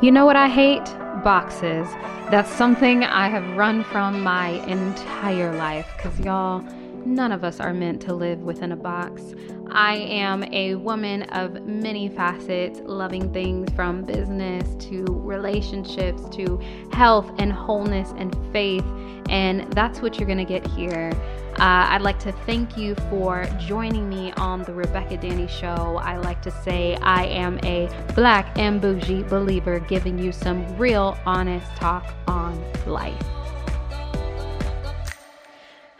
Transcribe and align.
You 0.00 0.12
know 0.12 0.24
what 0.24 0.36
I 0.36 0.46
hate? 0.48 0.84
Boxes. 1.24 1.88
That's 2.30 2.48
something 2.48 3.02
I 3.02 3.28
have 3.28 3.56
run 3.56 3.82
from 3.82 4.22
my 4.22 4.50
entire 4.68 5.52
life 5.56 5.88
because 5.96 6.20
y'all, 6.20 6.64
none 7.08 7.32
of 7.32 7.44
us 7.44 7.60
are 7.60 7.72
meant 7.72 8.00
to 8.02 8.14
live 8.14 8.40
within 8.40 8.72
a 8.72 8.76
box. 8.76 9.22
I 9.70 9.96
am 9.96 10.44
a 10.52 10.76
woman 10.76 11.24
of 11.24 11.66
many 11.66 12.08
facets, 12.08 12.80
loving 12.84 13.32
things 13.32 13.70
from 13.74 14.02
business 14.02 14.74
to 14.86 15.04
relationships 15.04 16.22
to 16.36 16.58
health 16.92 17.30
and 17.38 17.52
wholeness 17.52 18.12
and 18.16 18.34
faith. 18.52 18.84
And 19.28 19.70
that's 19.72 20.00
what 20.00 20.18
you're 20.18 20.26
going 20.26 20.38
to 20.38 20.44
get 20.44 20.66
here. 20.68 21.12
Uh, 21.58 21.90
I'd 21.90 22.02
like 22.02 22.18
to 22.20 22.32
thank 22.32 22.78
you 22.78 22.94
for 23.10 23.44
joining 23.58 24.08
me 24.08 24.32
on 24.36 24.62
the 24.62 24.72
Rebekah 24.72 25.16
Danny 25.16 25.48
Show. 25.48 26.00
I 26.00 26.16
like 26.16 26.40
to 26.42 26.50
say 26.62 26.96
I 27.02 27.24
am 27.24 27.58
a 27.64 27.88
black 28.14 28.56
and 28.58 28.80
bougie 28.80 29.24
believer 29.24 29.80
giving 29.80 30.18
you 30.18 30.30
some 30.30 30.78
real 30.78 31.18
honest 31.26 31.66
talk 31.76 32.14
on 32.26 32.62
life. 32.86 33.37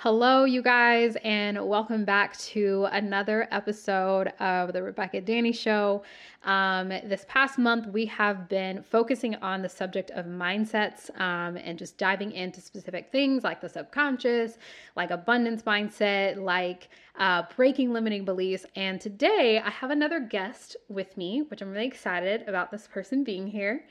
Hello, 0.03 0.45
you 0.45 0.63
guys, 0.63 1.17
and 1.25 1.67
welcome 1.67 2.05
back 2.05 2.37
to 2.37 2.87
another 2.93 3.49
episode 3.51 4.29
of 4.39 4.73
the 4.73 4.81
Rebekah 4.81 5.23
Danny 5.23 5.51
Show. 5.51 6.05
Um, 6.45 6.91
this 6.91 7.27
past 7.27 7.59
month, 7.59 7.89
we 7.89 8.07
have 8.07 8.49
been 8.49 8.85
focusing 8.85 9.35
on 9.43 9.61
the 9.61 9.69
subject 9.69 10.13
of 10.13 10.25
mindsets 10.27 11.11
um, 11.21 11.57
and 11.57 11.77
just 11.77 11.99
diving 11.99 12.31
into 12.31 12.61
specific 12.61 13.11
things 13.11 13.43
like 13.43 13.61
the 13.61 13.69
subconscious, 13.69 14.59
like 14.95 15.11
abundance 15.11 15.63
mindset, 15.63 16.41
like 16.41 16.91
uh, 17.19 17.43
breaking 17.57 17.93
limiting 17.93 18.25
beliefs. 18.25 18.65
And 18.77 19.01
today, 19.01 19.61
I 19.65 19.71
have 19.71 19.91
another 19.91 20.21
guest 20.21 20.77
with 20.89 21.17
me, 21.17 21.43
which 21.43 21.61
I'm 21.61 21.73
really 21.73 21.89
excited 21.89 22.47
about 22.47 22.71
this 22.71 22.87
person 22.87 23.25
being 23.25 23.49
here. 23.49 23.85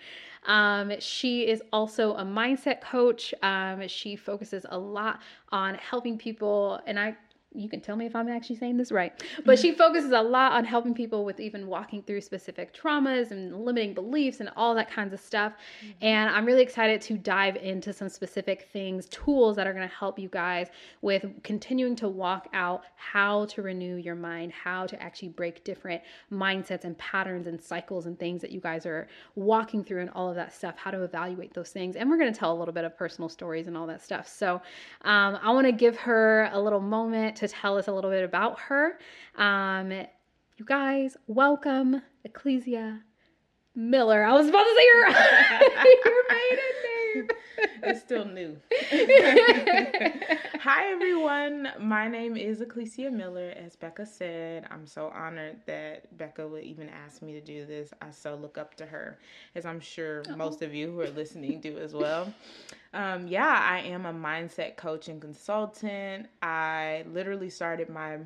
Um, 0.45 0.93
she 0.99 1.47
is 1.47 1.61
also 1.73 2.13
a 2.15 2.23
mindset 2.23 2.81
coach. 2.81 3.33
Um, 3.41 3.87
she 3.87 4.15
focuses 4.15 4.65
a 4.69 4.77
lot 4.77 5.21
on 5.51 5.75
helping 5.75 6.17
people, 6.17 6.79
and 6.85 6.99
I 6.99 7.15
you 7.53 7.69
can 7.69 7.81
tell 7.81 7.95
me 7.95 8.05
if 8.05 8.15
I'm 8.15 8.27
actually 8.27 8.57
saying 8.57 8.77
this 8.77 8.91
right. 8.91 9.13
But 9.45 9.57
she 9.57 9.71
focuses 9.75 10.11
a 10.11 10.21
lot 10.21 10.51
on 10.51 10.65
helping 10.65 10.93
people 10.93 11.25
with 11.25 11.39
even 11.39 11.67
walking 11.67 12.03
through 12.03 12.21
specific 12.21 12.75
traumas 12.75 13.31
and 13.31 13.65
limiting 13.65 13.93
beliefs 13.93 14.39
and 14.41 14.49
all 14.55 14.75
that 14.75 14.91
kinds 14.91 15.13
of 15.13 15.19
stuff. 15.19 15.53
Mm-hmm. 15.53 15.91
And 16.01 16.29
I'm 16.29 16.45
really 16.45 16.61
excited 16.61 17.01
to 17.01 17.17
dive 17.17 17.55
into 17.55 17.93
some 17.93 18.09
specific 18.09 18.67
things, 18.73 19.07
tools 19.07 19.55
that 19.55 19.65
are 19.65 19.73
going 19.73 19.87
to 19.87 19.95
help 19.95 20.19
you 20.19 20.29
guys 20.29 20.67
with 21.01 21.25
continuing 21.43 21.95
to 21.97 22.07
walk 22.07 22.49
out 22.53 22.83
how 22.95 23.45
to 23.45 23.61
renew 23.61 23.95
your 23.95 24.15
mind, 24.15 24.51
how 24.51 24.85
to 24.85 25.01
actually 25.01 25.29
break 25.29 25.63
different 25.63 26.01
mindsets 26.31 26.83
and 26.83 26.97
patterns 26.97 27.47
and 27.47 27.61
cycles 27.61 28.05
and 28.05 28.19
things 28.19 28.41
that 28.41 28.51
you 28.51 28.59
guys 28.59 28.85
are 28.85 29.07
walking 29.35 29.83
through 29.83 30.01
and 30.01 30.09
all 30.11 30.29
of 30.29 30.35
that 30.35 30.53
stuff, 30.53 30.75
how 30.77 30.91
to 30.91 31.03
evaluate 31.03 31.53
those 31.53 31.69
things. 31.69 31.95
And 31.95 32.09
we're 32.09 32.17
going 32.17 32.31
to 32.31 32.37
tell 32.37 32.53
a 32.53 32.57
little 32.57 32.73
bit 32.73 32.83
of 32.83 32.97
personal 32.97 33.29
stories 33.29 33.67
and 33.67 33.77
all 33.77 33.87
that 33.87 34.03
stuff. 34.03 34.27
So 34.27 34.61
um, 35.03 35.39
I 35.41 35.51
want 35.51 35.65
to 35.65 35.71
give 35.71 35.95
her 35.97 36.49
a 36.51 36.59
little 36.59 36.81
moment 36.81 37.36
to 37.37 37.47
tell 37.47 37.77
us 37.77 37.87
a 37.87 37.91
little 37.91 38.11
bit 38.11 38.23
about 38.23 38.59
her. 38.59 38.97
Um, 39.35 39.91
you 39.91 40.65
guys, 40.65 41.15
welcome, 41.27 42.01
Aclesia 42.27 43.01
Miller. 43.75 44.23
I 44.23 44.33
was 44.33 44.47
about 44.47 44.63
to 44.63 44.75
say 44.75 44.85
your, 44.85 45.07
your 46.05 46.23
maiden 46.29 46.65
name. 46.83 46.96
It's 47.83 48.01
still 48.01 48.25
new. 48.25 48.57
Hi, 50.61 50.91
everyone. 50.91 51.69
My 51.79 52.07
name 52.07 52.35
is 52.35 52.59
Aclesia 52.59 53.11
Miller. 53.11 53.53
As 53.55 53.75
Becca 53.75 54.05
said, 54.05 54.67
I'm 54.71 54.85
so 54.87 55.07
honored 55.07 55.57
that 55.67 56.15
Becca 56.17 56.47
would 56.47 56.63
even 56.63 56.89
ask 56.89 57.21
me 57.21 57.33
to 57.33 57.41
do 57.41 57.65
this. 57.65 57.93
I 58.01 58.09
so 58.11 58.35
look 58.35 58.57
up 58.57 58.75
to 58.75 58.85
her, 58.85 59.19
as 59.55 59.65
I'm 59.65 59.79
sure 59.79 60.23
oh. 60.29 60.35
most 60.35 60.61
of 60.61 60.73
you 60.73 60.91
who 60.91 61.01
are 61.01 61.09
listening 61.09 61.61
do 61.61 61.77
as 61.77 61.93
well. 61.93 62.33
Um, 62.93 63.27
yeah, 63.27 63.61
I 63.63 63.79
am 63.79 64.05
a 64.05 64.13
mindset 64.13 64.75
coach 64.75 65.07
and 65.07 65.21
consultant. 65.21 66.27
I 66.41 67.05
literally 67.11 67.49
started 67.49 67.89
my 67.89 68.17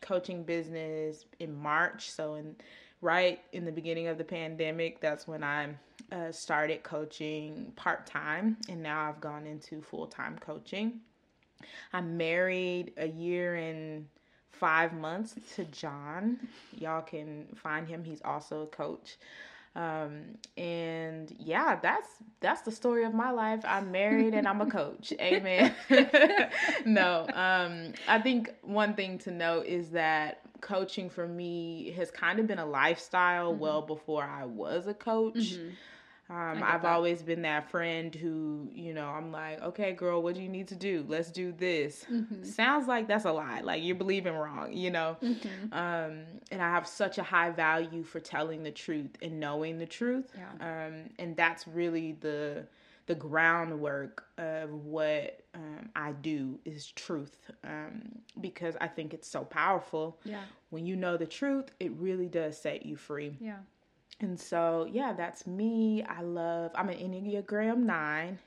coaching 0.00 0.44
business 0.44 1.26
in 1.40 1.54
March. 1.54 2.10
So, 2.10 2.34
in 2.34 2.56
right 3.02 3.40
in 3.52 3.64
the 3.64 3.72
beginning 3.72 4.06
of 4.06 4.18
the 4.18 4.24
pandemic, 4.24 5.00
that's 5.00 5.26
when 5.26 5.42
I 5.42 5.68
uh, 6.12 6.32
started 6.32 6.82
coaching 6.82 7.72
part 7.76 8.06
time, 8.06 8.56
and 8.68 8.82
now 8.82 9.08
I've 9.08 9.20
gone 9.20 9.46
into 9.46 9.82
full 9.82 10.06
time 10.06 10.38
coaching. 10.38 11.00
I'm 11.92 12.16
married 12.16 12.92
a 12.96 13.06
year 13.06 13.56
and 13.56 14.06
five 14.50 14.92
months 14.92 15.34
to 15.56 15.64
John. 15.66 16.38
Y'all 16.72 17.02
can 17.02 17.46
find 17.56 17.86
him. 17.86 18.04
He's 18.04 18.22
also 18.24 18.62
a 18.62 18.66
coach 18.66 19.16
um 19.76 20.22
and 20.56 21.32
yeah 21.38 21.78
that's 21.80 22.08
that's 22.40 22.62
the 22.62 22.72
story 22.72 23.04
of 23.04 23.14
my 23.14 23.30
life 23.30 23.60
i'm 23.64 23.92
married 23.92 24.34
and 24.34 24.48
i'm 24.48 24.60
a 24.60 24.66
coach 24.66 25.12
amen 25.20 25.72
no 26.84 27.24
um 27.34 27.92
i 28.08 28.18
think 28.18 28.50
one 28.62 28.94
thing 28.94 29.16
to 29.16 29.30
note 29.30 29.64
is 29.66 29.90
that 29.90 30.40
coaching 30.60 31.08
for 31.08 31.26
me 31.26 31.94
has 31.96 32.10
kind 32.10 32.40
of 32.40 32.48
been 32.48 32.58
a 32.58 32.66
lifestyle 32.66 33.52
mm-hmm. 33.52 33.60
well 33.60 33.82
before 33.82 34.24
i 34.24 34.44
was 34.44 34.88
a 34.88 34.94
coach 34.94 35.34
mm-hmm. 35.36 35.68
Um, 36.30 36.62
I've 36.62 36.82
that. 36.82 36.92
always 36.92 37.22
been 37.22 37.42
that 37.42 37.68
friend 37.70 38.14
who, 38.14 38.68
you 38.72 38.94
know, 38.94 39.08
I'm 39.08 39.32
like, 39.32 39.60
okay, 39.62 39.92
girl, 39.92 40.22
what 40.22 40.36
do 40.36 40.40
you 40.40 40.48
need 40.48 40.68
to 40.68 40.76
do? 40.76 41.04
Let's 41.08 41.30
do 41.32 41.50
this. 41.50 42.06
Mm-hmm. 42.10 42.44
Sounds 42.44 42.86
like 42.86 43.08
that's 43.08 43.24
a 43.24 43.32
lie. 43.32 43.62
Like 43.62 43.82
you're 43.82 43.96
believing 43.96 44.34
wrong, 44.34 44.72
you 44.72 44.92
know? 44.92 45.16
Mm-hmm. 45.20 45.72
Um, 45.72 46.22
and 46.52 46.62
I 46.62 46.70
have 46.70 46.86
such 46.86 47.18
a 47.18 47.24
high 47.24 47.50
value 47.50 48.04
for 48.04 48.20
telling 48.20 48.62
the 48.62 48.70
truth 48.70 49.10
and 49.20 49.40
knowing 49.40 49.78
the 49.78 49.86
truth. 49.86 50.30
Yeah. 50.36 50.86
Um, 50.86 51.10
and 51.18 51.36
that's 51.36 51.66
really 51.66 52.12
the, 52.20 52.64
the 53.06 53.16
groundwork 53.16 54.26
of 54.38 54.72
what 54.72 55.40
um, 55.56 55.88
I 55.96 56.12
do 56.12 56.60
is 56.64 56.92
truth 56.92 57.50
um, 57.64 58.02
because 58.40 58.76
I 58.80 58.86
think 58.86 59.14
it's 59.14 59.26
so 59.26 59.42
powerful. 59.42 60.20
Yeah. 60.22 60.42
When 60.68 60.86
you 60.86 60.94
know 60.94 61.16
the 61.16 61.26
truth, 61.26 61.72
it 61.80 61.90
really 61.92 62.28
does 62.28 62.56
set 62.56 62.86
you 62.86 62.94
free. 62.94 63.36
Yeah. 63.40 63.56
And 64.20 64.38
so, 64.38 64.86
yeah, 64.90 65.12
that's 65.12 65.46
me. 65.46 66.02
I 66.02 66.22
love, 66.22 66.72
I'm 66.74 66.88
an 66.88 66.96
Enneagram 66.96 67.78
9. 67.78 68.38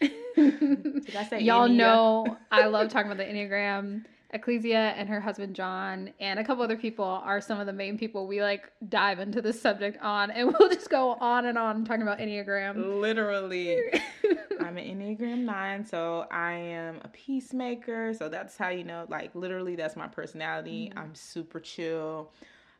Did 0.00 1.16
I 1.16 1.24
say 1.24 1.40
Y'all 1.40 1.68
know 1.68 2.38
I 2.50 2.66
love 2.66 2.88
talking 2.88 3.10
about 3.10 3.18
the 3.18 3.30
Enneagram. 3.30 4.04
Aclesia 4.34 4.94
and 4.96 5.08
her 5.08 5.20
husband 5.20 5.56
John 5.56 6.12
and 6.20 6.38
a 6.38 6.44
couple 6.44 6.62
other 6.62 6.76
people 6.76 7.04
are 7.04 7.40
some 7.40 7.58
of 7.58 7.66
the 7.66 7.72
main 7.72 7.98
people 7.98 8.28
we 8.28 8.40
like 8.40 8.70
dive 8.88 9.18
into 9.18 9.42
this 9.42 9.60
subject 9.60 10.00
on, 10.00 10.30
and 10.30 10.52
we'll 10.52 10.68
just 10.68 10.88
go 10.88 11.14
on 11.14 11.46
and 11.46 11.58
on 11.58 11.84
talking 11.84 12.02
about 12.02 12.18
Enneagram. 12.20 13.00
Literally. 13.00 13.76
I'm 14.60 14.78
an 14.78 14.84
Enneagram 14.84 15.38
9, 15.38 15.84
so 15.84 16.26
I 16.30 16.52
am 16.52 17.00
a 17.02 17.08
peacemaker. 17.08 18.14
So 18.14 18.28
that's 18.28 18.56
how 18.56 18.68
you 18.68 18.84
know, 18.84 19.04
like, 19.08 19.34
literally, 19.34 19.74
that's 19.74 19.96
my 19.96 20.06
personality. 20.06 20.90
Mm-hmm. 20.90 20.98
I'm 20.98 21.14
super 21.16 21.58
chill. 21.58 22.30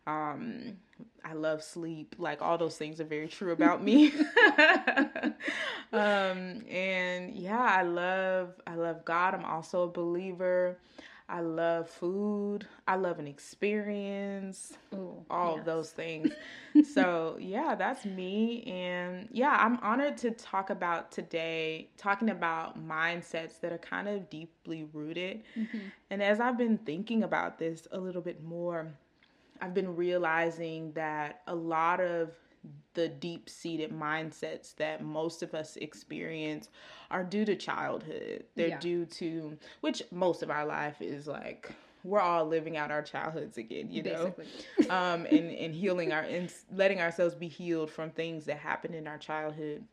Um, 0.06 0.76
I 1.24 1.34
love 1.34 1.62
sleep. 1.62 2.16
Like 2.18 2.42
all 2.42 2.58
those 2.58 2.76
things 2.76 3.00
are 3.00 3.04
very 3.04 3.28
true 3.28 3.52
about 3.52 3.82
me. 3.82 4.12
um, 5.92 6.64
and 6.68 7.34
yeah, 7.34 7.60
I 7.60 7.82
love 7.82 8.54
I 8.66 8.74
love 8.74 9.04
God. 9.04 9.34
I'm 9.34 9.44
also 9.44 9.82
a 9.84 9.88
believer. 9.88 10.78
I 11.30 11.40
love 11.42 11.88
food. 11.88 12.66
I 12.88 12.96
love 12.96 13.20
an 13.20 13.28
experience. 13.28 14.72
Ooh, 14.92 15.24
all 15.30 15.52
yes. 15.52 15.60
of 15.60 15.64
those 15.64 15.90
things. 15.90 16.32
so, 16.92 17.36
yeah, 17.38 17.76
that's 17.76 18.04
me. 18.04 18.64
And 18.64 19.28
yeah, 19.30 19.56
I'm 19.60 19.78
honored 19.78 20.16
to 20.18 20.32
talk 20.32 20.70
about 20.70 21.12
today, 21.12 21.88
talking 21.96 22.30
about 22.30 22.84
mindsets 22.84 23.60
that 23.60 23.70
are 23.70 23.78
kind 23.78 24.08
of 24.08 24.28
deeply 24.28 24.88
rooted. 24.92 25.44
Mm-hmm. 25.56 25.78
And 26.10 26.20
as 26.20 26.40
I've 26.40 26.58
been 26.58 26.78
thinking 26.78 27.22
about 27.22 27.60
this 27.60 27.86
a 27.92 28.00
little 28.00 28.22
bit 28.22 28.42
more, 28.42 28.92
I've 29.60 29.74
been 29.74 29.96
realizing 29.96 30.92
that 30.92 31.42
a 31.46 31.54
lot 31.54 32.00
of 32.00 32.30
the 32.94 33.08
deep 33.08 33.48
seated 33.48 33.92
mindsets 33.92 34.74
that 34.76 35.02
most 35.02 35.42
of 35.42 35.54
us 35.54 35.76
experience 35.76 36.68
are 37.10 37.24
due 37.24 37.44
to 37.44 37.56
childhood. 37.56 38.44
They're 38.56 38.68
yeah. 38.68 38.78
due 38.78 39.06
to, 39.06 39.56
which 39.80 40.02
most 40.10 40.42
of 40.42 40.50
our 40.50 40.66
life 40.66 41.00
is 41.00 41.26
like, 41.26 41.72
we're 42.02 42.20
all 42.20 42.46
living 42.46 42.76
out 42.76 42.90
our 42.90 43.02
childhoods 43.02 43.58
again, 43.58 43.90
you 43.90 44.02
know, 44.02 44.34
um, 44.90 45.26
and, 45.26 45.50
and 45.50 45.74
healing 45.74 46.12
our, 46.12 46.22
and 46.22 46.52
letting 46.74 47.00
ourselves 47.00 47.34
be 47.34 47.48
healed 47.48 47.90
from 47.90 48.10
things 48.10 48.46
that 48.46 48.58
happened 48.58 48.94
in 48.94 49.06
our 49.06 49.18
childhood. 49.18 49.84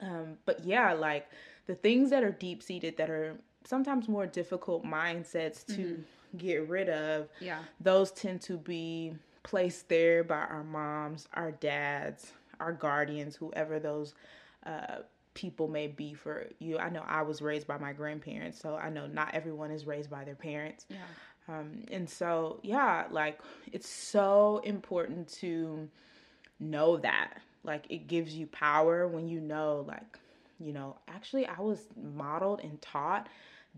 Um, 0.00 0.38
but 0.44 0.64
yeah, 0.64 0.92
like 0.92 1.28
the 1.66 1.74
things 1.74 2.10
that 2.10 2.22
are 2.22 2.32
deep 2.32 2.62
seated 2.62 2.96
that 2.98 3.10
are 3.10 3.36
sometimes 3.64 4.08
more 4.08 4.26
difficult 4.26 4.84
mindsets 4.84 5.64
to 5.66 5.72
mm-hmm 5.72 6.02
get 6.36 6.68
rid 6.68 6.88
of, 6.88 7.28
yeah, 7.40 7.60
those 7.80 8.10
tend 8.12 8.40
to 8.42 8.56
be 8.56 9.14
placed 9.42 9.88
there 9.88 10.24
by 10.24 10.36
our 10.36 10.64
moms, 10.64 11.28
our 11.34 11.52
dads, 11.52 12.32
our 12.60 12.72
guardians, 12.72 13.36
whoever 13.36 13.78
those 13.78 14.14
uh, 14.66 14.98
people 15.34 15.66
may 15.66 15.88
be 15.88 16.14
for 16.14 16.46
you. 16.58 16.78
I 16.78 16.90
know 16.90 17.02
I 17.06 17.22
was 17.22 17.42
raised 17.42 17.66
by 17.66 17.78
my 17.78 17.92
grandparents, 17.92 18.60
so 18.60 18.76
I 18.76 18.90
know 18.90 19.06
not 19.06 19.34
everyone 19.34 19.70
is 19.70 19.86
raised 19.86 20.10
by 20.10 20.24
their 20.24 20.36
parents. 20.36 20.86
Yeah. 20.88 20.98
Um, 21.48 21.84
and 21.90 22.08
so, 22.08 22.60
yeah, 22.62 23.06
like 23.10 23.40
it's 23.72 23.88
so 23.88 24.60
important 24.64 25.28
to 25.40 25.88
know 26.60 26.98
that 26.98 27.40
Like 27.64 27.86
it 27.90 28.08
gives 28.08 28.34
you 28.34 28.46
power 28.48 29.06
when 29.06 29.28
you 29.28 29.40
know, 29.40 29.84
like, 29.86 30.18
you 30.58 30.72
know, 30.72 30.96
actually, 31.08 31.46
I 31.46 31.60
was 31.60 31.80
modeled 31.96 32.60
and 32.60 32.80
taught 32.82 33.28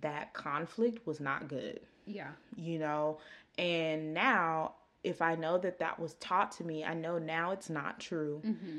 that 0.00 0.32
conflict 0.34 1.06
was 1.06 1.20
not 1.20 1.48
good. 1.48 1.80
Yeah. 2.06 2.28
You 2.56 2.78
know, 2.78 3.18
and 3.58 4.12
now 4.14 4.74
if 5.02 5.20
I 5.22 5.34
know 5.34 5.58
that 5.58 5.78
that 5.78 5.98
was 6.00 6.14
taught 6.14 6.52
to 6.52 6.64
me, 6.64 6.84
I 6.84 6.94
know 6.94 7.18
now 7.18 7.52
it's 7.52 7.70
not 7.70 8.00
true. 8.00 8.40
Mm-hmm. 8.44 8.78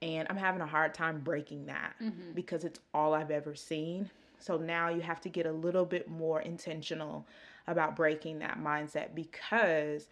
And 0.00 0.26
I'm 0.30 0.36
having 0.36 0.60
a 0.62 0.66
hard 0.66 0.94
time 0.94 1.20
breaking 1.20 1.66
that 1.66 1.94
Mm-hmm. 2.02 2.32
because 2.34 2.64
it's 2.64 2.80
all 2.94 3.14
I've 3.14 3.30
ever 3.30 3.54
seen. 3.54 4.10
So 4.38 4.56
now 4.56 4.88
you 4.88 5.00
have 5.00 5.20
to 5.22 5.28
get 5.28 5.46
a 5.46 5.52
little 5.52 5.84
bit 5.84 6.08
more 6.08 6.40
intentional 6.40 7.26
about 7.66 7.96
breaking 7.96 8.38
that 8.38 8.58
mindset 8.62 9.14
because 9.14 10.06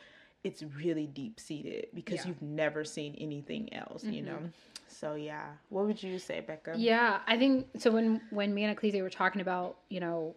it's 0.47 0.63
really 0.63 1.07
deep 1.07 1.41
seated 1.41 1.89
because 1.93 2.21
Yeah. 2.21 2.29
you've 2.29 2.43
never 2.43 2.85
seen 2.85 3.15
anything 3.17 3.73
else, 3.73 4.05
you 4.05 4.23
know? 4.23 4.37
Mm-hmm. 4.37 4.47
So 4.89 5.15
yeah. 5.15 5.49
What 5.69 5.87
would 5.87 6.03
you 6.03 6.19
say, 6.19 6.41
Becca? 6.41 6.75
Yeah, 6.77 7.21
I 7.27 7.37
think 7.37 7.67
so. 7.79 7.91
When 7.91 8.21
when 8.31 8.55
me 8.55 8.65
and 8.65 8.77
Aclesia 8.77 9.03
were 9.03 9.11
talking 9.11 9.41
about, 9.41 9.79
you 9.89 10.01
know, 10.01 10.37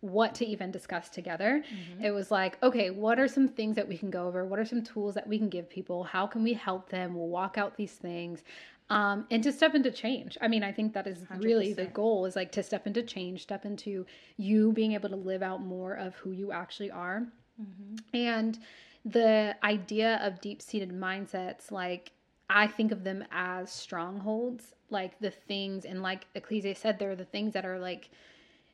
what 0.00 0.34
to 0.36 0.46
even 0.46 0.70
discuss 0.70 1.08
together, 1.10 1.62
mm-hmm. 1.62 2.04
it 2.04 2.12
was 2.12 2.30
like, 2.30 2.56
okay, 2.62 2.90
what 2.90 3.18
are 3.18 3.28
some 3.28 3.48
things 3.48 3.76
that 3.76 3.86
we 3.86 3.98
can 3.98 4.10
go 4.10 4.26
over? 4.28 4.44
What 4.46 4.58
are 4.58 4.64
some 4.64 4.82
tools 4.82 5.14
that 5.14 5.26
we 5.26 5.36
can 5.38 5.48
give 5.48 5.68
people? 5.68 6.04
How 6.04 6.26
can 6.26 6.42
we 6.42 6.54
help 6.54 6.88
them 6.88 7.14
walk 7.14 7.58
out 7.58 7.76
these 7.76 7.92
things? 7.92 8.44
Um, 8.88 9.26
and 9.30 9.42
to 9.44 9.52
step 9.52 9.74
into 9.74 9.90
change. 9.90 10.36
I 10.40 10.48
mean, 10.48 10.64
I 10.64 10.72
think 10.72 10.94
that 10.94 11.06
is 11.06 11.24
really 11.36 11.72
the 11.74 11.86
goal 11.86 12.26
is 12.26 12.34
like 12.34 12.50
to 12.52 12.62
step 12.62 12.86
into 12.86 13.02
change, 13.02 13.42
step 13.42 13.64
into 13.64 14.06
you 14.36 14.72
being 14.72 14.92
able 14.92 15.08
to 15.10 15.16
live 15.16 15.42
out 15.42 15.60
more 15.62 15.94
of 15.94 16.14
who 16.16 16.32
you 16.32 16.50
actually 16.50 16.90
are. 16.90 17.26
Mm-hmm. 17.60 18.16
And 18.16 18.58
the 19.04 19.56
idea 19.64 20.18
of 20.22 20.40
deep 20.40 20.60
seated 20.62 20.90
mindsets, 20.90 21.70
like 21.70 22.12
I 22.48 22.66
think 22.66 22.92
of 22.92 23.04
them 23.04 23.24
as 23.30 23.70
strongholds, 23.72 24.74
like 24.90 25.18
the 25.20 25.30
things, 25.30 25.84
and 25.84 26.02
like 26.02 26.26
Aclesia 26.34 26.76
said, 26.76 26.98
they're 26.98 27.16
the 27.16 27.24
things 27.24 27.54
that 27.54 27.64
are 27.64 27.78
like 27.78 28.10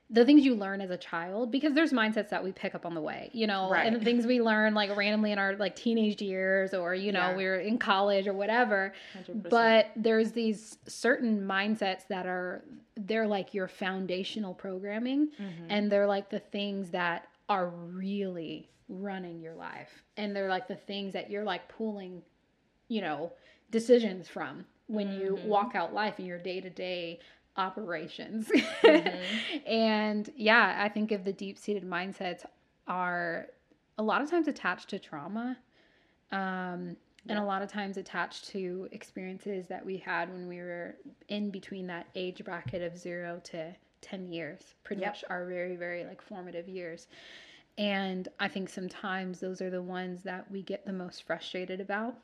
the 0.09 0.25
things 0.25 0.45
you 0.45 0.55
learn 0.55 0.81
as 0.81 0.89
a 0.91 0.97
child 0.97 1.51
because 1.51 1.75
there's 1.75 1.93
mindsets 1.93 2.29
that 2.29 2.45
we 2.45 2.53
pick 2.53 2.77
up 2.77 2.87
on 2.87 2.95
the 2.95 3.01
way, 3.01 3.29
you 3.33 3.45
know, 3.45 3.69
Right. 3.69 3.89
and 3.89 3.97
the 3.97 4.05
things 4.05 4.25
we 4.25 4.41
learn 4.41 4.73
like 4.73 4.97
randomly 4.97 5.33
in 5.33 5.39
our 5.41 5.57
like 5.57 5.75
teenage 5.75 6.23
years 6.23 6.73
or, 6.75 6.95
you 6.95 7.11
know, 7.11 7.31
Yeah. 7.31 7.37
we're 7.37 7.57
in 7.59 7.77
college 7.77 8.29
or 8.29 8.33
whatever. 8.33 8.93
100%. 9.19 9.49
But 9.51 9.89
there's 9.97 10.31
these 10.31 10.79
certain 10.87 11.41
mindsets 11.41 12.07
that 12.07 12.25
are, 12.25 12.63
they're 12.97 13.27
like 13.27 13.53
your 13.53 13.67
foundational 13.67 14.55
programming 14.55 15.27
Mm-hmm. 15.41 15.67
and 15.71 15.91
they're 15.91 16.07
like 16.07 16.31
the 16.31 16.39
things 16.39 16.91
that 16.91 17.27
are 17.49 17.67
really 17.69 18.69
running 18.89 19.41
your 19.41 19.55
life. 19.55 20.03
And 20.17 20.35
they're 20.35 20.49
like 20.49 20.69
the 20.69 20.77
things 20.77 21.13
that 21.15 21.31
you're 21.31 21.45
like 21.45 21.69
pulling, 21.69 22.23
you 22.89 23.01
know, 23.01 23.33
decisions 23.71 24.29
from 24.29 24.65
when 24.87 25.11
you 25.11 25.37
Mm-hmm. 25.37 25.49
walk 25.49 25.75
out 25.75 25.93
life 25.95 26.19
in 26.21 26.27
your 26.27 26.39
day 26.39 26.61
to 26.61 26.71
day 26.71 27.21
operations. 27.57 28.51
Mm-hmm. 28.85 29.39
and 29.67 30.31
yeah, 30.37 30.79
I 30.83 30.89
think 30.89 31.13
of 31.13 31.25
the 31.25 31.33
deep 31.33 31.59
seated 31.59 31.85
mindsets 31.85 32.45
are 32.87 33.47
a 33.99 34.03
lot 34.03 34.23
of 34.23 34.31
times 34.31 34.49
attached 34.49 34.89
to 34.91 34.99
trauma. 34.99 35.57
Um, 36.33 36.97
and 37.29 37.39
a 37.39 37.45
lot 37.45 37.63
of 37.63 37.71
times 37.71 37.97
attached 37.97 38.49
to 38.51 38.89
experiences 38.93 39.67
that 39.67 39.85
we 39.85 39.97
had 39.97 40.31
when 40.33 40.47
we 40.47 40.59
were 40.59 40.97
in 41.29 41.51
between 41.51 41.87
that 41.89 42.07
age 42.15 42.45
bracket 42.45 42.83
of 42.83 42.97
zero 42.97 43.41
to 43.45 43.75
10 44.01 44.29
years, 44.33 44.75
pretty 44.85 45.03
Yep. 45.03 45.07
much 45.07 45.25
our 45.29 45.45
very, 45.47 45.75
very 45.77 46.05
like 46.05 46.23
formative 46.23 46.69
years. 46.69 47.09
And 47.79 48.29
I 48.41 48.49
think 48.49 48.69
sometimes 48.69 49.41
those 49.41 49.61
are 49.61 49.71
the 49.71 49.83
ones 49.83 50.23
that 50.23 50.51
we 50.51 50.63
get 50.63 50.87
the 50.87 50.93
most 50.93 51.25
frustrated 51.25 51.81
about. 51.81 52.17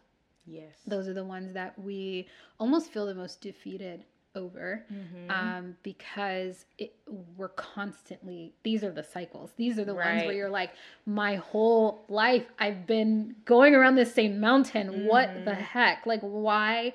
yes. 0.47 0.77
Those 0.87 1.09
are 1.09 1.15
the 1.15 1.25
ones 1.25 1.53
that 1.55 1.79
we 1.79 2.27
almost 2.59 2.91
feel 2.91 3.07
the 3.07 3.15
most 3.15 3.41
defeated 3.41 4.05
over 4.35 4.85
Mm-hmm. 4.91 5.31
um, 5.31 5.77
because 5.83 6.65
it, 6.79 6.95
we're 7.37 7.51
constantly, 7.51 8.55
these 8.63 8.83
are 8.83 8.91
the 8.91 9.03
cycles. 9.05 9.53
These 9.57 9.79
are 9.79 9.85
the 9.85 9.95
ones 9.95 10.25
where 10.25 10.35
you're 10.35 10.49
like, 10.51 10.71
my 11.05 11.37
whole 11.37 12.05
life 12.09 12.47
I've 12.59 12.87
been 12.87 13.37
going 13.45 13.75
around 13.75 13.97
this 13.97 14.13
same 14.15 14.41
mountain. 14.41 15.05
What 15.05 15.29
Mm-hmm. 15.29 15.45
the 15.45 15.55
heck? 15.55 16.07
Like, 16.07 16.21
why 16.23 16.95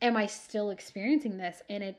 am 0.00 0.16
I 0.16 0.26
still 0.26 0.70
experiencing 0.70 1.38
this? 1.38 1.62
And 1.68 1.82
it, 1.82 1.96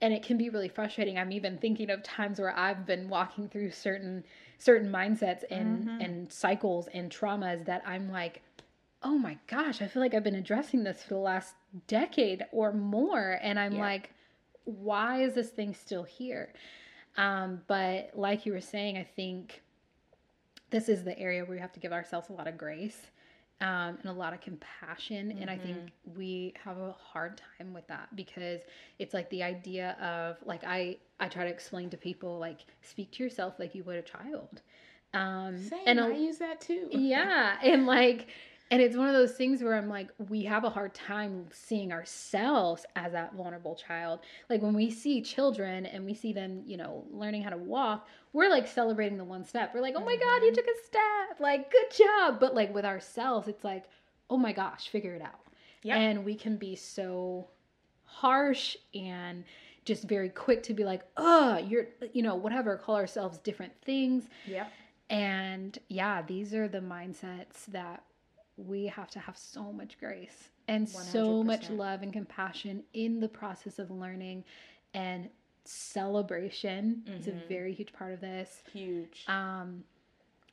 and 0.00 0.12
it 0.12 0.22
can 0.24 0.36
be 0.36 0.48
really 0.50 0.68
frustrating. 0.68 1.16
I'm 1.16 1.30
even 1.32 1.58
thinking 1.58 1.88
of 1.90 2.02
times 2.02 2.40
where 2.40 2.56
I've 2.56 2.84
been 2.84 3.08
walking 3.08 3.48
through 3.48 3.70
certain 3.70 4.24
certain 4.62 4.90
mindsets 4.90 5.42
and 5.50 5.86
Mm-hmm. 5.88 6.00
and 6.02 6.32
cycles 6.32 6.88
and 6.94 7.10
traumas 7.10 7.64
that 7.64 7.82
I'm 7.86 8.10
like, 8.10 8.42
oh 9.02 9.18
my 9.18 9.36
gosh, 9.48 9.82
I 9.82 9.88
feel 9.88 10.00
like 10.02 10.14
I've 10.14 10.22
been 10.22 10.36
addressing 10.36 10.84
this 10.84 11.02
for 11.02 11.14
the 11.14 11.20
last 11.20 11.54
decade 11.88 12.44
or 12.52 12.72
more, 12.72 13.38
and 13.42 13.58
I'm 13.58 13.72
Yeah. 13.74 13.80
like, 13.80 14.10
why 14.64 15.22
is 15.22 15.34
this 15.34 15.50
thing 15.50 15.74
still 15.74 16.04
here? 16.04 16.52
Um, 17.16 17.62
but 17.66 18.10
like 18.14 18.46
you 18.46 18.52
were 18.52 18.60
saying, 18.60 18.96
I 18.96 19.02
think 19.04 19.62
this 20.70 20.88
is 20.88 21.02
the 21.04 21.18
area 21.18 21.42
where 21.44 21.56
we 21.56 21.60
have 21.60 21.72
to 21.72 21.80
give 21.80 21.92
ourselves 21.92 22.28
a 22.30 22.32
lot 22.32 22.46
of 22.46 22.56
grace 22.56 23.08
um, 23.62 23.96
and 24.02 24.06
a 24.06 24.12
lot 24.12 24.34
of 24.34 24.40
compassion. 24.42 25.30
And 25.40 25.48
I 25.48 25.56
think 25.56 25.76
we 26.16 26.52
have 26.64 26.76
a 26.76 26.92
hard 26.92 27.40
time 27.58 27.72
with 27.72 27.86
that 27.86 28.14
because 28.14 28.60
it's 28.98 29.14
like 29.14 29.30
the 29.30 29.42
idea 29.42 29.96
of 30.02 30.36
like 30.46 30.64
I 30.64 30.96
I 31.20 31.28
try 31.28 31.44
to 31.44 31.50
explain 31.50 31.88
to 31.90 31.96
people 31.96 32.38
like 32.38 32.58
speak 32.82 33.12
to 33.12 33.22
yourself 33.22 33.54
like 33.58 33.74
you 33.74 33.84
would 33.84 33.96
a 33.96 34.02
child. 34.02 34.60
Um, 35.14 35.56
Same. 35.58 35.80
and 35.86 36.00
a- 36.00 36.04
I 36.04 36.16
use 36.16 36.38
that 36.38 36.60
too. 36.60 36.88
yeah, 36.90 37.56
and 37.62 37.86
like 37.86 38.26
and 38.72 38.80
it's 38.80 38.96
one 38.96 39.06
of 39.06 39.12
those 39.12 39.32
things 39.32 39.62
where 39.62 39.74
I'm 39.74 39.90
like, 39.90 40.08
we 40.30 40.44
have 40.44 40.64
a 40.64 40.70
hard 40.70 40.94
time 40.94 41.44
seeing 41.52 41.92
ourselves 41.92 42.86
as 42.96 43.12
that 43.12 43.34
vulnerable 43.34 43.74
child. 43.74 44.20
Like 44.48 44.62
when 44.62 44.72
we 44.72 44.90
see 44.90 45.20
children 45.20 45.84
and 45.84 46.06
we 46.06 46.14
see 46.14 46.32
them, 46.32 46.62
you 46.64 46.78
know, 46.78 47.04
learning 47.12 47.42
how 47.42 47.50
to 47.50 47.58
walk, 47.58 48.08
we're 48.32 48.48
like 48.48 48.66
celebrating 48.66 49.18
the 49.18 49.24
one 49.24 49.44
step. 49.44 49.74
We're 49.74 49.82
like, 49.82 49.92
oh 49.94 50.02
my 50.02 50.16
God, 50.16 50.36
you 50.36 50.52
mm-hmm. 50.52 50.54
took 50.54 50.64
a 50.64 50.86
step. 50.86 51.38
Like, 51.38 51.70
good 51.70 51.90
job. 51.94 52.40
But 52.40 52.54
like 52.54 52.74
with 52.74 52.86
ourselves, 52.86 53.46
it's 53.46 53.62
like, 53.62 53.84
oh 54.30 54.38
my 54.38 54.54
gosh, 54.54 54.88
figure 54.88 55.14
it 55.14 55.20
out. 55.20 55.40
Yep. 55.82 55.94
And 55.98 56.24
we 56.24 56.34
can 56.34 56.56
be 56.56 56.74
so 56.74 57.48
harsh 58.04 58.78
and 58.94 59.44
just 59.84 60.04
very 60.04 60.30
quick 60.30 60.62
to 60.62 60.72
be 60.72 60.84
like, 60.84 61.02
oh, 61.18 61.58
you're, 61.58 61.88
you 62.14 62.22
know, 62.22 62.36
whatever, 62.36 62.78
call 62.78 62.96
ourselves 62.96 63.36
different 63.36 63.74
things. 63.84 64.30
Yeah. 64.46 64.68
And 65.10 65.78
yeah, 65.88 66.22
these 66.22 66.54
are 66.54 66.68
the 66.68 66.80
mindsets 66.80 67.66
that 67.68 68.02
we 68.66 68.86
have 68.86 69.10
to 69.10 69.18
have 69.18 69.36
so 69.36 69.72
much 69.72 69.98
grace 69.98 70.50
and 70.68 70.88
so 70.88 71.42
much 71.42 71.70
love 71.70 72.02
and 72.02 72.12
compassion 72.12 72.82
in 72.94 73.20
the 73.20 73.28
process 73.28 73.78
of 73.78 73.90
learning 73.90 74.44
and 74.94 75.28
celebration 75.64 77.02
is 77.18 77.28
a 77.28 77.32
very 77.48 77.72
huge 77.72 77.92
part 77.92 78.12
of 78.12 78.20
this. 78.20 78.62
Huge. 78.72 79.24
Um 79.28 79.84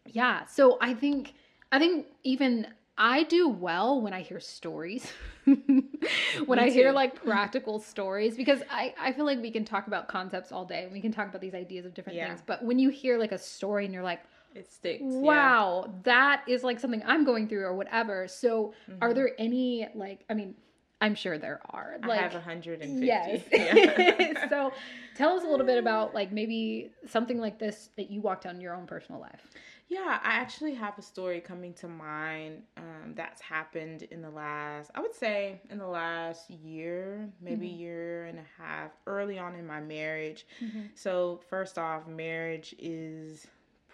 yeah, 0.06 0.46
so 0.46 0.78
I 0.82 0.94
think 0.94 1.34
I 1.72 1.80
think 1.80 2.08
even 2.24 2.68
I 2.98 3.24
do 3.24 3.48
well 3.48 4.02
when 4.02 4.14
I 4.14 4.22
hear 4.22 4.40
stories. 4.40 5.12
when 6.46 6.60
I 6.60 6.70
hear 6.70 6.92
like 6.92 7.16
practical 7.24 7.80
stories 7.80 8.36
because 8.36 8.62
I 8.70 8.94
I 9.00 9.14
feel 9.14 9.26
like 9.26 9.40
we 9.42 9.52
can 9.52 9.66
talk 9.66 9.88
about 9.88 10.08
concepts 10.08 10.52
all 10.52 10.66
day 10.66 10.84
and 10.84 10.92
we 10.92 11.02
can 11.02 11.12
talk 11.12 11.28
about 11.30 11.42
these 11.42 11.56
ideas 11.56 11.86
of 11.86 11.94
different 11.94 12.18
Yeah. 12.18 12.28
things, 12.28 12.44
but 12.46 12.64
when 12.64 12.80
you 12.80 12.90
hear 12.90 13.18
like 13.18 13.32
a 13.32 13.38
story 13.38 13.86
and 13.86 13.94
you're 13.94 14.04
like 14.04 14.22
it 14.56 14.72
sticks. 14.72 15.02
yeah. 15.04 15.20
wow 15.22 15.94
that 16.04 16.44
is 16.48 16.64
like 16.64 16.80
something 16.80 17.02
i'm 17.06 17.24
going 17.26 17.48
through 17.48 17.64
or 17.64 17.76
whatever 17.76 18.28
so 18.28 18.74
are 19.02 19.10
Mhm. 19.12 19.16
there 19.16 19.32
any 19.38 19.88
like 19.96 20.26
i 20.30 20.34
mean 20.34 20.56
i'm 21.02 21.16
sure 21.16 21.38
there 21.38 21.62
are 21.70 21.98
I 22.04 22.08
like 22.08 22.20
have 22.20 22.34
150. 22.34 23.06
yes 23.06 23.42
Yeah. 23.52 24.48
so 24.50 24.74
tell 25.16 25.38
us 25.38 25.44
a 25.44 25.48
little 25.48 25.66
bit 25.66 25.78
about 25.78 26.14
like 26.14 26.32
maybe 26.32 26.92
something 27.08 27.40
like 27.40 27.60
this 27.60 27.90
that 27.98 28.10
you 28.12 28.22
walked 28.22 28.44
down 28.44 28.56
in 28.56 28.62
your 28.62 28.76
own 28.76 28.86
personal 28.88 29.22
life 29.22 29.48
Yeah, 29.88 30.20
I 30.24 30.34
actually 30.34 30.76
have 30.76 30.98
a 31.00 31.02
story 31.02 31.40
coming 31.42 31.74
to 31.76 31.88
mind 31.88 32.62
um, 32.78 33.14
that's 33.16 33.42
happened 33.42 34.04
in 34.12 34.22
the 34.22 34.30
last, 34.30 34.92
I 34.94 35.00
would 35.02 35.16
say, 35.16 35.62
in 35.72 35.80
the 35.80 35.88
last 35.88 36.48
year, 36.52 37.28
maybe 37.42 37.68
Mhm. 37.68 37.80
year 37.80 38.26
and 38.26 38.38
a 38.38 38.46
half, 38.62 38.92
early 39.08 39.40
on 39.40 39.56
in 39.56 39.66
my 39.66 39.80
marriage. 39.82 40.46
Mm-hmm. 40.64 40.82
So, 40.94 41.42
first 41.50 41.80
off, 41.80 42.06
marriage 42.08 42.76
is 42.78 43.48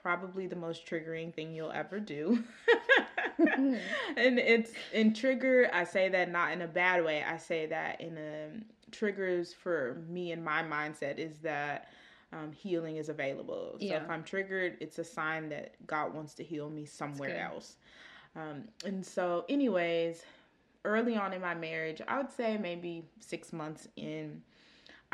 probably 0.05 0.45
the 0.45 0.55
most 0.55 0.85
triggering 0.85 1.33
thing 1.33 1.51
you'll 1.51 1.71
ever 1.71 1.99
do. 1.99 2.43
and 3.39 4.37
it's 4.37 4.71
in 4.93 5.15
trigger, 5.15 5.67
I 5.73 5.83
say 5.83 6.09
that 6.09 6.29
not 6.29 6.51
in 6.51 6.61
a 6.61 6.67
bad 6.67 7.03
way. 7.03 7.23
I 7.23 7.37
say 7.37 7.65
that 7.65 7.99
in 7.99 8.15
a 8.15 8.49
triggers 8.91 9.51
for 9.51 10.03
me 10.07 10.31
and 10.31 10.45
my 10.45 10.61
mindset 10.61 11.17
is 11.17 11.39
that 11.39 11.89
um, 12.31 12.51
healing 12.51 12.97
is 12.97 13.09
available. 13.09 13.77
So 13.79 13.85
Yeah. 13.87 14.03
if 14.03 14.07
I'm 14.11 14.23
triggered, 14.23 14.77
it's 14.79 14.99
a 14.99 15.03
sign 15.03 15.49
that 15.49 15.73
God 15.87 16.13
wants 16.13 16.35
to 16.35 16.43
heal 16.43 16.69
me 16.69 16.85
somewhere 16.85 17.39
else. 17.39 17.77
Um, 18.35 18.65
and 18.85 19.03
so, 19.03 19.43
anyways, 19.49 20.21
early 20.83 21.15
on 21.15 21.33
in 21.33 21.41
my 21.41 21.55
marriage, 21.55 21.99
I 22.07 22.17
would 22.17 22.31
say 22.31 22.59
maybe 22.59 23.09
six 23.19 23.51
months 23.51 23.87
in, 23.95 24.43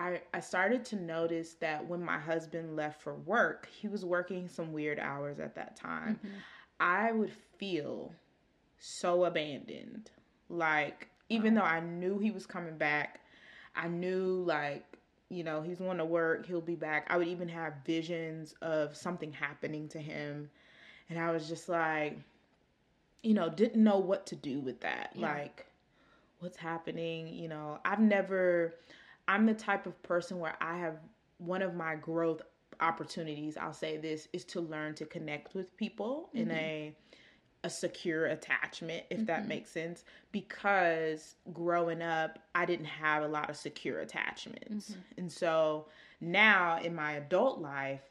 I, 0.02 0.22
I 0.34 0.40
started 0.40 0.84
to 0.86 0.96
notice 0.96 1.54
that 1.60 1.88
when 1.88 2.04
my 2.04 2.18
husband 2.18 2.76
left 2.76 3.02
for 3.02 3.14
work, 3.14 3.68
he 3.72 3.88
was 3.88 4.04
working 4.04 4.48
some 4.48 4.74
weird 4.74 5.00
hours 5.00 5.40
at 5.40 5.54
that 5.56 5.76
time. 5.76 6.16
Mm-hmm. 6.16 6.36
I 6.80 7.12
would 7.12 7.32
feel 7.58 8.12
so 8.80 9.26
abandoned. 9.26 10.10
Like 10.50 11.10
Even 11.30 11.54
though 11.54 11.62
I 11.62 11.80
knew 11.82 12.18
he 12.18 12.32
was 12.32 12.46
coming 12.48 12.78
back, 12.78 13.22
I 13.76 13.88
knew 13.88 14.44
like 14.46 14.86
you 15.30 15.44
know 15.44 15.62
he's 15.62 15.78
going 15.78 16.00
to 16.00 16.06
work, 16.06 16.46
he'll 16.48 16.62
be 16.62 16.76
back. 16.76 17.08
I 17.10 17.18
would 17.18 17.28
even 17.28 17.48
have 17.50 17.74
visions 17.86 18.56
of 18.62 18.98
something 18.98 19.32
happening 19.32 19.88
to 19.90 20.00
him, 20.00 20.50
and 21.10 21.20
I 21.20 21.32
was 21.32 21.48
just 21.48 21.70
like, 21.70 22.18
you 23.22 23.34
know, 23.36 23.50
didn't 23.50 23.84
know 23.84 24.00
what 24.00 24.26
to 24.28 24.36
do 24.36 24.60
with 24.60 24.82
that. 24.82 25.12
Yeah. 25.14 25.32
Like, 25.32 25.66
what's 26.40 26.58
happening? 26.58 27.28
You 27.28 27.50
know, 27.50 27.80
I've 27.86 28.00
never. 28.00 28.74
I'm 29.32 29.46
the 29.46 29.54
type 29.54 29.86
of 29.86 30.02
person 30.04 30.40
where 30.40 30.56
I 30.60 30.78
have 30.78 30.98
one 31.38 31.62
of 31.62 31.74
my 31.74 31.96
growth 31.96 32.42
opportunities, 32.82 33.56
I'll 33.56 33.72
say 33.72 33.96
this, 33.96 34.28
is 34.34 34.44
to 34.46 34.60
learn 34.60 34.94
to 34.96 35.06
connect 35.06 35.56
with 35.56 35.76
people 35.78 36.30
mm-hmm. 36.36 36.52
in 36.52 36.52
a 36.52 36.96
a 37.64 37.70
secure 37.70 38.26
attachment 38.26 39.04
if 39.12 39.18
mm-hmm. 39.18 39.26
that 39.28 39.48
makes 39.48 39.70
sense 39.70 40.04
because 40.32 41.36
growing 41.54 42.02
up 42.02 42.40
I 42.56 42.66
didn't 42.66 42.86
have 42.88 43.22
a 43.22 43.28
lot 43.28 43.52
of 43.52 43.56
secure 43.56 44.00
attachments. 44.00 44.90
Mm-hmm. 44.90 45.20
And 45.20 45.32
so 45.32 45.86
now 46.20 46.80
in 46.82 46.96
my 46.96 47.12
adult 47.14 47.62
life 47.62 48.02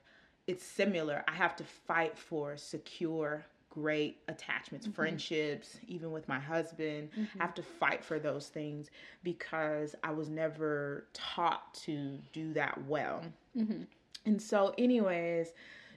it's 0.46 0.64
similar. 0.64 1.24
I 1.26 1.32
have 1.32 1.56
to 1.56 1.64
fight 1.64 2.16
for 2.16 2.56
secure 2.56 3.44
great 3.70 4.18
attachments, 4.28 4.86
mm-hmm. 4.86 4.94
friendships, 4.94 5.78
even 5.86 6.10
with 6.10 6.28
my 6.28 6.38
husband. 6.38 7.10
Mm-hmm. 7.12 7.40
I 7.40 7.44
have 7.44 7.54
to 7.54 7.62
fight 7.62 8.04
for 8.04 8.18
those 8.18 8.48
things 8.48 8.90
because 9.22 9.94
I 10.02 10.10
was 10.10 10.28
never 10.28 11.06
taught 11.14 11.72
to 11.84 12.18
do 12.32 12.52
that 12.54 12.78
well. 12.86 13.22
Mm-hmm. 13.56 13.84
And 14.26 14.42
so, 14.42 14.74
anyways, 14.76 15.52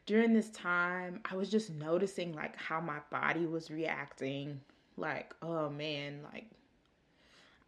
during 0.05 0.33
this 0.33 0.49
time, 0.51 1.19
I 1.29 1.35
was 1.35 1.49
just 1.49 1.71
noticing 1.71 2.33
like 2.33 2.55
how 2.55 2.79
my 2.79 2.99
body 3.09 3.45
was 3.45 3.71
reacting. 3.71 4.61
Like, 4.95 5.33
oh 5.41 5.69
man, 5.69 6.19
like 6.31 6.45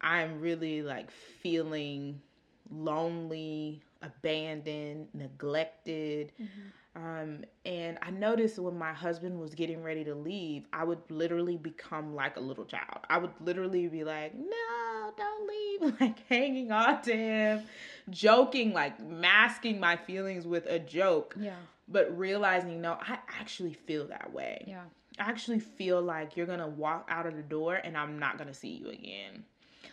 I'm 0.00 0.40
really 0.40 0.82
like 0.82 1.10
feeling 1.10 2.20
lonely, 2.70 3.82
abandoned, 4.02 5.08
neglected. 5.14 6.32
Mm-hmm. 6.40 6.68
Um, 6.96 7.44
and 7.66 7.98
I 8.00 8.10
noticed 8.10 8.58
when 8.58 8.78
my 8.78 8.94
husband 8.94 9.38
was 9.38 9.54
getting 9.54 9.82
ready 9.82 10.02
to 10.04 10.14
leave, 10.14 10.64
I 10.72 10.82
would 10.82 11.00
literally 11.10 11.58
become 11.58 12.14
like 12.14 12.38
a 12.38 12.40
little 12.40 12.64
child. 12.64 13.00
I 13.10 13.18
would 13.18 13.32
literally 13.40 13.86
be 13.88 14.02
like, 14.02 14.34
no, 14.34 15.12
don't 15.14 15.46
leave, 15.46 15.94
like 16.00 16.26
hanging 16.26 16.72
on 16.72 17.02
to 17.02 17.14
him, 17.14 17.64
joking, 18.08 18.72
like 18.72 18.98
masking 18.98 19.78
my 19.78 19.96
feelings 19.96 20.46
with 20.46 20.64
a 20.66 20.78
joke. 20.78 21.36
Yeah. 21.38 21.56
But 21.86 22.16
realizing, 22.16 22.80
no, 22.80 22.92
I 22.92 23.18
actually 23.38 23.74
feel 23.74 24.06
that 24.08 24.32
way. 24.32 24.64
Yeah. 24.66 24.84
I 25.18 25.24
actually 25.24 25.60
feel 25.60 26.00
like 26.00 26.34
you're 26.34 26.46
going 26.46 26.60
to 26.60 26.66
walk 26.66 27.06
out 27.10 27.26
of 27.26 27.36
the 27.36 27.42
door 27.42 27.74
and 27.74 27.96
I'm 27.96 28.18
not 28.18 28.38
going 28.38 28.48
to 28.48 28.54
see 28.54 28.70
you 28.70 28.88
again. 28.88 29.44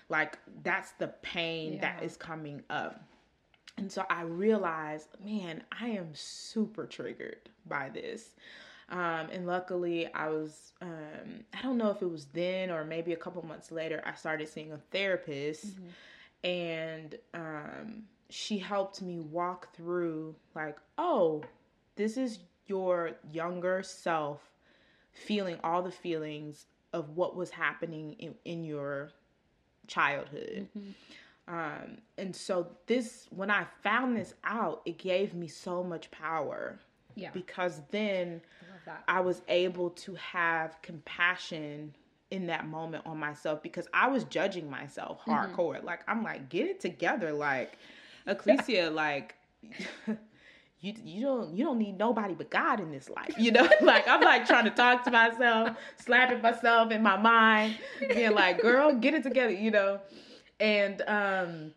Like 0.07 0.37
that's 0.63 0.91
the 0.93 1.07
pain 1.21 1.73
yeah. 1.73 1.81
that 1.81 2.03
is 2.03 2.15
coming 2.15 2.63
up. 2.69 3.01
And 3.77 3.91
so 3.91 4.05
I 4.09 4.21
realized, 4.21 5.09
man, 5.23 5.63
I 5.71 5.89
am 5.89 6.09
super 6.13 6.85
triggered 6.85 7.49
by 7.65 7.89
this. 7.89 8.29
Um, 8.89 9.29
and 9.31 9.47
luckily, 9.47 10.11
I 10.13 10.29
was, 10.29 10.73
um, 10.81 11.45
I 11.53 11.61
don't 11.61 11.77
know 11.77 11.89
if 11.89 12.01
it 12.01 12.09
was 12.09 12.25
then 12.25 12.69
or 12.69 12.83
maybe 12.83 13.13
a 13.13 13.17
couple 13.17 13.43
months 13.45 13.71
later, 13.71 14.03
I 14.05 14.13
started 14.13 14.47
seeing 14.47 14.71
a 14.71 14.77
therapist. 14.91 15.65
Mm-hmm. 15.65 16.47
And 16.47 17.15
um, 17.33 18.03
she 18.29 18.59
helped 18.59 19.01
me 19.01 19.19
walk 19.19 19.73
through, 19.75 20.35
like, 20.55 20.77
oh, 20.97 21.43
this 21.95 22.17
is 22.17 22.39
your 22.67 23.11
younger 23.31 23.81
self 23.83 24.41
feeling 25.11 25.57
all 25.63 25.81
the 25.81 25.91
feelings 25.91 26.65
of 26.91 27.09
what 27.15 27.35
was 27.35 27.49
happening 27.49 28.13
in, 28.19 28.35
in 28.45 28.63
your 28.63 29.11
childhood. 29.87 30.67
Mm-hmm. 30.77 30.91
Um, 31.47 31.97
and 32.17 32.35
so 32.35 32.67
this, 32.87 33.27
when 33.29 33.51
I 33.51 33.65
found 33.81 34.15
this 34.15 34.33
out, 34.43 34.81
it 34.85 34.97
gave 34.97 35.33
me 35.33 35.47
so 35.47 35.83
much 35.83 36.09
power. 36.11 36.79
Yeah. 37.15 37.29
Because 37.31 37.81
then 37.91 38.41
I, 39.07 39.17
I 39.17 39.21
was 39.21 39.41
able 39.47 39.91
to 39.91 40.15
have 40.15 40.81
compassion 40.81 41.93
in 42.33 42.47
that 42.47 42.67
moment 42.67 43.05
on 43.05 43.19
myself 43.19 43.61
because 43.61 43.87
I 43.93 44.07
was 44.07 44.23
judging 44.23 44.69
myself 44.69 45.19
mm-hmm. 45.21 45.31
hardcore. 45.31 45.77
Mm-hmm. 45.77 45.85
Like 45.85 46.01
I'm 46.07 46.23
like, 46.23 46.49
get 46.49 46.67
it 46.67 46.79
together, 46.79 47.31
like 47.31 47.77
Aclesia, 48.27 48.91
like 48.91 49.35
you 50.07 50.93
you 51.03 51.21
don't 51.21 51.53
you 51.55 51.63
don't 51.63 51.77
need 51.77 51.97
nobody 51.97 52.33
but 52.33 52.49
God 52.49 52.79
in 52.79 52.91
this 52.91 53.07
life. 53.09 53.35
You 53.37 53.51
know, 53.51 53.69
like 53.81 54.07
I'm 54.07 54.21
like 54.21 54.47
trying 54.47 54.65
to 54.65 54.71
talk 54.71 55.03
to 55.03 55.11
myself, 55.11 55.77
slapping 55.97 56.41
myself 56.41 56.91
in 56.91 57.03
my 57.03 57.17
mind, 57.17 57.77
being 57.99 58.33
like, 58.33 58.61
girl, 58.61 58.95
get 58.95 59.13
it 59.13 59.21
together, 59.21 59.53
you 59.53 59.69
know. 59.69 59.99
And 60.63 61.03
um 61.07 61.73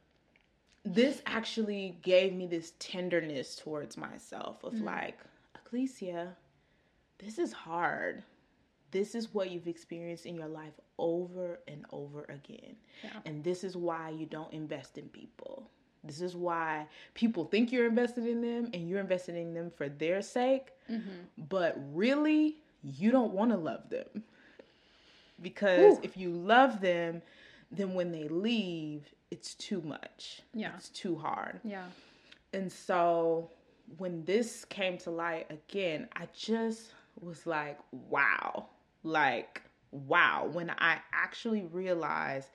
this 0.85 1.21
actually 1.27 1.99
gave 2.03 2.33
me 2.33 2.47
this 2.47 2.73
tenderness 2.79 3.57
towards 3.57 3.97
myself 3.97 4.63
of 4.63 4.73
mm 4.73 4.85
like, 4.85 5.19
Aclesia, 5.59 6.29
this 7.19 7.39
is 7.39 7.53
hard. 7.53 8.23
This 8.93 9.17
is 9.17 9.35
what 9.35 9.51
you've 9.51 9.67
experienced 9.67 10.27
in 10.27 10.37
your 10.37 10.47
life 10.47 10.75
over 10.99 11.59
and 11.67 11.85
over 11.91 12.25
again. 12.29 12.77
Yeah. 13.03 13.11
And 13.25 13.43
this 13.43 13.65
is 13.65 13.77
why 13.77 14.11
you 14.11 14.27
don't 14.27 14.53
invest 14.53 14.97
in 14.97 15.09
people. 15.09 15.69
This 16.05 16.21
is 16.21 16.37
why 16.37 16.87
people 17.15 17.45
think 17.45 17.73
you're 17.73 17.89
invested 17.89 18.27
in 18.27 18.41
them 18.41 18.71
and 18.73 18.89
you're 18.89 19.01
invested 19.01 19.35
in 19.35 19.55
them 19.55 19.73
for 19.77 19.89
their 19.89 20.23
sake. 20.23 20.69
Mm-hmm. 20.89 21.47
But 21.49 21.77
really, 21.93 22.59
you 22.83 23.11
don't 23.11 23.33
want 23.33 23.51
to 23.51 23.57
love 23.57 23.91
them. 23.91 24.23
Because 25.43 25.99
Ooh. 25.99 26.01
if 26.05 26.17
you 26.17 26.31
love 26.31 26.81
them, 26.81 27.23
then 27.71 27.95
when 27.95 28.13
they 28.13 28.29
leave, 28.29 29.13
it's 29.31 29.55
too 29.55 29.83
much. 29.83 30.43
Yeah. 30.55 30.73
It's 30.77 30.89
too 30.89 31.17
hard. 31.17 31.61
Yeah. 31.65 31.87
And 32.53 32.71
so 32.71 33.51
when 33.99 34.25
this 34.25 34.65
came 34.65 34.99
to 34.99 35.11
light 35.11 35.47
again, 35.51 36.09
I 36.17 36.29
just 36.37 36.93
was 37.21 37.47
like, 37.47 37.79
wow. 37.91 38.67
Like, 39.03 39.63
wow. 39.91 40.49
When 40.53 40.71
I 40.71 40.99
actually 41.13 41.65
realized 41.65 42.51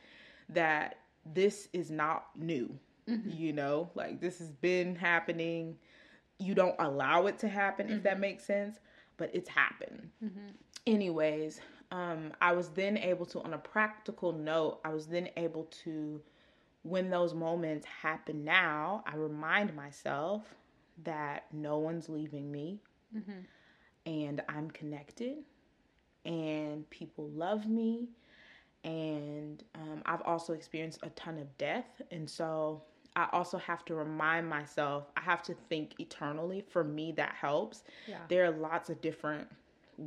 that 0.49 0.97
this 1.25 1.67
is 1.73 1.91
not 1.91 2.27
new, 2.35 2.77
mm-hmm. 3.07 3.29
you 3.29 3.53
know, 3.53 3.89
like 3.95 4.19
this 4.19 4.39
has 4.39 4.51
been 4.51 4.95
happening. 4.95 5.77
You 6.39 6.55
don't 6.55 6.75
allow 6.79 7.27
it 7.27 7.37
to 7.39 7.47
happen, 7.47 7.87
mm-hmm. 7.87 7.97
if 7.97 8.03
that 8.03 8.13
mm-hmm. 8.13 8.21
makes 8.21 8.45
sense, 8.45 8.79
but 9.17 9.29
it's 9.33 9.49
happened. 9.49 10.09
Mm-hmm. 10.23 10.47
Anyways, 10.87 11.61
um, 11.91 12.31
I 12.39 12.53
was 12.53 12.69
then 12.69 12.97
able 12.97 13.25
to, 13.27 13.41
on 13.41 13.53
a 13.53 13.57
practical 13.57 14.31
note, 14.31 14.79
I 14.85 14.89
was 14.89 15.07
then 15.07 15.29
able 15.35 15.65
to, 15.83 16.21
when 16.83 17.09
those 17.09 17.33
moments 17.33 17.85
happen 17.85 18.43
now, 18.43 19.03
I 19.05 19.15
remind 19.15 19.75
myself 19.75 20.43
that 21.03 21.45
no 21.51 21.77
one's 21.77 22.07
leaving 22.07 22.51
me 22.51 22.79
mm-hmm. 23.15 23.39
and 24.05 24.41
I'm 24.47 24.71
connected 24.71 25.37
and 26.25 26.89
people 26.89 27.29
love 27.29 27.67
me. 27.67 28.07
And 28.83 29.63
um, 29.75 30.01
I've 30.05 30.21
also 30.21 30.53
experienced 30.53 30.99
a 31.03 31.09
ton 31.11 31.37
of 31.37 31.55
death. 31.57 32.01
And 32.09 32.27
so 32.27 32.81
I 33.15 33.27
also 33.31 33.57
have 33.59 33.85
to 33.85 33.95
remind 33.95 34.47
myself, 34.47 35.11
I 35.15 35.21
have 35.21 35.43
to 35.43 35.55
think 35.69 35.99
eternally. 35.99 36.63
For 36.67 36.83
me, 36.83 37.11
that 37.13 37.35
helps. 37.39 37.83
Yeah. 38.07 38.17
There 38.27 38.45
are 38.45 38.51
lots 38.51 38.89
of 38.89 38.99
different 39.01 39.47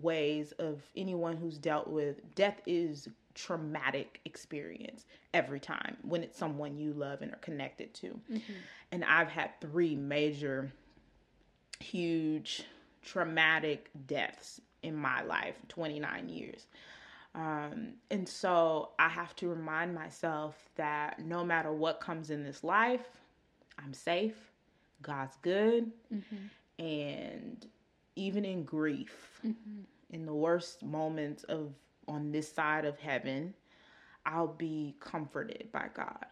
ways 0.03 0.53
of 0.59 0.83
anyone 0.97 1.37
who's 1.37 1.59
dealt 1.59 1.89
with 1.89 2.35
death 2.35 2.61
is 2.67 3.09
traumatic 3.35 4.21
experience 4.25 5.05
every 5.33 5.59
time 5.61 5.97
when 6.03 6.23
it's 6.23 6.39
someone 6.39 6.77
you 6.77 6.93
love 6.93 7.23
and 7.23 7.33
are 7.33 7.39
connected 7.39 7.93
to. 7.95 8.09
Mm-hmm. 8.31 8.53
And 8.93 9.05
I've 9.05 9.29
had 9.29 9.51
three 9.61 9.97
major 9.97 10.73
huge 11.81 12.65
traumatic 13.03 13.91
deaths 14.07 14.61
in 14.83 14.95
my 14.97 15.23
life, 15.23 15.57
29 15.69 16.29
years. 16.29 16.67
Um, 17.35 17.95
and 18.11 18.29
so 18.29 18.91
I 18.99 19.09
have 19.09 19.35
to 19.37 19.49
remind 19.49 19.95
myself 19.95 20.57
that 20.77 21.19
no 21.19 21.45
matter 21.45 21.73
what 21.73 22.01
comes 22.01 22.31
in 22.31 22.45
this 22.45 22.63
life, 22.63 23.07
I'm 23.83 23.93
safe, 23.93 24.37
God's 25.03 25.37
good, 25.43 25.91
mm-hmm. 26.13 26.85
and 26.85 27.67
even 28.17 28.45
in 28.45 28.65
grief, 28.65 29.41
mm-hmm. 29.45 29.81
in 30.11 30.27
the 30.27 30.35
worst 30.35 30.83
moments 30.83 31.45
of 31.45 31.73
on 32.07 32.33
this 32.33 32.53
side 32.53 32.85
of 32.85 32.99
heaven, 32.99 33.55
I'll 34.27 34.47
be 34.47 34.95
comforted 35.01 35.69
by 35.73 35.89
God. 35.95 36.27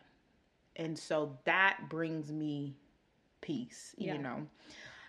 And 0.77 0.99
so 0.99 1.39
that 1.45 1.79
brings 1.89 2.31
me 2.31 2.77
peace, 3.41 3.95
yeah. 3.99 4.15
you 4.15 4.19
know. 4.19 4.47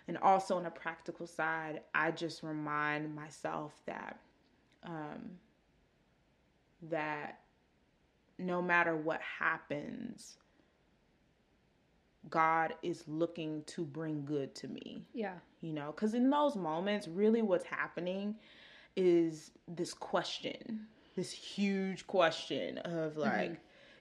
And 0.08 0.18
also 0.18 0.56
on 0.56 0.66
a 0.66 0.70
practical 0.70 1.26
side, 1.26 1.80
I 1.94 2.10
just 2.10 2.42
remind 2.42 3.14
myself 3.14 3.72
that 3.86 4.18
um 4.82 5.38
that 6.90 7.40
no 8.38 8.60
matter 8.60 8.96
what 8.96 9.20
happens, 9.20 10.36
God 12.30 12.74
is 12.82 13.04
looking 13.06 13.62
to 13.66 13.84
bring 13.84 14.24
good 14.24 14.54
to 14.56 14.68
me. 14.68 15.02
Yeah. 15.12 15.34
You 15.60 15.72
know, 15.72 15.92
because 15.94 16.14
in 16.14 16.30
those 16.30 16.56
moments, 16.56 17.08
really 17.08 17.42
what's 17.42 17.64
happening 17.64 18.36
is 18.96 19.50
this 19.68 19.92
question, 19.94 20.86
this 21.16 21.32
huge 21.32 22.06
question 22.06 22.78
of 22.78 23.16
like, 23.16 23.32
mm-hmm. 23.32 23.54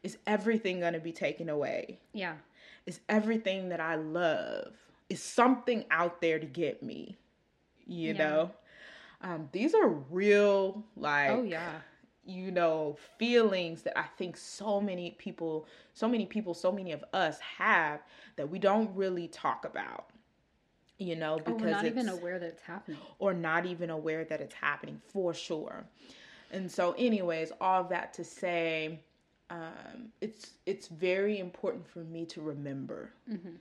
Is 0.03 0.17
everything 0.27 0.81
going 0.81 0.93
to 0.93 0.99
be 0.99 1.13
taken 1.13 1.47
away? 1.47 1.97
Yeah. 2.11 2.33
Is 2.85 2.99
everything 3.07 3.69
that 3.69 3.79
I 3.79 3.95
love? 3.95 4.73
Is 5.09 5.23
something 5.23 5.85
out 5.89 6.19
there 6.19 6.39
to 6.39 6.45
get 6.45 6.83
me? 6.83 7.17
You 7.87 8.13
Yeah. 8.13 8.17
know? 8.17 8.51
Um, 9.21 9.47
these 9.53 9.73
are 9.73 9.87
real, 9.87 10.83
like, 10.97 11.29
Oh 11.29 11.43
yeah. 11.43 11.79
You 12.25 12.51
know, 12.51 12.97
feelings 13.17 13.81
that 13.83 13.97
I 13.97 14.05
think 14.17 14.37
so 14.37 14.79
many 14.79 15.11
people, 15.11 15.67
so 15.93 16.07
many 16.07 16.25
people, 16.25 16.53
so 16.53 16.71
many 16.71 16.91
of 16.91 17.03
us 17.13 17.39
have 17.57 18.01
that 18.37 18.49
we 18.49 18.59
don't 18.59 18.93
really 18.95 19.27
talk 19.27 19.65
about. 19.65 20.09
You 20.99 21.15
know, 21.15 21.33
Oh, 21.33 21.37
because 21.39 21.61
we're 21.61 21.69
not 21.71 21.85
even 21.85 22.07
aware 22.09 22.39
that 22.39 22.45
it's 22.47 22.61
happening. 22.61 22.97
or 23.19 23.33
not 23.33 23.65
even 23.65 23.89
aware 23.89 24.23
that 24.25 24.39
it's 24.41 24.53
happening 24.53 25.01
for 25.07 25.33
sure. 25.33 25.83
And 26.51 26.71
so, 26.71 26.93
anyways, 26.97 27.51
all 27.59 27.81
of 27.81 27.89
that 27.89 28.13
to 28.13 28.23
say, 28.23 28.99
um, 29.49 30.11
it's 30.21 30.51
it's 30.65 30.87
very 30.87 31.39
important 31.39 31.87
for 31.87 31.99
me 32.05 32.25
to 32.27 32.41
remember 32.41 33.11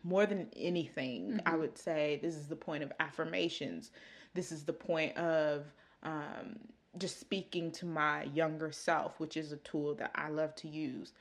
more 0.05 0.27
than 0.27 0.47
anything. 0.57 1.41
I 1.47 1.57
would 1.57 1.77
say 1.77 2.19
this 2.23 2.35
is 2.37 2.47
the 2.47 2.57
point 2.57 2.83
of 2.83 2.93
affirmations. 3.01 3.91
This 4.35 4.53
is 4.53 4.65
the 4.65 4.73
point 4.75 5.17
of 5.17 5.65
um, 6.03 6.59
just 6.99 7.19
speaking 7.21 7.71
to 7.73 7.87
my 7.87 8.25
younger 8.25 8.71
self, 8.73 9.19
which 9.21 9.37
is 9.37 9.53
a 9.53 9.57
tool 9.59 9.95
that 9.95 10.11
I 10.15 10.29
love 10.29 10.55
to 10.57 10.69
use. 10.69 11.13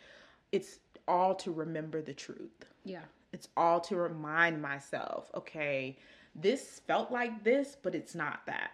It's 0.51 0.79
all 1.07 1.33
to 1.35 1.51
remember 1.51 2.01
the 2.01 2.13
truth 2.13 2.65
Yeah. 2.85 3.01
it's 3.33 3.47
all 3.57 3.79
to 3.81 3.95
remind 3.95 4.61
myself 4.61 5.31
okay 5.33 5.97
this 6.35 6.79
felt 6.85 7.11
like 7.11 7.43
this 7.43 7.75
but 7.81 7.95
it's 7.95 8.13
not 8.13 8.45
that 8.45 8.71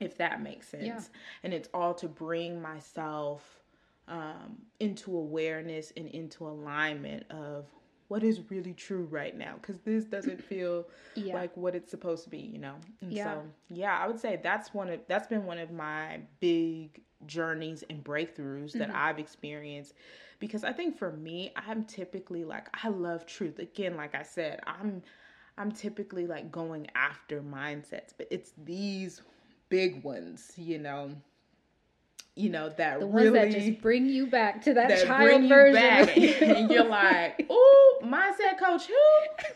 if 0.00 0.16
that 0.16 0.40
makes 0.42 0.68
sense 0.68 0.84
Yeah. 0.84 1.00
and 1.42 1.52
it's 1.52 1.68
all 1.74 1.92
to 1.94 2.08
bring 2.08 2.60
myself 2.62 3.60
um, 4.08 4.56
into 4.80 5.14
awareness 5.16 5.92
and 5.96 6.08
into 6.08 6.46
alignment 6.48 7.30
of 7.30 7.66
what 8.14 8.22
is 8.22 8.48
really 8.48 8.74
true 8.74 9.08
right 9.10 9.36
now 9.36 9.54
because 9.60 9.80
this 9.80 10.04
doesn't 10.04 10.40
feel 10.52 10.86
Yeah. 11.16 11.34
like 11.34 11.56
what 11.56 11.74
it's 11.74 11.90
supposed 11.90 12.22
to 12.24 12.30
be 12.30 12.38
you 12.38 12.58
know 12.58 12.76
and 13.00 13.12
Yeah. 13.12 13.24
so 13.24 13.42
yeah 13.70 13.98
i 13.98 14.06
would 14.06 14.20
say 14.20 14.38
that's 14.40 14.72
one 14.72 14.88
of 14.88 15.00
that's 15.08 15.26
been 15.26 15.44
one 15.46 15.58
of 15.58 15.72
my 15.72 16.20
big 16.40 17.00
journeys 17.26 17.82
and 17.90 18.04
breakthroughs 18.04 18.72
that 18.78 18.88
Mm-hmm. 18.88 18.96
i've 18.96 19.18
experienced 19.18 19.94
because 20.38 20.62
i 20.62 20.72
think 20.72 20.96
for 20.96 21.10
me 21.12 21.52
i'm 21.56 21.84
typically 21.84 22.44
like 22.44 22.68
i 22.84 22.88
love 22.88 23.26
truth 23.26 23.58
again 23.58 23.96
like 23.96 24.14
i 24.14 24.22
said 24.22 24.60
i'm 24.66 25.02
i'm 25.58 25.72
typically 25.72 26.26
like 26.26 26.52
going 26.52 26.86
after 26.94 27.42
mindsets 27.42 28.12
but 28.16 28.28
it's 28.30 28.52
these 28.64 29.22
big 29.70 30.04
ones 30.04 30.52
you 30.56 30.78
know 30.78 31.10
you 32.36 32.50
know 32.50 32.68
that 32.68 33.00
The 33.00 33.06
ones 33.06 33.26
really 33.26 33.50
that 33.50 33.50
just 33.52 33.80
bring 33.80 34.06
you 34.06 34.26
back 34.26 34.62
to 34.62 34.74
that, 34.74 34.88
that 34.88 35.06
child 35.06 35.48
version. 35.48 36.22
you. 36.22 36.30
and 36.40 36.70
you're 36.70 36.84
like, 36.84 37.46
"Ooh, 37.50 37.98
mindset 38.02 38.58
coach, 38.58 38.86
who? 38.86 38.94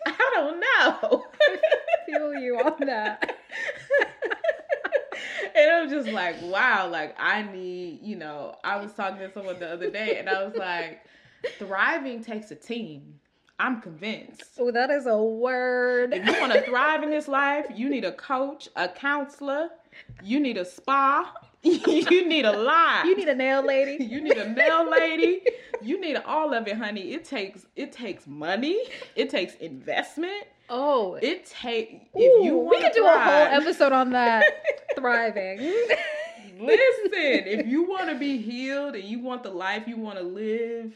I 0.07 0.31
don't 0.35 0.61
know." 0.61 1.27
feel 2.07 2.35
you 2.35 2.57
on 2.59 2.87
that. 2.87 3.37
and 5.55 5.71
I'm 5.71 5.89
just 5.91 6.09
like, 6.09 6.37
wow, 6.43 6.89
like 6.89 7.15
I 7.19 7.43
need, 7.43 8.01
you 8.03 8.17
know, 8.17 8.57
I 8.65 8.77
was 8.77 8.93
talking 8.93 9.19
to 9.19 9.33
someone 9.33 9.59
the 9.59 9.71
other 9.71 9.91
day, 9.91 10.19
and 10.19 10.29
I 10.29 10.45
was 10.45 10.57
like, 10.57 11.01
thriving 11.59 12.23
takes 12.23 12.51
a 12.51 12.57
team. 12.57 13.21
I'm 13.61 13.81
convinced. 13.81 14.45
Oh, 14.59 14.71
that 14.71 14.89
is 14.91 15.07
a 15.07 15.21
word. 15.21 16.15
If 16.15 16.25
you 16.25 16.41
want 16.41 16.53
to 16.53 16.63
thrive 16.63 17.03
in 17.03 17.11
this 17.11 17.27
life, 17.27 17.67
you 17.75 17.89
need 17.89 18.05
a 18.05 18.13
coach, 18.13 18.69
a 18.77 18.89
counselor, 18.89 19.71
you 20.23 20.39
need 20.39 20.57
a 20.57 20.65
spa, 20.65 21.35
you 21.63 22.29
need 22.29 22.45
a 22.45 22.53
lot. 22.57 23.05
You 23.05 23.17
need 23.17 23.29
a 23.29 23.35
nail 23.35 23.65
lady. 23.67 24.05
You 24.09 24.21
need 24.21 24.37
a 24.39 24.49
nail 24.49 24.89
lady. 24.91 25.43
You 25.83 26.01
need 26.01 26.17
all 26.17 26.55
of 26.55 26.67
it, 26.69 26.77
honey. 26.77 27.13
It 27.13 27.25
takes 27.25 27.67
it 27.77 27.93
takes 27.93 28.27
money. 28.27 28.79
It 29.17 29.31
takes 29.31 29.55
investment. 29.57 30.45
Oh, 30.71 31.15
It 31.15 31.47
take 31.47 32.09
if 32.15 32.45
you 32.45 32.57
want, 32.57 32.77
we 32.77 32.83
could 32.83 32.93
do 32.93 33.05
a 33.07 33.11
whole 33.11 33.61
episode 33.61 33.93
on 33.93 34.11
that. 34.11 34.45
Thriving. 34.97 35.59
Listen, 36.61 37.13
if 37.13 37.67
you 37.67 37.85
want 37.89 38.09
to 38.11 38.17
be 38.17 38.39
healed 38.39 38.95
and 38.95 39.05
you 39.05 39.21
want 39.21 39.43
the 39.43 39.51
life 39.51 39.85
you 39.87 39.97
want 39.97 40.19
to 40.19 40.25
live, 40.25 40.93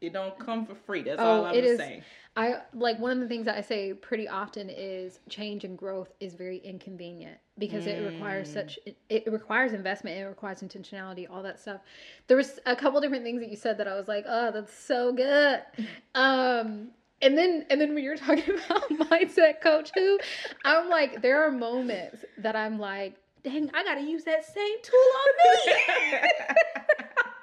it 0.00 0.12
don't 0.12 0.38
come 0.38 0.64
for 0.66 0.74
free. 0.74 1.02
That's 1.02 1.20
oh, 1.20 1.24
all 1.24 1.40
Oh, 1.42 1.46
I'm 1.46 1.54
it 1.54 1.64
is. 1.64 1.78
saying. 1.78 2.02
I 2.36 2.56
like 2.74 2.98
one 2.98 3.12
of 3.12 3.20
the 3.20 3.28
things 3.28 3.46
that 3.46 3.56
I 3.56 3.62
say 3.62 3.92
pretty 3.94 4.28
often 4.28 4.70
is 4.70 5.18
change 5.28 5.64
and 5.64 5.76
growth 5.76 6.12
is 6.20 6.34
very 6.34 6.58
inconvenient 6.58 7.38
because 7.58 7.86
it 7.86 8.00
requires 8.02 8.50
such 8.50 8.78
it, 8.84 8.96
it 9.08 9.32
requires 9.32 9.72
investment, 9.72 10.18
it 10.18 10.24
requires 10.24 10.60
intentionality, 10.62 11.26
all 11.30 11.42
that 11.42 11.58
stuff. 11.58 11.80
There 12.26 12.36
was 12.36 12.58
a 12.66 12.76
couple 12.76 13.00
different 13.00 13.24
things 13.24 13.40
that 13.40 13.50
you 13.50 13.56
said 13.56 13.78
that 13.78 13.88
I 13.88 13.94
was 13.94 14.08
like, 14.08 14.24
"Oh, 14.28 14.50
that's 14.52 14.72
so 14.72 15.12
good." 15.12 15.62
Um 16.14 16.88
and 17.22 17.36
then 17.36 17.66
and 17.70 17.80
then 17.80 17.94
when 17.94 18.02
you're 18.04 18.16
talking 18.16 18.58
about 18.66 18.88
mindset 18.90 19.60
coach 19.62 19.90
who 19.94 20.18
I'm 20.64 20.88
like 20.88 21.22
there 21.22 21.46
are 21.46 21.50
moments 21.50 22.24
that 22.38 22.56
I'm 22.56 22.78
like, 22.78 23.16
"Dang, 23.42 23.70
I 23.74 23.84
got 23.84 23.94
to 23.94 24.02
use 24.02 24.24
that 24.24 24.44
same 24.44 24.82
tool 24.82 25.10
on 25.22 25.66
me." 25.66 25.72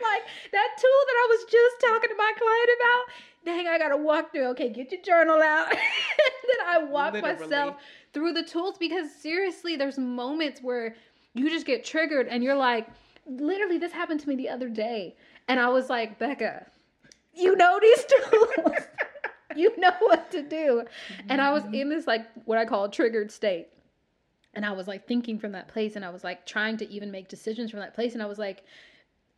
like 0.03 0.23
that 0.51 0.69
tool 0.77 1.01
that 1.07 1.17
I 1.17 1.27
was 1.29 1.45
just 1.49 1.75
talking 1.81 2.09
to 2.09 2.15
my 2.15 2.33
client 2.37 2.69
about. 2.79 3.03
Dang, 3.45 3.67
I 3.67 3.77
gotta 3.77 3.97
walk 3.97 4.31
through. 4.31 4.47
Okay, 4.51 4.69
get 4.69 4.91
your 4.91 5.01
journal 5.01 5.41
out. 5.41 5.69
then 5.71 6.67
I 6.67 6.83
walk 6.83 7.13
Literally. 7.13 7.39
myself 7.39 7.75
through 8.13 8.33
the 8.33 8.43
tools 8.43 8.77
because 8.77 9.13
seriously, 9.13 9.75
there's 9.75 9.97
moments 9.97 10.61
where 10.61 10.95
you 11.33 11.49
just 11.49 11.65
get 11.65 11.83
triggered 11.83 12.27
and 12.27 12.43
you're 12.43 12.55
like, 12.55 12.87
literally, 13.25 13.77
this 13.77 13.91
happened 13.91 14.19
to 14.21 14.29
me 14.29 14.35
the 14.35 14.49
other 14.49 14.69
day. 14.69 15.15
And 15.47 15.59
I 15.59 15.69
was 15.69 15.89
like, 15.89 16.19
Becca, 16.19 16.67
you 17.33 17.55
know 17.55 17.79
these 17.81 18.05
tools. 18.31 18.77
you 19.55 19.77
know 19.77 19.93
what 19.99 20.31
to 20.31 20.41
do. 20.41 20.83
And 21.29 21.41
I 21.41 21.51
was 21.51 21.63
in 21.73 21.89
this 21.89 22.07
like 22.07 22.25
what 22.45 22.57
I 22.57 22.65
call 22.65 22.85
a 22.85 22.91
triggered 22.91 23.31
state. 23.31 23.67
And 24.53 24.65
I 24.65 24.71
was 24.71 24.87
like 24.87 25.07
thinking 25.07 25.39
from 25.39 25.51
that 25.53 25.67
place 25.67 25.95
and 25.95 26.05
I 26.05 26.09
was 26.09 26.23
like 26.23 26.45
trying 26.45 26.77
to 26.77 26.89
even 26.89 27.09
make 27.11 27.27
decisions 27.27 27.71
from 27.71 27.79
that 27.79 27.95
place. 27.95 28.13
And 28.13 28.21
I 28.21 28.27
was 28.27 28.37
like, 28.37 28.63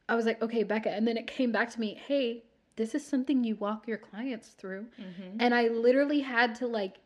I 0.10 0.16
was 0.16 0.26
like, 0.26 0.42
okay, 0.42 0.64
Becca. 0.64 0.92
And 0.92 1.08
then 1.08 1.18
it 1.18 1.26
came 1.26 1.52
back 1.52 1.72
to 1.72 1.80
me, 1.80 2.00
hey, 2.08 2.44
this 2.76 2.94
is 2.96 3.06
something 3.06 3.44
you 3.44 3.56
walk 3.56 3.88
your 3.88 3.98
clients 3.98 4.50
through. 4.50 4.86
Mhm. 5.00 5.38
And 5.40 5.54
I 5.54 5.68
literally 5.70 6.20
had 6.20 6.56
to 6.56 6.68
like 6.68 6.98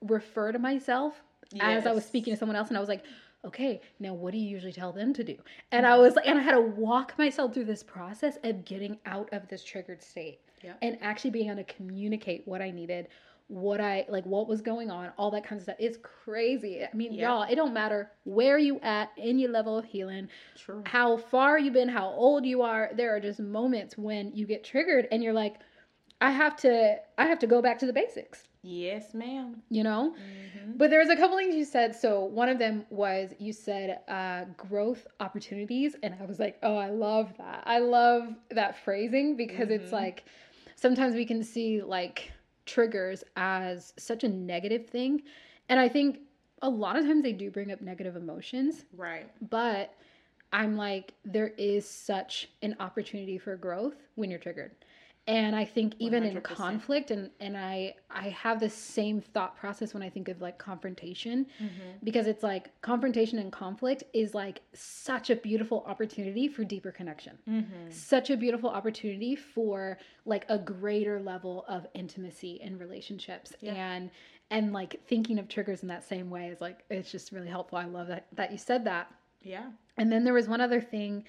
refer 0.00 0.52
to 0.52 0.58
myself 0.58 1.22
as 1.60 1.86
I 1.86 1.92
was 1.92 2.04
speaking 2.04 2.32
to 2.32 2.38
someone 2.38 2.56
else. 2.56 2.68
And 2.68 2.76
I 2.76 2.80
was 2.80 2.88
like, 2.88 3.04
okay, 3.44 3.80
now 4.00 4.14
what 4.14 4.32
do 4.32 4.38
you 4.38 4.48
usually 4.48 4.72
tell 4.72 4.92
them 4.92 5.12
to 5.12 5.24
do? 5.24 5.36
And 5.70 5.84
I 5.86 5.96
was 5.98 6.16
like, 6.16 6.26
and 6.26 6.38
I 6.38 6.42
had 6.42 6.52
to 6.52 6.60
walk 6.60 7.16
myself 7.18 7.52
through 7.54 7.64
this 7.66 7.82
process 7.82 8.38
of 8.44 8.64
getting 8.64 8.98
out 9.06 9.28
of 9.32 9.48
this 9.48 9.62
triggered 9.64 10.02
state 10.02 10.40
Yeah. 10.62 10.74
and 10.80 10.96
actually 11.02 11.30
being 11.30 11.50
able 11.50 11.62
to 11.64 11.72
communicate 11.74 12.46
what 12.46 12.62
I 12.62 12.70
needed, 12.70 13.08
what 13.48 13.80
I 13.80 14.06
like, 14.08 14.24
what 14.26 14.48
was 14.48 14.60
going 14.62 14.90
on, 14.90 15.10
all 15.18 15.30
that 15.32 15.44
kind 15.44 15.58
of 15.58 15.62
stuff. 15.64 15.76
It's 15.78 15.98
crazy. 16.02 16.82
I 16.84 16.94
mean, 16.94 17.12
Yeah. 17.12 17.28
y'all, 17.28 17.42
it 17.42 17.54
don't 17.56 17.74
matter 17.74 18.10
where 18.24 18.58
you 18.58 18.80
at 18.80 19.10
in 19.16 19.38
your 19.38 19.50
level 19.50 19.76
of 19.76 19.84
healing, 19.84 20.28
True. 20.56 20.82
how 20.86 21.16
far 21.16 21.58
you've 21.58 21.74
been, 21.74 21.88
how 21.88 22.08
old 22.08 22.46
you 22.46 22.62
are. 22.62 22.90
There 22.94 23.14
are 23.14 23.20
just 23.20 23.40
moments 23.40 23.98
when 23.98 24.32
you 24.34 24.46
get 24.46 24.64
triggered 24.64 25.08
and 25.12 25.22
you're 25.22 25.32
like, 25.32 25.56
I 26.20 26.30
have 26.30 26.56
to, 26.58 26.96
I 27.18 27.26
have 27.26 27.38
to 27.40 27.46
go 27.46 27.60
back 27.60 27.78
to 27.80 27.86
the 27.86 27.92
basics 27.92 28.46
Yes, 28.64 29.12
ma'am. 29.12 29.60
you 29.70 29.82
know 29.82 30.14
Mhm. 30.14 30.78
but 30.78 30.88
there's 30.88 31.08
a 31.08 31.16
couple 31.16 31.36
things 31.36 31.54
you 31.56 31.64
said 31.64 31.96
so 31.96 32.24
one 32.24 32.48
of 32.48 32.60
them 32.60 32.86
was 32.90 33.34
you 33.40 33.52
said 33.52 33.98
uh, 34.06 34.44
growth 34.56 35.04
opportunities 35.18 35.96
and 36.04 36.14
i 36.20 36.24
was 36.24 36.38
like 36.38 36.58
oh 36.62 36.76
i 36.76 36.88
love 36.88 37.36
that 37.38 37.64
i 37.66 37.80
love 37.80 38.28
that 38.52 38.76
phrasing 38.84 39.36
because 39.36 39.68
it's 39.70 39.90
Mhm. 39.90 39.92
like 39.94 40.24
sometimes 40.76 41.14
we 41.16 41.24
can 41.26 41.42
see 41.42 41.82
like 41.82 42.30
triggers 42.66 43.24
as 43.36 43.92
such 43.98 44.24
a 44.24 44.28
negative 44.28 44.86
thing 44.86 45.22
and 45.68 45.78
i 45.80 45.88
think 45.88 46.20
a 46.62 46.68
lot 46.68 46.96
of 46.96 47.04
times 47.04 47.22
they 47.22 47.32
do 47.32 47.50
bring 47.50 47.72
up 47.72 47.80
negative 47.80 48.16
emotions 48.16 48.84
Right. 48.96 49.26
but 49.50 49.94
I'm 50.54 50.76
like, 50.76 51.14
there 51.24 51.54
is 51.56 51.88
such 51.88 52.50
an 52.60 52.76
opportunity 52.78 53.38
for 53.38 53.56
growth 53.56 53.94
when 54.16 54.28
you're 54.28 54.38
triggered. 54.38 54.72
And 55.28 55.54
I 55.54 55.64
think 55.64 55.94
even 56.00 56.24
in 56.24 56.34
100%. 56.36 56.42
conflict 56.42 57.12
and 57.12 57.30
and 57.38 57.56
I 57.56 57.94
I 58.10 58.30
have 58.30 58.58
the 58.58 58.68
same 58.68 59.20
thought 59.20 59.56
process 59.56 59.94
when 59.94 60.02
I 60.02 60.10
think 60.10 60.28
of 60.28 60.40
like 60.40 60.58
confrontation 60.58 61.46
Mm-hmm. 61.62 61.90
because 62.02 62.26
it's 62.26 62.42
like 62.42 62.70
confrontation 62.82 63.38
and 63.38 63.52
conflict 63.52 64.02
is 64.12 64.34
like 64.34 64.62
such 64.74 65.30
a 65.30 65.36
beautiful 65.36 65.84
opportunity 65.86 66.48
for 66.48 66.64
deeper 66.64 66.90
connection. 66.90 67.38
Mm-hmm. 67.48 67.90
Such 67.90 68.30
a 68.30 68.36
beautiful 68.36 68.68
opportunity 68.68 69.36
for 69.36 69.96
like 70.26 70.44
a 70.48 70.58
greater 70.58 71.20
level 71.20 71.64
of 71.68 71.86
intimacy 71.94 72.58
in 72.60 72.76
relationships 72.78 73.52
Yeah. 73.60 73.74
and 73.74 74.10
and 74.50 74.72
like 74.72 75.00
thinking 75.06 75.38
of 75.38 75.46
triggers 75.48 75.82
in 75.82 75.88
that 75.88 76.02
same 76.02 76.30
way 76.30 76.48
is 76.48 76.60
like 76.60 76.84
it's 76.90 77.12
just 77.12 77.30
really 77.30 77.48
helpful. 77.48 77.78
I 77.78 77.84
love 77.84 78.08
that 78.08 78.26
that 78.32 78.50
you 78.50 78.58
said 78.58 78.84
that. 78.86 79.06
Yeah. 79.40 79.70
And 79.96 80.10
then 80.10 80.24
there 80.24 80.34
was 80.34 80.48
one 80.48 80.60
other 80.60 80.80
thing. 80.80 81.24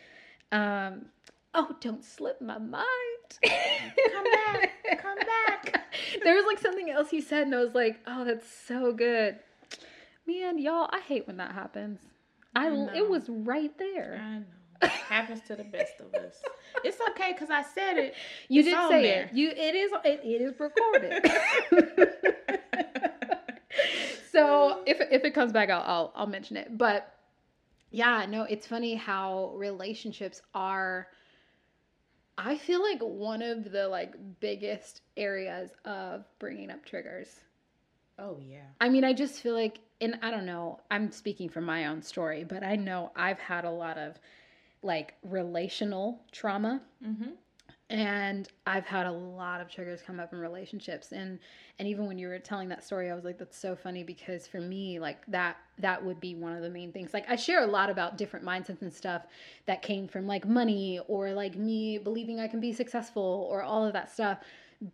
Um, 0.51 1.05
oh, 1.53 1.75
don't 1.79 2.03
slip 2.03 2.41
my 2.41 2.57
mind. 2.57 2.83
Come 3.43 4.23
back. 4.31 4.71
Come 5.01 5.17
back. 5.17 5.83
there 6.23 6.35
was 6.35 6.45
like 6.45 6.59
something 6.59 6.89
else 6.89 7.09
he 7.09 7.21
said, 7.21 7.43
and 7.43 7.55
I 7.55 7.63
was 7.63 7.75
like, 7.75 7.99
oh, 8.07 8.25
that's 8.25 8.47
so 8.49 8.91
good. 8.93 9.39
Man, 10.25 10.57
y'all, 10.57 10.89
I 10.91 10.99
hate 10.99 11.27
when 11.27 11.37
that 11.37 11.51
happens. 11.53 11.99
I, 12.55 12.67
I 12.67 12.95
it 12.95 13.09
was 13.09 13.27
right 13.29 13.75
there. 13.77 14.21
I 14.23 14.37
know. 14.39 14.89
Happens 15.07 15.41
to 15.47 15.55
the 15.55 15.63
best 15.63 15.93
of 15.99 16.13
us. 16.13 16.41
It's 16.83 16.97
okay 17.11 17.31
because 17.31 17.49
I 17.49 17.61
said 17.61 17.97
it. 17.97 18.13
You 18.49 18.59
It's 18.59 18.69
did 18.69 18.89
say 18.89 19.01
there. 19.03 19.23
it. 19.25 19.33
You 19.33 19.49
it 19.51 19.75
is 19.75 19.91
it, 20.03 20.19
it 20.23 20.41
is 20.41 20.59
recorded. 20.59 21.23
so 24.31 24.81
if 24.85 24.99
if 25.11 25.23
it 25.23 25.33
comes 25.33 25.53
back, 25.53 25.69
I'll, 25.69 25.83
I'll 25.85 26.11
I'll 26.15 26.27
mention 26.27 26.57
it. 26.57 26.77
But 26.77 27.13
yeah, 27.91 28.25
no, 28.27 28.43
it's 28.43 28.67
funny 28.67 28.95
how 28.95 29.53
relationships 29.55 30.41
are. 30.53 31.07
I 32.37 32.57
feel 32.57 32.81
like 32.81 32.99
one 33.01 33.41
of 33.41 33.71
the 33.71 33.87
like 33.87 34.15
biggest 34.39 35.01
areas 35.17 35.71
of 35.85 36.25
bringing 36.39 36.71
up 36.71 36.85
triggers. 36.85 37.41
Oh 38.19 38.37
yeah. 38.41 38.65
I 38.79 38.89
mean, 38.89 39.03
I 39.03 39.13
just 39.13 39.41
feel 39.41 39.53
like, 39.53 39.79
and 40.01 40.17
I 40.21 40.31
don't 40.31 40.45
know, 40.45 40.79
I'm 40.91 41.11
speaking 41.11 41.49
from 41.49 41.63
my 41.65 41.87
own 41.87 42.01
story, 42.01 42.43
but 42.43 42.63
I 42.63 42.75
know 42.75 43.11
I've 43.15 43.39
had 43.39 43.65
a 43.65 43.71
lot 43.71 43.97
of 43.97 44.19
like 44.81 45.13
relational 45.23 46.21
trauma 46.31 46.81
Mm-hmm. 47.05 47.31
And 47.93 48.49
I've 48.65 48.87
had 48.87 49.05
a 49.05 49.11
lot 49.11 49.61
of 49.61 49.69
triggers 49.69 50.01
come 50.01 50.19
up 50.19 50.33
in 50.33 50.39
relationships. 50.39 51.11
And 51.11 51.37
and 51.77 51.87
even 51.87 52.07
when 52.07 52.17
you 52.17 52.27
were 52.27 52.39
telling 52.39 52.67
that 52.69 52.83
story 52.83 53.11
I 53.11 53.13
was 53.15 53.23
like 53.23 53.37
that's 53.37 53.57
so 53.57 53.75
funny 53.75 54.03
because 54.03 54.47
for 54.47 54.59
me 54.59 54.99
like 54.99 55.23
that 55.27 55.57
that 55.77 56.03
would 56.03 56.19
be 56.19 56.33
one 56.33 56.53
of 56.53 56.63
the 56.63 56.71
main 56.71 56.91
things. 56.91 57.13
Like 57.13 57.29
I 57.29 57.35
share 57.35 57.63
a 57.63 57.67
lot 57.67 57.91
about 57.91 58.17
different 58.17 58.43
mindsets 58.43 58.81
and 58.81 58.91
stuff 58.91 59.27
that 59.67 59.83
came 59.83 60.07
from 60.07 60.25
like 60.25 60.47
money 60.47 60.99
or 61.07 61.33
like 61.33 61.55
me 61.55 61.99
believing 61.99 62.39
I 62.39 62.47
can 62.47 62.59
be 62.59 62.73
successful 62.73 63.47
or 63.49 63.61
all 63.61 63.85
of 63.85 63.93
that 63.93 64.11
stuff. 64.11 64.39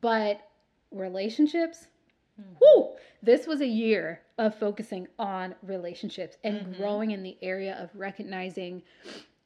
But 0.01 0.41
relationships? 0.91 1.87
Whoo! 2.61 2.95
this 3.21 3.47
was 3.47 3.59
a 3.61 3.67
year 3.67 4.21
of 4.37 4.55
focusing 4.55 5.07
on 5.17 5.55
relationships 5.61 6.37
and 6.43 6.67
Mhm. 6.67 6.77
growing 6.77 7.11
in 7.11 7.21
the 7.23 7.37
area 7.41 7.75
of 7.75 7.89
recognizing 7.93 8.81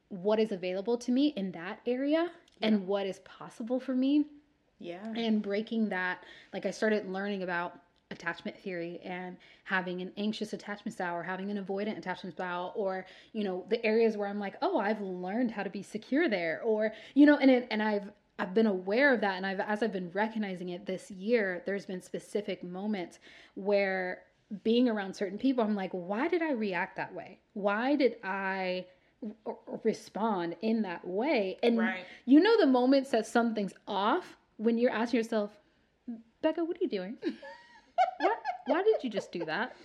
what 0.10 0.40
is 0.40 0.52
available 0.52 0.98
to 1.00 1.12
me 1.12 1.28
in 1.30 1.52
that 1.54 1.80
area 1.88 2.32
and 2.62 2.88
what 2.88 3.06
is 3.06 3.20
possible 3.20 3.80
for 3.80 3.96
me. 3.96 4.26
Yeah. 4.80 5.14
and 5.16 5.42
breaking 5.42 5.88
that 5.90 6.26
like 6.52 6.66
i 6.66 6.72
started 6.72 7.08
learning 7.08 7.44
about 7.44 7.80
attachment 8.12 8.58
theory 8.60 9.00
and 9.04 9.38
having 9.64 10.02
an 10.02 10.12
anxious 10.18 10.52
attachment 10.52 10.94
style 10.94 11.16
or 11.16 11.24
having 11.24 11.50
an 11.50 11.64
avoidant 11.64 11.98
attachment 11.98 12.36
style 12.36 12.74
or 12.76 13.06
you 13.32 13.44
know 13.44 13.66
the 13.70 13.84
areas 13.86 14.18
where 14.18 14.28
i'm 14.28 14.40
like 14.40 14.56
oh 14.62 14.78
i've 14.80 15.00
learned 15.02 15.52
how 15.52 15.64
to 15.64 15.70
be 15.70 15.82
secure 15.82 16.28
there 16.28 16.62
or 16.64 16.92
you 17.14 17.26
know 17.26 17.38
and 17.38 17.50
it, 17.50 17.68
and 17.72 17.82
i've 17.82 18.10
i've 18.40 18.54
been 18.54 18.68
aware 18.68 19.14
of 19.14 19.22
that 19.22 19.36
and 19.38 19.46
i've 19.46 19.60
as 19.62 19.82
i've 19.84 19.94
been 19.94 20.12
recognizing 20.12 20.70
it 20.70 20.86
this 20.86 21.10
year 21.12 21.62
there's 21.66 21.86
been 21.86 22.02
specific 22.02 22.64
moments 22.64 23.20
where 23.56 24.24
being 24.64 24.88
around 24.90 25.16
certain 25.16 25.38
people 25.38 25.64
i'm 25.64 25.76
like 25.76 25.92
why 25.92 26.28
did 26.28 26.42
i 26.42 26.52
react 26.52 26.96
that 26.98 27.14
way? 27.14 27.40
Why 27.54 27.96
did 27.96 28.18
i 28.24 28.86
respond 29.84 30.56
in 30.62 30.82
that 30.84 31.06
way 31.08 31.58
and 31.64 31.78
Right. 31.78 32.06
you 32.26 32.40
know 32.40 32.58
the 32.60 32.68
moments 32.68 33.12
that 33.12 33.26
something's 33.26 33.74
off 33.88 34.38
when 34.58 34.78
you're 34.78 34.92
asking 34.92 35.18
yourself, 35.18 35.52
Becca, 36.42 36.64
what 36.64 36.78
are 36.78 36.80
you 36.82 36.90
doing? 36.90 37.18
what? 38.20 38.38
Why 38.66 38.82
did 38.84 39.04
you 39.04 39.10
just 39.10 39.32
do 39.32 39.46
that? 39.46 39.76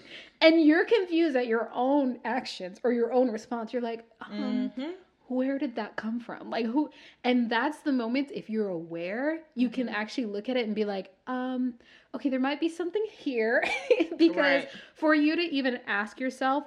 And 0.40 0.62
you're 0.64 0.84
confused 0.84 1.36
at 1.36 1.46
your 1.46 1.70
own 1.74 2.18
actions 2.24 2.78
or 2.84 2.92
your 2.92 3.12
own 3.12 3.30
response. 3.30 3.72
You're 3.72 3.82
like, 3.82 4.04
um, 4.20 4.70
Mm-hmm. 4.76 4.90
where 5.28 5.58
did 5.58 5.74
that 5.76 5.96
come 5.96 6.20
from? 6.20 6.48
Like 6.50 6.66
who? 6.66 6.90
And 7.24 7.50
that's 7.50 7.78
the 7.80 7.92
moment 7.92 8.30
if 8.32 8.48
you're 8.48 8.68
aware, 8.68 9.40
you 9.54 9.68
can 9.68 9.88
Mhm. 9.88 9.92
actually 9.94 10.26
look 10.26 10.48
at 10.48 10.56
it 10.56 10.66
and 10.66 10.74
be 10.74 10.84
like, 10.84 11.12
um, 11.26 11.74
okay, 12.14 12.28
there 12.28 12.40
might 12.40 12.60
be 12.60 12.68
something 12.68 13.04
here 13.10 13.64
because 14.16 14.36
Right. 14.36 14.68
for 14.94 15.14
you 15.14 15.34
to 15.36 15.42
even 15.42 15.80
ask 15.86 16.20
yourself, 16.20 16.64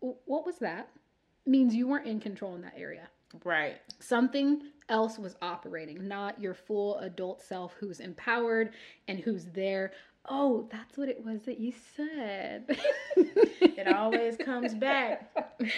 what 0.00 0.46
was 0.46 0.58
that? 0.60 0.88
Means 1.46 1.74
you 1.74 1.88
weren't 1.88 2.06
in 2.06 2.20
control 2.20 2.54
in 2.54 2.62
that 2.62 2.74
area 2.76 3.08
Right. 3.44 3.76
something 4.00 4.62
else 4.88 5.18
was 5.18 5.36
operating, 5.40 6.06
not 6.08 6.40
your 6.40 6.52
full 6.54 6.98
adult 6.98 7.40
self 7.42 7.74
who's 7.78 8.00
empowered 8.00 8.72
and 9.08 9.18
who's 9.20 9.44
there. 9.46 9.92
Oh, 10.28 10.68
that's 10.70 10.98
what 10.98 11.08
it 11.08 11.24
was 11.24 11.42
that 11.42 11.58
you 11.58 11.72
said. 11.96 12.76
It 13.16 13.86
always 13.88 14.36
comes 14.36 14.74
back. 14.74 15.30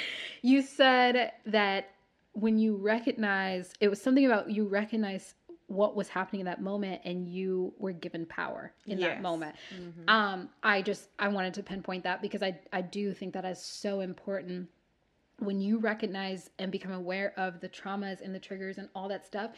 You 0.42 0.62
said 0.62 1.32
that 1.46 1.90
when 2.32 2.58
you 2.58 2.76
recognize, 2.76 3.72
it 3.80 3.88
was 3.88 4.00
something 4.00 4.24
about 4.26 4.50
you 4.50 4.66
recognize 4.66 5.34
what 5.66 5.94
was 5.96 6.08
happening 6.08 6.40
in 6.40 6.46
that 6.46 6.60
moment 6.60 7.00
and 7.04 7.28
you 7.28 7.72
were 7.78 7.92
given 7.92 8.26
power 8.26 8.72
in 8.86 8.98
that 9.00 9.06
Yes. 9.14 9.22
moment. 9.22 9.56
Mhm. 9.72 10.08
Um, 10.10 10.50
I 10.62 10.82
just 10.82 11.08
I 11.18 11.28
wanted 11.28 11.54
to 11.54 11.62
pinpoint 11.62 12.04
that 12.04 12.22
because 12.22 12.42
I 12.42 12.58
I 12.72 12.80
do 12.82 13.12
think 13.14 13.34
that 13.34 13.44
is 13.44 13.60
so 13.62 14.00
important 14.00 14.68
when 15.42 15.60
you 15.60 15.78
recognize 15.78 16.50
and 16.58 16.70
become 16.70 16.92
aware 16.92 17.32
of 17.36 17.60
the 17.60 17.68
traumas 17.68 18.20
and 18.20 18.34
the 18.34 18.38
triggers 18.38 18.78
and 18.78 18.88
all 18.94 19.08
that 19.08 19.26
stuff. 19.26 19.50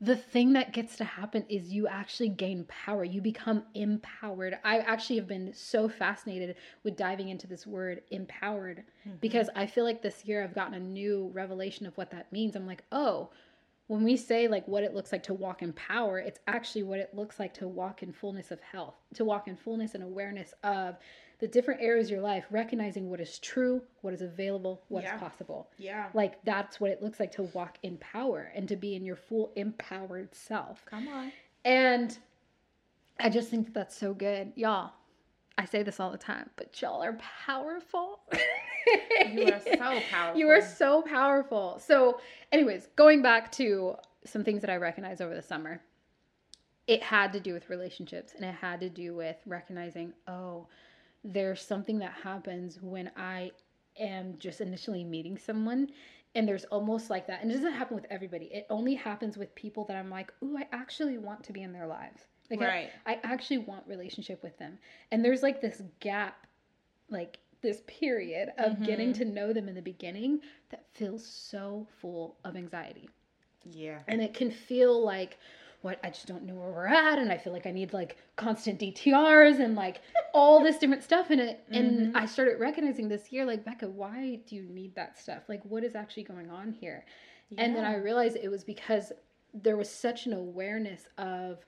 The 0.00 0.16
thing 0.16 0.54
that 0.54 0.72
gets 0.72 0.96
to 0.96 1.04
happen 1.04 1.44
is 1.48 1.72
you 1.72 1.86
actually 1.86 2.30
gain 2.30 2.64
power. 2.64 3.04
You 3.04 3.20
become 3.20 3.62
empowered. 3.74 4.58
I 4.64 4.78
actually 4.78 5.16
have 5.16 5.28
been 5.28 5.52
so 5.54 5.88
fascinated 5.88 6.56
with 6.82 6.96
diving 6.96 7.28
into 7.28 7.46
this 7.46 7.68
word 7.68 8.02
empowered 8.10 8.82
mm-hmm. 9.06 9.18
because 9.20 9.48
I 9.54 9.66
feel 9.66 9.84
like 9.84 10.02
this 10.02 10.24
year 10.24 10.42
I've 10.42 10.56
gotten 10.56 10.74
a 10.74 10.80
new 10.80 11.30
revelation 11.32 11.86
of 11.86 11.96
what 11.96 12.10
that 12.10 12.32
means. 12.32 12.56
I'm 12.56 12.66
like, 12.66 12.82
oh, 12.90 13.30
when 13.86 14.02
we 14.02 14.16
say 14.16 14.48
like 14.48 14.66
what 14.66 14.82
it 14.82 14.94
looks 14.94 15.12
like 15.12 15.22
to 15.24 15.34
walk 15.34 15.62
in 15.62 15.72
power, 15.74 16.18
it's 16.18 16.40
actually 16.46 16.82
what 16.82 16.98
it 16.98 17.14
looks 17.14 17.38
like 17.38 17.54
to 17.54 17.68
walk 17.68 18.02
in 18.02 18.12
fullness 18.12 18.50
of 18.50 18.60
health, 18.60 18.94
to 19.14 19.24
walk 19.24 19.48
in 19.48 19.56
fullness 19.56 19.94
and 19.94 20.02
awareness 20.02 20.54
of 20.64 20.96
the 21.42 21.48
different 21.48 21.80
areas 21.82 22.06
of 22.06 22.12
your 22.12 22.20
life, 22.20 22.44
recognizing 22.52 23.10
what 23.10 23.20
is 23.20 23.40
true, 23.40 23.82
what 24.02 24.14
is 24.14 24.22
available, 24.22 24.80
what 24.86 25.02
is 25.02 25.10
Yeah. 25.10 25.18
possible. 25.18 25.68
Yeah. 25.76 26.08
Like 26.14 26.40
that's 26.44 26.78
what 26.78 26.92
it 26.92 27.02
looks 27.02 27.18
like 27.18 27.32
to 27.32 27.42
walk 27.42 27.78
in 27.82 27.98
power 27.98 28.52
and 28.54 28.68
to 28.68 28.76
be 28.76 28.94
in 28.94 29.04
your 29.04 29.16
full 29.16 29.52
empowered 29.56 30.32
self. 30.36 30.86
Come 30.86 31.08
on. 31.08 31.32
And 31.64 32.16
I 33.18 33.28
just 33.28 33.50
think 33.50 33.66
that 33.66 33.74
that's 33.74 33.96
so 33.96 34.14
good. 34.14 34.52
Y'all, 34.54 34.92
I 35.58 35.64
say 35.64 35.82
this 35.82 35.98
all 35.98 36.12
the 36.12 36.16
time, 36.16 36.48
but 36.54 36.80
y'all 36.80 37.02
are 37.02 37.18
powerful. 37.44 38.20
You 39.32 39.48
are 39.52 39.60
so 39.60 39.76
powerful. 39.76 40.34
You 40.38 40.48
are 40.48 40.62
so 40.62 41.02
powerful. 41.02 41.80
So, 41.84 42.20
anyways, 42.52 42.86
going 42.94 43.20
back 43.20 43.50
to 43.52 43.96
some 44.24 44.44
things 44.44 44.60
that 44.60 44.70
I 44.70 44.76
recognized 44.76 45.20
over 45.20 45.34
the 45.34 45.42
summer, 45.42 45.82
it 46.86 47.02
had 47.02 47.32
to 47.32 47.40
do 47.40 47.52
with 47.52 47.68
relationships 47.68 48.32
and 48.36 48.44
it 48.44 48.54
had 48.54 48.78
to 48.80 48.88
do 48.88 49.14
with 49.16 49.36
recognizing, 49.44 50.12
oh, 50.28 50.68
there's 51.24 51.60
something 51.62 51.98
that 52.00 52.12
happens 52.22 52.80
when 52.82 53.10
I 53.16 53.52
am 53.98 54.36
just 54.38 54.60
initially 54.60 55.04
meeting 55.04 55.38
someone. 55.38 55.88
And 56.34 56.48
there's 56.48 56.64
almost 56.64 57.10
like 57.10 57.26
that. 57.26 57.42
And 57.42 57.50
it 57.50 57.54
doesn't 57.54 57.74
happen 57.74 57.94
with 57.94 58.06
everybody. 58.10 58.46
It 58.46 58.66
only 58.70 58.94
happens 58.94 59.36
with 59.36 59.54
people 59.54 59.84
that 59.84 59.96
I'm 59.96 60.08
like, 60.10 60.32
ooh, 60.42 60.56
I 60.56 60.66
actually 60.72 61.18
want 61.18 61.44
to 61.44 61.52
be 61.52 61.62
in 61.62 61.72
their 61.72 61.86
lives. 61.86 62.22
Like 62.50 62.62
I- 62.62 62.66
Right. 62.66 62.90
I 63.06 63.20
actually 63.22 63.58
want 63.58 63.86
relationship 63.86 64.42
with 64.42 64.56
them. 64.58 64.78
And 65.10 65.22
there's 65.24 65.42
like 65.42 65.60
this 65.60 65.82
gap, 66.00 66.46
like 67.10 67.38
this 67.60 67.82
period 67.86 68.50
of 68.58 68.82
getting 68.82 69.10
Mhm. 69.10 69.18
to 69.18 69.24
know 69.26 69.52
them 69.52 69.68
in 69.68 69.74
the 69.74 69.82
beginning 69.82 70.40
that 70.70 70.86
feels 70.94 71.24
so 71.24 71.86
full 72.00 72.38
of 72.44 72.56
anxiety. 72.56 73.08
Yeah. 73.64 74.00
And 74.08 74.20
it 74.22 74.32
can 74.34 74.50
feel 74.50 75.04
like 75.04 75.38
what 75.82 75.98
I 76.02 76.10
just 76.10 76.26
don't 76.26 76.44
know 76.44 76.54
where 76.54 76.70
we're 76.70 76.86
at 76.86 77.18
and 77.18 77.30
I 77.30 77.36
feel 77.38 77.52
like 77.52 77.66
I 77.66 77.72
need 77.72 77.92
like 77.92 78.16
constant 78.36 78.78
DTRs 78.80 79.60
and 79.60 79.74
like 79.74 80.00
all 80.34 80.62
this 80.62 80.78
different 80.78 81.02
stuff 81.02 81.30
in 81.30 81.40
it. 81.40 81.64
And 81.72 82.14
Mhm. 82.14 82.16
I 82.16 82.26
started 82.26 82.58
recognizing 82.60 83.08
this 83.08 83.30
year 83.32 83.44
like 83.44 83.64
Becca, 83.64 83.88
why 83.88 84.40
do 84.46 84.56
you 84.56 84.62
need 84.62 84.94
that 84.94 85.18
stuff? 85.18 85.42
Like 85.48 85.62
what 85.64 85.84
is 85.84 85.94
actually 85.94 86.24
going 86.24 86.50
on 86.50 86.72
here? 86.72 87.04
And 87.58 87.76
then 87.76 87.84
I 87.84 87.96
realized 87.96 88.36
it 88.36 88.48
was 88.50 88.64
because 88.64 89.12
there 89.52 89.76
was 89.76 89.90
such 89.90 90.24
an 90.24 90.32
awareness 90.32 91.06
of, 91.18 91.58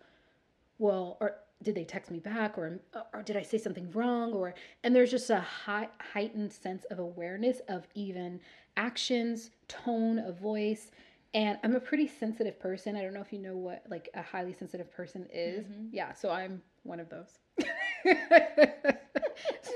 well, 0.78 1.18
or 1.20 1.36
did 1.62 1.74
they 1.74 1.84
text 1.84 2.10
me 2.10 2.20
back, 2.20 2.56
or 2.56 2.80
or 3.12 3.22
did 3.22 3.36
I 3.36 3.42
say 3.42 3.58
something 3.58 3.90
wrong, 3.92 4.32
or 4.32 4.54
and 4.82 4.94
there's 4.96 5.10
just 5.10 5.28
a 5.30 5.40
high, 5.40 5.88
heightened 6.00 6.52
sense 6.52 6.84
of 6.86 6.98
awareness 6.98 7.60
of 7.68 7.86
even 7.94 8.40
actions, 8.76 9.50
tone 9.68 10.18
of 10.18 10.38
voice, 10.38 10.90
and 11.34 11.58
I'm 11.62 11.74
a 11.74 11.80
pretty 11.80 12.06
sensitive 12.08 12.58
person. 12.60 12.96
I 12.96 13.02
don't 13.02 13.12
know 13.12 13.20
if 13.20 13.32
you 13.32 13.38
know 13.40 13.56
what 13.56 13.84
like 13.90 14.08
a 14.14 14.22
highly 14.22 14.52
sensitive 14.54 14.90
person 14.92 15.26
is. 15.32 15.66
Mhm. 15.66 15.88
Yeah, 15.92 16.12
so 16.14 16.30
I'm 16.30 16.62
one 16.84 17.00
of 17.00 17.08
those. 17.10 17.38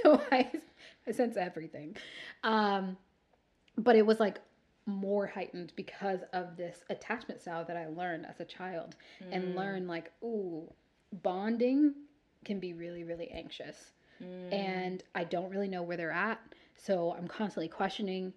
so 0.02 0.22
I 0.32 0.50
I 1.06 1.10
sense 1.12 1.36
everything. 1.36 1.96
Um, 2.44 2.96
but 3.76 3.96
it 3.96 4.06
was 4.06 4.20
like 4.20 4.38
more 4.86 5.26
heightened 5.26 5.72
because 5.76 6.20
of 6.32 6.56
this 6.56 6.82
attachment 6.90 7.40
style 7.40 7.64
that 7.64 7.76
I 7.76 7.86
learned 7.88 8.26
as 8.26 8.40
a 8.40 8.44
child 8.44 8.96
and 9.32 9.44
Mm. 9.44 9.54
learn 9.56 9.86
like, 9.86 10.10
ooh, 10.22 10.72
bonding 11.22 11.94
can 12.44 12.58
be 12.58 12.72
really, 12.72 13.04
really 13.04 13.30
anxious. 13.30 13.92
Mm. 14.22 14.52
And 14.52 15.04
I 15.14 15.24
don't 15.24 15.50
really 15.50 15.68
know 15.68 15.82
where 15.82 15.96
they're 15.96 16.10
at. 16.10 16.40
So 16.76 17.12
I'm 17.16 17.28
constantly 17.28 17.68
questioning, 17.68 18.32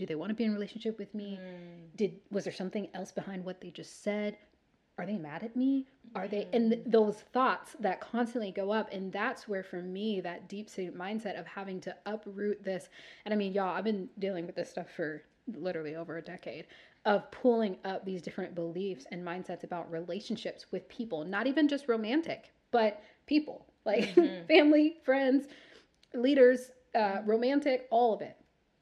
do 0.00 0.06
they 0.06 0.14
want 0.14 0.30
to 0.30 0.34
be 0.34 0.44
in 0.44 0.50
a 0.50 0.54
relationship 0.54 0.98
with 0.98 1.14
me? 1.14 1.38
Mm. 1.40 1.96
Did 1.96 2.16
was 2.30 2.44
there 2.44 2.52
something 2.52 2.88
else 2.94 3.12
behind 3.12 3.44
what 3.44 3.60
they 3.60 3.70
just 3.70 4.02
said? 4.02 4.38
Are 4.96 5.04
they 5.04 5.18
mad 5.18 5.42
at 5.42 5.54
me? 5.54 5.86
Are 6.14 6.26
they 6.26 6.48
and 6.54 6.72
th- 6.72 6.84
those 6.86 7.16
thoughts 7.34 7.76
that 7.80 8.00
constantly 8.00 8.50
go 8.50 8.70
up 8.70 8.88
and 8.92 9.12
that's 9.12 9.46
where 9.46 9.62
for 9.62 9.82
me 9.82 10.20
that 10.22 10.48
deep 10.48 10.70
seated 10.70 10.94
mindset 10.94 11.38
of 11.38 11.46
having 11.46 11.80
to 11.82 11.94
uproot 12.06 12.64
this 12.64 12.88
and 13.24 13.34
I 13.34 13.36
mean 13.36 13.52
y'all 13.52 13.76
I've 13.76 13.84
been 13.84 14.08
dealing 14.18 14.46
with 14.46 14.56
this 14.56 14.70
stuff 14.70 14.86
for 14.96 15.22
literally 15.54 15.96
over 15.96 16.16
a 16.16 16.22
decade 16.22 16.66
of 17.04 17.30
pulling 17.30 17.76
up 17.84 18.04
these 18.04 18.22
different 18.22 18.54
beliefs 18.54 19.04
and 19.12 19.22
mindsets 19.22 19.64
about 19.64 19.90
relationships 19.90 20.66
with 20.70 20.88
people, 20.88 21.24
not 21.24 21.46
even 21.46 21.68
just 21.68 21.88
romantic, 21.88 22.52
but 22.70 23.02
people 23.26 23.66
like 23.84 24.14
mm-hmm. 24.14 24.46
family, 24.48 24.96
friends, 25.04 25.46
leaders, 26.14 26.70
uh, 26.94 27.18
romantic, 27.24 27.86
all 27.90 28.14
of 28.14 28.20
it. 28.20 28.36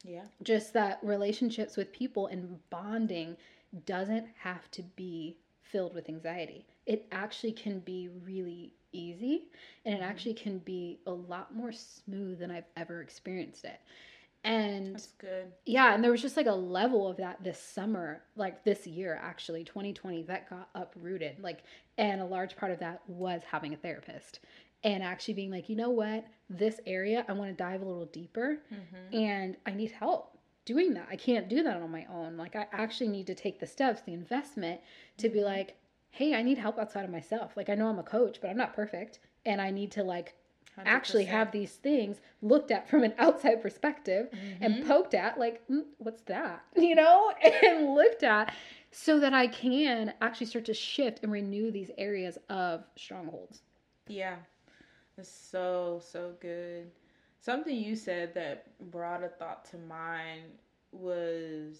Yeah. 0.08 0.24
Just 0.42 0.72
that 0.72 0.98
relationships 1.02 1.76
with 1.76 1.92
people 1.92 2.28
and 2.28 2.58
bonding 2.70 3.36
doesn't 3.84 4.26
have 4.38 4.70
to 4.72 4.82
be 4.82 5.36
filled 5.60 5.94
with 5.94 6.08
anxiety. 6.08 6.66
It 6.86 7.06
actually 7.12 7.52
can 7.52 7.80
be 7.80 8.08
really 8.24 8.72
easy 8.92 9.44
and 9.84 9.94
it 9.94 10.00
mm-hmm. 10.00 10.08
actually 10.08 10.34
can 10.34 10.58
be 10.58 11.00
a 11.06 11.10
lot 11.10 11.54
more 11.54 11.72
smooth 11.72 12.38
than 12.38 12.50
I've 12.50 12.64
ever 12.76 13.02
experienced 13.02 13.64
it. 13.64 13.80
And 14.44 14.94
that's 14.94 15.08
good. 15.18 15.52
Yeah, 15.66 15.94
and 15.94 16.02
there 16.02 16.12
was 16.12 16.22
just 16.22 16.36
like 16.36 16.46
a 16.46 16.52
level 16.52 17.06
of 17.08 17.18
that 17.18 17.42
this 17.42 17.60
summer, 17.60 18.22
like 18.36 18.64
this 18.64 18.86
year 18.86 19.20
actually, 19.20 19.64
2020, 19.64 20.22
that 20.22 20.48
got 20.48 20.70
uprooted. 20.74 21.40
Like, 21.40 21.64
and 21.98 22.20
a 22.20 22.24
large 22.24 22.56
part 22.56 22.72
of 22.72 22.78
that 22.78 23.02
was 23.08 23.42
having 23.50 23.74
a 23.74 23.76
therapist 23.76 24.40
and 24.84 25.02
actually 25.02 25.34
being 25.34 25.50
like, 25.50 25.68
you 25.68 25.76
know 25.76 25.90
what, 25.90 26.24
this 26.48 26.80
area, 26.86 27.24
I 27.28 27.32
want 27.32 27.50
to 27.50 27.56
dive 27.56 27.82
a 27.82 27.84
little 27.84 28.06
deeper 28.06 28.58
mm-hmm. 28.72 29.16
and 29.16 29.56
I 29.66 29.72
need 29.72 29.90
help 29.90 30.38
doing 30.64 30.94
that. 30.94 31.08
I 31.10 31.16
can't 31.16 31.48
do 31.48 31.62
that 31.62 31.76
on 31.76 31.90
my 31.90 32.06
own. 32.12 32.36
Like, 32.36 32.54
I 32.54 32.66
actually 32.72 33.08
need 33.08 33.26
to 33.28 33.34
take 33.34 33.58
the 33.58 33.66
steps, 33.66 34.02
the 34.02 34.12
investment 34.12 34.80
to 35.18 35.28
be 35.28 35.38
mm-hmm. 35.38 35.46
like, 35.46 35.76
hey, 36.10 36.34
I 36.34 36.42
need 36.42 36.58
help 36.58 36.78
outside 36.78 37.04
of 37.04 37.10
myself. 37.10 37.56
Like, 37.56 37.68
I 37.68 37.74
know 37.74 37.88
I'm 37.88 37.98
a 37.98 38.02
coach, 38.04 38.38
but 38.40 38.50
I'm 38.50 38.56
not 38.56 38.74
perfect. 38.74 39.18
And 39.46 39.60
I 39.60 39.70
need 39.70 39.90
to 39.92 40.02
like 40.02 40.34
100%. 40.78 40.82
actually 40.86 41.24
have 41.24 41.52
these 41.52 41.72
things 41.72 42.18
looked 42.42 42.70
at 42.70 42.88
from 42.88 43.02
an 43.02 43.14
outside 43.18 43.62
perspective 43.62 44.28
mm-hmm. 44.30 44.62
and 44.62 44.86
poked 44.86 45.14
at, 45.14 45.38
like, 45.38 45.66
mm, 45.68 45.84
what's 45.98 46.22
that? 46.22 46.62
You 46.76 46.94
know, 46.94 47.32
and 47.62 47.94
looked 47.94 48.22
at 48.22 48.54
so 48.90 49.20
that 49.20 49.34
I 49.34 49.48
can 49.48 50.14
actually 50.20 50.46
start 50.46 50.64
to 50.66 50.74
shift 50.74 51.20
and 51.22 51.32
renew 51.32 51.70
these 51.70 51.90
areas 51.98 52.38
of 52.48 52.84
strongholds. 52.96 53.62
Yeah. 54.06 54.36
It's 55.18 55.28
so, 55.28 56.00
so 56.12 56.34
good. 56.40 56.92
Something 57.40 57.76
you 57.76 57.96
said 57.96 58.34
that 58.34 58.66
brought 58.92 59.24
a 59.24 59.28
thought 59.28 59.64
to 59.70 59.76
mind 59.76 60.44
was 60.92 61.76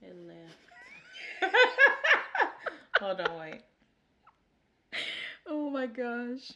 it 0.00 0.14
left. 0.24 1.52
Hold 3.00 3.20
on, 3.22 3.38
wait. 3.40 3.62
Oh 5.48 5.68
my 5.68 5.86
gosh. 5.86 6.52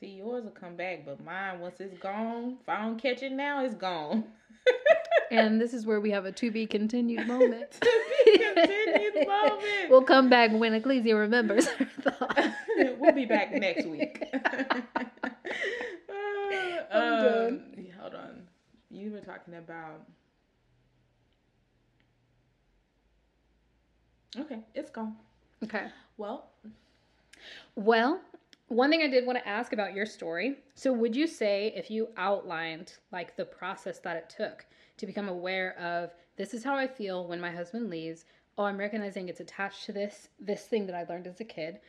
See, 0.00 0.08
yours 0.08 0.44
will 0.44 0.50
come 0.50 0.74
back, 0.76 1.06
but 1.06 1.24
mine, 1.24 1.60
once 1.60 1.80
it's 1.80 1.96
gone, 1.98 2.58
if 2.60 2.68
I 2.68 2.82
don't 2.82 3.00
catch 3.00 3.22
it 3.22 3.32
now, 3.32 3.64
it's 3.64 3.74
gone. 3.76 4.24
and 5.30 5.60
this 5.60 5.74
is 5.74 5.86
where 5.86 6.00
we 6.00 6.10
have 6.10 6.24
a 6.24 6.32
to 6.32 6.50
be 6.50 6.66
continued 6.66 7.26
moment. 7.26 7.70
to 7.80 8.04
be 8.24 8.38
continued 8.38 9.26
moment. 9.26 9.62
we'll 9.90 10.02
come 10.02 10.28
back 10.28 10.50
when 10.52 10.72
Aclesia 10.80 11.18
remembers 11.18 11.66
her 11.66 11.84
thought. 12.02 12.38
we'll 12.98 13.12
be 13.12 13.24
back 13.24 13.52
next 13.52 13.86
week. 13.86 14.22
uh, 14.34 14.46
um, 16.90 17.60
hold 18.00 18.14
on. 18.14 18.42
You 18.90 19.12
were 19.12 19.20
talking 19.20 19.54
about. 19.54 20.02
Okay, 24.38 24.60
it's 24.74 24.90
gone. 24.90 25.16
Okay. 25.64 25.86
Well. 26.18 26.50
Well, 27.74 28.20
one 28.68 28.90
thing 28.90 29.02
I 29.02 29.08
did 29.08 29.26
want 29.26 29.38
to 29.38 29.48
ask 29.48 29.72
about 29.72 29.94
your 29.94 30.06
story. 30.06 30.56
So, 30.74 30.92
would 30.92 31.14
you 31.14 31.26
say 31.26 31.72
if 31.76 31.90
you 31.90 32.08
outlined 32.16 32.94
like 33.12 33.36
the 33.36 33.44
process 33.44 33.98
that 34.00 34.16
it 34.16 34.34
took 34.34 34.66
to 34.98 35.06
become 35.06 35.28
aware 35.28 35.78
of 35.78 36.12
this 36.36 36.52
is 36.52 36.64
how 36.64 36.74
I 36.74 36.86
feel 36.86 37.26
when 37.26 37.40
my 37.40 37.50
husband 37.50 37.90
leaves, 37.90 38.24
oh, 38.58 38.64
I'm 38.64 38.78
recognizing 38.78 39.28
it's 39.28 39.40
attached 39.40 39.84
to 39.86 39.92
this 39.92 40.28
this 40.40 40.64
thing 40.64 40.86
that 40.86 40.96
I 40.96 41.04
learned 41.04 41.26
as 41.26 41.40
a 41.40 41.44
kid. 41.44 41.80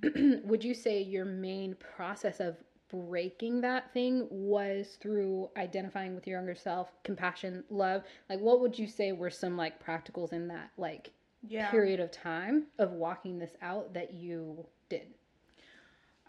Mm-hmm. 0.00 0.48
would 0.48 0.62
you 0.62 0.74
say 0.74 1.00
your 1.00 1.24
main 1.24 1.74
process 1.76 2.40
of 2.40 2.56
breaking 2.90 3.60
that 3.60 3.92
thing 3.92 4.26
was 4.30 4.98
through 5.00 5.48
identifying 5.56 6.14
with 6.14 6.26
your 6.26 6.38
younger 6.38 6.54
self, 6.54 6.92
compassion, 7.02 7.64
love? 7.70 8.02
Like 8.28 8.40
what 8.40 8.60
would 8.60 8.78
you 8.78 8.86
say 8.86 9.12
were 9.12 9.30
some 9.30 9.56
like 9.56 9.84
practicals 9.84 10.32
in 10.32 10.48
that 10.48 10.70
like 10.76 11.12
yeah. 11.46 11.70
period 11.70 12.00
of 12.00 12.10
time 12.10 12.66
of 12.78 12.92
walking 12.92 13.38
this 13.38 13.52
out 13.62 13.94
that 13.94 14.12
you 14.12 14.66
did? 14.88 15.14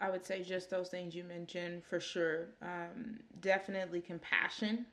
I 0.02 0.10
would 0.10 0.26
say 0.26 0.42
just 0.42 0.68
those 0.68 0.88
things 0.88 1.14
you 1.14 1.22
mentioned 1.22 1.84
for 1.88 2.00
sure. 2.00 2.48
Um, 2.60 3.20
definitely 3.40 4.00
compassion. 4.00 4.84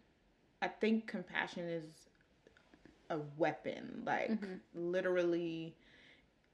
I 0.61 0.67
think 0.67 1.07
compassion 1.07 1.67
is 1.67 1.85
a 3.09 3.17
weapon. 3.35 4.03
Like 4.05 4.29
mm-hmm. 4.29 4.53
literally, 4.75 5.75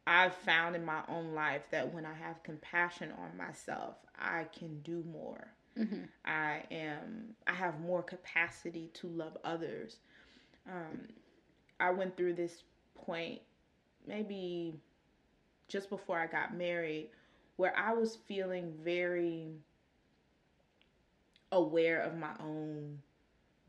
I've 0.07 0.33
found 0.33 0.77
in 0.77 0.85
my 0.85 1.01
own 1.09 1.33
life 1.33 1.63
that 1.71 1.93
when 1.93 2.05
I 2.05 2.13
have 2.13 2.41
compassion 2.43 3.11
on 3.19 3.35
myself, 3.35 3.95
I 4.17 4.45
can 4.57 4.79
do 4.83 5.03
more. 5.11 5.47
Mm-hmm. 5.77 6.03
I 6.23 6.61
am. 6.71 7.35
I 7.47 7.53
have 7.53 7.81
more 7.81 8.03
capacity 8.03 8.89
to 8.93 9.07
love 9.07 9.37
others. 9.43 9.97
Um, 10.71 11.09
I 11.81 11.89
went 11.91 12.15
through 12.15 12.35
this 12.35 12.63
point 12.95 13.41
maybe 14.07 14.75
just 15.67 15.89
before 15.89 16.17
I 16.17 16.27
got 16.27 16.55
married 16.55 17.09
where 17.57 17.73
I 17.77 17.93
was 17.93 18.17
feeling 18.27 18.73
very 18.83 19.53
aware 21.51 22.01
of 22.01 22.17
my 22.17 22.31
own 22.39 22.99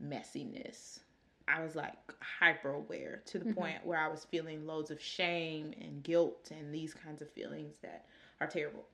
messiness. 0.03 0.99
I 1.47 1.63
was 1.63 1.75
like 1.75 1.93
hyper 2.19 2.73
aware 2.73 3.21
to 3.27 3.39
the 3.39 3.45
mm-hmm. 3.45 3.53
point 3.53 3.85
where 3.85 3.99
I 3.99 4.09
was 4.09 4.25
feeling 4.25 4.65
loads 4.65 4.91
of 4.91 5.01
shame 5.01 5.73
and 5.79 6.03
guilt 6.03 6.51
and 6.51 6.73
these 6.73 6.93
kinds 6.93 7.21
of 7.21 7.31
feelings 7.31 7.75
that 7.81 8.05
are 8.41 8.47
terrible. 8.47 8.85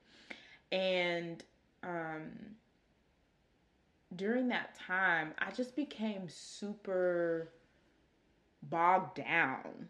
And 0.70 1.42
um, 1.82 2.30
during 4.16 4.48
that 4.48 4.76
time, 4.78 5.32
I 5.38 5.50
just 5.50 5.74
became 5.74 6.28
super 6.28 7.48
bogged 8.70 9.16
down 9.16 9.88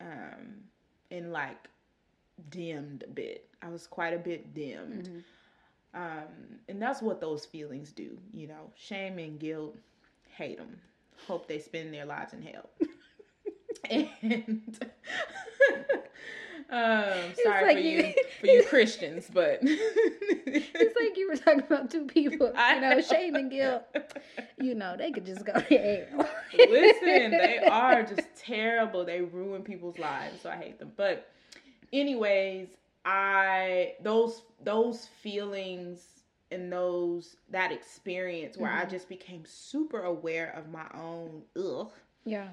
um, 0.00 0.54
in 1.10 1.30
like 1.30 1.68
dimmed 2.50 3.04
a 3.04 3.10
bit. 3.10 3.48
I 3.62 3.68
was 3.68 3.86
quite 3.86 4.14
a 4.14 4.18
bit 4.18 4.54
dimmed. 4.54 5.04
Mm-hmm. 5.04 5.18
Um, 5.94 6.58
and 6.68 6.80
that's 6.80 7.00
what 7.02 7.20
those 7.20 7.44
feelings 7.46 7.92
do, 7.92 8.18
you 8.32 8.46
know, 8.46 8.70
shame 8.76 9.18
and 9.18 9.38
guilt, 9.38 9.76
hate 10.36 10.58
them, 10.58 10.78
hope 11.26 11.48
they 11.48 11.58
spend 11.58 11.92
their 11.92 12.04
lives 12.04 12.34
in 12.34 12.42
hell. 12.42 12.68
and 13.90 14.78
um, 16.70 17.34
sorry 17.42 17.64
like 17.64 17.76
for 17.76 17.82
you, 17.82 17.96
you 17.98 18.14
for 18.40 18.46
you 18.46 18.64
Christians, 18.68 19.28
but 19.32 19.60
it's 19.62 20.96
like 20.96 21.16
you 21.16 21.28
were 21.28 21.36
talking 21.36 21.60
about 21.60 21.90
two 21.90 22.04
people, 22.04 22.52
you 22.54 22.80
know, 22.80 23.00
shame 23.00 23.34
and 23.34 23.50
guilt. 23.50 23.82
You 24.60 24.74
know, 24.74 24.94
they 24.96 25.10
could 25.10 25.24
just 25.24 25.44
go 25.44 25.54
to 25.54 25.60
hell. 25.60 26.28
Listen, 26.52 27.30
they 27.30 27.66
are 27.70 28.02
just 28.02 28.28
terrible. 28.36 29.04
They 29.04 29.22
ruin 29.22 29.62
people's 29.62 29.98
lives, 29.98 30.42
so 30.42 30.50
I 30.50 30.56
hate 30.56 30.78
them. 30.78 30.92
But 30.96 31.28
anyways, 31.92 32.68
I 33.04 33.94
those 34.02 34.42
those 34.62 35.06
feelings 35.06 36.04
and 36.50 36.72
those 36.72 37.36
that 37.50 37.72
experience 37.72 38.56
where 38.56 38.70
mm-hmm. 38.70 38.86
I 38.86 38.90
just 38.90 39.08
became 39.08 39.44
super 39.46 40.02
aware 40.02 40.54
of 40.56 40.70
my 40.70 40.86
own 40.94 41.42
ugh. 41.56 41.90
Yeah. 42.24 42.48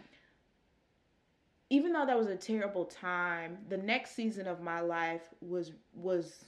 Even 1.70 1.94
though 1.94 2.06
that 2.06 2.18
was 2.18 2.28
a 2.28 2.36
terrible 2.36 2.86
time, 2.86 3.58
the 3.70 3.78
next 3.78 4.16
season 4.16 4.48
of 4.48 4.62
my 4.62 4.82
life 4.82 5.24
was 5.42 5.72
was 5.94 6.46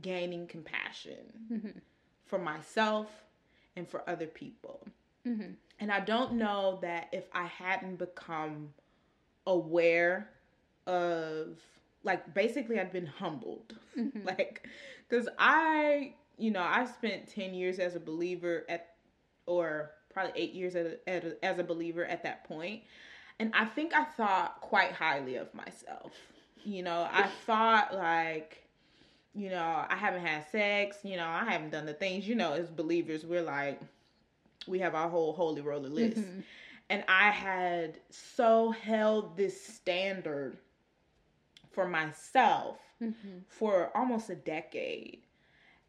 gaining 0.00 0.46
compassion 0.46 1.32
mm-hmm. 1.52 1.78
for 2.26 2.38
myself 2.38 3.08
and 3.76 3.88
for 3.88 4.08
other 4.08 4.26
people. 4.26 4.86
Mm-hmm. 5.26 5.52
And 5.80 5.90
I 5.90 6.00
don't 6.00 6.34
know 6.34 6.78
that 6.82 7.08
if 7.12 7.24
I 7.32 7.46
hadn't 7.46 7.96
become 7.96 8.68
aware 9.46 10.28
of 10.86 11.56
like 12.02 12.34
basically 12.34 12.78
I'd 12.78 12.92
been 12.92 13.06
humbled. 13.06 13.74
Mm-hmm. 13.98 14.24
like 14.24 14.68
cuz 15.10 15.28
I, 15.36 16.14
you 16.38 16.52
know, 16.52 16.62
I 16.62 16.86
spent 16.86 17.28
10 17.28 17.54
years 17.54 17.80
as 17.80 17.96
a 17.96 18.00
believer 18.00 18.64
at 18.68 18.94
or 19.46 19.90
probably 20.14 20.40
8 20.40 20.52
years 20.52 20.76
as 20.76 20.94
a, 21.08 21.44
as 21.44 21.58
a 21.58 21.64
believer 21.64 22.04
at 22.04 22.22
that 22.22 22.44
point. 22.44 22.84
And 23.40 23.52
I 23.52 23.64
think 23.64 23.92
I 23.92 24.04
thought 24.04 24.60
quite 24.60 24.92
highly 24.92 25.36
of 25.36 25.52
myself. 25.54 26.12
You 26.64 26.84
know, 26.84 27.08
I 27.10 27.26
thought 27.46 27.92
like 27.92 28.58
you 29.34 29.50
know, 29.50 29.84
I 29.88 29.96
haven't 29.96 30.24
had 30.24 30.48
sex, 30.50 30.98
you 31.02 31.16
know, 31.16 31.26
I 31.26 31.44
haven't 31.44 31.70
done 31.70 31.86
the 31.86 31.94
things, 31.94 32.26
you 32.26 32.34
know, 32.34 32.52
as 32.52 32.70
believers, 32.70 33.26
we're 33.26 33.42
like 33.42 33.80
we 34.66 34.78
have 34.78 34.94
our 34.94 35.08
whole 35.08 35.32
holy 35.32 35.62
roller 35.62 35.88
list. 35.88 36.18
Mm-hmm. 36.18 36.40
And 36.90 37.04
I 37.08 37.30
had 37.30 37.98
so 38.10 38.70
held 38.72 39.36
this 39.36 39.60
standard 39.64 40.58
for 41.70 41.86
myself 41.88 42.78
mm-hmm. 43.02 43.38
for 43.48 43.90
almost 43.96 44.30
a 44.30 44.34
decade. 44.36 45.20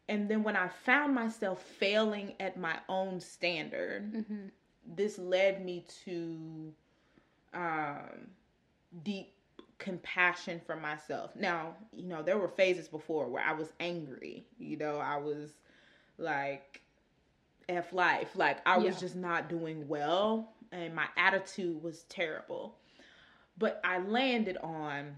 and 0.08 0.28
then 0.28 0.42
when 0.42 0.56
I 0.56 0.68
found 0.68 1.14
myself 1.14 1.62
failing 1.62 2.34
at 2.40 2.56
my 2.58 2.78
own 2.88 3.20
standard, 3.20 4.12
Mm-hmm. 4.14 4.48
this 4.86 5.18
led 5.18 5.64
me 5.64 5.84
to 6.04 6.72
um, 7.54 8.28
deep 9.02 9.34
compassion 9.78 10.60
for 10.64 10.76
myself. 10.76 11.34
Now, 11.36 11.74
you 11.92 12.06
know, 12.08 12.22
there 12.22 12.38
were 12.38 12.48
phases 12.48 12.88
before 12.88 13.28
where 13.28 13.42
I 13.42 13.52
was 13.52 13.72
angry. 13.80 14.46
You 14.58 14.76
know, 14.76 14.98
I 14.98 15.16
was 15.18 15.58
like, 16.18 16.80
F 17.68 17.92
life. 17.92 18.36
Like, 18.36 18.58
I 18.66 18.78
was 18.78 18.94
Yeah. 18.94 19.00
just 19.00 19.16
not 19.16 19.48
doing 19.48 19.88
well, 19.88 20.52
and 20.72 20.94
my 20.94 21.06
attitude 21.16 21.82
was 21.82 22.04
terrible. 22.04 22.76
But 23.58 23.80
I 23.84 23.98
landed 23.98 24.56
on, 24.58 25.16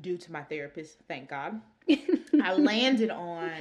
due 0.00 0.16
to 0.18 0.32
my 0.32 0.42
therapist, 0.42 0.98
thank 1.08 1.28
God, 1.28 1.60
I 2.42 2.52
landed 2.54 3.10
on 3.10 3.52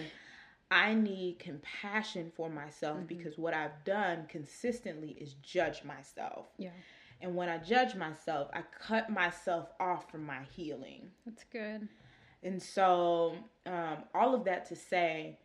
I 0.71 0.95
need 0.95 1.37
compassion 1.37 2.31
for 2.35 2.49
myself 2.49 2.99
Mhm. 3.01 3.07
because 3.07 3.37
what 3.37 3.53
I've 3.53 3.83
done 3.83 4.25
consistently 4.27 5.11
is 5.11 5.35
judge 5.35 5.83
myself. 5.83 6.47
Yeah, 6.57 6.71
And 7.21 7.35
when 7.35 7.47
I 7.47 7.59
judge 7.59 7.93
myself, 7.95 8.49
I 8.53 8.63
cut 8.79 9.09
myself 9.11 9.71
off 9.79 10.09
from 10.09 10.23
my 10.25 10.41
healing. 10.55 11.11
that's 11.25 11.43
good. 11.43 11.87
And 12.41 12.61
so, 12.61 13.35
um, 13.67 14.03
all 14.15 14.33
of 14.33 14.45
that 14.45 14.65
to 14.69 14.75
say, 14.75 15.37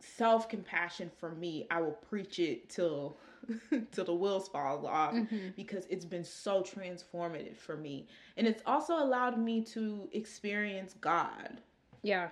self 0.00 0.48
compassion 0.48 1.10
for 1.18 1.30
me, 1.34 1.66
I 1.70 1.80
will 1.82 1.92
preach 1.92 2.38
it 2.38 2.70
till 2.70 3.18
till 3.92 4.04
the 4.04 4.14
wheels 4.14 4.48
fall 4.48 4.86
off 4.86 5.14
Mhm. 5.14 5.54
because 5.56 5.86
it's 5.90 6.04
been 6.04 6.24
so 6.24 6.62
transformative 6.62 7.56
for 7.56 7.76
me, 7.76 8.06
and 8.36 8.46
it's 8.46 8.62
also 8.66 8.94
allowed 8.98 9.38
me 9.38 9.62
to 9.64 10.08
experience 10.12 10.94
God 11.00 11.60
Yeah, 12.02 12.28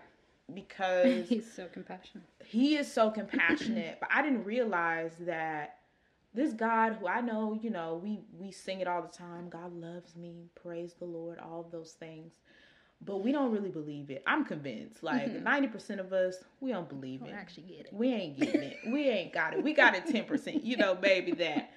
because 0.54 1.28
he's 1.28 1.50
so 1.50 1.66
compassionate. 1.72 2.26
he 2.44 2.76
is 2.76 2.90
so 2.92 3.10
compassionate 3.10 3.98
but 4.00 4.08
i 4.12 4.20
didn't 4.22 4.44
realize 4.44 5.12
that 5.20 5.78
this 6.34 6.52
god 6.52 6.94
who 6.94 7.06
i 7.06 7.20
know 7.20 7.58
you 7.62 7.70
know 7.70 8.00
we 8.02 8.20
we 8.38 8.50
sing 8.50 8.80
it 8.80 8.88
all 8.88 9.02
the 9.02 9.08
time 9.08 9.48
god 9.48 9.72
loves 9.72 10.16
me 10.16 10.48
praise 10.54 10.94
the 10.94 11.04
lord 11.04 11.38
all 11.38 11.68
those 11.70 11.92
things 11.92 12.40
but 13.04 13.18
we 13.18 13.32
don't 13.32 13.50
really 13.52 13.70
believe 13.70 14.10
it 14.10 14.22
i'm 14.26 14.44
convinced 14.44 15.02
like 15.02 15.30
Mhm. 15.30 15.42
90% 15.42 15.98
of 16.00 16.12
us 16.12 16.44
we 16.60 16.70
don't 16.70 16.88
believe 16.88 17.20
Don't 17.20 17.30
it 17.30 17.32
actually 17.34 17.64
get 17.64 17.86
it. 17.86 17.92
we 17.92 18.12
ain't 18.12 18.38
getting 18.38 18.62
it 18.62 18.78
we 18.86 19.08
ain't 19.08 19.32
got 19.32 19.54
it 19.54 19.62
we 19.62 19.72
got 19.72 19.94
it 19.94 20.06
10% 20.06 20.64
you 20.64 20.76
know 20.76 20.96
maybe 21.00 21.32
that 21.32 21.72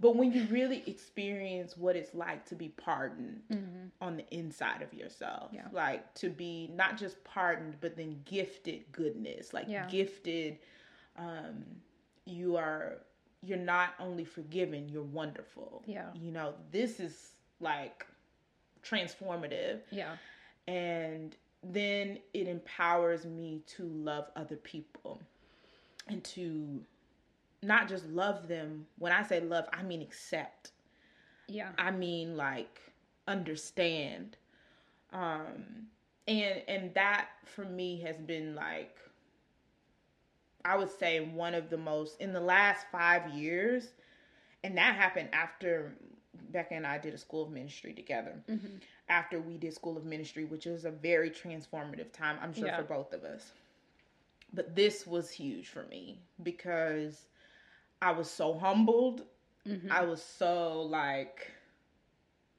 but 0.00 0.16
when 0.16 0.32
you 0.32 0.44
really 0.46 0.82
experience 0.86 1.76
what 1.76 1.94
it's 1.94 2.12
like 2.14 2.44
to 2.46 2.54
be 2.56 2.68
pardoned 2.70 3.42
Mm-hmm. 3.50 3.86
on 4.00 4.16
the 4.16 4.24
inside 4.34 4.82
of 4.82 4.92
yourself. 4.92 5.50
Yeah. 5.52 5.68
Like 5.72 6.12
to 6.14 6.28
be 6.28 6.68
not 6.74 6.96
just 6.98 7.22
pardoned, 7.22 7.76
but 7.80 7.96
then 7.96 8.20
gifted 8.24 8.90
goodness. 8.90 9.52
Like 9.54 9.68
Yeah. 9.68 9.86
gifted, 9.88 10.58
um, 11.16 11.64
you 12.24 12.56
are 12.56 12.98
you're 13.44 13.58
not 13.58 13.90
only 14.00 14.24
forgiven, 14.24 14.88
you're 14.88 15.04
wonderful. 15.04 15.82
Yeah. 15.86 16.06
You 16.14 16.32
know, 16.32 16.54
this 16.72 16.98
is 16.98 17.34
like 17.60 18.04
transformative. 18.82 19.80
Yeah, 19.90 20.16
And 20.66 21.36
then 21.62 22.18
it 22.34 22.48
empowers 22.48 23.24
me 23.26 23.62
to 23.66 23.84
love 23.84 24.30
other 24.36 24.56
people 24.56 25.20
and 26.08 26.22
to 26.24 26.80
not 27.62 27.88
just 27.88 28.06
love 28.08 28.48
them. 28.48 28.86
When 28.98 29.12
I 29.12 29.22
say 29.22 29.40
love, 29.40 29.66
I 29.72 29.82
mean 29.82 30.02
accept. 30.02 30.72
yeah, 31.48 31.70
I 31.78 31.90
mean 31.90 32.36
like 32.36 32.80
understand. 33.28 34.36
Um 35.12 35.88
and 36.28 36.62
and 36.68 36.94
that 36.94 37.28
for 37.46 37.64
me 37.64 38.00
has 38.02 38.16
been 38.18 38.54
like 38.54 38.96
I 40.64 40.76
would 40.76 40.90
say 40.90 41.20
one 41.20 41.54
of 41.54 41.70
the 41.70 41.76
most 41.76 42.20
in 42.20 42.32
the 42.32 42.40
last 42.40 42.86
5 42.92 43.30
years 43.30 43.88
and 44.62 44.76
that 44.78 44.94
happened 44.94 45.30
after 45.32 45.94
Becca 46.50 46.74
and 46.74 46.86
I 46.86 46.98
did 46.98 47.14
a 47.14 47.18
school 47.18 47.44
of 47.44 47.50
ministry 47.50 47.92
together. 47.92 48.42
mm-hmm. 48.48 48.76
After 49.12 49.40
we 49.40 49.58
did 49.58 49.74
school 49.74 49.96
of 49.98 50.06
ministry, 50.06 50.44
which 50.44 50.66
was 50.66 50.84
a 50.86 50.90
very 50.92 51.30
transformative 51.30 52.12
time, 52.12 52.38
I'm 52.42 52.54
sure 52.54 52.68
Yeah. 52.68 52.76
for 52.76 52.84
both 52.84 53.12
of 53.14 53.24
us. 53.24 53.52
But 54.52 54.76
this 54.76 55.06
was 55.06 55.30
huge 55.32 55.68
for 55.68 55.84
me 55.84 56.20
because 56.42 57.26
I 58.02 58.12
was 58.12 58.30
so 58.30 58.54
humbled 58.58 59.24
Mm-hmm. 59.68 59.88
I 59.90 60.04
was 60.04 60.22
so 60.22 60.82
like 60.82 61.52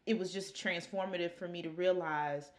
it 0.06 0.18
was 0.20 0.34
just 0.34 0.56
transformative 0.56 1.32
for 1.32 1.48
me 1.48 1.62
to 1.62 1.70
realize 1.70 2.52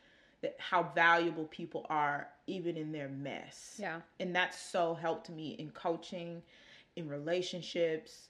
that 0.43 0.57
how 0.59 0.83
valuable 0.95 1.45
people 1.47 1.87
are 1.89 2.29
even 2.47 2.77
in 2.77 2.93
their 2.93 3.09
mess. 3.09 3.79
yeah, 3.81 4.01
And 4.21 4.35
that 4.37 4.55
so 4.55 4.95
helped 4.95 5.31
me 5.31 5.51
in 5.59 5.71
coaching, 5.71 6.43
in 6.97 7.09
relationships, 7.09 8.29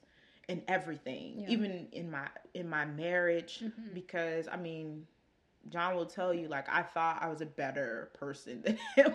in 0.49 0.63
everything. 0.69 1.41
Yeah. 1.41 1.49
Even 1.49 1.89
in 1.93 2.11
my 2.11 2.29
in 2.55 2.69
my 2.69 2.85
marriage 2.85 3.63
Mhm. 3.65 3.95
because 3.95 4.49
I 4.49 4.57
mean 4.57 5.07
John 5.71 5.97
will 5.97 6.07
tell 6.07 6.33
you 6.33 6.49
like 6.49 6.67
I 6.69 6.83
thought 6.83 7.19
I 7.21 7.29
was 7.29 7.41
a 7.41 7.47
better 7.47 8.11
person 8.15 8.63
than 8.63 8.79
him. 8.97 9.15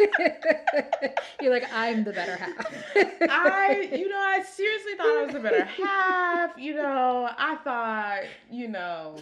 You're 1.40 1.52
like 1.52 1.72
I'm 1.72 2.04
the 2.04 2.12
better 2.12 2.36
half. 2.36 2.66
I, 2.96 3.88
you 3.92 4.08
know, 4.08 4.18
I 4.18 4.42
seriously 4.42 4.94
thought 4.94 5.06
I 5.06 5.22
was 5.24 5.32
the 5.32 5.40
better 5.40 5.64
half. 5.64 6.58
You 6.58 6.74
know, 6.74 7.28
I 7.36 7.56
thought, 7.56 8.22
you 8.50 8.68
know, 8.68 9.16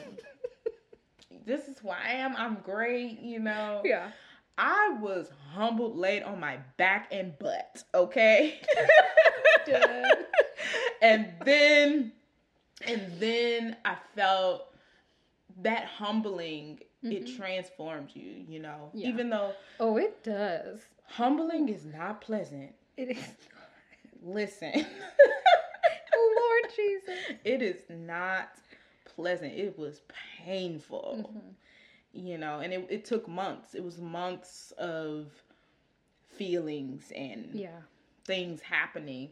this 1.45 1.69
is 1.69 1.79
who 1.79 1.91
I 1.91 2.13
am. 2.13 2.37
I'm 2.37 2.59
great. 2.63 3.21
You 3.21 3.41
know, 3.41 3.83
yeah. 3.85 4.11
I 4.57 4.97
was 5.01 5.31
humbled, 5.55 5.97
laid 5.97 6.23
on 6.23 6.39
my 6.39 6.59
back 6.77 7.09
and 7.11 7.39
butt. 7.39 7.85
Okay. 7.95 8.61
And 11.03 11.33
then, 11.45 12.13
and 12.87 13.13
then 13.19 13.77
I 13.85 13.97
felt 14.15 14.75
that 15.63 15.85
humbling. 15.85 16.81
It 17.03 17.25
Mhm. 17.25 17.37
transformed 17.37 18.11
you. 18.15 18.45
You 18.47 18.59
know, 18.61 18.91
Yeah. 18.93 19.09
even 19.09 19.31
though 19.31 19.55
Oh, 19.79 19.97
it 19.97 20.23
does. 20.23 20.85
humbling 21.07 21.69
is 21.69 21.87
not 21.87 22.21
pleasant. 22.21 22.75
It 22.97 23.11
is. 23.11 23.37
Listen. 24.23 24.73
Oh, 26.13 26.61
Lord 26.63 26.75
Jesus. 26.77 27.19
it 27.45 27.63
is 27.63 27.83
not 27.89 28.51
pleasant. 29.05 29.55
It 29.55 29.79
was 29.79 30.03
painful, 30.45 31.33
Mhm. 31.33 31.55
you 32.13 32.37
know, 32.37 32.61
and 32.61 32.73
it, 32.73 32.87
it 32.91 33.05
took 33.05 33.27
months. 33.29 33.75
It 33.75 33.83
was 33.83 34.01
months 34.01 34.73
of 34.73 35.33
feelings 36.29 37.11
and 37.15 37.55
Yeah. 37.55 37.81
things 38.25 38.61
happening. 38.61 39.31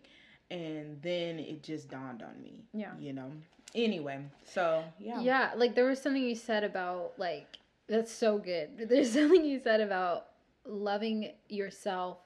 And 0.51 1.01
then 1.03 1.39
it 1.39 1.63
just 1.63 1.91
dawned 1.91 2.23
on 2.23 2.41
me, 2.43 2.65
Yeah. 2.73 2.97
you 2.99 3.13
know. 3.13 3.31
Anyway, 3.75 4.21
so 4.45 4.85
yeah. 4.99 5.21
Yeah, 5.21 5.51
like 5.57 5.75
there 5.75 5.87
was 5.87 6.01
something 6.01 6.23
you 6.23 6.35
said 6.35 6.65
about 6.65 7.13
like 7.19 7.59
that's 7.89 8.13
so 8.13 8.39
good. 8.39 8.71
There's 8.89 9.13
something 9.13 9.45
you 9.45 9.61
said 9.61 9.81
about 9.81 10.27
loving 10.65 11.33
yourself 11.49 12.19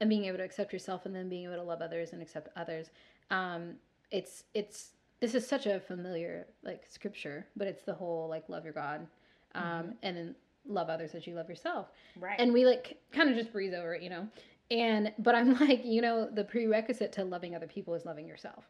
and 0.00 0.08
being 0.08 0.24
able 0.24 0.38
to 0.38 0.44
accept 0.44 0.72
yourself 0.72 1.06
and 1.06 1.14
then 1.14 1.28
being 1.28 1.44
able 1.44 1.56
to 1.56 1.62
love 1.62 1.82
others 1.82 2.12
and 2.12 2.22
accept 2.22 2.48
others. 2.56 2.90
Um 3.30 3.74
it's 4.10 4.44
it's 4.54 4.90
this 5.20 5.34
is 5.34 5.46
such 5.46 5.66
a 5.66 5.80
familiar 5.80 6.46
like 6.62 6.82
scripture, 6.88 7.46
but 7.56 7.68
it's 7.68 7.82
the 7.82 7.94
whole 7.94 8.28
like 8.28 8.48
love 8.48 8.64
your 8.64 8.74
God 8.74 9.06
um 9.54 9.94
and 10.02 10.16
then 10.16 10.34
love 10.66 10.88
others 10.88 11.14
as 11.14 11.26
you 11.26 11.34
love 11.34 11.48
yourself. 11.48 11.88
Right. 12.18 12.36
And 12.38 12.52
we 12.52 12.64
like 12.64 12.98
kind 13.12 13.28
of 13.28 13.36
just 13.36 13.52
breeze 13.52 13.74
over 13.74 13.94
it, 13.94 14.02
you 14.02 14.10
know. 14.10 14.28
And 14.70 15.12
but 15.18 15.34
I'm 15.34 15.54
like, 15.60 15.84
you 15.84 16.00
know, 16.02 16.28
the 16.32 16.44
prerequisite 16.44 17.12
to 17.12 17.24
loving 17.24 17.54
other 17.54 17.66
people 17.66 17.94
is 17.94 18.04
loving 18.04 18.26
yourself. 18.26 18.64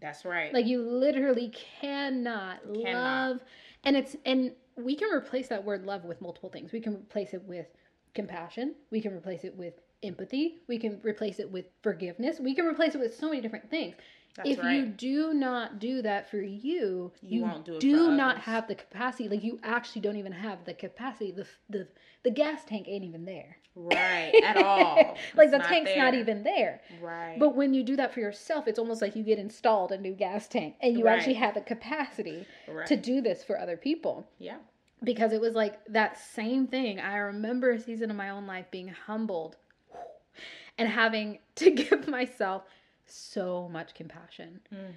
That's 0.00 0.24
right. 0.24 0.52
Like 0.52 0.66
you 0.66 0.82
literally 0.82 1.52
cannot, 1.80 2.60
Cannot. 2.82 3.30
love 3.30 3.40
and 3.84 3.96
it's 3.96 4.16
and 4.24 4.52
we 4.76 4.94
can 4.94 5.10
replace 5.12 5.48
that 5.48 5.64
word 5.64 5.84
love 5.86 6.04
with 6.04 6.20
multiple 6.20 6.50
things. 6.50 6.72
We 6.72 6.80
can 6.80 6.94
replace 6.94 7.34
it 7.34 7.42
with 7.44 7.66
compassion, 8.14 8.74
we 8.90 9.00
can 9.00 9.12
replace 9.14 9.44
it 9.44 9.56
with 9.56 9.74
empathy, 10.02 10.58
we 10.68 10.78
can 10.78 11.00
replace 11.02 11.38
it 11.40 11.50
with 11.50 11.66
forgiveness, 11.82 12.38
we 12.40 12.54
can 12.54 12.66
replace 12.66 12.94
it 12.94 12.98
with 13.00 13.14
so 13.14 13.28
many 13.28 13.40
different 13.40 13.70
things. 13.70 13.94
That's 14.36 14.50
if 14.50 14.58
right. 14.60 14.72
you 14.76 14.86
do 14.86 15.34
not 15.34 15.80
do 15.80 16.00
that 16.02 16.30
for 16.30 16.40
you, 16.40 17.12
You 17.22 17.40
you, 17.40 17.42
won't 17.42 17.64
do 17.64 17.74
it 17.74 17.80
do 17.80 18.12
not 18.12 18.36
others. 18.36 18.44
have 18.44 18.68
the 18.68 18.74
capacity. 18.76 19.28
Like 19.28 19.42
you 19.42 19.58
actually 19.64 20.02
don't 20.02 20.16
even 20.16 20.32
have 20.32 20.64
the 20.64 20.74
capacity. 20.74 21.32
The 21.32 21.46
the 21.68 21.88
the 22.22 22.30
gas 22.30 22.64
tank 22.64 22.86
ain't 22.88 23.04
even 23.04 23.24
there. 23.24 23.57
Right. 23.78 24.32
At 24.44 24.56
all. 24.56 24.96
like 25.36 25.46
It's 25.46 25.52
the 25.52 25.58
not 25.58 25.68
tank's 25.68 25.92
not 25.96 26.14
even 26.14 26.42
there. 26.42 26.80
Right. 27.00 27.36
But 27.38 27.54
when 27.54 27.74
you 27.74 27.82
do 27.82 27.96
that 27.96 28.12
for 28.12 28.20
yourself, 28.20 28.66
it's 28.66 28.78
almost 28.78 29.00
like 29.00 29.14
you 29.14 29.22
get 29.22 29.38
installed 29.38 29.92
a 29.92 29.98
new 29.98 30.12
gas 30.12 30.48
tank 30.48 30.76
and 30.80 30.98
you 30.98 31.06
actually 31.06 31.34
have 31.34 31.54
the 31.54 31.60
capacity 31.60 32.46
right. 32.66 32.86
to 32.86 32.96
do 32.96 33.20
this 33.20 33.44
for 33.44 33.58
other 33.58 33.76
people. 33.76 34.26
yeah. 34.38 34.56
Because 35.04 35.32
it 35.32 35.40
was 35.40 35.54
like 35.54 35.78
that 35.86 36.18
same 36.18 36.66
thing. 36.66 36.98
I 36.98 37.18
remember 37.18 37.70
a 37.70 37.78
season 37.78 38.10
of 38.10 38.16
my 38.16 38.30
own 38.30 38.48
life 38.48 38.66
being 38.72 38.88
humbled 38.88 39.56
and 40.78 40.88
having 40.88 41.38
to 41.54 41.70
give 41.74 42.08
myself 42.08 42.64
so 43.06 43.68
much 43.70 43.94
compassion. 43.94 44.58
Mm. 44.74 44.94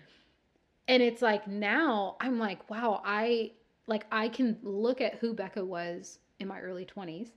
And 0.87 1.03
it's 1.03 1.21
like 1.21 1.47
now 1.47 2.17
I'm 2.19 2.39
like, 2.39 2.67
wow, 2.67 3.03
I 3.05 3.51
like 3.85 4.07
I 4.11 4.29
can 4.29 4.57
look 4.63 5.01
at 5.01 5.15
who 5.15 5.35
Becca 5.35 5.63
was 5.63 6.17
in 6.39 6.47
my 6.47 6.59
early 6.59 6.85
20s 6.85 7.29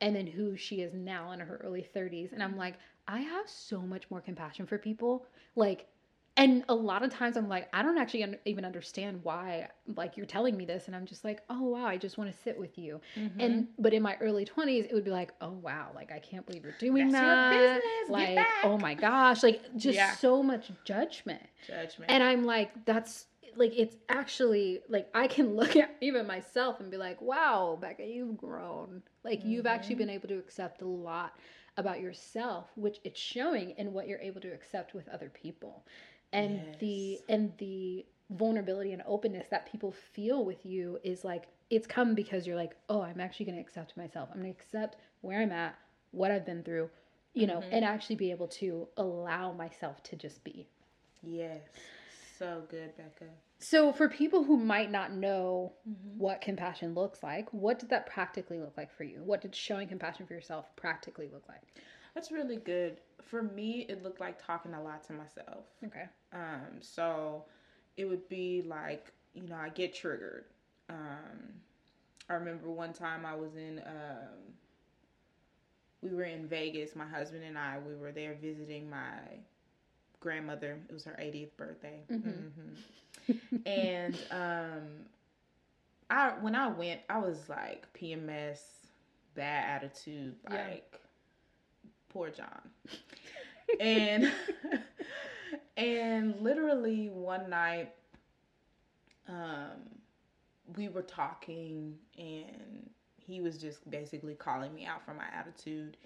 and 0.00 0.14
then 0.14 0.26
who 0.26 0.56
she 0.56 0.76
is 0.82 0.94
now 0.94 1.32
in 1.32 1.40
her 1.40 1.60
early 1.64 1.86
30s. 1.94 2.32
And 2.32 2.42
I'm 2.42 2.56
like, 2.56 2.74
I 3.08 3.20
have 3.20 3.48
so 3.48 3.80
much 3.80 4.04
more 4.10 4.20
compassion 4.20 4.66
for 4.66 4.78
people. 4.78 5.26
Like, 5.56 5.86
and 6.36 6.64
a 6.68 6.74
lot 6.74 7.02
of 7.02 7.10
times 7.12 7.36
I'm 7.36 7.48
like, 7.48 7.68
I 7.74 7.82
don't 7.82 7.98
actually 7.98 8.22
un- 8.22 8.38
even 8.46 8.64
understand 8.64 9.20
why, 9.24 9.68
like, 9.96 10.16
you're 10.16 10.26
telling 10.26 10.56
me 10.56 10.64
this. 10.64 10.86
And 10.86 10.96
I'm 10.96 11.04
just 11.04 11.24
like, 11.24 11.42
oh, 11.50 11.62
wow, 11.64 11.84
I 11.84 11.98
just 11.98 12.16
want 12.18 12.34
to 12.34 12.42
sit 12.42 12.58
with 12.58 12.78
you. 12.78 13.00
Mm-hmm. 13.16 13.40
And, 13.40 13.68
but 13.78 13.92
in 13.92 14.00
my 14.02 14.16
early 14.20 14.46
20s, 14.46 14.84
it 14.84 14.94
would 14.94 15.04
be 15.04 15.10
like, 15.10 15.32
oh, 15.40 15.50
wow, 15.50 15.88
like, 15.94 16.12
I 16.12 16.18
can't 16.20 16.46
believe 16.46 16.62
you're 16.64 16.72
doing 16.78 17.10
That's 17.10 17.82
that. 17.82 18.08
Like, 18.08 18.38
oh 18.64 18.78
my 18.78 18.94
gosh, 18.94 19.42
like, 19.42 19.60
just 19.76 19.96
Yeah. 19.96 20.14
so 20.16 20.42
much 20.42 20.70
judgment. 20.84 21.42
judgment. 21.66 22.10
And 22.10 22.22
I'm 22.22 22.44
like, 22.44 22.86
that's 22.86 23.26
like, 23.56 23.72
it's 23.76 23.96
actually 24.08 24.80
like, 24.88 25.08
I 25.14 25.26
can 25.26 25.54
look 25.56 25.76
at 25.76 25.96
even 26.00 26.26
myself 26.26 26.80
and 26.80 26.90
be 26.90 26.96
like, 26.96 27.20
wow, 27.20 27.78
Becca, 27.80 28.04
you've 28.06 28.36
grown. 28.36 29.02
Like, 29.24 29.44
you've 29.44 29.66
actually 29.66 29.96
Mhm. 29.96 29.98
been 29.98 30.10
able 30.10 30.28
to 30.28 30.38
accept 30.38 30.82
a 30.82 30.86
lot 30.86 31.38
about 31.76 32.00
yourself, 32.00 32.70
which 32.76 32.98
it's 33.04 33.20
showing 33.20 33.70
in 33.78 33.92
what 33.92 34.08
you're 34.08 34.18
able 34.20 34.40
to 34.42 34.52
accept 34.52 34.94
with 34.94 35.08
other 35.08 35.28
people. 35.30 35.84
And 36.32 36.60
the, 36.78 37.20
and 37.28 37.52
the, 37.58 38.06
vulnerability 38.30 38.92
and 38.92 39.02
openness 39.06 39.48
that 39.50 39.66
people 39.70 39.90
feel 39.90 40.44
with 40.44 40.64
you 40.64 41.00
is 41.02 41.24
like 41.24 41.48
it's 41.68 41.84
come 41.86 42.14
because 42.14 42.46
you're 42.46 42.54
like 42.54 42.76
oh 42.88 43.02
i'm 43.02 43.18
actually 43.20 43.44
going 43.44 43.56
to 43.56 43.60
accept 43.60 43.96
myself 43.96 44.28
i'm 44.32 44.40
going 44.40 44.54
to 44.54 44.56
accept 44.56 44.96
where 45.22 45.40
i'm 45.42 45.50
at 45.50 45.76
what 46.12 46.30
i've 46.30 46.46
been 46.46 46.62
through 46.62 46.88
you 47.34 47.44
know 47.44 47.58
Mhm. 47.58 47.72
and 47.72 47.84
actually 47.84 48.14
be 48.14 48.30
able 48.30 48.46
to 48.46 48.86
allow 48.96 49.50
myself 49.52 50.00
to 50.04 50.14
just 50.16 50.44
be 50.44 50.68
yes. 51.22 51.60
So 52.40 52.62
good, 52.70 52.96
Becca. 52.96 53.26
So, 53.58 53.92
for 53.92 54.08
people 54.08 54.44
who 54.44 54.56
might 54.56 54.90
not 54.90 55.12
know 55.12 55.74
Mhm. 55.86 56.16
what 56.16 56.40
compassion 56.40 56.94
looks 56.94 57.22
like, 57.22 57.52
what 57.52 57.78
did 57.78 57.90
that 57.90 58.06
practically 58.06 58.58
look 58.58 58.78
like 58.78 58.90
for 58.90 59.04
you? 59.04 59.22
What 59.22 59.42
did 59.42 59.54
showing 59.54 59.86
compassion 59.88 60.26
for 60.26 60.32
yourself 60.32 60.74
practically 60.74 61.28
look 61.28 61.46
like? 61.46 61.60
That's 62.14 62.32
really 62.32 62.56
good. 62.56 62.98
For 63.20 63.42
me, 63.42 63.82
it 63.90 64.02
looked 64.02 64.20
like 64.20 64.42
talking 64.42 64.72
a 64.72 64.82
lot 64.82 65.04
to 65.04 65.12
myself. 65.12 65.66
Okay. 65.84 66.08
Um, 66.32 66.80
so 66.80 67.44
it 67.98 68.06
would 68.06 68.26
be 68.30 68.62
like, 68.62 69.12
you 69.34 69.46
know, 69.46 69.56
I 69.56 69.68
get 69.68 69.92
triggered. 69.94 70.46
Um, 70.88 71.60
I 72.30 72.34
remember 72.34 72.70
one 72.70 72.94
time 72.94 73.26
I 73.26 73.34
was 73.34 73.54
in, 73.54 73.80
um, 73.80 74.54
we 76.00 76.08
were 76.08 76.24
in 76.24 76.48
Vegas, 76.48 76.96
my 76.96 77.06
husband 77.06 77.44
and 77.44 77.58
I, 77.58 77.78
we 77.78 77.94
were 77.94 78.12
there 78.12 78.34
visiting 78.40 78.88
my 78.88 79.18
grandmother. 80.20 80.78
It 80.88 80.92
was 80.92 81.04
her 81.04 81.16
80th 81.18 81.56
birthday. 81.56 82.00
Mhm. 82.10 82.50
Mhm. 83.28 83.66
and 83.66 84.18
um, 84.30 84.86
I 86.08 86.30
when 86.40 86.54
I 86.54 86.68
went, 86.68 87.00
I 87.08 87.18
was 87.18 87.48
like 87.48 87.86
PMS, 87.94 88.60
bad 89.34 89.82
attitude, 89.82 90.36
Yeah. 90.50 90.66
like 90.68 91.00
poor 92.08 92.30
John. 92.30 92.70
and 93.80 94.32
and 95.76 96.40
literally 96.40 97.08
one 97.08 97.48
night, 97.50 97.92
um, 99.28 99.70
we 100.76 100.88
were 100.88 101.02
talking, 101.02 101.94
and 102.18 102.88
he 103.16 103.40
was 103.40 103.58
just 103.58 103.88
basically 103.90 104.34
calling 104.34 104.74
me 104.74 104.86
out 104.86 105.04
for 105.04 105.14
my 105.14 105.24
attitude. 105.32 105.96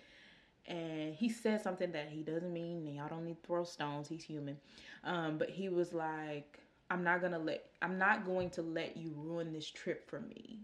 And 0.67 1.15
he 1.15 1.29
said 1.29 1.61
something 1.62 1.93
that 1.93 2.09
he 2.09 2.23
doesn't 2.23 2.53
mean, 2.53 2.87
and 2.87 2.97
y'all 2.97 3.09
don't 3.09 3.25
need 3.25 3.43
to 3.43 3.47
throw 3.47 3.65
stones. 3.65 4.09
He's 4.09 4.25
human. 4.25 4.57
Um, 5.05 5.37
but 5.37 5.51
he 5.51 5.69
was 5.69 5.93
like, 5.93 6.59
I'm 6.91 7.05
not 7.05 7.21
gonna 7.21 7.39
let 7.39 7.67
I'm 7.83 7.99
not 7.99 8.25
going 8.25 8.51
to 8.51 8.62
let 8.62 8.97
you 8.97 9.12
ruin 9.17 9.53
this 9.53 9.69
trip 9.69 10.09
for 10.09 10.21
me. 10.21 10.61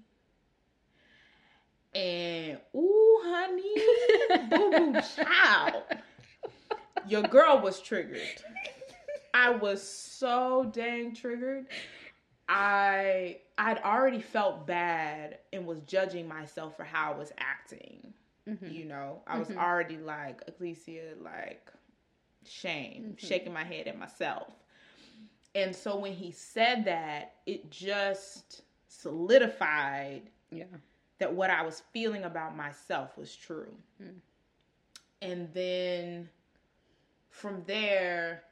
And 1.95 2.59
ooh, 2.75 3.21
honey, 3.25 4.49
boo 4.49 4.71
boo 4.71 5.01
child. 5.17 5.83
Your 7.09 7.23
girl 7.23 7.61
was 7.61 7.81
triggered. 7.81 8.21
I 9.35 9.51
was 9.51 9.83
so 9.83 10.71
dang 10.73 11.15
triggered. 11.15 11.67
I 12.49 13.39
I'd 13.59 13.79
already 13.79 14.21
felt 14.21 14.67
bad 14.67 15.39
and 15.53 15.67
was 15.67 15.81
judging 15.81 16.29
myself 16.29 16.77
for 16.77 16.85
how 16.85 17.13
I 17.13 17.17
was 17.17 17.33
acting. 17.39 18.13
Mhm. 18.47 18.75
You 18.75 18.85
know, 18.87 19.23
I 19.27 19.39
was 19.39 19.49
Mhm. 19.49 19.57
already 19.57 19.97
like 19.99 20.45
Aclesia, 20.47 21.21
like 21.23 21.71
shame, 22.45 23.15
Mhm. 23.15 23.19
shaking 23.19 23.53
my 23.53 23.65
head 23.65 23.89
at 23.89 23.99
myself. 23.99 24.53
And 25.55 25.75
so 25.75 25.97
when 25.97 26.13
he 26.13 26.31
said 26.31 26.85
that, 26.85 27.35
it 27.47 27.71
just 27.71 28.63
solidified 28.89 30.31
Yeah. 30.51 30.65
that 31.19 31.33
what 31.35 31.51
I 31.51 31.63
was 31.63 31.81
feeling 31.93 32.25
about 32.25 32.57
myself 32.57 33.17
was 33.17 33.35
true. 33.35 33.77
Mm. 34.01 34.21
And 35.23 35.53
then 35.53 36.29
from 37.31 37.63
there, 37.65 38.45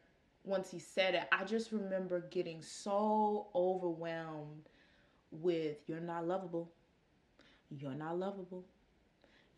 once 0.45 0.71
he 0.71 0.79
said 0.79 1.15
it, 1.15 1.29
I 1.33 1.45
just 1.45 1.73
remember 1.73 2.21
getting 2.31 2.63
so 2.63 3.49
overwhelmed 3.55 4.69
with 5.31 5.79
you're 5.89 6.01
not 6.01 6.27
lovable. 6.27 6.73
You're 7.71 7.95
not 7.95 8.19
lovable. 8.19 8.65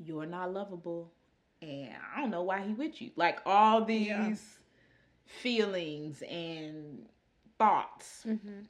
You're 0.03 0.27
not 0.27 0.53
lovable. 0.53 1.13
And 1.63 1.91
I 2.15 2.21
don't 2.21 2.31
know 2.31 2.43
why 2.43 2.63
he 2.63 2.73
with 2.73 3.01
you. 3.03 3.11
Like 3.17 3.41
all 3.47 3.85
these 3.85 4.07
Yeah. 4.09 4.35
feelings 5.27 6.23
and 6.23 7.07
thoughts 7.59 8.25
Mm-hmm. 8.27 8.61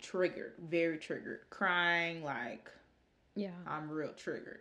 triggered, 0.00 0.54
very 0.58 0.98
triggered, 0.98 1.40
crying 1.50 2.22
like 2.24 2.70
Yeah. 3.34 3.50
I'm 3.66 3.90
real 3.90 4.12
triggered. 4.12 4.60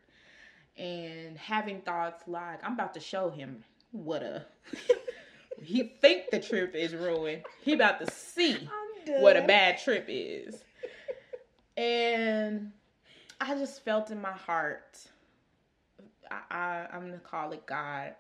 And 0.78 1.38
having 1.38 1.82
thoughts 1.82 2.24
like 2.28 2.64
I'm 2.64 2.74
about 2.74 2.94
to 2.96 3.00
show 3.00 3.30
him 3.30 3.64
what 3.92 4.24
a 4.24 4.46
he 5.62 5.84
think 6.02 6.30
the 6.32 6.40
trip 6.40 6.76
is 6.76 6.94
ruined. 6.94 7.44
He 7.62 7.74
about 7.74 8.00
to 8.00 8.12
see 8.12 8.70
what 9.20 9.38
a 9.38 9.42
bad 9.42 9.80
trip 9.80 10.06
is. 10.08 10.64
And 11.76 12.72
I 13.40 13.56
just 13.56 13.84
felt 13.84 14.10
in 14.12 14.22
my 14.22 14.32
heart 14.32 15.08
I, 16.32 16.56
I 16.56 16.88
I'm 16.94 17.02
gonna 17.02 17.20
call 17.20 17.52
it 17.52 17.66
God 17.66 18.14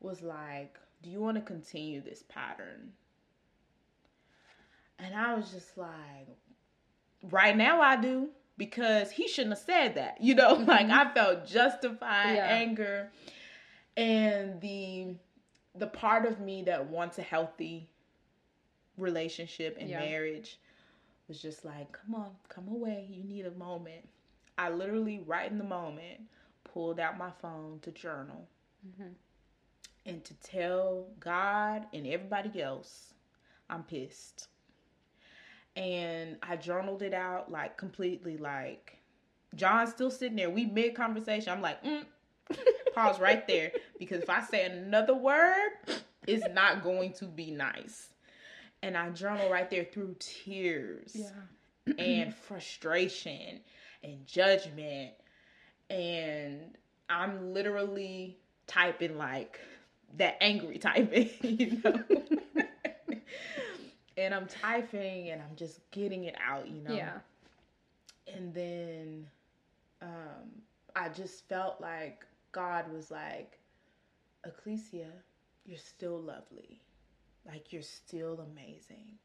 was 0.00 0.22
like, 0.22 0.78
Do 1.02 1.10
you 1.10 1.20
want 1.20 1.36
to 1.36 1.42
continue 1.42 2.00
this 2.00 2.22
pattern? 2.28 2.92
And 4.98 5.14
I 5.14 5.34
was 5.34 5.50
just 5.50 5.76
like, 5.78 6.28
right 7.30 7.56
now 7.56 7.80
I 7.80 7.96
do 7.96 8.28
because 8.56 9.10
he 9.10 9.28
shouldn't 9.28 9.54
have 9.54 9.64
said 9.64 9.94
that. 9.96 10.18
You 10.20 10.34
know, 10.34 10.56
mm-hmm. 10.56 10.68
like 10.68 10.88
I 10.90 11.12
felt 11.12 11.46
justified 11.46 12.36
Yeah. 12.36 12.46
anger 12.46 13.10
and 13.96 14.60
the 14.60 15.16
the 15.74 15.86
part 15.86 16.24
of 16.26 16.40
me 16.40 16.62
that 16.62 16.88
wants 16.88 17.18
a 17.18 17.22
healthy 17.22 17.88
relationship 18.96 19.76
and 19.78 19.88
Yeah. 19.88 20.00
marriage 20.00 20.58
was 21.28 21.40
just 21.40 21.64
like, 21.64 21.92
come 21.92 22.14
on, 22.14 22.30
come 22.48 22.68
away. 22.68 23.06
You 23.10 23.22
need 23.22 23.46
a 23.46 23.50
moment. 23.52 24.08
I 24.56 24.70
literally 24.70 25.20
right 25.24 25.48
in 25.50 25.58
the 25.58 25.64
moment 25.64 26.22
pulled 26.72 27.00
out 27.00 27.18
my 27.18 27.30
phone 27.30 27.80
to 27.82 27.90
journal 27.92 28.48
Mhm. 28.86 29.14
and 30.06 30.24
to 30.24 30.34
tell 30.34 31.08
God 31.20 31.86
and 31.92 32.06
everybody 32.06 32.60
else 32.62 33.14
I'm 33.70 33.84
pissed. 33.84 34.48
And 35.76 36.38
I 36.42 36.56
journaled 36.56 37.02
it 37.02 37.14
out 37.14 37.50
like 37.50 37.76
completely 37.76 38.36
like 38.36 38.98
John's 39.54 39.90
still 39.90 40.10
sitting 40.10 40.36
there. 40.36 40.50
We 40.50 40.66
mid 40.66 40.94
conversation. 40.94 41.52
I'm 41.52 41.62
like, 41.62 41.82
mm. 41.84 42.04
pause 42.94 43.20
right 43.20 43.46
there 43.46 43.72
because 43.98 44.22
if 44.22 44.30
I 44.30 44.42
say 44.42 44.64
another 44.66 45.14
word, 45.14 45.70
it's 46.26 46.46
not 46.46 46.82
going 46.82 47.12
to 47.14 47.26
be 47.26 47.50
nice. 47.50 48.10
And 48.82 48.96
I 48.96 49.10
journal 49.10 49.50
right 49.50 49.70
there 49.70 49.84
through 49.84 50.16
tears 50.18 51.16
Yeah. 51.16 51.94
and 51.98 52.34
frustration 52.34 53.60
and 54.02 54.26
judgment 54.26 55.12
and 55.90 56.76
i'm 57.08 57.52
literally 57.52 58.36
typing 58.66 59.16
like 59.16 59.60
that 60.16 60.36
angry 60.40 60.78
typing 60.78 61.30
you 61.42 61.80
know? 61.84 62.02
And 64.16 64.34
i'm 64.34 64.46
typing 64.46 65.30
and 65.30 65.40
i'm 65.40 65.54
just 65.54 65.78
getting 65.92 66.24
it 66.24 66.34
out 66.44 66.68
you 66.68 66.82
know? 66.82 66.92
Yeah. 66.94 67.18
and 68.34 68.52
then 68.52 69.26
um 70.02 70.62
i 70.96 71.08
just 71.08 71.48
felt 71.48 71.80
like 71.80 72.26
god 72.52 72.92
was 72.92 73.10
like 73.10 73.58
aclesia 74.46 75.06
you're 75.68 75.78
still 75.78 76.18
lovely. 76.18 76.80
Like 77.46 77.72
you're 77.72 77.82
still 77.82 78.40
amazing 78.52 79.18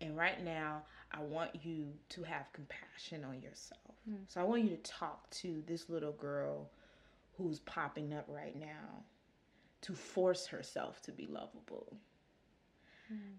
and 0.00 0.16
right 0.16 0.42
now 0.44 0.82
i 1.12 1.20
want 1.20 1.50
you 1.64 1.86
to 2.08 2.22
have 2.22 2.52
compassion 2.52 3.24
on 3.24 3.40
yourself 3.42 3.82
Mm. 4.08 4.16
so 4.26 4.40
i 4.40 4.44
want 4.44 4.62
you 4.62 4.70
to 4.70 4.82
talk 4.82 5.28
to 5.30 5.62
this 5.66 5.88
little 5.90 6.12
girl 6.12 6.70
who's 7.36 7.60
popping 7.60 8.12
up 8.14 8.24
right 8.28 8.58
now 8.58 9.04
to 9.82 9.92
force 9.94 10.46
herself 10.46 11.00
to 11.02 11.12
be 11.12 11.26
lovable 11.26 11.96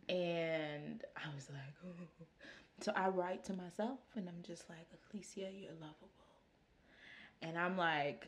and 0.08 1.04
I 1.16 1.36
was 1.36 1.50
like, 1.50 1.76
oh. 1.86 2.08
So 2.82 2.92
I 2.96 3.10
write 3.10 3.44
to 3.46 3.54
myself 3.54 4.00
and 4.16 4.28
I'm 4.28 4.42
just 4.42 4.70
like, 4.70 4.88
Aclesia, 4.94 5.50
you're 5.62 5.74
lovable. 5.74 6.10
And 7.42 7.58
I'm 7.58 7.78
like 7.78 8.28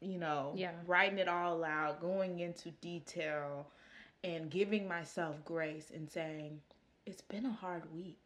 you 0.00 0.18
know, 0.18 0.52
Yeah. 0.56 0.72
writing 0.86 1.18
it 1.18 1.28
all 1.28 1.64
out, 1.64 2.00
going 2.00 2.40
into 2.40 2.70
detail, 2.72 3.66
and 4.24 4.50
giving 4.50 4.88
myself 4.88 5.44
grace 5.44 5.90
and 5.94 6.10
saying, 6.10 6.60
it's 7.08 7.22
been 7.22 7.46
a 7.46 7.52
hard 7.52 7.84
week. 7.94 8.18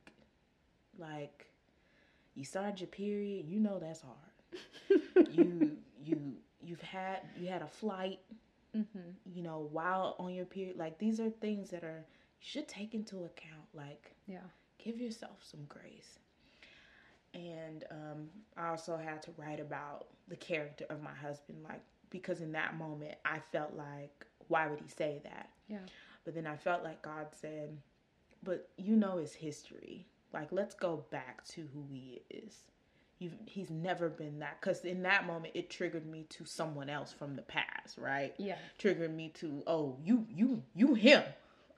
Like, 0.99 1.47
you 2.35 2.45
started 2.45 2.80
your 2.80 2.89
period, 2.89 3.47
you 3.49 3.61
know 3.61 3.78
that's 3.78 4.03
hard. 4.03 5.01
you 5.30 5.76
you 6.05 6.35
you've 6.62 6.83
had 6.83 7.20
you 7.37 7.49
had 7.49 7.62
a 7.62 7.68
flight, 7.68 8.20
Mm-hmm. 8.76 9.11
you 9.26 9.43
know, 9.43 9.68
while 9.70 10.16
on 10.18 10.35
your 10.35 10.47
period. 10.47 10.76
Like 10.78 10.99
these 10.99 11.20
are 11.20 11.30
things 11.30 11.70
that 11.70 11.85
are 11.85 12.05
you 12.41 12.47
should 12.53 12.68
take 12.68 12.95
into 12.95 13.24
account. 13.24 13.66
Like 13.74 14.12
Yeah. 14.26 14.39
give 14.78 14.99
yourself 14.99 15.39
some 15.43 15.61
grace. 15.68 16.18
And 17.35 17.85
um, 17.91 18.28
I 18.57 18.68
also 18.68 18.97
had 18.97 19.22
to 19.22 19.30
write 19.39 19.61
about 19.61 20.07
the 20.28 20.37
character 20.37 20.85
of 20.91 21.03
my 21.03 21.14
husband, 21.14 21.59
like 21.64 21.83
because 22.11 22.41
in 22.41 22.53
that 22.53 22.76
moment 22.76 23.14
I 23.24 23.39
felt 23.53 23.74
like, 23.74 24.26
why 24.49 24.66
would 24.66 24.80
he 24.80 24.89
say 24.89 25.20
that? 25.24 25.49
Yeah. 25.68 25.78
But 26.24 26.35
then 26.35 26.47
I 26.47 26.57
felt 26.57 26.85
like 26.85 27.03
God 27.03 27.26
said, 27.33 27.76
but 28.43 28.68
you 28.76 28.97
know 28.97 29.18
his 29.18 29.34
history. 29.34 30.07
Like 30.32 30.49
let's 30.51 30.74
go 30.74 31.05
back 31.11 31.45
to 31.49 31.68
who 31.72 31.84
he 31.90 32.22
is. 32.30 32.55
You've, 33.18 33.36
he's 33.47 33.70
never 33.70 34.09
been 34.09 34.40
that 34.40 34.61
because 34.61 34.84
in 34.84 35.03
that 35.03 35.26
moment 35.26 35.53
it 35.55 35.70
triggered 35.70 36.07
me 36.07 36.26
to 36.30 36.45
someone 36.45 36.90
else 36.90 37.12
from 37.12 37.36
the 37.36 37.43
past, 37.43 37.99
right? 37.99 38.34
Yeah. 38.38 38.57
Triggered 38.78 39.14
me 39.14 39.28
to 39.36 39.62
oh 39.66 39.97
you 40.03 40.26
you 40.28 40.62
you 40.74 40.95
him, 40.95 41.22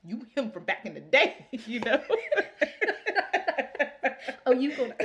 you 0.04 0.26
him 0.34 0.50
from 0.50 0.64
back 0.64 0.86
in 0.86 0.94
the 0.94 1.00
day, 1.00 1.46
you 1.66 1.80
know. 1.80 2.02
Oh, 4.46 4.52
you 4.52 4.76
go. 4.76 4.84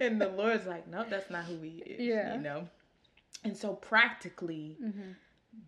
and 0.00 0.20
the 0.20 0.28
Lord's 0.28 0.66
like, 0.66 0.88
no, 0.88 1.04
that's 1.08 1.30
not 1.30 1.44
who 1.44 1.60
he 1.60 1.82
is. 1.84 2.00
Yeah. 2.00 2.34
You 2.34 2.40
know? 2.40 2.68
And 3.44 3.56
so 3.56 3.74
practically, 3.74 4.76
mm-hmm. 4.82 5.12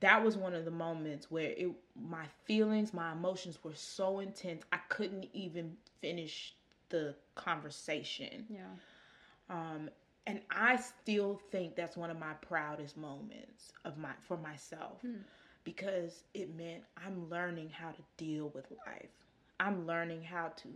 That 0.01 0.23
was 0.23 0.37
one 0.37 0.55
of 0.55 0.65
the 0.65 0.71
moments 0.71 1.31
where 1.31 1.51
it 1.51 1.71
my 1.95 2.25
feelings, 2.45 2.93
my 2.93 3.13
emotions 3.13 3.59
were 3.63 3.75
so 3.75 4.21
intense 4.21 4.63
I 4.73 4.79
couldn't 4.89 5.29
even 5.33 5.77
finish 6.01 6.55
the 6.89 7.15
conversation. 7.35 8.47
Yeah. 8.49 8.61
Um 9.49 9.91
and 10.27 10.41
I 10.51 10.77
still 10.77 11.41
think 11.51 11.75
that's 11.77 11.97
one 11.97 12.11
of 12.11 12.19
my 12.19 12.35
proudest 12.35 12.97
moments 12.97 13.73
of 13.85 13.97
my 13.99 14.13
for 14.21 14.37
myself 14.37 15.01
Hmm. 15.03 15.23
because 15.65 16.25
it 16.35 16.55
meant 16.55 16.83
I'm 16.97 17.29
learning 17.29 17.71
how 17.71 17.91
to 17.91 18.03
deal 18.17 18.49
with 18.55 18.71
life. 18.87 19.11
I'm 19.59 19.87
learning 19.87 20.23
how 20.23 20.49
to 20.57 20.69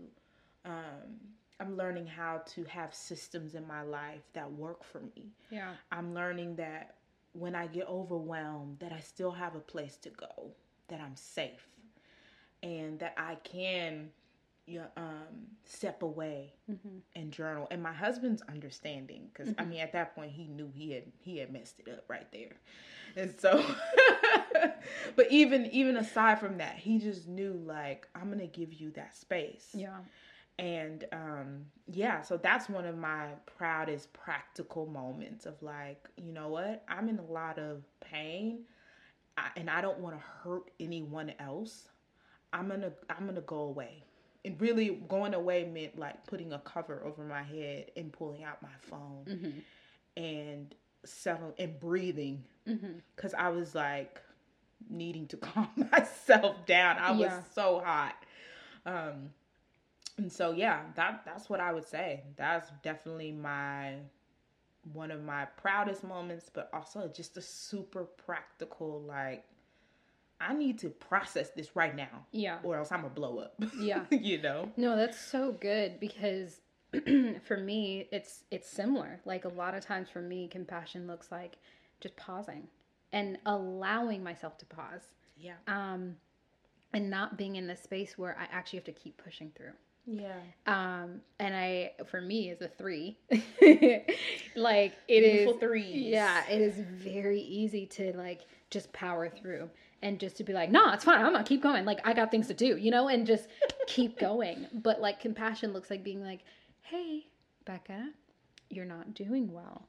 um 0.65 1.19
I'm 1.61 1.77
learning 1.77 2.07
how 2.07 2.43
to 2.47 2.65
have 2.65 2.95
systems 2.95 3.55
in 3.55 3.67
my 3.67 3.83
life 3.83 4.23
that 4.33 4.51
work 4.53 4.83
for 4.85 5.01
me. 5.01 5.33
Yeah. 5.51 5.75
I'm 5.93 6.15
learning 6.15 6.57
that 6.57 6.95
when 7.35 7.55
I 7.55 7.67
get 7.69 7.89
overwhelmed 7.89 8.79
that 8.81 8.93
I 8.93 9.01
still 9.01 9.33
have 9.33 9.55
a 9.55 9.61
place 9.61 9.97
to 9.99 10.11
go, 10.11 10.53
that 10.89 11.01
I'm 11.01 11.17
safe 11.17 11.69
and 12.63 12.99
that 13.01 13.15
I 13.19 13.37
can 13.45 14.11
you 14.67 14.79
know, 14.81 14.87
um 14.97 15.49
step 15.65 16.03
away 16.03 16.55
Mm-hmm. 16.71 16.99
and 17.15 17.31
journal 17.33 17.69
and 17.71 17.83
my 17.83 17.93
husband's 17.93 18.41
understanding 18.49 19.29
because 19.33 19.55
i 19.59 19.65
mean 19.67 19.81
at 19.81 19.93
that 19.93 20.15
point 20.15 20.33
he 20.33 20.47
knew 20.49 20.71
he 20.75 20.93
had 20.93 21.05
he 21.21 21.37
had 21.37 21.53
messed 21.53 21.79
it 21.81 21.91
up 21.93 22.05
right 22.09 22.27
there 22.33 22.57
and 23.17 23.35
so 23.39 23.63
but 25.17 25.31
even 25.31 25.67
even 25.67 25.99
aside 25.99 26.39
from 26.41 26.57
that 26.59 26.77
he 26.77 26.99
just 26.99 27.29
knew 27.29 27.53
like 27.67 28.09
i'm 28.15 28.31
gonna 28.31 28.47
give 28.47 28.73
you 28.73 28.91
that 28.93 29.15
space 29.17 29.69
Yeah. 29.75 29.99
And 30.59 31.05
um 31.13 31.65
yeah 31.91 32.21
so 32.23 32.37
that's 32.37 32.69
one 32.69 32.85
of 32.87 32.97
my 32.97 33.29
proudest 33.59 34.13
practical 34.13 34.87
moments 34.87 35.47
of 35.47 35.61
like 35.63 36.09
you 36.17 36.33
know 36.33 36.49
what 36.49 36.85
i'm 36.89 37.09
in 37.09 37.19
a 37.19 37.33
lot 37.33 37.59
of 37.59 37.83
pain 38.01 38.61
and 39.57 39.69
i 39.71 39.81
don't 39.81 39.99
want 39.99 40.15
to 40.17 40.23
hurt 40.43 40.71
anyone 40.81 41.33
else 41.41 41.89
i'm 42.53 42.69
gonna 42.69 42.93
i'm 43.11 43.27
gonna 43.27 43.41
go 43.43 43.61
away 43.63 44.03
and 44.45 44.61
really 44.61 45.01
going 45.09 45.35
away 45.35 45.65
meant 45.65 45.99
like 45.99 46.25
putting 46.27 46.53
a 46.53 46.59
cover 46.61 47.03
over 47.05 47.25
my 47.25 47.43
head 47.43 47.91
and 47.97 48.13
pulling 48.13 48.45
out 48.45 48.63
my 48.63 48.69
phone 48.81 49.25
Mm-hmm. 49.29 49.59
and 50.17 50.75
settling 51.05 51.55
and 51.59 51.81
breathing 51.81 52.45
Mm-hmm. 52.69 52.99
because 53.17 53.35
i 53.35 53.49
was 53.49 53.75
like 53.75 54.21
needing 54.89 55.27
to 55.29 55.37
calm 55.39 55.69
myself 55.93 56.65
down 56.67 56.97
i 56.99 57.11
was 57.13 57.21
Yeah. 57.21 57.41
so 57.55 57.83
hot 57.85 58.15
um 58.87 59.31
and 60.19 60.31
so 60.31 60.53
yeah 60.53 60.83
that 60.95 61.23
that's 61.25 61.49
what 61.51 61.61
i 61.61 61.73
would 61.73 61.87
say 61.87 62.23
that's 62.37 62.71
definitely 62.83 63.33
my 63.33 63.95
one 64.93 65.11
of 65.11 65.23
my 65.23 65.45
proudest 65.57 66.05
moments 66.05 66.51
but 66.53 66.69
also 66.73 67.11
just 67.15 67.37
a 67.37 67.41
super 67.43 68.05
practical 68.05 69.01
like 69.03 69.45
i 70.41 70.53
need 70.55 70.79
to 70.79 70.89
process 70.91 71.51
this 71.51 71.75
right 71.75 71.97
now 71.97 72.27
Yeah. 72.33 72.59
or 72.63 72.77
else 72.77 72.93
i'm 72.93 73.03
gonna 73.03 73.15
blow 73.15 73.39
up 73.39 73.55
Yeah. 73.79 74.05
you 74.11 74.41
know 74.43 74.71
No, 74.77 74.97
that's 74.97 75.19
so 75.19 75.53
good 75.53 75.99
because 76.01 76.61
for 77.45 77.57
me 77.57 78.07
it's 78.13 78.45
it's 78.53 78.69
similar. 78.71 79.21
Like 79.25 79.45
a 79.47 79.49
lot 79.49 79.75
of 79.75 79.85
times 79.85 80.09
for 80.11 80.21
me 80.23 80.47
compassion 80.47 81.09
looks 81.09 81.33
like 81.33 81.57
just 82.01 82.15
pausing 82.17 82.69
and 83.13 83.37
allowing 83.47 84.23
myself 84.23 84.57
to 84.59 84.67
pause. 84.67 85.03
yeah 85.37 85.55
Um 85.67 86.17
and 86.93 87.11
not 87.11 87.37
being 87.37 87.57
in 87.57 87.67
the 87.67 87.75
space 87.75 88.17
where 88.17 88.37
I 88.39 88.47
actually 88.57 88.79
have 88.79 88.85
to 88.87 88.93
keep 88.93 89.17
pushing 89.17 89.51
through. 89.57 89.73
Yeah 90.07 90.41
Um 90.67 91.21
and 91.39 91.55
I 91.57 91.93
for 92.07 92.21
me 92.21 92.51
is 92.51 92.61
a 92.61 92.69
3. 92.69 93.19
like 94.57 94.93
it 95.09 95.23
is 95.23 95.39
Beautiful 95.39 95.59
threes. 95.59 96.07
Yeah, 96.07 96.45
it 96.49 96.61
is 96.61 96.77
very 96.79 97.41
easy 97.41 97.87
to 97.87 98.13
like 98.17 98.43
just 98.71 98.93
power 98.93 99.29
through 99.29 99.71
and 100.03 100.21
just 100.21 100.37
to 100.37 100.45
be 100.45 100.53
like, 100.53 100.71
nah, 100.71 100.93
it's 100.93 101.05
fine. 101.05 101.25
I'm 101.25 101.33
gonna 101.33 101.45
keep 101.45 101.63
going. 101.63 101.85
Like 101.85 102.01
I 102.07 102.13
got 102.13 102.31
things 102.31 102.47
to 102.49 102.55
do, 102.55 102.77
you 102.77 102.91
know, 102.91 103.09
and 103.09 103.27
just 103.27 103.49
keep 103.87 104.19
going. 104.29 104.67
But 104.73 105.01
like 105.01 105.21
compassion 105.21 105.73
looks 105.73 105.91
like 105.91 106.05
being 106.05 106.23
like, 106.23 106.41
hey, 106.83 107.27
Becca, 107.65 108.11
you're 108.69 108.85
not 108.85 109.15
doing 109.15 109.51
well. 109.53 109.89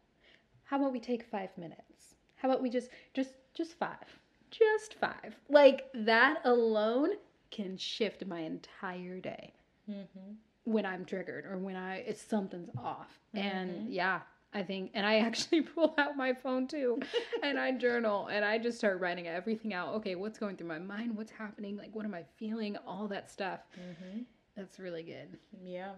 How 0.64 0.78
about 0.80 0.94
we 0.94 1.00
take 1.00 1.24
five 1.24 1.50
minutes? 1.58 2.16
How 2.38 2.50
about 2.50 2.62
we 2.62 2.70
just 2.70 2.90
just 3.14 3.32
just 3.54 3.74
five? 3.78 4.20
Just 4.52 4.94
five. 4.94 5.36
Like 5.50 5.88
that 5.94 6.40
alone 6.46 7.10
can 7.52 7.78
shift 7.78 8.26
my 8.26 8.40
entire 8.40 9.20
day 9.20 9.54
mm-hmm. 9.90 10.32
when 10.64 10.86
I'm 10.86 11.06
triggered 11.06 11.46
or 11.46 11.58
when 11.58 11.76
I 11.76 11.98
it's 11.98 12.22
something's 12.22 12.70
off. 12.78 13.20
And 13.34 13.92
yeah, 13.92 14.22
I 14.54 14.64
think 14.64 14.92
and 14.94 15.06
I 15.06 15.20
actually 15.20 15.62
pull 15.62 15.94
out 15.98 16.16
my 16.18 16.34
phone 16.34 16.68
too 16.68 17.00
and 17.44 17.60
I 17.60 17.72
journal 17.72 18.28
and 18.28 18.46
I 18.46 18.58
just 18.58 18.78
start 18.78 19.00
writing 19.00 19.28
everything 19.28 19.74
out. 19.74 19.94
Okay, 19.96 20.16
what's 20.16 20.40
going 20.40 20.58
through 20.58 20.68
my 20.68 20.80
mind? 20.80 21.16
What's 21.16 21.32
happening? 21.32 21.78
Like 21.78 21.94
what 21.94 22.06
am 22.06 22.14
I 22.14 22.24
feeling? 22.38 22.78
All 22.88 23.08
that 23.08 23.30
stuff. 23.30 23.60
Mm-hmm. 23.80 24.22
That's 24.56 24.80
really 24.80 25.04
good. 25.04 25.38
Yeah. 25.64 25.92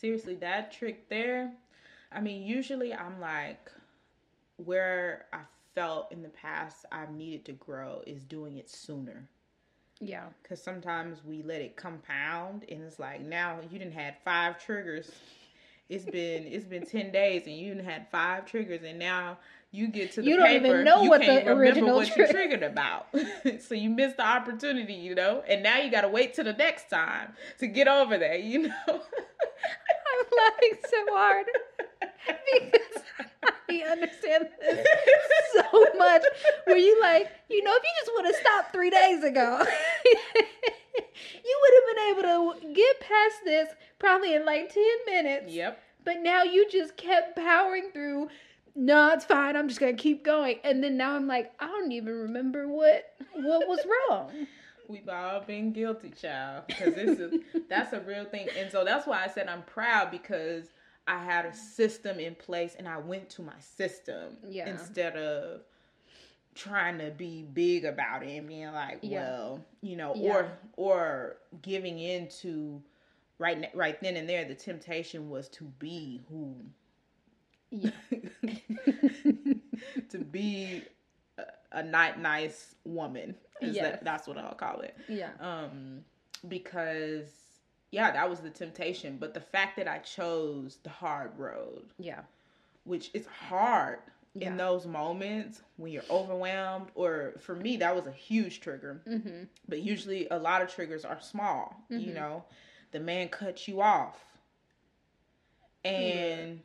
Seriously, 0.00 0.36
that 0.36 0.72
trick 0.72 1.08
there. 1.08 1.52
I 2.12 2.20
mean, 2.20 2.42
usually 2.42 2.94
I'm 2.94 3.20
like, 3.20 3.70
where 4.56 5.26
I 5.32 5.40
felt 5.74 6.10
in 6.10 6.22
the 6.22 6.28
past 6.30 6.86
I've 6.90 7.12
needed 7.12 7.44
to 7.46 7.52
grow 7.52 8.02
is 8.06 8.24
doing 8.24 8.56
it 8.56 8.68
sooner. 8.68 9.28
Yeah. 10.00 10.24
Because 10.42 10.62
sometimes 10.62 11.18
we 11.24 11.42
let 11.42 11.60
it 11.60 11.76
compound 11.76 12.64
and 12.70 12.82
it's 12.82 12.98
like 12.98 13.20
now 13.20 13.58
you 13.70 13.78
didn't 13.78 13.94
had 13.94 14.16
five 14.24 14.62
triggers. 14.64 15.10
It's 15.88 16.04
been 16.04 16.46
it's 16.46 16.66
been 16.66 16.84
ten 16.84 17.10
days 17.10 17.46
and 17.46 17.56
you 17.56 17.74
didn't 17.74 17.86
had 17.88 18.08
five 18.10 18.46
triggers 18.46 18.82
and 18.84 18.98
now 18.98 19.38
you 19.70 19.88
get 19.88 20.12
to 20.12 20.22
the 20.22 20.28
You 20.28 20.36
don't 20.36 20.46
paper, 20.46 20.66
even 20.66 20.84
know 20.84 21.02
what 21.04 21.20
the 21.20 21.48
original 21.48 21.96
what 21.96 22.08
tri- 22.08 22.26
you 22.26 22.32
triggered 22.32 22.62
about. 22.62 23.06
so 23.60 23.74
you 23.74 23.90
missed 23.90 24.16
the 24.16 24.26
opportunity, 24.26 24.94
you 24.94 25.14
know, 25.14 25.42
and 25.48 25.62
now 25.62 25.78
you 25.78 25.90
got 25.90 26.02
to 26.02 26.08
wait 26.08 26.34
till 26.34 26.44
the 26.44 26.52
next 26.54 26.88
time 26.88 27.32
to 27.58 27.66
get 27.66 27.88
over 27.88 28.16
that, 28.18 28.42
you 28.42 28.68
know. 28.68 28.74
I'm 28.88 30.26
laughing 30.38 30.78
so 30.88 31.06
hard 31.10 31.46
because 32.52 33.02
I 33.70 33.90
understand 33.90 34.48
this 34.60 34.86
so 35.54 35.86
much. 35.96 36.22
Where 36.64 36.76
you 36.76 37.00
like, 37.00 37.30
you 37.48 37.62
know, 37.62 37.72
if 37.74 37.82
you 37.82 37.90
just 38.00 38.10
would 38.14 38.24
have 38.26 38.34
stopped 38.36 38.72
three 38.72 38.90
days 38.90 39.22
ago, 39.24 39.60
you 40.04 41.60
would 41.62 41.74
have 41.74 41.96
been 41.96 42.08
able 42.08 42.54
to 42.54 42.72
get 42.74 43.00
past 43.00 43.36
this 43.44 43.68
probably 43.98 44.34
in 44.34 44.44
like 44.44 44.72
10 44.72 44.84
minutes. 45.06 45.52
Yep. 45.52 45.80
But 46.04 46.20
now 46.20 46.42
you 46.42 46.68
just 46.70 46.96
kept 46.96 47.36
powering 47.36 47.90
through. 47.92 48.28
No, 48.74 49.12
it's 49.12 49.24
fine. 49.24 49.56
I'm 49.56 49.68
just 49.68 49.80
gonna 49.80 49.94
keep 49.94 50.24
going. 50.24 50.58
And 50.64 50.82
then 50.82 50.96
now 50.96 51.16
I'm 51.16 51.26
like, 51.26 51.52
I 51.60 51.66
don't 51.66 51.92
even 51.92 52.14
remember 52.14 52.68
what 52.68 53.14
what 53.34 53.68
was 53.68 53.80
wrong. 54.08 54.46
We've 54.86 55.08
all 55.08 55.40
been 55.40 55.72
guilty, 55.72 56.10
child, 56.10 56.64
because 56.68 56.94
this 56.94 57.18
is 57.18 57.40
that's 57.68 57.92
a 57.92 58.00
real 58.00 58.24
thing, 58.24 58.48
and 58.56 58.70
so 58.72 58.84
that's 58.84 59.06
why 59.06 59.22
I 59.22 59.28
said 59.28 59.48
I'm 59.48 59.62
proud 59.64 60.10
because 60.10 60.64
I 61.08 61.18
had 61.24 61.46
a 61.46 61.54
system 61.54 62.20
in 62.20 62.34
place, 62.34 62.76
and 62.78 62.86
I 62.86 62.98
went 62.98 63.30
to 63.30 63.42
my 63.42 63.58
system 63.60 64.36
Yeah. 64.46 64.68
instead 64.68 65.16
of 65.16 65.62
trying 66.54 66.98
to 66.98 67.10
be 67.10 67.44
big 67.44 67.84
about 67.84 68.22
it 68.22 68.36
and 68.36 68.46
being 68.46 68.70
like, 68.72 68.98
Yeah. 69.02 69.22
well, 69.30 69.64
you 69.80 69.96
know, 69.96 70.14
Yeah. 70.14 70.32
or 70.32 70.58
or 70.76 71.36
giving 71.62 71.98
into 71.98 72.82
right 73.38 73.74
right 73.74 74.00
then 74.00 74.16
and 74.16 74.28
there. 74.28 74.44
The 74.44 74.54
temptation 74.54 75.30
was 75.30 75.48
to 75.50 75.64
be 75.64 76.22
who 76.28 76.54
Yeah. 77.70 77.90
to 80.10 80.18
be 80.18 80.82
a, 81.38 81.44
a 81.72 81.82
night 81.82 82.18
nice 82.18 82.74
woman. 82.84 83.34
Is 83.60 83.74
yes. 83.74 83.84
that, 83.84 84.04
that's 84.04 84.28
what 84.28 84.38
I'll 84.38 84.54
call 84.54 84.80
it. 84.82 84.96
Yeah. 85.08 85.30
Um, 85.40 86.04
because 86.48 87.26
yeah, 87.90 88.10
that 88.10 88.28
was 88.28 88.40
the 88.40 88.50
temptation. 88.50 89.16
But 89.18 89.34
the 89.34 89.40
fact 89.40 89.76
that 89.76 89.88
I 89.88 89.98
chose 89.98 90.78
the 90.82 90.90
hard 90.90 91.32
road. 91.38 91.84
Yeah. 91.98 92.20
Which 92.84 93.10
is 93.14 93.26
hard 93.26 93.98
yeah. 94.34 94.48
in 94.48 94.56
those 94.56 94.86
moments 94.86 95.62
when 95.76 95.92
you're 95.92 96.02
overwhelmed, 96.10 96.88
or 96.94 97.34
for 97.40 97.54
me, 97.54 97.76
that 97.78 97.94
was 97.94 98.06
a 98.06 98.12
huge 98.12 98.60
trigger. 98.60 99.02
Mm-hmm. 99.06 99.44
But 99.68 99.80
usually, 99.80 100.28
a 100.30 100.38
lot 100.38 100.62
of 100.62 100.72
triggers 100.72 101.04
are 101.04 101.20
small. 101.20 101.74
Mm-hmm. 101.90 102.08
You 102.08 102.14
know, 102.14 102.44
the 102.92 103.00
man 103.00 103.28
cuts 103.28 103.68
you 103.68 103.80
off, 103.80 104.18
and 105.84 106.60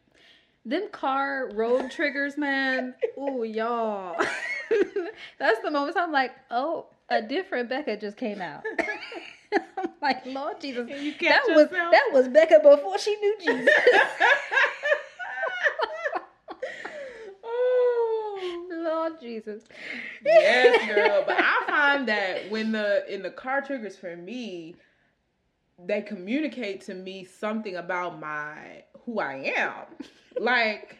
them 0.65 0.87
car 0.91 1.49
road 1.53 1.91
triggers, 1.91 2.37
man. 2.37 2.95
Ooh, 3.17 3.43
y'all. 3.43 4.15
That's 5.39 5.59
the 5.61 5.71
moment 5.71 5.97
I'm 5.97 6.11
like, 6.11 6.31
oh, 6.51 6.87
a 7.09 7.21
different 7.21 7.69
Becca 7.69 7.97
just 7.97 8.17
came 8.17 8.41
out. 8.41 8.63
I'm 9.77 9.89
like, 10.07 10.25
Lord 10.25 10.59
Jesus, 10.59 10.85
that 11.21 11.43
was 11.47 11.69
that 11.69 12.09
was 12.11 12.27
Becca 12.27 12.59
before 12.61 12.97
she 12.97 13.15
knew 13.15 13.37
Jesus. 13.39 13.69
oh, 17.43 18.67
Lord 18.69 19.21
Jesus. 19.21 19.63
Yes, 20.25 20.85
girl. 20.93 21.23
But 21.25 21.37
I 21.39 21.63
find 21.65 22.05
that 22.09 22.51
when 22.51 22.73
the 22.73 23.05
in 23.13 23.21
the 23.23 23.29
car 23.31 23.61
triggers 23.61 23.95
for 23.95 24.17
me, 24.17 24.75
they 25.79 26.01
communicate 26.01 26.81
to 26.81 26.93
me 26.93 27.23
something 27.23 27.77
about 27.77 28.19
my 28.19 28.83
who 29.05 29.21
I 29.21 29.53
am. 29.55 29.85
Like 30.37 30.97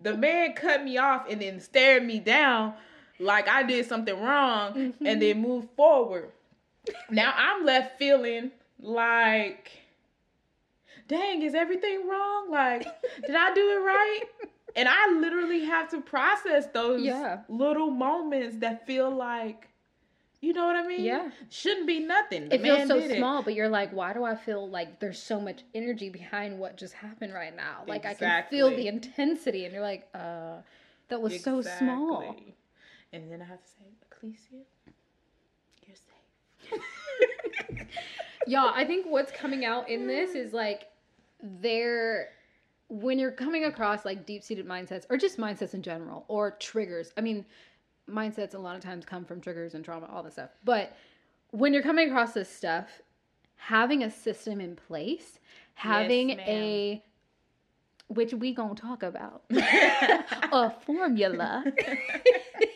the 0.00 0.16
man 0.16 0.52
cut 0.52 0.84
me 0.84 0.98
off 0.98 1.26
and 1.28 1.42
then 1.42 1.58
stared 1.58 2.04
me 2.04 2.20
down 2.20 2.74
like 3.18 3.48
I 3.48 3.64
did 3.64 3.86
something 3.86 4.18
wrong 4.20 4.74
mm-hmm. 4.74 5.04
and 5.04 5.20
then 5.20 5.42
moved 5.42 5.70
forward. 5.76 6.30
Now 7.10 7.32
I'm 7.36 7.64
left 7.64 7.98
feeling 7.98 8.50
like 8.80 9.70
dang, 11.08 11.42
is 11.42 11.54
everything 11.54 12.08
wrong? 12.08 12.50
Like, 12.50 12.86
did 13.26 13.34
I 13.34 13.52
do 13.52 13.60
it 13.60 13.84
right? 13.84 14.22
And 14.76 14.88
I 14.88 15.10
literally 15.14 15.64
have 15.64 15.90
to 15.90 16.00
process 16.00 16.66
those 16.72 17.02
yeah. 17.02 17.40
little 17.48 17.90
moments 17.90 18.58
that 18.58 18.86
feel 18.86 19.10
like 19.10 19.68
you 20.40 20.54
know 20.54 20.64
what 20.64 20.76
I 20.76 20.86
mean? 20.86 21.02
Yeah. 21.02 21.30
Shouldn't 21.50 21.86
be 21.86 22.00
nothing. 22.00 22.48
The 22.48 22.54
it 22.54 22.62
feels 22.62 22.88
so 22.88 23.06
small, 23.08 23.40
it. 23.40 23.44
but 23.44 23.54
you're 23.54 23.68
like, 23.68 23.92
why 23.92 24.14
do 24.14 24.24
I 24.24 24.34
feel 24.34 24.66
like 24.70 24.98
there's 24.98 25.20
so 25.20 25.38
much 25.38 25.64
energy 25.74 26.08
behind 26.08 26.58
what 26.58 26.76
just 26.78 26.94
happened 26.94 27.34
right 27.34 27.54
now? 27.54 27.82
Like 27.86 28.04
exactly. 28.04 28.26
I 28.26 28.40
can 28.40 28.50
feel 28.50 28.70
the 28.70 28.88
intensity, 28.88 29.66
and 29.66 29.74
you're 29.74 29.82
like, 29.82 30.08
uh, 30.14 30.58
that 31.08 31.20
was 31.20 31.34
exactly. 31.34 31.62
so 31.64 31.78
small. 31.78 32.36
And 33.12 33.30
then 33.30 33.42
I 33.42 33.44
have 33.44 33.60
to 33.60 33.68
say, 33.68 33.84
Aclesia, 34.08 34.62
Y'all, 38.46 38.72
I 38.74 38.84
think 38.84 39.06
what's 39.06 39.32
coming 39.32 39.64
out 39.64 39.88
in 39.88 40.06
this 40.06 40.34
is 40.34 40.52
like 40.52 40.88
there 41.42 42.30
when 42.88 43.18
you're 43.18 43.30
coming 43.30 43.64
across 43.64 44.04
like 44.04 44.26
deep 44.26 44.42
seated 44.42 44.66
mindsets 44.66 45.06
or 45.08 45.16
just 45.16 45.38
mindsets 45.38 45.74
in 45.74 45.82
general 45.82 46.24
or 46.28 46.52
triggers. 46.52 47.12
I 47.16 47.20
mean, 47.20 47.44
mindsets 48.08 48.54
a 48.54 48.58
lot 48.58 48.76
of 48.76 48.82
times 48.82 49.04
come 49.04 49.24
from 49.24 49.40
triggers 49.40 49.74
and 49.74 49.84
trauma, 49.84 50.08
all 50.12 50.22
this 50.22 50.34
stuff. 50.34 50.50
But 50.64 50.96
when 51.50 51.72
you're 51.72 51.82
coming 51.82 52.08
across 52.08 52.32
this 52.32 52.48
stuff, 52.48 53.02
having 53.56 54.02
a 54.02 54.10
system 54.10 54.60
in 54.60 54.74
place, 54.74 55.38
having 55.74 56.30
yes, 56.30 56.40
a 56.48 57.02
which 58.08 58.34
we 58.34 58.52
gonna 58.52 58.74
talk 58.74 59.04
about 59.04 59.44
a 59.50 60.70
formula 60.84 61.64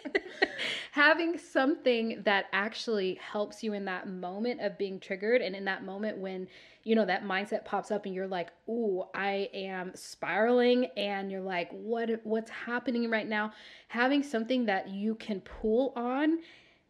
having 0.94 1.36
something 1.36 2.22
that 2.24 2.46
actually 2.52 3.16
helps 3.16 3.64
you 3.64 3.72
in 3.72 3.84
that 3.84 4.08
moment 4.08 4.60
of 4.60 4.78
being 4.78 5.00
triggered 5.00 5.42
and 5.42 5.56
in 5.56 5.64
that 5.64 5.84
moment 5.84 6.16
when 6.18 6.46
you 6.84 6.94
know 6.94 7.04
that 7.04 7.24
mindset 7.24 7.64
pops 7.64 7.90
up 7.90 8.06
and 8.06 8.14
you're 8.14 8.28
like 8.28 8.50
ooh 8.68 9.02
i 9.12 9.48
am 9.52 9.90
spiraling 9.96 10.86
and 10.96 11.32
you're 11.32 11.40
like 11.40 11.68
what 11.72 12.08
what's 12.22 12.50
happening 12.50 13.10
right 13.10 13.28
now? 13.28 13.52
Having 13.88 14.22
something 14.22 14.66
that 14.66 14.88
you 14.88 15.16
can 15.16 15.40
pull 15.40 15.92
on 15.96 16.38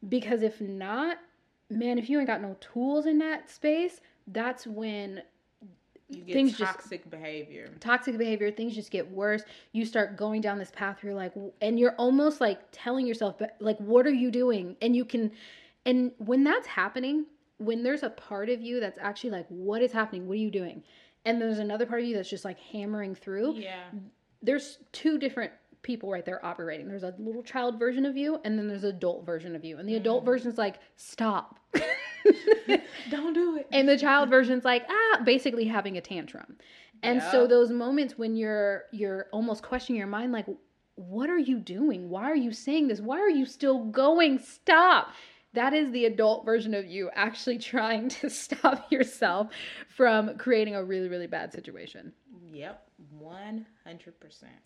because 0.07 0.43
if 0.43 0.61
not 0.61 1.17
man 1.71 1.97
if 1.99 2.11
you 2.11 2.19
ain't 2.19 2.27
got 2.27 2.43
no 2.43 2.59
tools 2.61 3.07
in 3.07 3.17
that 3.17 3.49
space 3.49 4.03
that's 4.27 4.67
when 4.67 5.23
things 6.15 6.59
toxic 6.59 7.03
just, 7.03 7.11
behavior. 7.11 7.71
Toxic 7.81 8.19
behavior, 8.19 8.51
things 8.51 8.75
just 8.75 8.91
get 8.91 9.11
worse. 9.11 9.43
You 9.73 9.85
start 9.85 10.17
going 10.17 10.41
down 10.41 10.59
this 10.59 10.71
path 10.71 11.03
where 11.03 11.13
you're 11.13 11.21
like 11.21 11.35
and 11.61 11.79
you're 11.79 11.95
almost 11.97 12.41
like 12.41 12.61
telling 12.73 13.07
yourself 13.07 13.41
like 13.61 13.79
what 13.79 14.07
are 14.07 14.13
you 14.13 14.31
doing? 14.31 14.77
And 14.81 14.95
you 14.95 15.05
can 15.05 15.33
and 15.87 16.13
when 16.19 16.45
that's 16.45 16.67
happening, 16.67 17.27
when 17.59 17.83
there's 17.83 18.03
a 18.03 18.11
part 18.11 18.49
of 18.49 18.61
you 18.61 18.81
that's 18.81 18.99
actually 19.01 19.31
like 19.31 19.47
what 19.49 19.83
is 19.83 19.93
happening? 19.93 20.27
What 20.27 20.35
are 20.35 20.41
you 20.41 20.51
doing? 20.51 20.83
And 21.25 21.41
there's 21.41 21.59
another 21.59 21.87
part 21.87 22.03
of 22.03 22.07
you 22.07 22.17
that's 22.17 22.31
just 22.31 22.45
like 22.45 22.59
hammering 22.59 23.15
through. 23.15 23.55
Yeah. 23.55 23.85
There's 24.43 24.79
two 24.93 25.19
different 25.19 25.53
people 25.85 26.11
right 26.11 26.25
there 26.25 26.45
operating. 26.45 26.89
There's 26.89 27.05
a 27.05 27.15
little 27.19 27.43
child 27.43 27.79
version 27.79 28.05
of 28.05 28.17
you 28.17 28.41
and 28.45 28.59
then 28.59 28.67
there's 28.67 28.83
an 28.83 28.91
adult 28.91 29.25
version 29.25 29.55
of 29.55 29.65
you. 29.65 29.79
And 29.79 29.89
the 29.89 29.95
adult 29.95 30.25
version 30.25 30.51
is 30.51 30.59
like, 30.59 30.81
stop. 30.97 31.61
Don't 33.11 33.35
do 33.35 33.57
it. 33.57 33.69
And 33.71 33.89
the 33.89 33.99
child 33.99 34.31
version's 34.31 34.65
like, 34.65 34.85
ah, 34.89 35.21
basically 35.25 35.67
having 35.67 35.97
a 35.97 36.01
tantrum. 36.01 36.57
And 37.03 37.21
yep. 37.21 37.31
so 37.31 37.47
those 37.47 37.71
moments 37.71 38.17
when 38.17 38.35
you're 38.35 38.85
you're 38.91 39.27
almost 39.31 39.63
questioning 39.63 39.99
your 39.99 40.09
mind 40.09 40.33
like 40.33 40.47
what 40.97 41.29
are 41.29 41.39
you 41.39 41.59
doing? 41.59 42.09
Why 42.09 42.31
are 42.31 42.37
you 42.37 42.53
saying 42.53 42.89
this? 42.89 43.01
Why 43.01 43.19
are 43.19 43.29
you 43.29 43.47
still 43.47 43.85
going? 43.85 44.39
Stop. 44.39 45.09
That 45.55 45.73
is 45.73 45.91
the 45.93 46.05
adult 46.05 46.45
version 46.45 46.75
of 46.75 46.87
you 46.87 47.11
actually 47.15 47.59
trying 47.73 48.09
to 48.11 48.29
stop 48.29 48.91
yourself 48.93 49.49
from 49.89 50.37
creating 50.37 50.75
a 50.75 50.85
really, 50.85 51.09
really 51.09 51.27
bad 51.27 51.53
situation. 51.53 52.13
Yep, 52.53 52.89
100%. 53.21 53.65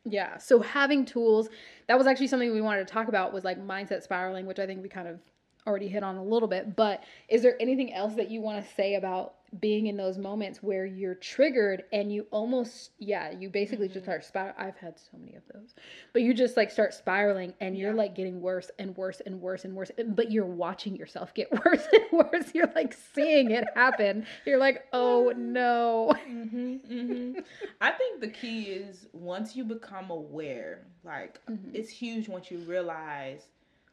Yeah, 0.05 0.37
so 0.39 0.61
having 0.61 1.05
tools, 1.05 1.49
that 1.87 1.97
was 1.97 2.07
actually 2.07 2.27
something 2.27 2.53
we 2.53 2.61
wanted 2.61 2.87
to 2.87 2.93
talk 2.93 3.09
about 3.09 3.33
was 3.33 3.45
like 3.45 3.59
mindset 3.65 4.03
spiraling, 4.03 4.47
which 4.47 4.59
I 4.59 4.67
think 4.67 4.83
we 4.83 4.89
kind 4.89 5.09
of 5.09 5.21
already 5.69 5.89
hit 5.89 6.03
on 6.03 6.17
a 6.17 6.25
little 6.25 6.49
bit, 6.49 6.75
but 6.75 7.05
is 7.29 7.43
there 7.43 7.57
anything 7.61 7.93
else 7.93 8.15
that 8.15 8.31
you 8.31 8.41
want 8.41 8.65
to 8.65 8.75
say 8.75 8.95
about 8.95 9.35
being 9.61 9.87
in 9.87 9.97
those 9.97 10.19
moments 10.19 10.63
where 10.63 10.85
you're 10.85 11.15
triggered 11.15 11.85
and 11.93 12.13
you 12.13 12.27
almost 12.31 12.91
yeah, 12.99 13.31
you 13.31 13.49
basically 13.49 13.87
mm-hmm. 13.87 13.95
just 13.95 14.05
start 14.05 14.25
spiraling. 14.25 14.55
I've 14.59 14.77
had 14.77 14.99
so 14.99 15.17
many 15.19 15.37
of 15.37 15.43
those. 15.55 15.75
But 16.13 16.23
you 16.23 16.35
just 16.35 16.57
like 16.57 16.71
start 16.71 16.93
spiraling 16.93 17.55
and 17.61 17.77
you're 17.77 17.95
like 17.95 18.15
getting 18.15 18.41
worse 18.43 18.71
and 18.79 18.97
worse 18.97 19.23
and 19.25 19.41
worse 19.41 19.65
and 19.65 19.75
worse, 19.75 19.91
but 20.09 20.31
you're 20.31 20.45
watching 20.45 20.97
yourself 20.97 21.33
get 21.33 21.51
worse 21.65 21.87
and 21.93 22.05
worse. 22.13 22.55
You're 22.55 22.71
like 22.75 22.95
seeing 23.15 23.51
it 23.51 23.65
happen. 23.75 24.27
You're 24.45 24.59
like, 24.59 24.85
"Oh 24.93 25.33
no." 25.37 26.13
Mm-hmm, 26.29 26.93
mm-hmm. 26.93 27.41
I 27.81 27.91
think 27.93 28.21
the 28.21 28.29
key 28.29 28.65
is 28.65 29.07
once 29.13 29.57
you 29.57 29.65
become 29.65 30.11
aware, 30.11 30.87
like 31.05 31.41
mm-hmm. 31.49 31.71
it's 31.75 31.91
huge 31.91 32.29
once 32.29 32.51
you 32.51 32.59
realize 32.59 33.45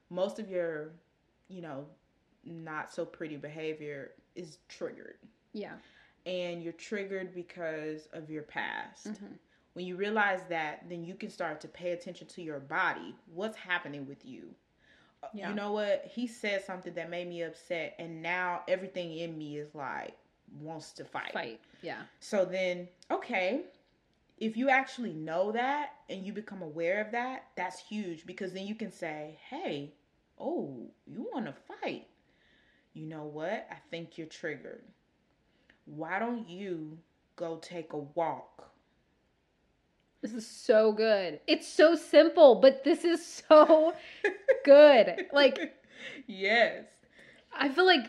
most 0.10 0.38
of 0.38 0.50
your 0.50 0.92
you 1.48 1.62
know, 1.62 1.86
not 2.44 2.94
so 2.94 3.06
pretty 3.06 3.38
behavior 3.38 4.12
is 4.36 4.60
triggered. 4.70 5.16
Yeah. 5.54 5.74
And 6.26 6.64
you're 6.64 6.74
triggered 6.74 7.34
because 7.34 8.08
of 8.14 8.30
your 8.30 8.44
past. 8.44 9.08
Mm-hmm. 9.08 9.34
When 9.74 9.86
you 9.86 9.96
realize 9.96 10.42
that, 10.50 10.86
then 10.90 11.04
you 11.04 11.16
can 11.16 11.30
start 11.30 11.60
to 11.62 11.68
pay 11.68 11.92
attention 11.92 12.28
to 12.28 12.42
your 12.42 12.60
body. 12.60 13.16
What's 13.34 13.58
happening 13.58 14.08
with 14.08 14.26
you? 14.26 14.44
Uh, 15.22 15.28
yeah. 15.34 15.50
You 15.50 15.56
know 15.56 15.74
what? 15.74 16.10
He 16.10 16.28
said 16.28 16.64
something 16.64 16.94
that 16.94 17.10
made 17.10 17.28
me 17.28 17.44
upset, 17.44 17.96
and 18.00 18.22
now 18.22 18.62
everything 18.68 19.18
in 19.18 19.38
me 19.38 19.58
is 19.58 19.76
like 19.76 20.16
wants 20.62 20.92
to 20.94 21.04
fight. 21.04 21.34
Fight. 21.34 21.60
Yeah. 21.82 22.02
So 22.20 22.46
then, 22.46 22.88
okay, 23.12 23.64
if 24.38 24.58
you 24.58 24.70
actually 24.70 25.14
know 25.14 25.52
that 25.52 25.94
and 26.10 26.26
you 26.26 26.34
become 26.34 26.62
aware 26.62 27.02
of 27.02 27.12
that, 27.12 27.48
that's 27.56 27.80
huge 27.80 28.26
because 28.26 28.54
then 28.54 28.66
you 28.66 28.76
can 28.76 28.92
say, 28.92 29.38
hey, 29.50 29.94
Oh, 30.40 30.90
you 31.06 31.28
want 31.34 31.46
to 31.46 31.54
fight? 31.82 32.08
You 32.94 33.08
know 33.08 33.24
what? 33.24 33.68
I 33.72 33.78
think 33.90 34.18
you're 34.18 34.28
triggered. 34.28 34.84
Why 35.86 36.20
don't 36.20 36.48
you 36.50 36.98
go 37.36 37.58
take 37.58 37.94
a 37.94 37.98
walk? 37.98 38.72
This 40.22 40.34
is 40.34 40.48
so 40.48 40.92
good. 40.92 41.40
It's 41.46 41.68
so 41.68 41.96
simple, 41.96 42.56
but 42.56 42.84
this 42.84 43.04
is 43.06 43.44
so 43.48 43.94
good. 44.66 45.28
Like, 45.32 45.76
yes. 46.26 46.86
I 47.58 47.70
feel 47.70 47.86
like 47.86 48.06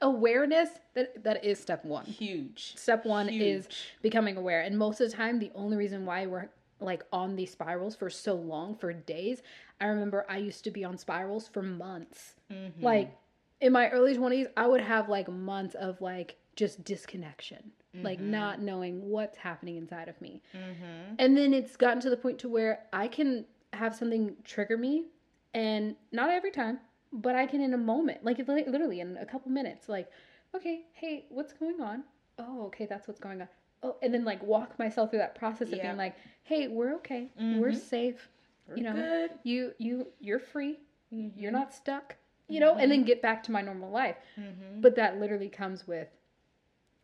awareness 0.00 0.70
that 0.94 1.22
that 1.24 1.44
is 1.44 1.58
step 1.58 1.84
1. 1.84 2.06
Huge. 2.06 2.74
Step 2.76 3.04
1 3.04 3.28
Huge. 3.28 3.42
is 3.42 3.68
becoming 4.02 4.36
aware. 4.36 4.62
And 4.62 4.78
most 4.78 5.00
of 5.00 5.10
the 5.10 5.16
time 5.16 5.38
the 5.38 5.50
only 5.54 5.76
reason 5.76 6.06
why 6.06 6.26
we're 6.26 6.48
like 6.80 7.02
on 7.12 7.36
these 7.36 7.50
spirals 7.52 7.96
for 7.96 8.08
so 8.10 8.34
long 8.34 8.76
for 8.76 8.92
days 8.92 9.42
I 9.80 9.86
remember 9.86 10.26
I 10.28 10.38
used 10.38 10.64
to 10.64 10.70
be 10.70 10.84
on 10.84 10.98
spirals 10.98 11.48
for 11.48 11.62
months. 11.62 12.34
Mm-hmm. 12.52 12.82
Like 12.84 13.16
in 13.60 13.72
my 13.72 13.88
early 13.90 14.16
20s, 14.16 14.48
I 14.56 14.66
would 14.66 14.80
have 14.80 15.08
like 15.08 15.28
months 15.28 15.74
of 15.74 16.00
like 16.00 16.36
just 16.56 16.84
disconnection. 16.84 17.72
like 18.02 18.20
Mhm. 18.20 18.24
not 18.30 18.60
knowing 18.60 19.08
what's 19.08 19.38
happening 19.38 19.76
inside 19.76 20.08
of 20.08 20.20
me. 20.20 20.42
Mm-hmm. 20.54 21.14
And 21.18 21.36
then 21.36 21.54
it's 21.54 21.76
gotten 21.76 22.00
to 22.02 22.10
the 22.10 22.16
point 22.18 22.38
to 22.40 22.48
where 22.48 22.84
I 22.92 23.08
can 23.08 23.46
have 23.72 23.94
something 23.94 24.36
trigger 24.44 24.76
me 24.76 25.06
and 25.54 25.96
not 26.12 26.30
every 26.30 26.50
time, 26.50 26.78
but 27.12 27.34
I 27.34 27.46
can 27.46 27.60
in 27.60 27.72
a 27.74 27.78
moment, 27.78 28.24
like 28.24 28.38
literally 28.46 29.00
in 29.00 29.16
a 29.16 29.24
couple 29.26 29.50
minutes, 29.50 29.88
like, 29.88 30.10
okay, 30.54 30.82
hey, 30.92 31.24
what's 31.30 31.52
going 31.54 31.80
on? 31.80 32.04
Oh, 32.38 32.66
okay, 32.66 32.86
that's 32.86 33.08
what's 33.08 33.18
going 33.18 33.40
on. 33.40 33.48
Oh, 33.82 33.96
and 34.02 34.12
then 34.12 34.24
like 34.24 34.42
walk 34.42 34.78
myself 34.78 35.10
through 35.10 35.20
that 35.20 35.34
process 35.36 35.68
of 35.68 35.76
Yeah. 35.78 35.84
being 35.88 35.96
like, 35.96 36.16
hey, 36.42 36.68
we're 36.68 36.94
okay. 36.96 37.30
We're 37.38 37.70
Mhm. 37.70 37.76
safe. 37.76 38.28
You 38.74 38.82
know, 38.82 38.92
good. 38.92 39.30
You 39.44 39.72
you 39.78 40.08
you're 40.20 40.38
free. 40.40 40.78
Mm-hmm. 41.12 41.38
You're 41.38 41.52
not 41.52 41.72
stuck. 41.72 42.16
You 42.48 42.60
know, 42.60 42.76
and 42.76 42.90
then 42.90 43.04
get 43.04 43.20
back 43.22 43.42
to 43.44 43.52
my 43.52 43.60
normal 43.60 43.90
life. 43.90 44.16
Mm-hmm. 44.38 44.80
But 44.80 44.94
that 44.96 45.20
literally 45.20 45.48
comes 45.50 45.86
with 45.86 46.08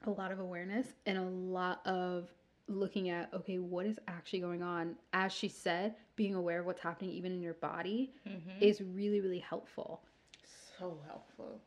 a 0.07 0.11
lot 0.11 0.33
of 0.33 0.39
awareness 0.41 0.95
and 1.07 1.19
a 1.19 1.23
lot 1.23 1.81
of 1.87 2.31
looking 2.67 3.11
at, 3.11 3.33
okay, 3.35 3.59
what 3.59 3.85
is 3.85 3.99
actually 4.09 4.41
going 4.41 4.63
on? 4.63 4.97
As 5.13 5.33
she 5.33 5.49
said, 5.49 5.95
being 6.17 6.35
aware 6.35 6.61
of 6.61 6.67
what's 6.67 6.81
happening 6.81 7.11
even 7.11 7.33
in 7.33 7.43
your 7.43 7.55
body 7.55 8.15
mm-hmm. 8.27 8.63
is 8.63 8.81
really, 8.81 9.21
really 9.21 9.39
helpful. 9.39 10.03
so 10.79 10.99
helpful. 11.07 11.61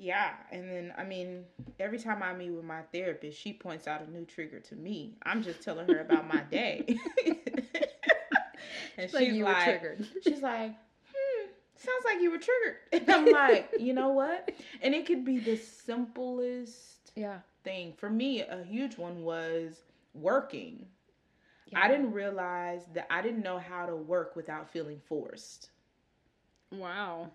Yeah, 0.00 0.32
and 0.50 0.70
then 0.70 0.94
I 0.98 1.04
mean, 1.04 1.44
every 1.78 1.98
time 1.98 2.22
I 2.22 2.32
meet 2.34 2.50
with 2.50 2.64
my 2.64 2.82
therapist, 2.92 3.38
she 3.38 3.52
points 3.52 3.86
out 3.86 4.02
a 4.02 4.10
new 4.10 4.24
trigger 4.24 4.60
to 4.60 4.76
me. 4.76 5.16
I'm 5.24 5.42
just 5.42 5.62
telling 5.62 5.88
her 5.88 6.00
about 6.00 6.26
my 6.26 6.42
day, 6.44 7.00
and 8.98 9.10
like 9.12 9.28
she's 9.28 9.32
you 9.32 9.46
were 9.46 9.54
like, 9.54 9.64
triggered. 9.64 10.06
she's 10.20 10.42
like, 10.42 10.72
hmm, 11.14 11.48
sounds 11.76 12.04
like 12.04 12.20
you 12.20 12.30
were 12.30 12.38
triggered. 12.38 12.76
And 12.92 13.10
I'm 13.10 13.30
like, 13.30 13.72
you 13.76 13.92
know 13.94 14.10
what? 14.10 14.50
And 14.82 14.94
it 14.94 15.06
could 15.06 15.24
be 15.24 15.38
the 15.38 15.56
simplest 15.56 17.12
Yeah. 17.16 17.40
thing. 17.64 17.92
For 17.94 18.10
me, 18.10 18.40
a 18.42 18.62
huge 18.64 18.98
one 18.98 19.24
was 19.24 19.82
working. 20.14 20.86
yeah. 21.66 21.80
I 21.80 21.88
didn't 21.88 22.12
realize 22.12 22.86
that 22.94 23.06
I 23.10 23.22
didn't 23.22 23.42
know 23.42 23.58
how 23.58 23.86
to 23.86 23.96
work 23.96 24.36
without 24.36 24.70
feeling 24.70 25.00
forced. 25.00 25.70
Wow. 26.72 27.30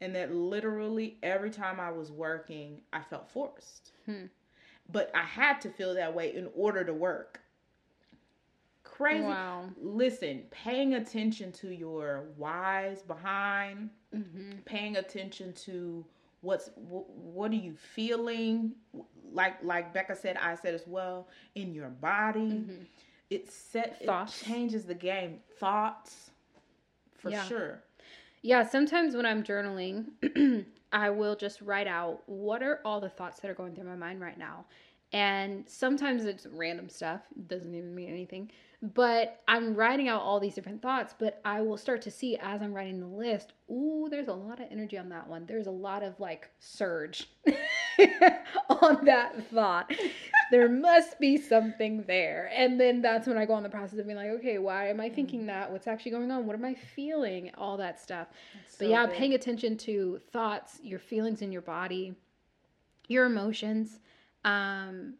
And 0.00 0.14
that 0.14 0.32
literally 0.34 1.18
every 1.22 1.50
time 1.50 1.80
I 1.80 1.90
was 1.90 2.12
working, 2.12 2.80
I 2.92 3.00
felt 3.00 3.28
forced. 3.28 3.92
Hmm. 4.06 4.26
But 4.90 5.10
I 5.14 5.22
had 5.24 5.60
to 5.62 5.70
feel 5.70 5.94
that 5.94 6.14
way 6.14 6.34
in 6.34 6.48
order 6.54 6.84
to 6.84 6.92
work. 6.94 7.40
Crazy. 8.84 9.24
Wow. 9.24 9.64
Listen, 9.80 10.42
paying 10.50 10.94
attention 10.94 11.52
to 11.52 11.68
your 11.74 12.26
whys 12.36 13.02
behind, 13.02 13.90
Mm-hmm. 14.16 14.60
paying 14.64 14.96
attention 14.96 15.52
to 15.52 16.02
what's 16.40 16.70
what 16.78 17.50
are 17.50 17.56
you 17.56 17.74
feeling 17.74 18.72
like 19.34 19.62
like 19.62 19.92
Becca 19.92 20.16
said 20.16 20.38
I 20.38 20.54
said 20.54 20.72
as 20.72 20.86
well 20.86 21.28
in 21.56 21.74
your 21.74 21.88
body 21.90 22.40
Mm-hmm. 22.40 22.82
it 23.28 23.50
set 23.52 24.02
Thoughts. 24.06 24.40
it 24.40 24.46
changes 24.46 24.86
the 24.86 24.94
game 24.94 25.40
thoughts 25.60 26.30
for 27.18 27.28
Yeah. 27.28 27.44
sure 27.44 27.82
Yeah, 28.48 28.66
sometimes 28.66 29.14
when 29.14 29.26
I'm 29.26 29.42
journaling, 29.42 30.64
I 30.92 31.10
will 31.10 31.36
just 31.36 31.60
write 31.60 31.86
out 31.86 32.22
what 32.24 32.62
are 32.62 32.80
all 32.82 32.98
the 32.98 33.10
thoughts 33.10 33.40
that 33.40 33.50
are 33.50 33.54
going 33.54 33.74
through 33.74 33.84
my 33.84 33.94
mind 33.94 34.22
right 34.22 34.38
now. 34.38 34.64
And 35.12 35.68
sometimes 35.68 36.24
it's 36.24 36.46
random 36.46 36.88
stuff, 36.88 37.20
it 37.36 37.46
doesn't 37.46 37.74
even 37.74 37.94
mean 37.94 38.08
anything. 38.08 38.50
But 38.80 39.40
I'm 39.48 39.74
writing 39.74 40.06
out 40.06 40.22
all 40.22 40.38
these 40.38 40.54
different 40.54 40.80
thoughts, 40.82 41.12
but 41.18 41.40
I 41.44 41.62
will 41.62 41.76
start 41.76 42.00
to 42.02 42.12
see 42.12 42.36
as 42.36 42.62
I'm 42.62 42.72
writing 42.72 43.00
the 43.00 43.06
list, 43.06 43.52
ooh, 43.68 44.06
there's 44.08 44.28
a 44.28 44.32
lot 44.32 44.60
of 44.60 44.66
energy 44.70 44.96
on 44.96 45.08
that 45.08 45.26
one. 45.26 45.46
There's 45.46 45.66
a 45.66 45.70
lot 45.72 46.04
of 46.04 46.18
like 46.20 46.48
surge 46.60 47.28
on 48.70 49.04
that 49.04 49.50
thought. 49.50 49.92
there 50.52 50.68
must 50.68 51.18
be 51.18 51.36
something 51.36 52.04
there. 52.06 52.52
And 52.54 52.80
then 52.80 53.02
that's 53.02 53.26
when 53.26 53.36
I 53.36 53.46
go 53.46 53.54
on 53.54 53.64
the 53.64 53.68
process 53.68 53.98
of 53.98 54.06
being 54.06 54.16
like, 54.16 54.30
okay, 54.30 54.58
why 54.58 54.88
am 54.90 55.00
I 55.00 55.08
thinking 55.10 55.46
that? 55.46 55.72
What's 55.72 55.88
actually 55.88 56.12
going 56.12 56.30
on? 56.30 56.46
What 56.46 56.54
am 56.54 56.64
I 56.64 56.74
feeling? 56.74 57.50
All 57.58 57.76
that 57.78 58.00
stuff. 58.00 58.28
But 58.78 58.84
So 58.84 58.90
yeah, 58.90 59.06
good. 59.06 59.14
paying 59.16 59.34
attention 59.34 59.76
to 59.78 60.20
thoughts, 60.32 60.78
your 60.84 61.00
feelings 61.00 61.42
in 61.42 61.50
your 61.50 61.62
body, 61.62 62.14
your 63.08 63.26
emotions. 63.26 63.98
Um, 64.44 65.14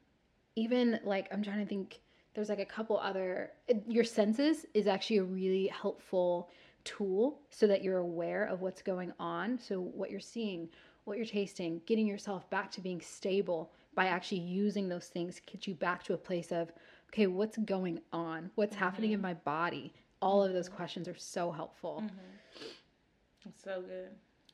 even 0.54 1.00
like 1.02 1.26
I'm 1.32 1.42
trying 1.42 1.58
to 1.58 1.66
think. 1.66 2.00
There's 2.38 2.50
like 2.50 2.60
a 2.60 2.64
couple 2.64 2.96
other. 2.98 3.50
Uh, 3.68 3.74
your 3.88 4.04
senses 4.04 4.64
is 4.72 4.86
actually 4.86 5.16
a 5.16 5.24
really 5.24 5.66
helpful 5.66 6.50
tool 6.84 7.40
so 7.50 7.66
that 7.66 7.82
you're 7.82 7.98
aware 7.98 8.44
of 8.44 8.60
what's 8.60 8.80
going 8.80 9.12
on. 9.18 9.58
So 9.58 9.80
what 9.80 10.08
you're 10.08 10.20
seeing, 10.20 10.68
what 11.02 11.16
you're 11.16 11.26
tasting, 11.26 11.80
getting 11.84 12.06
yourself 12.06 12.48
back 12.48 12.70
to 12.70 12.80
being 12.80 13.00
stable 13.00 13.72
by 13.96 14.06
actually 14.06 14.42
using 14.42 14.88
those 14.88 15.06
things 15.06 15.34
to 15.34 15.42
get 15.50 15.66
you 15.66 15.74
back 15.74 16.04
to 16.04 16.14
a 16.14 16.16
place 16.16 16.52
of 16.52 16.70
okay, 17.08 17.26
what's 17.26 17.58
going 17.58 17.98
on? 18.12 18.52
What's 18.54 18.76
happening 18.76 19.10
in 19.10 19.18
mm-hmm. 19.18 19.22
my 19.30 19.34
body? 19.34 19.92
All 20.22 20.40
of 20.40 20.52
those 20.52 20.68
mm-hmm. 20.68 20.76
questions 20.76 21.08
are 21.08 21.18
so 21.18 21.50
helpful. 21.50 22.04
Mm-hmm. 22.04 23.48
It's 23.48 23.64
so 23.64 23.82
good 23.82 24.10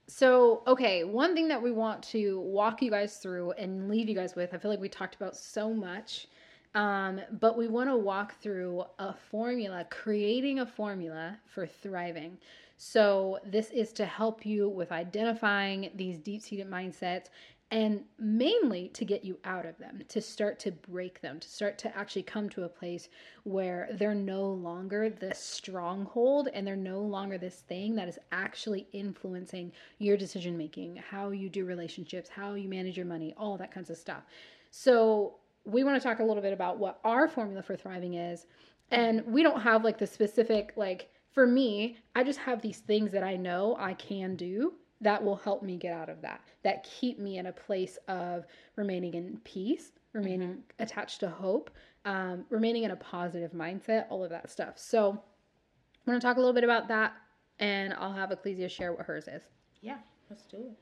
So, 0.06 0.62
okay, 0.66 1.04
one 1.04 1.34
thing 1.34 1.48
that 1.48 1.60
we 1.60 1.70
want 1.70 2.02
to 2.04 2.40
walk 2.40 2.80
you 2.80 2.90
guys 2.90 3.18
through 3.18 3.52
and 3.52 3.90
leave 3.90 4.08
you 4.08 4.14
guys 4.14 4.34
with, 4.34 4.54
I 4.54 4.56
feel 4.56 4.70
like 4.70 4.80
we 4.80 4.88
talked 4.88 5.16
about 5.16 5.36
so 5.36 5.74
much, 5.74 6.28
um, 6.74 7.20
but 7.40 7.56
we 7.56 7.68
want 7.68 7.88
to 7.88 7.96
walk 7.96 8.40
through 8.40 8.84
a 8.98 9.14
formula, 9.14 9.86
creating 9.90 10.58
a 10.58 10.66
formula 10.66 11.38
for 11.46 11.66
thriving. 11.66 12.38
So, 12.76 13.38
this 13.46 13.70
is 13.70 13.92
to 13.92 14.04
help 14.04 14.44
you 14.44 14.68
with 14.68 14.90
identifying 14.90 15.90
these 15.94 16.18
deep 16.18 16.42
seated 16.42 16.68
mindsets 16.68 17.26
and 17.70 18.04
mainly 18.18 18.88
to 18.90 19.04
get 19.04 19.24
you 19.24 19.38
out 19.44 19.66
of 19.66 19.78
them, 19.78 20.02
to 20.08 20.20
start 20.20 20.58
to 20.60 20.70
break 20.70 21.20
them, 21.20 21.40
to 21.40 21.48
start 21.48 21.78
to 21.78 21.96
actually 21.96 22.22
come 22.22 22.48
to 22.50 22.64
a 22.64 22.68
place 22.68 23.08
where 23.44 23.88
they're 23.92 24.14
no 24.14 24.46
longer 24.46 25.08
this 25.08 25.38
stronghold 25.38 26.48
and 26.52 26.66
they're 26.66 26.76
no 26.76 27.00
longer 27.00 27.38
this 27.38 27.60
thing 27.68 27.94
that 27.94 28.08
is 28.08 28.18
actually 28.32 28.86
influencing 28.92 29.72
your 29.98 30.16
decision 30.16 30.58
making, 30.58 30.96
how 30.96 31.30
you 31.30 31.48
do 31.48 31.64
relationships, 31.64 32.28
how 32.28 32.54
you 32.54 32.68
manage 32.68 32.96
your 32.96 33.06
money, 33.06 33.34
all 33.36 33.56
that 33.56 33.72
kinds 33.72 33.90
of 33.90 33.96
stuff. 33.96 34.24
So, 34.70 35.36
we 35.64 35.84
want 35.84 36.00
to 36.00 36.06
talk 36.06 36.18
a 36.18 36.24
little 36.24 36.42
bit 36.42 36.52
about 36.52 36.78
what 36.78 37.00
our 37.04 37.28
formula 37.28 37.62
for 37.62 37.76
thriving 37.76 38.14
is. 38.14 38.46
And 38.90 39.24
we 39.26 39.42
don't 39.42 39.60
have 39.60 39.82
like 39.84 39.98
the 39.98 40.06
specific, 40.06 40.72
like, 40.76 41.08
for 41.32 41.46
me, 41.46 41.96
I 42.14 42.22
just 42.22 42.38
have 42.38 42.62
these 42.62 42.78
things 42.78 43.10
that 43.12 43.24
I 43.24 43.36
know 43.36 43.76
I 43.78 43.94
can 43.94 44.36
do 44.36 44.74
that 45.00 45.22
will 45.22 45.36
help 45.36 45.62
me 45.62 45.76
get 45.76 45.92
out 45.92 46.08
of 46.08 46.22
that, 46.22 46.40
that 46.62 46.84
keep 46.84 47.18
me 47.18 47.38
in 47.38 47.46
a 47.46 47.52
place 47.52 47.98
of 48.08 48.44
remaining 48.76 49.14
in 49.14 49.40
peace, 49.42 49.92
remaining 50.12 50.62
attached 50.78 51.20
to 51.20 51.28
hope, 51.28 51.70
um, 52.04 52.44
remaining 52.50 52.84
in 52.84 52.92
a 52.92 52.96
positive 52.96 53.52
mindset, 53.52 54.06
all 54.10 54.22
of 54.22 54.30
that 54.30 54.50
stuff. 54.50 54.78
So, 54.78 55.10
I'm 55.10 56.10
going 56.12 56.20
to 56.20 56.26
talk 56.26 56.36
a 56.36 56.40
little 56.40 56.52
bit 56.52 56.64
about 56.64 56.86
that, 56.88 57.14
and 57.58 57.94
I'll 57.94 58.12
have 58.12 58.28
Aclesia 58.28 58.70
share 58.70 58.92
what 58.92 59.06
hers 59.06 59.26
is. 59.26 59.42
Yeah, 59.80 59.96
let's 60.28 60.44
do 60.44 60.58
it. 60.58 60.78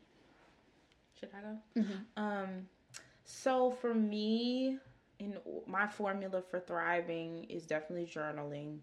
Should 1.18 1.30
I 1.32 1.40
go? 1.42 1.56
Um, 2.16 2.48
so 3.32 3.70
for 3.70 3.94
me, 3.94 4.78
in 5.18 5.38
my 5.66 5.86
formula 5.86 6.42
for 6.42 6.60
thriving 6.60 7.44
is 7.44 7.66
definitely 7.66 8.06
journaling. 8.06 8.78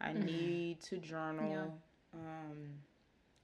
I 0.00 0.12
need 0.12 0.80
to 0.82 0.98
journal 0.98 1.72
um, 2.12 2.70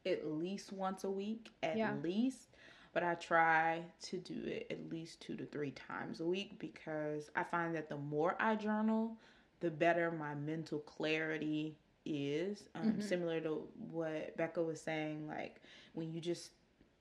at 0.05 0.27
least 0.27 0.73
once 0.73 1.05
a 1.05 1.11
week, 1.11 1.51
at 1.63 1.77
Yeah. 1.77 1.95
least. 2.03 2.49
But 2.93 3.05
I 3.05 3.15
try 3.15 3.83
to 4.03 4.19
do 4.19 4.35
it 4.47 4.67
at 4.71 4.91
least 4.91 5.21
two 5.21 5.37
to 5.37 5.47
three 5.47 5.71
times 5.71 6.21
a 6.21 6.25
week 6.25 6.59
because 6.59 7.31
I 7.37 7.45
find 7.45 7.75
that 7.77 7.89
the 7.89 7.97
more 7.97 8.35
I 8.41 8.57
journal, 8.57 9.17
the 9.61 9.71
better 9.71 10.11
my 10.11 10.35
mental 10.35 10.81
clarity 10.81 11.77
is. 12.05 12.65
Um, 12.75 13.01
Similar 13.01 13.41
to 13.43 13.69
what 13.93 14.37
Becca 14.37 14.61
was 14.63 14.81
saying, 14.81 15.29
like 15.29 15.61
when 15.95 16.13
you 16.13 16.21
just 16.21 16.51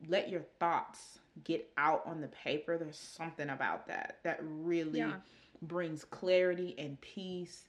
let 0.08 0.30
your 0.30 0.44
thoughts 0.60 1.20
get 1.44 1.70
out 1.78 2.04
on 2.06 2.22
the 2.22 2.28
paper, 2.28 2.78
there's 2.78 2.98
something 2.98 3.50
about 3.50 3.88
that 3.88 4.20
that 4.24 4.40
really 4.42 5.00
Yeah. 5.00 5.14
brings 5.62 6.04
clarity 6.06 6.76
and 6.78 7.00
peace. 7.02 7.66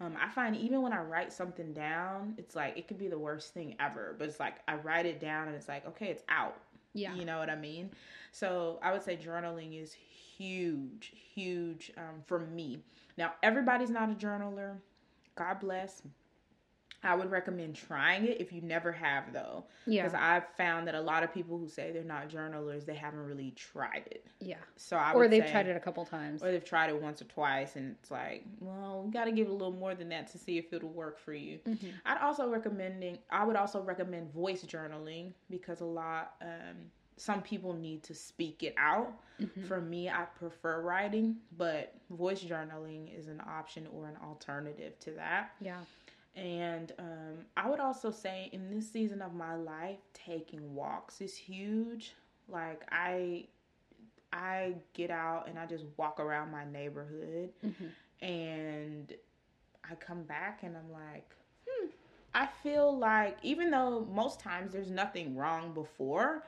Um, 0.00 0.16
I 0.20 0.28
find 0.28 0.56
even 0.56 0.82
when 0.82 0.92
I 0.92 1.02
write 1.02 1.32
something 1.32 1.72
down, 1.72 2.34
it's 2.38 2.56
like 2.56 2.76
it 2.76 2.88
could 2.88 2.98
be 2.98 3.08
the 3.08 3.18
worst 3.18 3.54
thing 3.54 3.76
ever, 3.78 4.14
but 4.18 4.28
it's 4.28 4.40
like 4.40 4.56
I 4.68 4.74
write 4.76 5.06
it 5.06 5.20
down 5.20 5.46
and 5.48 5.56
it's 5.56 5.68
like, 5.68 5.86
okay, 5.86 6.06
it's 6.08 6.24
out. 6.28 6.56
Yeah. 6.94 7.14
You 7.14 7.24
know 7.24 7.38
what 7.38 7.50
I 7.50 7.56
mean? 7.56 7.90
So 8.32 8.78
I 8.82 8.92
would 8.92 9.02
say 9.02 9.16
journaling 9.16 9.80
is 9.80 9.92
huge, 9.92 11.12
huge 11.34 11.92
um, 11.96 12.22
for 12.26 12.40
me. 12.40 12.80
Now, 13.16 13.34
everybody's 13.42 13.90
not 13.90 14.10
a 14.10 14.14
journaler. 14.14 14.76
God 15.36 15.60
bless. 15.60 16.02
I 17.04 17.14
would 17.14 17.30
recommend 17.30 17.76
trying 17.76 18.24
it 18.24 18.40
if 18.40 18.52
you 18.52 18.60
never 18.62 18.90
have, 18.90 19.32
though. 19.32 19.64
Yeah. 19.86 20.02
Because 20.02 20.18
I've 20.20 20.48
found 20.56 20.86
that 20.88 20.94
a 20.94 21.00
lot 21.00 21.22
of 21.22 21.32
people 21.32 21.58
who 21.58 21.68
say 21.68 21.92
they're 21.92 22.02
not 22.02 22.28
journalers, 22.28 22.84
they 22.84 22.94
haven't 22.94 23.24
really 23.26 23.50
tried 23.52 24.04
it. 24.10 24.26
Yeah. 24.40 24.56
So 24.76 24.96
I 24.96 25.12
Or 25.12 25.28
they've 25.28 25.44
say- 25.44 25.50
tried 25.52 25.66
it 25.68 25.76
a 25.76 25.80
couple 25.80 26.04
times. 26.04 26.42
or 26.42 26.50
they've 26.50 26.64
tried 26.64 26.90
it 26.90 27.00
once 27.00 27.20
or 27.20 27.26
twice 27.26 27.76
and 27.76 27.96
it's 28.00 28.10
like 28.10 28.44
well 28.60 29.02
we 29.04 29.10
got 29.12 29.24
to 29.24 29.32
give 29.32 29.46
it 29.46 29.50
a 29.50 29.52
little 29.52 29.72
more 29.72 29.94
than 29.94 30.08
that 30.08 30.26
to 30.32 30.38
see 30.38 30.58
if 30.58 30.72
it'll 30.72 30.88
work 30.88 31.18
for 31.18 31.32
you 31.34 31.58
i'd 32.06 32.18
also 32.20 32.48
recommending 32.48 33.18
i 33.30 33.44
would 33.44 33.56
also 33.56 33.80
recommend 33.82 34.32
voice 34.32 34.64
journaling 34.64 35.32
because 35.50 35.80
a 35.80 35.84
lot 35.84 36.34
um 36.42 36.76
some 37.16 37.40
people 37.42 37.72
need 37.74 38.02
to 38.02 38.12
speak 38.12 38.64
it 38.64 38.74
out. 38.76 39.12
Mm-hmm. 39.40 39.66
For 39.66 39.80
me, 39.80 40.08
I 40.08 40.24
prefer 40.36 40.80
writing, 40.80 41.36
but 41.56 41.94
voice 42.10 42.42
journaling 42.42 43.16
is 43.16 43.28
an 43.28 43.40
option 43.48 43.86
or 43.94 44.08
an 44.08 44.16
alternative 44.24 44.98
to 44.98 45.12
that. 45.12 45.50
Yeah. 45.60 45.76
And 46.36 46.92
um, 46.98 47.46
I 47.56 47.68
would 47.70 47.80
also 47.80 48.10
say 48.10 48.48
in 48.52 48.74
this 48.74 48.90
season 48.90 49.22
of 49.22 49.34
my 49.34 49.54
life, 49.54 49.98
taking 50.12 50.74
walks 50.74 51.20
is 51.20 51.36
huge. 51.36 52.14
Like 52.48 52.82
I, 52.90 53.46
I 54.32 54.74
get 54.94 55.10
out 55.10 55.48
and 55.48 55.58
I 55.58 55.66
just 55.66 55.84
walk 55.96 56.18
around 56.18 56.50
my 56.50 56.64
neighborhood, 56.64 57.50
mm-hmm. 57.64 58.24
and 58.24 59.12
I 59.88 59.94
come 59.94 60.22
back 60.24 60.62
and 60.62 60.76
I'm 60.76 60.92
like, 60.92 61.30
hmm. 61.68 61.86
I 62.34 62.48
feel 62.62 62.98
like 62.98 63.38
even 63.42 63.70
though 63.70 64.06
most 64.12 64.40
times 64.40 64.72
there's 64.72 64.90
nothing 64.90 65.36
wrong 65.36 65.72
before, 65.72 66.42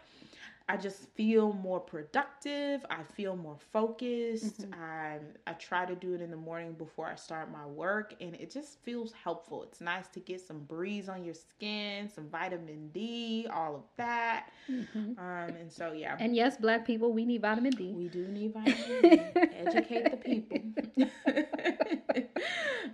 I 0.69 0.77
just 0.77 1.09
feel 1.14 1.53
more 1.53 1.79
productive. 1.79 2.85
I 2.91 3.05
feel 3.14 3.37
more 3.37 3.57
focused. 3.73 4.62
Mm-hmm. 4.62 4.83
I 4.83 5.19
I 5.47 5.53
try 5.53 5.87
to 5.87 5.95
do 5.95 6.14
it 6.14 6.21
in 6.21 6.31
the 6.31 6.37
morning 6.37 6.73
before 6.73 7.07
I 7.07 7.14
start 7.14 7.53
my 7.53 7.64
work, 7.67 8.14
and 8.21 8.35
it 8.35 8.51
just 8.51 8.83
feels 8.83 9.12
helpful. 9.12 9.62
It's 9.62 9.81
nice 9.81 10.09
to 10.09 10.21
get 10.21 10.41
some 10.41 10.59
breeze 10.64 11.09
on 11.09 11.25
your 11.25 11.35
skin, 11.35 12.09
some 12.09 12.29
vitamin 12.29 12.89
D, 12.89 13.47
all 13.53 13.77
of 13.77 13.83
that. 13.97 14.49
Mm-hmm. 14.69 15.19
Um, 15.19 15.57
and 15.57 15.71
so 15.71 15.93
yeah. 15.93 16.17
And 16.19 16.35
yes, 16.35 16.57
Black 16.57 16.85
people, 16.85 17.12
we 17.12 17.25
need 17.25 17.43
vitamin 17.43 17.71
D. 17.71 17.93
We 17.93 18.09
do 18.09 18.27
need 18.27 18.53
vitamin 18.55 19.03
D. 19.03 19.21
Educate 19.55 20.11
the 20.11 20.17
people. 20.17 20.59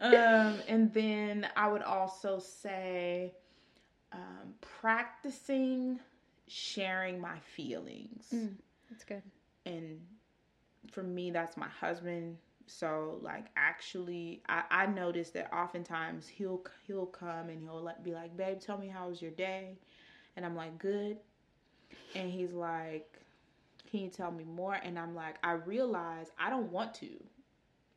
um, 0.03 0.59
and 0.69 0.93
then 0.93 1.49
I 1.57 1.69
would 1.69 1.83
also 1.83 2.39
say 2.39 3.33
um, 4.13 4.53
practicing 4.61 6.01
sharing 6.53 7.21
my 7.21 7.39
feelings. 7.57 8.27
Mm, 8.33 8.55
that's 8.91 9.05
good. 9.05 9.23
And 9.65 10.01
for 10.91 11.03
me, 11.03 11.31
that's 11.31 11.57
my 11.57 11.69
husband. 11.69 12.37
So 12.67 13.19
like 13.23 13.47
actually, 13.57 14.43
I 14.49 14.63
I 14.71 14.87
noticed 14.87 15.35
that 15.35 15.53
oftentimes 15.53 16.29
he'll 16.29 16.65
he'll 16.87 17.07
come 17.07 17.49
and 17.49 17.61
he'll 17.61 17.83
like 17.83 18.05
be 18.05 18.13
like, 18.13 18.37
"Babe, 18.37 18.61
tell 18.61 18.79
me 18.79 18.89
how 18.89 19.09
was 19.09 19.21
your 19.21 19.31
day," 19.33 19.79
and 20.37 20.45
I'm 20.45 20.55
like, 20.55 20.79
"Good," 20.79 21.17
and 22.15 22.31
he's 22.31 22.53
like, 22.53 23.19
"Can 23.91 24.01
you 24.01 24.11
tell 24.11 24.31
me 24.31 24.45
more?" 24.45 24.75
And 24.75 24.99
I'm 24.99 25.15
like, 25.15 25.37
I 25.43 25.53
realize 25.53 26.29
I 26.39 26.51
don't 26.51 26.71
want 26.71 26.95
to. 26.97 27.09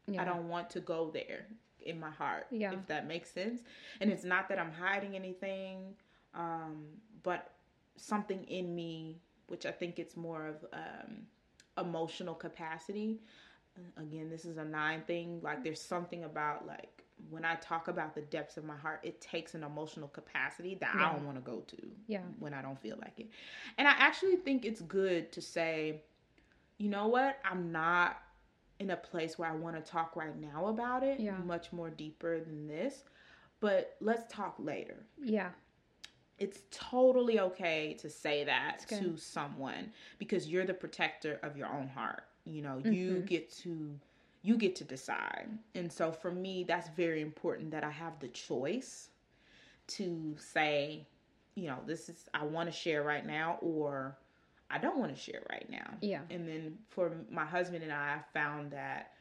Yeah. 0.07 0.21
I 0.21 0.25
don't 0.25 0.47
want 0.47 0.69
to 0.71 0.79
go 0.79 1.09
there 1.11 1.47
in 1.81 1.99
my 1.99 2.09
heart. 2.11 2.47
Yeah. 2.51 2.73
If 2.73 2.87
that 2.87 3.07
makes 3.07 3.31
sense. 3.31 3.61
And 4.01 4.11
it's 4.11 4.23
not 4.23 4.49
that 4.49 4.59
I'm 4.59 4.71
hiding 4.71 5.15
anything, 5.15 5.95
um, 6.33 6.85
but 7.23 7.51
something 7.97 8.43
in 8.45 8.75
me, 8.75 9.21
which 9.47 9.65
I 9.65 9.71
think 9.71 9.99
it's 9.99 10.15
more 10.15 10.47
of 10.47 10.65
um, 10.73 11.23
emotional 11.77 12.35
capacity. 12.35 13.19
Again, 13.97 14.29
this 14.29 14.45
is 14.45 14.57
a 14.57 14.65
nine 14.65 15.03
thing. 15.05 15.39
Like, 15.41 15.63
there's 15.63 15.81
something 15.81 16.23
about 16.23 16.65
like 16.65 17.03
when 17.29 17.45
I 17.45 17.55
talk 17.55 17.87
about 17.87 18.13
the 18.13 18.21
depths 18.21 18.57
of 18.57 18.65
my 18.65 18.75
heart, 18.75 18.99
it 19.03 19.21
takes 19.21 19.53
an 19.53 19.63
emotional 19.63 20.07
capacity 20.07 20.75
that 20.81 20.91
yeah. 20.95 21.09
I 21.09 21.13
don't 21.13 21.25
want 21.25 21.37
to 21.37 21.41
go 21.41 21.59
to. 21.59 21.77
Yeah. 22.07 22.21
When 22.39 22.53
I 22.53 22.61
don't 22.61 22.79
feel 22.79 22.97
like 23.01 23.19
it, 23.19 23.29
and 23.77 23.87
I 23.87 23.91
actually 23.91 24.37
think 24.37 24.65
it's 24.65 24.81
good 24.81 25.31
to 25.33 25.41
say, 25.41 26.01
you 26.77 26.89
know 26.89 27.07
what, 27.07 27.39
I'm 27.49 27.71
not 27.71 28.17
in 28.79 28.91
a 28.91 28.97
place 28.97 29.39
where 29.39 29.49
I 29.49 29.55
want 29.55 29.75
to 29.77 29.91
talk 29.91 30.15
right 30.15 30.37
now 30.37 30.67
about 30.67 31.03
it. 31.03 31.19
Yeah. 31.19 31.37
Much 31.37 31.71
more 31.71 31.89
deeper 31.89 32.39
than 32.39 32.67
this, 32.67 33.03
but 33.59 33.95
let's 34.01 34.31
talk 34.33 34.55
later. 34.59 35.05
Yeah 35.21 35.49
it's 36.37 36.61
totally 36.69 37.39
okay 37.39 37.95
to 37.99 38.09
say 38.09 38.43
that 38.43 38.79
to 38.89 39.15
someone 39.17 39.91
because 40.19 40.47
you're 40.47 40.65
the 40.65 40.73
protector 40.73 41.39
of 41.43 41.55
your 41.55 41.67
own 41.67 41.87
heart. 41.87 42.23
You 42.45 42.61
know, 42.61 42.75
mm-hmm. 42.77 42.91
you 42.91 43.19
get 43.21 43.51
to 43.57 43.97
you 44.43 44.57
get 44.57 44.75
to 44.75 44.83
decide. 44.83 45.47
And 45.73 45.91
so 45.91 46.11
for 46.11 46.31
me, 46.31 46.63
that's 46.63 46.89
very 46.89 47.21
important 47.21 47.71
that 47.71 47.83
I 47.83 47.89
have 47.89 48.19
the 48.19 48.27
choice 48.27 49.09
to 49.87 50.35
say, 50.37 51.07
you 51.55 51.67
know, 51.67 51.79
this 51.87 52.09
is 52.09 52.29
I 52.33 52.43
want 52.43 52.69
to 52.69 52.75
share 52.75 53.03
right 53.03 53.25
now 53.25 53.57
or 53.61 54.17
I 54.69 54.77
don't 54.77 54.97
want 54.97 55.15
to 55.15 55.19
share 55.19 55.41
right 55.49 55.67
now. 55.69 55.89
Yeah. 56.01 56.21
And 56.29 56.47
then 56.47 56.77
for 56.89 57.13
my 57.31 57.45
husband 57.45 57.83
and 57.83 57.91
I, 57.91 58.17
I 58.17 58.19
found 58.33 58.71
that 58.71 59.13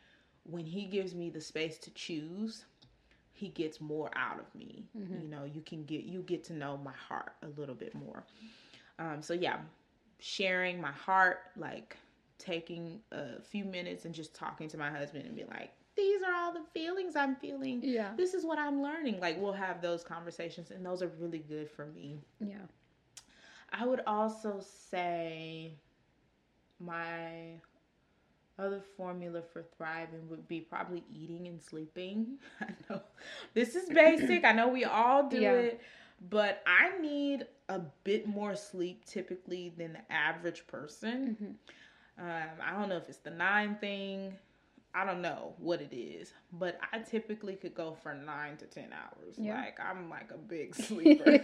when 0.44 0.66
he 0.66 0.84
gives 0.84 1.14
me 1.14 1.30
the 1.30 1.40
space 1.40 1.78
to 1.78 1.90
choose, 1.92 2.64
he 3.34 3.48
gets 3.48 3.80
more 3.80 4.10
out 4.16 4.38
of 4.38 4.46
me. 4.54 4.84
Mm-hmm. 4.96 5.22
You 5.22 5.28
know, 5.28 5.44
you 5.44 5.60
can 5.60 5.84
get 5.84 6.04
you 6.04 6.22
get 6.22 6.44
to 6.44 6.52
know 6.54 6.78
my 6.78 6.92
heart 6.92 7.32
a 7.42 7.48
little 7.60 7.74
bit 7.74 7.94
more. 7.94 8.24
Um, 8.98 9.20
so 9.20 9.34
yeah, 9.34 9.58
sharing 10.20 10.80
my 10.80 10.92
heart, 10.92 11.38
like 11.56 11.96
taking 12.38 13.00
a 13.12 13.42
few 13.42 13.64
minutes 13.64 14.04
and 14.04 14.14
just 14.14 14.34
talking 14.34 14.68
to 14.68 14.78
my 14.78 14.90
husband 14.90 15.26
and 15.26 15.34
be 15.34 15.44
like, 15.44 15.72
these 15.96 16.22
are 16.22 16.32
all 16.34 16.52
the 16.52 16.64
feelings 16.72 17.16
I'm 17.16 17.36
feeling. 17.36 17.80
Yeah. 17.82 18.12
This 18.16 18.34
is 18.34 18.44
what 18.44 18.58
I'm 18.58 18.82
learning. 18.82 19.20
Like 19.20 19.40
we'll 19.40 19.52
have 19.52 19.82
those 19.82 20.04
conversations 20.04 20.70
and 20.70 20.86
those 20.86 21.02
are 21.02 21.10
really 21.18 21.38
good 21.38 21.68
for 21.68 21.86
me. 21.86 22.20
Yeah. 22.40 22.56
I 23.72 23.84
would 23.84 24.02
also 24.06 24.62
say 24.90 25.74
my 26.78 27.60
other 28.58 28.80
formula 28.96 29.42
for 29.52 29.64
thriving 29.76 30.28
would 30.28 30.46
be 30.46 30.60
probably 30.60 31.04
eating 31.12 31.46
and 31.48 31.60
sleeping. 31.60 32.38
I 32.60 32.66
know 32.88 33.02
this 33.54 33.74
is 33.74 33.88
basic. 33.88 34.44
I 34.44 34.52
know 34.52 34.68
we 34.68 34.84
all 34.84 35.28
do 35.28 35.40
yeah. 35.40 35.52
it, 35.52 35.80
but 36.30 36.62
I 36.66 36.98
need 37.00 37.46
a 37.68 37.80
bit 38.04 38.26
more 38.26 38.54
sleep 38.54 39.04
typically 39.04 39.72
than 39.76 39.94
the 39.94 40.12
average 40.12 40.66
person. 40.66 41.36
Mm-hmm. 41.40 42.26
Um, 42.26 42.48
I 42.64 42.78
don't 42.78 42.88
know 42.88 42.96
if 42.96 43.08
it's 43.08 43.18
the 43.18 43.30
nine 43.30 43.76
thing. 43.80 44.34
I 44.94 45.04
don't 45.04 45.20
know 45.20 45.54
what 45.58 45.80
it 45.80 45.92
is, 45.92 46.32
but 46.52 46.78
I 46.92 47.00
typically 47.00 47.56
could 47.56 47.74
go 47.74 47.96
for 48.00 48.14
nine 48.14 48.56
to 48.58 48.66
ten 48.66 48.90
hours. 48.92 49.34
Yeah. 49.36 49.56
Like 49.56 49.78
I'm 49.80 50.08
like 50.08 50.30
a 50.32 50.38
big 50.38 50.74
sleeper. 50.76 51.32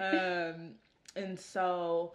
um, 0.00 0.70
and 1.14 1.38
so 1.38 2.14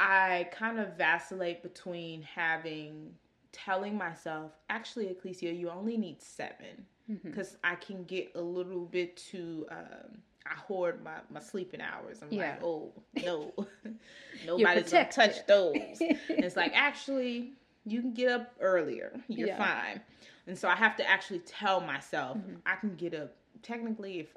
I 0.00 0.48
kind 0.50 0.80
of 0.80 0.96
vacillate 0.96 1.62
between 1.62 2.22
having 2.22 3.12
telling 3.52 3.98
myself, 3.98 4.52
actually, 4.70 5.06
Aclesia, 5.06 5.56
you 5.56 5.68
only 5.68 5.98
need 5.98 6.22
seven 6.22 6.86
because 7.22 7.48
mm-hmm. 7.48 7.72
I 7.72 7.74
can 7.74 8.04
get 8.04 8.32
a 8.34 8.40
little 8.40 8.86
bit 8.86 9.18
too. 9.18 9.66
Um, 9.70 10.22
I 10.46 10.54
hoard 10.54 11.04
my, 11.04 11.16
my 11.30 11.40
sleeping 11.40 11.82
hours. 11.82 12.20
I'm 12.22 12.32
yeah. 12.32 12.52
like, 12.52 12.64
oh 12.64 12.92
no, 13.22 13.52
nobody's 14.46 14.90
gonna 14.90 15.12
touch 15.12 15.46
those. 15.46 15.76
and 16.00 16.18
it's 16.28 16.56
like 16.56 16.72
actually, 16.74 17.52
you 17.84 18.00
can 18.00 18.14
get 18.14 18.32
up 18.32 18.54
earlier. 18.58 19.20
You're 19.28 19.48
yeah. 19.48 19.58
fine. 19.58 20.00
And 20.46 20.56
so 20.56 20.66
I 20.66 20.76
have 20.76 20.96
to 20.96 21.08
actually 21.08 21.40
tell 21.40 21.82
myself 21.82 22.38
mm-hmm. 22.38 22.54
I 22.64 22.76
can 22.76 22.96
get 22.96 23.14
up. 23.14 23.34
Technically, 23.62 24.20
if 24.20 24.28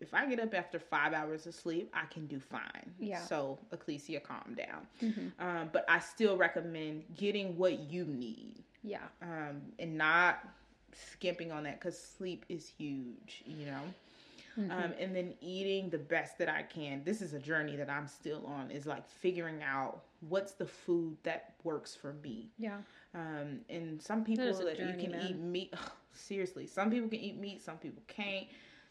if 0.00 0.14
I 0.14 0.26
get 0.26 0.40
up 0.40 0.54
after 0.54 0.78
five 0.78 1.12
hours 1.12 1.46
of 1.46 1.54
sleep, 1.54 1.90
I 1.94 2.06
can 2.06 2.26
do 2.26 2.40
fine. 2.40 2.92
Yeah. 2.98 3.20
So, 3.20 3.58
Aclesia, 3.74 4.22
calm 4.22 4.56
down. 4.56 4.86
Mm-hmm. 5.02 5.46
Um, 5.46 5.70
but 5.72 5.84
I 5.88 5.98
still 5.98 6.36
recommend 6.36 7.04
getting 7.16 7.56
what 7.56 7.78
you 7.90 8.04
need. 8.04 8.62
Yeah. 8.82 8.98
Um, 9.22 9.60
and 9.78 9.96
not 9.96 10.46
skimping 11.12 11.52
on 11.52 11.64
that 11.64 11.80
because 11.80 11.98
sleep 11.98 12.44
is 12.48 12.68
huge, 12.68 13.42
you 13.46 13.66
know? 13.66 13.82
Mm-hmm. 14.58 14.70
Um, 14.70 14.92
and 14.98 15.14
then 15.14 15.34
eating 15.40 15.90
the 15.90 15.98
best 15.98 16.38
that 16.38 16.48
I 16.48 16.62
can. 16.62 17.02
This 17.04 17.22
is 17.22 17.34
a 17.34 17.38
journey 17.38 17.76
that 17.76 17.88
I'm 17.88 18.08
still 18.08 18.44
on. 18.46 18.70
Is 18.70 18.86
like 18.86 19.08
figuring 19.08 19.62
out 19.62 20.02
what's 20.28 20.52
the 20.52 20.66
food 20.66 21.16
that 21.22 21.54
works 21.62 21.94
for 21.94 22.14
me. 22.14 22.48
Yeah. 22.58 22.78
Um, 23.14 23.60
and 23.68 24.02
some 24.02 24.24
people 24.24 24.46
that 24.46 24.78
you 24.78 24.94
can 24.98 25.12
man. 25.12 25.26
eat 25.28 25.38
meat. 25.38 25.70
Ugh, 25.72 25.90
seriously, 26.12 26.66
some 26.66 26.90
people 26.90 27.08
can 27.08 27.20
eat 27.20 27.38
meat, 27.38 27.62
some 27.62 27.78
people 27.78 28.02
can't. 28.08 28.46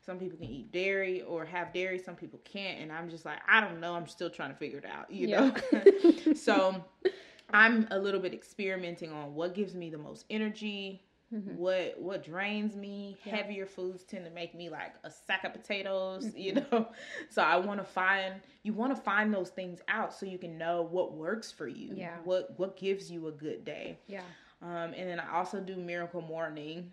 Some 0.10 0.18
people 0.18 0.39
can 0.39 0.49
eat 0.49 0.72
dairy 0.72 1.22
or 1.22 1.45
have 1.45 1.72
dairy, 1.72 1.99
some 1.99 2.16
people 2.16 2.39
can't. 2.43 2.80
And 2.80 2.91
I'm 2.91 3.12
just 3.12 3.26
like, 3.26 3.38
I 3.47 3.62
don't 3.62 3.80
know. 3.80 3.93
I'm 3.93 4.07
still 4.07 4.32
trying 4.32 4.49
to 4.49 4.55
figure 4.55 4.80
it 4.80 4.86
out, 4.86 5.12
you 5.12 5.28
yeah. 5.28 5.51
know? 5.72 6.34
so 6.34 6.84
I'm 7.53 7.88
a 7.91 7.99
little 7.99 8.20
bit 8.20 8.34
experimenting 8.34 9.12
on 9.12 9.36
what 9.36 9.53
gives 9.53 9.76
me 9.76 9.91
the 9.91 9.99
most 9.99 10.26
energy, 10.32 11.03
Mm-hmm. 11.32 11.57
what 11.57 11.93
what 11.99 12.24
drains 12.24 12.76
me 12.76 13.16
yeah. 13.24 13.36
heavier 13.36 13.68
foods 13.68 14.03
tend 14.03 14.26
to 14.26 14.32
make 14.32 14.55
me 14.55 14.68
like 14.68 14.95
a 15.03 15.12
sack 15.12 15.43
of 15.43 15.53
potatoes 15.53 16.26
mm-hmm. 16.26 16.38
you 16.39 16.53
know 16.55 16.88
so 17.30 17.43
i 17.43 17.55
want 17.55 17.80
to 17.80 17.84
find 17.84 18.34
you 18.64 18.74
want 18.74 18.95
to 18.95 18.99
find 18.99 19.32
those 19.32 19.49
things 19.49 19.80
out 19.89 20.12
so 20.12 20.26
you 20.26 20.39
can 20.39 20.57
know 20.57 20.82
what 20.82 21.14
works 21.14 21.51
for 21.51 21.68
you 21.68 21.93
yeah 21.93 22.16
what 22.24 22.57
what 22.57 22.76
gives 22.76 23.12
you 23.12 23.28
a 23.28 23.32
good 23.32 23.64
day 23.64 23.99
yeah 24.07 24.24
um 24.64 24.91
and 24.97 25.07
then 25.07 25.20
i 25.20 25.38
also 25.38 25.60
do 25.60 25.76
miracle 25.76 26.22
morning 26.22 26.91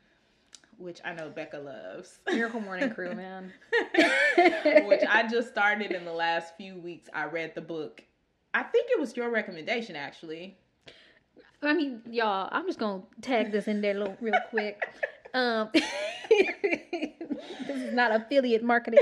which 0.78 1.00
I 1.04 1.14
know 1.14 1.30
Becca 1.30 1.58
loves. 1.58 2.18
Miracle 2.26 2.60
Morning 2.60 2.90
Crew, 2.90 3.14
man. 3.14 3.52
which 4.86 5.02
I 5.08 5.26
just 5.28 5.48
started 5.48 5.92
in 5.92 6.04
the 6.04 6.12
last 6.12 6.56
few 6.56 6.78
weeks. 6.78 7.08
I 7.14 7.24
read 7.24 7.54
the 7.54 7.60
book. 7.60 8.02
I 8.54 8.62
think 8.62 8.88
it 8.90 8.98
was 8.98 9.16
your 9.16 9.30
recommendation, 9.30 9.96
actually. 9.96 10.56
I 11.62 11.72
mean, 11.72 12.02
y'all, 12.10 12.48
I'm 12.52 12.66
just 12.66 12.78
gonna 12.78 13.02
tag 13.22 13.50
this 13.52 13.66
in 13.66 13.80
there 13.80 13.94
little, 13.94 14.16
real 14.20 14.38
quick. 14.50 14.80
Um, 15.34 15.70
this 17.66 17.82
is 17.82 17.92
not 17.92 18.12
affiliate 18.14 18.62
marketing. 18.62 19.00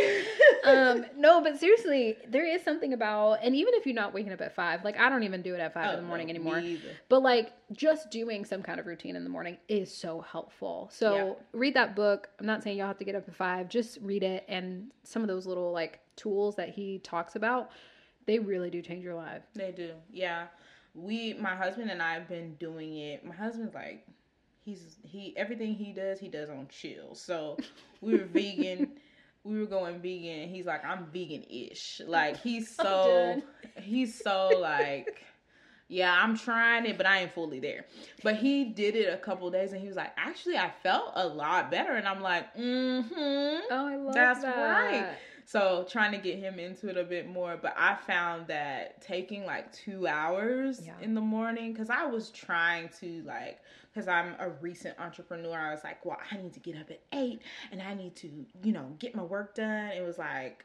Um, 0.65 1.05
no, 1.17 1.41
but 1.43 1.59
seriously, 1.59 2.17
there 2.29 2.47
is 2.47 2.63
something 2.63 2.93
about, 2.93 3.39
and 3.43 3.55
even 3.55 3.75
if 3.75 3.87
you're 3.87 3.95
not 3.95 4.13
waking 4.15 4.33
up 4.33 4.41
at 4.41 4.55
five, 4.55 4.85
like 4.85 4.99
I 4.99 5.09
don't 5.09 5.23
even 5.23 5.43
do 5.43 5.55
it 5.55 5.61
at 5.61 5.75
five 5.75 5.91
Oh, 5.91 5.95
in 5.95 6.01
the 6.03 6.07
morning 6.07 6.27
no, 6.29 6.31
anymore. 6.31 6.63
But 7.09 7.23
like 7.23 7.53
just 7.73 8.11
doing 8.11 8.45
some 8.45 8.63
kind 8.63 8.81
of 8.81 8.87
routine 8.87 9.17
in 9.17 9.25
the 9.25 9.31
morning 9.31 9.59
is 9.69 9.95
so 9.95 10.21
helpful. 10.21 10.89
So 10.93 11.15
Yeah. 11.15 11.33
read 11.59 11.75
that 11.75 11.95
book. 11.97 12.29
I'm 12.41 12.47
not 12.47 12.63
saying 12.63 12.79
y'all 12.79 12.87
have 12.89 12.99
to 12.99 13.05
get 13.05 13.15
up 13.15 13.29
at 13.29 13.35
five. 13.35 13.69
Just 13.69 13.99
read 14.03 14.23
it, 14.23 14.45
and 14.49 14.91
some 15.03 15.23
of 15.23 15.29
those 15.29 15.47
little 15.47 15.73
like 15.73 16.01
tools 16.17 16.57
that 16.57 16.71
he 16.71 16.99
talks 17.01 17.37
about, 17.37 17.71
they 18.27 18.39
really 18.39 18.71
do 18.71 18.81
change 18.83 19.05
your 19.05 19.15
life. 19.15 19.43
They 19.55 19.73
do. 19.73 19.93
Yeah. 20.11 20.47
We 20.95 21.35
my 21.35 21.57
husband 21.57 21.91
and 21.91 22.01
I 22.01 22.15
have 22.15 22.29
been 22.29 22.55
doing 22.55 22.97
it. 22.97 23.25
My 23.25 23.35
husband's 23.35 23.75
like 23.75 24.07
he's 24.65 24.97
he 25.03 25.37
everything 25.37 25.75
he 25.75 25.93
does, 25.93 26.19
he 26.19 26.29
does 26.29 26.49
on 26.51 26.67
chill. 26.69 27.15
So 27.15 27.57
we 28.01 28.13
were 28.17 28.25
vegan. 28.25 28.91
We 29.47 29.59
were 29.61 29.67
going 29.67 30.01
vegan. 30.01 30.45
and 30.45 30.51
He's 30.51 30.65
like, 30.65 30.83
I'm 30.87 31.05
vegan 31.13 31.45
ish. 31.51 32.01
Like 32.07 32.39
he's 32.41 32.75
so 32.75 33.43
he's 33.77 34.19
so 34.19 34.49
like 34.59 35.23
yeah, 35.87 36.17
I'm 36.19 36.35
trying 36.35 36.87
it, 36.87 36.97
but 36.97 37.05
I 37.05 37.19
ain't 37.21 37.33
fully 37.35 37.61
there. 37.61 37.85
But 38.23 38.37
he 38.37 38.65
did 38.65 38.97
it 38.97 39.13
a 39.13 39.19
couple 39.19 39.51
days 39.51 39.73
and 39.73 39.83
he 39.83 39.87
was 39.87 39.97
like, 39.99 40.13
actually 40.17 40.57
I 40.57 40.73
felt 40.83 41.13
a 41.15 41.27
lot 41.29 41.71
better. 41.71 41.93
And 41.93 42.09
I'm 42.09 42.23
like, 42.23 42.57
mm-hmm. 42.57 43.13
Oh, 43.71 43.87
I 43.87 43.97
love 43.97 44.15
that. 44.15 44.41
That's 44.41 44.43
that. 44.45 44.57
right. 44.57 45.09
So 45.45 45.85
trying 45.91 46.13
to 46.13 46.19
get 46.19 46.39
him 46.39 46.59
into 46.59 46.89
it 46.89 46.97
a 46.97 47.05
bit 47.05 47.29
more, 47.29 47.59
but 47.61 47.75
I 47.77 47.97
found 47.97 48.47
that 48.47 49.03
taking 49.03 49.45
like 49.45 49.71
two 49.75 50.07
hours 50.07 50.81
Yeah. 50.83 50.95
in 51.03 51.13
the 51.15 51.21
morning, 51.21 51.75
because 51.75 51.91
I 51.91 52.07
was 52.07 52.31
trying 52.31 52.89
to 53.01 53.23
like, 53.27 53.61
because 53.95 54.09
I'm 54.09 54.35
a 54.41 54.51
recent 54.51 54.99
entrepreneur, 54.99 55.57
I 55.59 55.71
was 55.73 55.85
like, 55.85 56.05
well, 56.05 56.19
I 56.31 56.37
need 56.37 56.53
to 56.55 56.61
get 56.61 56.77
up 56.77 56.91
at 56.91 57.01
eight 57.13 57.43
and 57.71 57.81
I 57.81 57.95
need 57.95 58.17
to, 58.17 58.47
you 58.63 58.73
know, 58.73 58.97
get 58.99 59.15
my 59.15 59.23
work 59.23 59.55
done. 59.55 59.89
It 59.93 60.05
was 60.05 60.19
like, 60.19 60.65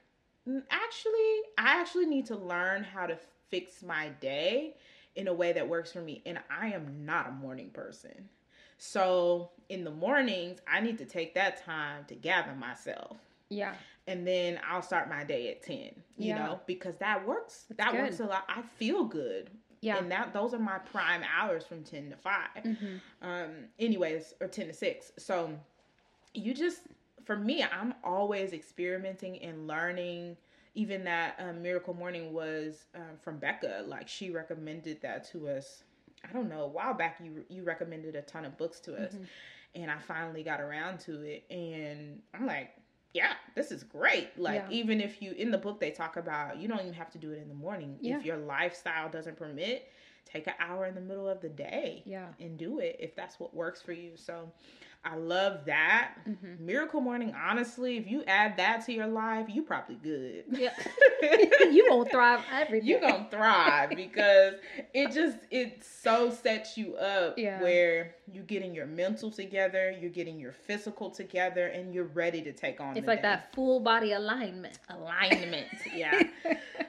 actually, 0.72 1.42
I 1.58 1.80
actually 1.80 2.08
need 2.08 2.26
to 2.28 2.36
learn 2.36 2.84
how 2.84 3.06
to 3.06 3.18
fix 3.50 3.84
my 3.84 4.10
day 4.20 4.76
in 5.16 5.28
a 5.28 5.34
way 5.34 5.52
that 5.54 5.68
works 5.68 5.92
for 5.92 6.02
me, 6.02 6.22
and 6.26 6.40
I 6.50 6.68
am 6.68 7.04
not 7.06 7.28
a 7.28 7.32
morning 7.32 7.72
person. 7.72 8.30
So 8.78 9.52
in 9.68 9.84
the 9.84 9.92
mornings, 9.92 10.60
I 10.68 10.80
need 10.80 10.98
to 11.00 11.06
take 11.06 11.34
that 11.34 11.64
time 11.66 12.06
to 12.08 12.16
gather 12.16 12.54
myself 12.56 13.18
Yeah. 13.50 13.74
and 14.08 14.26
then 14.26 14.60
I'll 14.68 14.82
start 14.82 15.10
my 15.10 15.24
day 15.26 15.50
at 15.52 15.62
10, 15.64 15.76
you 15.78 15.94
Yeah. 16.18 16.36
know, 16.36 16.62
because 16.66 16.96
that 16.98 17.28
works. 17.28 17.66
That's 17.70 17.78
that 17.78 17.92
good. 17.92 18.02
works 18.02 18.20
a 18.22 18.26
lot. 18.26 18.46
I 18.48 18.62
feel 18.62 19.04
good. 19.06 19.52
Yeah. 19.82 19.98
And 19.98 20.12
that 20.12 20.34
those 20.34 20.54
are 20.54 20.60
my 20.60 20.80
prime 20.80 21.22
hours 21.38 21.66
from 21.66 21.84
10 21.84 22.10
to 22.10 22.18
5. 22.18 22.50
Mhm. 22.64 23.02
Um 23.22 23.50
anyways, 23.80 24.34
or 24.42 24.48
10 24.48 24.68
to 24.68 24.74
6. 24.74 25.12
So 25.18 25.58
you 26.34 26.54
just 26.54 26.82
for 27.26 27.36
me, 27.36 27.64
I'm 27.64 27.94
always 28.04 28.54
experimenting 28.54 29.40
and 29.42 29.68
learning. 29.68 30.38
Even 30.76 31.04
that 31.04 31.36
um, 31.40 31.62
Miracle 31.62 31.94
Morning 31.94 32.32
was 32.34 32.86
um, 32.96 33.18
from 33.22 33.38
Becca. 33.38 33.84
Like 33.88 34.08
she 34.08 34.30
recommended 34.30 35.02
that 35.02 35.24
to 35.32 35.50
us. 35.50 35.84
I 36.28 36.32
don't 36.32 36.50
know. 36.50 36.62
A 36.64 36.68
while 36.68 36.94
back, 36.94 37.20
you 37.24 37.44
you 37.50 37.64
recommended 37.64 38.16
a 38.16 38.22
ton 38.22 38.46
of 38.46 38.58
books 38.58 38.80
to 38.82 38.96
us, 38.96 39.14
Mhm. 39.16 39.28
and 39.76 39.92
I 39.92 39.98
finally 40.00 40.44
got 40.44 40.62
around 40.62 41.00
to 41.02 41.22
it. 41.22 41.44
And 41.50 42.22
I'm 42.34 42.46
like, 42.46 42.72
yeah, 43.14 43.34
this 43.56 43.72
is 43.72 43.84
great. 43.84 44.38
Like 44.38 44.66
Yeah. 44.70 44.78
even 44.78 45.02
if 45.02 45.22
you 45.22 45.32
in 45.32 45.52
the 45.52 45.58
book 45.58 45.80
they 45.80 45.92
talk 45.92 46.18
about 46.18 46.58
you 46.58 46.68
don't 46.68 46.80
even 46.82 46.94
have 46.94 47.10
to 47.12 47.18
do 47.18 47.32
it 47.32 47.42
in 47.42 47.48
the 47.48 47.54
morning. 47.56 47.98
Yeah. 48.02 48.18
If 48.18 48.26
your 48.26 48.38
lifestyle 48.38 49.10
doesn't 49.10 49.38
permit, 49.38 49.92
take 50.26 50.48
an 50.48 50.54
hour 50.60 50.86
in 50.86 50.94
the 50.96 51.02
middle 51.02 51.28
of 51.28 51.42
the 51.42 51.50
day 51.50 52.04
Yeah. 52.06 52.28
and 52.40 52.58
do 52.58 52.80
it 52.80 52.98
if 53.00 53.16
that's 53.16 53.40
what 53.40 53.54
works 53.54 53.82
for 53.82 53.94
you. 53.94 54.12
So 54.16 54.52
I 55.06 55.16
love 55.16 55.66
that. 55.66 56.16
Mhm. 56.28 56.60
Miracle 56.60 57.00
Morning, 57.00 57.34
honestly, 57.34 57.98
if 57.98 58.06
you 58.06 58.24
add 58.26 58.58
that 58.58 58.86
to 58.86 58.94
your 58.94 59.08
life, 59.08 59.48
you 59.50 59.64
probably 59.64 59.96
good. 59.96 60.44
Yeah. 60.50 60.74
you 61.22 61.88
gonna 61.90 62.10
thrive 62.10 62.42
every 62.52 62.82
day. 62.82 62.88
you 62.88 63.00
gonna 63.00 63.28
thrive 63.32 63.92
because 63.92 64.56
it 64.94 65.12
just 65.12 65.38
it 65.52 65.84
so 65.84 66.30
sets 66.30 66.78
you 66.78 66.96
up 66.98 67.38
Yeah. 67.38 67.62
where 67.62 68.16
you're 68.32 68.44
getting 68.44 68.76
your 68.76 68.86
mental 68.88 69.32
together, 69.32 69.90
you're 70.00 70.10
getting 70.12 70.38
your 70.40 70.52
physical 70.52 71.10
together, 71.10 71.68
and 71.68 71.94
you're 71.94 72.04
ready 72.06 72.42
to 72.42 72.52
take 72.52 72.80
on. 72.82 72.98
It's 72.98 73.08
like 73.08 73.20
day. 73.20 73.30
that 73.30 73.54
full 73.54 73.80
body 73.80 74.12
alignment. 74.12 74.80
alignment. 74.90 75.68
Yeah. 75.96 76.22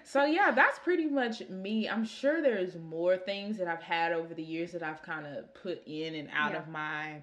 so 0.05 0.25
yeah, 0.25 0.51
that's 0.51 0.79
pretty 0.81 1.07
much 1.07 1.49
me. 1.49 1.89
I'm 1.89 2.05
sure 2.05 2.43
there's 2.43 2.77
more 2.77 3.17
things 3.17 3.57
that 3.59 3.69
I've 3.69 3.83
had 3.83 4.13
over 4.13 4.35
the 4.35 4.43
years 4.43 4.73
that 4.73 4.83
I've 4.83 5.01
kind 5.03 5.27
of 5.27 5.53
put 5.55 5.83
in 5.87 6.15
and 6.17 6.29
out 6.35 6.53
Yeah. 6.53 6.59
of 6.59 6.69
my 6.69 7.23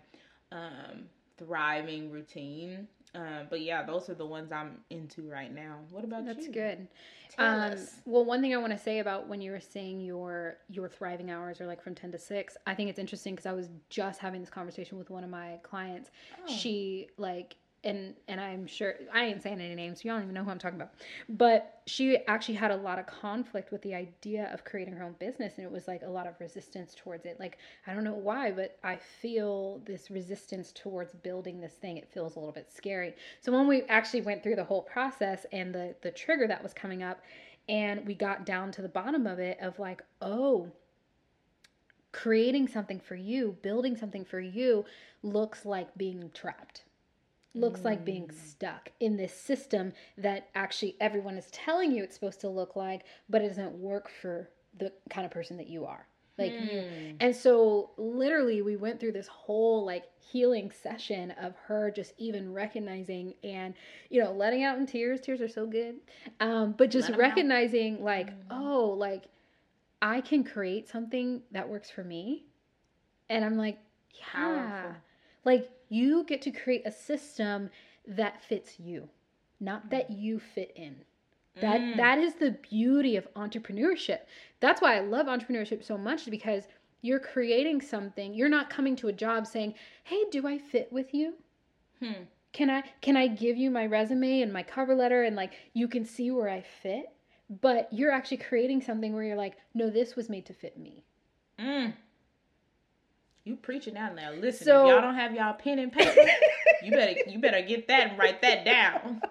um 0.52 1.10
thriving 1.38 2.12
routine. 2.12 2.88
Um, 3.16 3.48
but 3.50 3.62
yeah, 3.62 3.84
those 3.84 4.10
are 4.10 4.14
the 4.14 4.26
ones 4.26 4.52
I'm 4.52 4.80
into 4.90 5.30
right 5.30 5.54
now. 5.54 5.78
What 5.92 6.04
about 6.04 6.26
That's 6.26 6.46
you? 6.46 6.52
good. 6.52 6.88
Tell 7.30 7.62
Um, 7.62 7.78
well, 8.06 8.26
one 8.26 8.42
thing 8.42 8.54
I 8.54 8.58
want 8.58 8.74
to 8.74 8.78
say 8.78 9.00
about 9.00 9.28
when 9.28 9.42
you 9.42 9.52
were 9.52 9.60
saying 9.60 10.02
your 10.02 10.58
your 10.70 10.90
thriving 10.90 11.32
hours 11.32 11.62
are 11.62 11.68
like 11.68 11.82
from 11.82 11.96
ten 11.96 12.12
to 12.12 12.20
six, 12.20 12.58
I 12.68 12.76
think 12.76 12.90
it's 12.90 13.00
interesting 13.00 13.34
because 13.36 13.46
I 13.46 13.54
was 13.54 13.70
just 13.90 14.20
having 14.20 14.42
this 14.42 14.50
conversation 14.50 14.98
with 14.98 15.10
one 15.10 15.24
of 15.24 15.30
my 15.30 15.60
clients. 15.64 16.10
Oh. 16.38 16.52
She 16.52 17.08
like 17.18 17.56
and 17.84 18.16
and 18.28 18.42
I'm 18.42 18.68
sure 18.68 18.96
I 19.14 19.26
ain't 19.26 19.42
saying 19.44 19.62
any 19.62 19.76
names, 19.76 20.00
so 20.00 20.02
you 20.06 20.12
don't 20.12 20.24
even 20.24 20.34
know 20.34 20.44
who 20.44 20.52
I'm 20.52 20.60
talking 20.60 20.78
about. 20.78 20.94
But 21.30 21.82
she 21.86 22.18
actually 22.28 22.56
had 22.56 22.72
a 22.72 22.76
lot 22.76 23.00
of 23.00 23.06
conflict 23.06 23.72
with 23.72 23.82
the 23.82 23.96
idea 23.96 24.50
of 24.54 24.64
creating 24.64 24.96
her 24.96 25.04
own 25.04 25.16
business, 25.20 25.54
and 25.58 25.66
it 25.66 25.72
was 25.72 25.88
like 25.88 26.02
a 26.02 26.10
lot 26.10 26.28
of 26.28 26.40
resistance 26.40 26.96
towards 26.96 27.26
it. 27.26 27.40
Like 27.40 27.58
I 27.86 27.94
don't 27.94 28.04
know 28.04 28.14
why, 28.14 28.52
but 28.52 28.78
I 28.84 28.98
feel 28.98 29.82
this 29.86 30.10
resistance 30.10 30.72
towards 30.74 31.14
building 31.14 31.62
this 31.62 31.74
thing. 31.74 31.98
It 31.98 32.10
feels 32.12 32.36
a 32.36 32.40
little 32.40 32.54
bit 32.54 32.72
scary. 32.72 33.14
So 33.42 33.52
when 33.52 33.68
we 33.68 33.84
actually 33.84 34.22
went 34.22 34.44
through 34.44 34.56
the 34.56 34.64
whole 34.64 34.82
process 34.82 35.46
and 35.52 35.74
the 35.74 35.96
the 36.02 36.12
trigger 36.12 36.48
that 36.48 36.64
was 36.64 36.74
coming 36.74 37.04
up, 37.04 37.22
and 37.70 38.06
we 38.06 38.16
got 38.16 38.46
down 38.46 38.72
to 38.74 38.82
the 38.82 38.90
bottom 38.90 39.28
of 39.28 39.40
it 39.40 39.60
of 39.62 39.78
like, 39.80 40.02
oh, 40.22 40.72
creating 42.12 42.68
something 42.68 43.00
for 43.00 43.16
you, 43.16 43.56
building 43.62 43.96
something 43.96 44.26
for 44.26 44.40
you 44.40 44.86
looks 45.22 45.66
like 45.66 45.96
being 45.98 46.32
trapped. 46.34 46.84
Looks 47.60 47.84
like 47.86 48.06
being 48.06 48.30
stuck 48.32 48.92
in 49.00 49.18
this 49.18 49.34
system 49.34 49.94
that 50.18 50.50
actually 50.56 50.96
everyone 51.00 51.38
is 51.38 51.50
telling 51.52 51.92
you 51.92 52.04
it's 52.04 52.16
supposed 52.16 52.42
to 52.42 52.50
look 52.50 52.76
like, 52.76 53.06
but 53.30 53.42
it 53.42 53.48
doesn't 53.48 53.74
work 53.74 54.10
for 54.10 54.50
the 54.78 54.92
kind 55.10 55.26
of 55.26 55.32
person 55.32 55.58
that 55.58 55.68
you 55.68 55.86
are. 55.86 56.08
Like 56.38 56.54
Hmm. 56.56 57.16
and 57.20 57.36
so 57.36 57.92
literally 57.98 58.62
we 58.62 58.76
went 58.76 59.00
through 59.00 59.14
this 59.14 59.28
whole 59.28 59.84
like 59.86 60.04
healing 60.20 60.70
session 60.72 61.32
of 61.32 61.56
her 61.66 61.90
just 61.90 62.14
even 62.18 62.54
recognizing 62.54 63.34
and 63.44 63.74
you 64.12 64.22
know 64.24 64.32
letting 64.34 64.64
out 64.64 64.78
in 64.78 64.86
tears. 64.86 65.20
Tears 65.20 65.42
are 65.42 65.48
so 65.48 65.66
good. 65.66 65.96
Um 66.40 66.74
but 66.78 66.92
just 66.92 67.10
'em 67.10 67.16
out. 67.16 67.20
recognizing 67.20 68.04
like 68.04 68.30
Mhm. 68.30 68.44
oh 68.52 68.94
like 68.98 69.24
I 70.00 70.22
can 70.22 70.44
create 70.44 70.88
something 70.88 71.42
that 71.52 71.68
works 71.68 71.90
for 71.90 72.04
me. 72.04 72.46
And 73.30 73.44
I'm 73.44 73.58
like 73.58 73.80
yeah. 74.14 74.22
Powerful. 74.32 74.96
Like 75.44 75.72
you 75.90 76.24
get 76.24 76.42
to 76.44 76.52
create 76.52 76.86
a 76.86 76.92
system 76.92 77.70
that 78.06 78.42
fits 78.42 78.80
you, 78.80 79.10
not 79.60 79.90
that 79.90 80.10
you 80.12 80.40
fit 80.40 80.72
in. 80.76 81.04
That 81.60 81.82
Mm. 81.82 81.98
that 81.98 82.20
is 82.20 82.36
the 82.36 82.52
beauty 82.52 83.16
of 83.16 83.34
entrepreneurship. 83.34 84.22
That's 84.60 84.82
why 84.82 84.96
I 84.96 85.00
love 85.00 85.26
entrepreneurship 85.28 85.84
so 85.84 85.98
much 85.98 86.30
because 86.30 86.68
you're 87.02 87.20
creating 87.20 87.82
something. 87.82 88.34
You're 88.34 88.50
not 88.50 88.70
coming 88.70 88.96
to 88.98 89.08
a 89.08 89.14
job 89.14 89.48
saying, 89.48 89.74
"Hey, 90.04 90.24
do 90.32 90.46
I 90.48 90.58
fit 90.58 90.92
with 90.92 91.14
you? 91.14 91.36
Hmm. 92.00 92.24
Can 92.52 92.70
I 92.70 92.82
can 93.02 93.18
I 93.18 93.28
give 93.28 93.58
you 93.58 93.72
my 93.72 93.86
resume 93.86 94.42
and 94.42 94.54
my 94.54 94.64
cover 94.64 94.96
letter 94.96 95.24
and 95.24 95.36
like 95.36 95.54
you 95.74 95.88
can 95.88 96.06
see 96.06 96.30
where 96.32 96.50
I 96.50 96.62
fit?" 96.62 97.12
But 97.50 97.92
you're 97.94 98.12
actually 98.12 98.38
creating 98.38 98.82
something 98.82 99.14
where 99.14 99.24
you're 99.24 99.36
like, 99.38 99.58
"No, 99.74 99.90
this 99.90 100.16
was 100.16 100.30
made 100.30 100.46
to 100.48 100.54
fit 100.54 100.78
me." 100.78 101.04
Mm. 101.60 101.94
You 103.48 103.56
preaching 103.56 103.96
out 103.96 104.14
now. 104.14 104.32
Listen, 104.34 104.66
So- 104.66 104.86
if 104.86 104.92
y'all 104.92 105.02
don't 105.02 105.16
have 105.16 105.34
y'all 105.34 105.54
pen 105.54 105.80
and 105.80 105.92
paper, 105.92 106.20
you 106.84 106.92
better 106.92 107.16
you 107.30 107.40
better 107.40 107.62
get 107.62 107.88
that 107.88 108.10
and 108.10 108.20
write 108.20 108.42
that 108.42 108.66
down. 108.66 109.22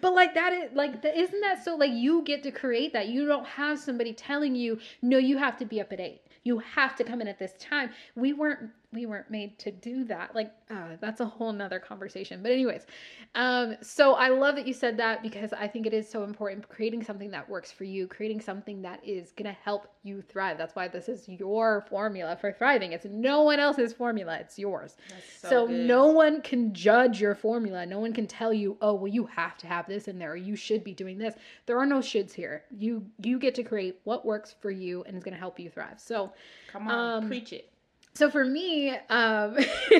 But 0.00 0.14
like 0.14 0.34
that 0.34 0.52
is 0.52 0.70
like 0.74 1.02
that 1.02 1.16
isn't 1.16 1.40
that 1.40 1.64
so 1.64 1.74
like 1.74 1.90
you 1.92 2.22
get 2.22 2.42
to 2.44 2.52
create 2.52 2.92
that. 2.92 3.08
You 3.08 3.26
don't 3.26 3.46
have 3.46 3.78
somebody 3.80 4.12
telling 4.12 4.54
you, 4.54 4.78
"No, 5.02 5.18
you 5.18 5.38
have 5.38 5.58
to 5.58 5.64
be 5.66 5.80
up 5.80 5.92
at 5.92 6.00
8. 6.00 6.22
You 6.44 6.58
have 6.60 6.94
to 6.96 7.04
come 7.04 7.20
in 7.20 7.26
at 7.28 7.38
this 7.38 7.52
time." 7.58 7.90
We 8.14 8.32
weren't 8.32 8.70
we 8.92 9.06
weren't 9.06 9.30
made 9.30 9.58
to 9.60 9.70
do 9.70 10.04
that. 10.04 10.34
Like 10.34 10.52
uh, 10.70 10.96
that's 11.00 11.20
a 11.20 11.24
whole 11.26 11.52
nother 11.52 11.78
conversation. 11.78 12.42
But 12.42 12.52
anyways, 12.52 12.86
um 13.34 13.76
so 13.80 14.14
I 14.14 14.28
love 14.28 14.56
that 14.56 14.66
you 14.66 14.74
said 14.74 14.96
that 14.98 15.22
because 15.22 15.52
I 15.52 15.66
think 15.66 15.86
it 15.86 15.94
is 15.94 16.08
so 16.08 16.24
important 16.24 16.68
creating 16.68 17.02
something 17.02 17.30
that 17.30 17.48
works 17.48 17.72
for 17.72 17.84
you, 17.84 18.06
creating 18.06 18.40
something 18.40 18.82
that 18.82 19.00
is 19.04 19.32
going 19.32 19.46
to 19.46 19.58
help 19.64 19.86
you 20.02 20.20
thrive. 20.22 20.58
That's 20.58 20.76
why 20.76 20.88
this 20.88 21.08
is 21.08 21.28
your 21.28 21.84
formula 21.88 22.36
for 22.36 22.52
thriving. 22.52 22.92
It's 22.92 23.06
no 23.06 23.42
one 23.42 23.58
else's 23.60 23.92
formula, 23.92 24.36
it's 24.40 24.58
yours. 24.58 24.96
That's 25.08 25.50
So, 25.50 25.66
good. 25.66 25.86
no 25.86 26.06
one 26.06 26.42
can 26.42 26.74
judge 26.74 27.20
your 27.20 27.34
formula. 27.34 27.86
No 27.86 27.98
one 27.98 28.12
can 28.12 28.26
tell 28.26 28.52
you, 28.52 28.76
"Oh, 28.82 28.94
well 28.94 29.08
you 29.08 29.24
have 29.26 29.56
to 29.58 29.66
have 29.66 29.86
this 29.86 30.08
in 30.08 30.18
there 30.18 30.32
or 30.32 30.36
you 30.36 30.56
should 30.56 30.84
be 30.84 30.92
doing 30.92 31.18
this." 31.18 31.34
There 31.66 31.78
are 31.78 31.86
no 31.86 31.98
shoulds 31.98 32.32
here. 32.32 32.64
You 32.78 33.06
you 33.22 33.38
get 33.38 33.54
to 33.54 33.62
create 33.62 34.00
what 34.04 34.26
works 34.26 34.54
for 34.60 34.70
you 34.70 35.02
and 35.04 35.16
is 35.16 35.24
going 35.24 35.34
to 35.34 35.40
help 35.40 35.58
you 35.58 35.70
thrive. 35.70 35.98
So, 35.98 36.32
come 36.70 36.88
on, 36.88 37.22
um, 37.22 37.28
preach 37.28 37.52
it. 37.54 37.71
So 38.14 38.30
for 38.30 38.44
me, 38.44 38.90
um, 39.08 39.56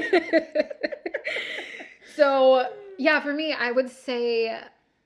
so 2.17 2.67
yeah, 2.99 3.21
for 3.21 3.33
me, 3.33 3.53
I 3.53 3.73
would 3.73 3.91
say 3.91 4.59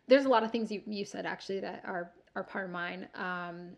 there's 0.09 0.25
a 0.25 0.29
lot 0.29 0.43
of 0.43 0.51
things 0.51 0.71
you, 0.71 0.83
you 0.87 1.05
said 1.05 1.27
actually 1.27 1.61
that 1.61 1.83
are 1.85 2.11
are 2.35 2.45
part 2.45 2.67
of 2.67 2.71
mine. 2.71 3.09
Um, 3.15 3.71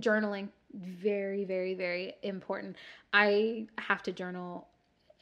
journaling, 0.00 0.48
very, 0.74 1.44
very, 1.44 1.74
very 1.74 2.14
important. 2.22 2.76
I 3.12 3.66
have 3.78 4.02
to 4.04 4.12
journal 4.12 4.68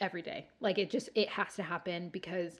every 0.00 0.22
day. 0.22 0.48
Like 0.60 0.78
it 0.78 0.90
just 0.90 1.10
it 1.14 1.28
has 1.28 1.54
to 1.56 1.62
happen 1.62 2.08
because 2.10 2.58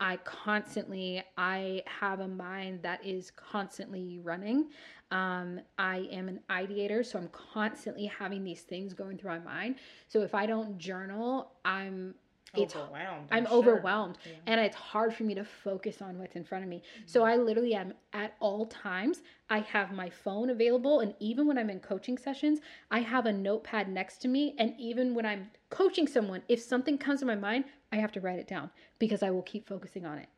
I 0.00 0.16
constantly 0.18 1.22
I 1.36 1.82
have 1.86 2.20
a 2.20 2.28
mind 2.28 2.80
that 2.82 3.04
is 3.04 3.30
constantly 3.30 4.20
running. 4.22 4.66
Um, 5.10 5.60
I 5.78 6.08
am 6.10 6.28
an 6.28 6.40
ideator, 6.50 7.04
so 7.04 7.18
I'm 7.18 7.28
constantly 7.28 8.06
having 8.06 8.42
these 8.42 8.62
things 8.62 8.94
going 8.94 9.18
through 9.18 9.30
my 9.30 9.38
mind. 9.38 9.76
So 10.08 10.22
if 10.22 10.34
I 10.34 10.46
don't 10.46 10.78
journal, 10.78 11.52
I'm 11.64 12.14
it's 12.56 12.76
overwhelmed. 12.76 13.28
I'm, 13.30 13.38
I'm 13.38 13.46
sure. 13.46 13.56
overwhelmed, 13.56 14.18
yeah. 14.24 14.32
and 14.46 14.60
it's 14.60 14.76
hard 14.76 15.14
for 15.14 15.24
me 15.24 15.34
to 15.34 15.44
focus 15.44 16.00
on 16.00 16.18
what's 16.18 16.36
in 16.36 16.44
front 16.44 16.64
of 16.64 16.70
me. 16.70 16.78
Mm-hmm. 16.78 17.02
So 17.06 17.24
I 17.24 17.36
literally 17.36 17.74
am 17.74 17.94
at 18.12 18.34
all 18.40 18.66
times. 18.66 19.22
I 19.50 19.60
have 19.60 19.92
my 19.92 20.10
phone 20.10 20.50
available, 20.50 21.00
and 21.00 21.14
even 21.20 21.46
when 21.46 21.58
I'm 21.58 21.70
in 21.70 21.80
coaching 21.80 22.18
sessions, 22.18 22.60
I 22.90 23.00
have 23.00 23.26
a 23.26 23.32
notepad 23.32 23.88
next 23.88 24.18
to 24.18 24.28
me. 24.28 24.54
And 24.58 24.74
even 24.78 25.14
when 25.14 25.26
I'm 25.26 25.50
coaching 25.70 26.06
someone, 26.06 26.42
if 26.48 26.60
something 26.60 26.98
comes 26.98 27.20
to 27.20 27.26
my 27.26 27.36
mind, 27.36 27.64
I 27.92 27.96
have 27.96 28.12
to 28.12 28.20
write 28.20 28.38
it 28.38 28.48
down 28.48 28.70
because 28.98 29.22
I 29.22 29.30
will 29.30 29.42
keep 29.42 29.66
focusing 29.66 30.06
on 30.06 30.18
it. 30.18 30.28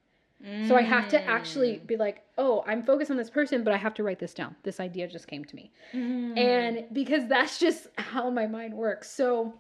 Mm. 0.45 0.69
So 0.69 0.77
I 0.77 0.83
have 0.83 1.09
to 1.09 1.23
actually 1.25 1.79
be 1.87 1.97
like, 1.97 2.23
oh, 2.37 2.63
I'm 2.67 2.83
focused 2.83 3.11
on 3.11 3.17
this 3.17 3.31
person, 3.31 3.65
but 3.65 3.73
I 3.73 3.77
have 3.77 3.95
to 3.95 4.03
write 4.03 4.19
this 4.19 4.35
down. 4.35 4.55
This 4.63 4.81
idea 4.81 5.09
just 5.09 5.27
came 5.27 5.45
to 5.45 5.57
me. 5.57 5.73
Mm. 5.93 6.39
And 6.39 6.85
because 6.93 7.27
that's 7.27 7.59
just 7.59 7.89
how 7.97 8.29
my 8.31 8.47
mind 8.47 8.75
works. 8.75 9.11
So 9.11 9.55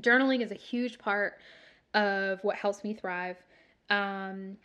journaling 0.00 0.40
is 0.40 0.50
a 0.50 0.56
huge 0.56 0.98
part 0.98 1.38
of 1.94 2.42
what 2.42 2.56
helps 2.56 2.82
me 2.82 2.94
thrive. 2.94 3.36
Um, 3.90 4.56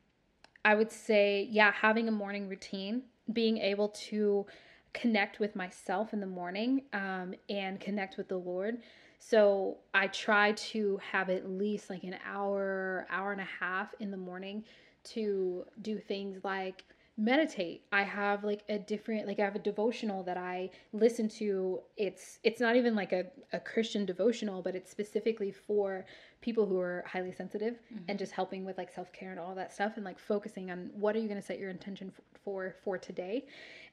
I 0.65 0.75
would 0.75 0.91
say, 0.91 1.47
yeah, 1.51 1.71
having 1.71 2.07
a 2.07 2.11
morning 2.11 2.49
routine, 2.49 3.03
being 3.31 3.57
able 3.57 3.89
to 3.89 4.45
connect 4.93 5.39
with 5.39 5.55
myself 5.55 6.13
in 6.13 6.19
the 6.19 6.27
morning 6.27 6.81
um, 6.93 7.35
and 7.49 7.79
connect 7.79 8.17
with 8.17 8.27
the 8.27 8.37
Lord. 8.37 8.79
So 9.19 9.77
I 9.93 10.07
try 10.07 10.53
to 10.53 10.99
have 11.11 11.29
at 11.29 11.49
least 11.49 11.89
like 11.89 12.03
an 12.03 12.15
hour, 12.25 13.05
hour 13.09 13.31
and 13.31 13.41
a 13.41 13.47
half 13.59 13.93
in 13.99 14.11
the 14.11 14.17
morning 14.17 14.63
to 15.09 15.65
do 15.81 15.97
things 15.97 16.43
like 16.43 16.83
meditate 17.19 17.81
i 17.91 18.03
have 18.03 18.43
like 18.43 18.61
a 18.69 18.77
different 18.77 19.25
like 19.25 19.39
i 19.39 19.43
have 19.43 19.55
a 19.55 19.59
devotional 19.59 20.21
that 20.21 20.37
i 20.37 20.69
listen 20.93 21.27
to 21.27 21.79
it's 21.97 22.37
it's 22.43 22.61
not 22.61 22.75
even 22.75 22.95
like 22.95 23.11
a, 23.11 23.25
a 23.53 23.59
christian 23.59 24.05
devotional 24.05 24.61
but 24.61 24.75
it's 24.75 24.91
specifically 24.91 25.51
for 25.51 26.05
people 26.41 26.67
who 26.67 26.79
are 26.79 27.03
highly 27.07 27.31
sensitive 27.31 27.73
mm-hmm. 27.91 28.03
and 28.07 28.19
just 28.19 28.31
helping 28.31 28.63
with 28.63 28.77
like 28.77 28.93
self-care 28.93 29.31
and 29.31 29.39
all 29.39 29.55
that 29.55 29.73
stuff 29.73 29.93
and 29.95 30.05
like 30.05 30.19
focusing 30.19 30.69
on 30.69 30.91
what 30.93 31.15
are 31.15 31.19
you 31.19 31.27
going 31.27 31.39
to 31.39 31.45
set 31.45 31.57
your 31.57 31.71
intention 31.71 32.11
for 32.43 32.75
for 32.83 32.99
today 32.99 33.45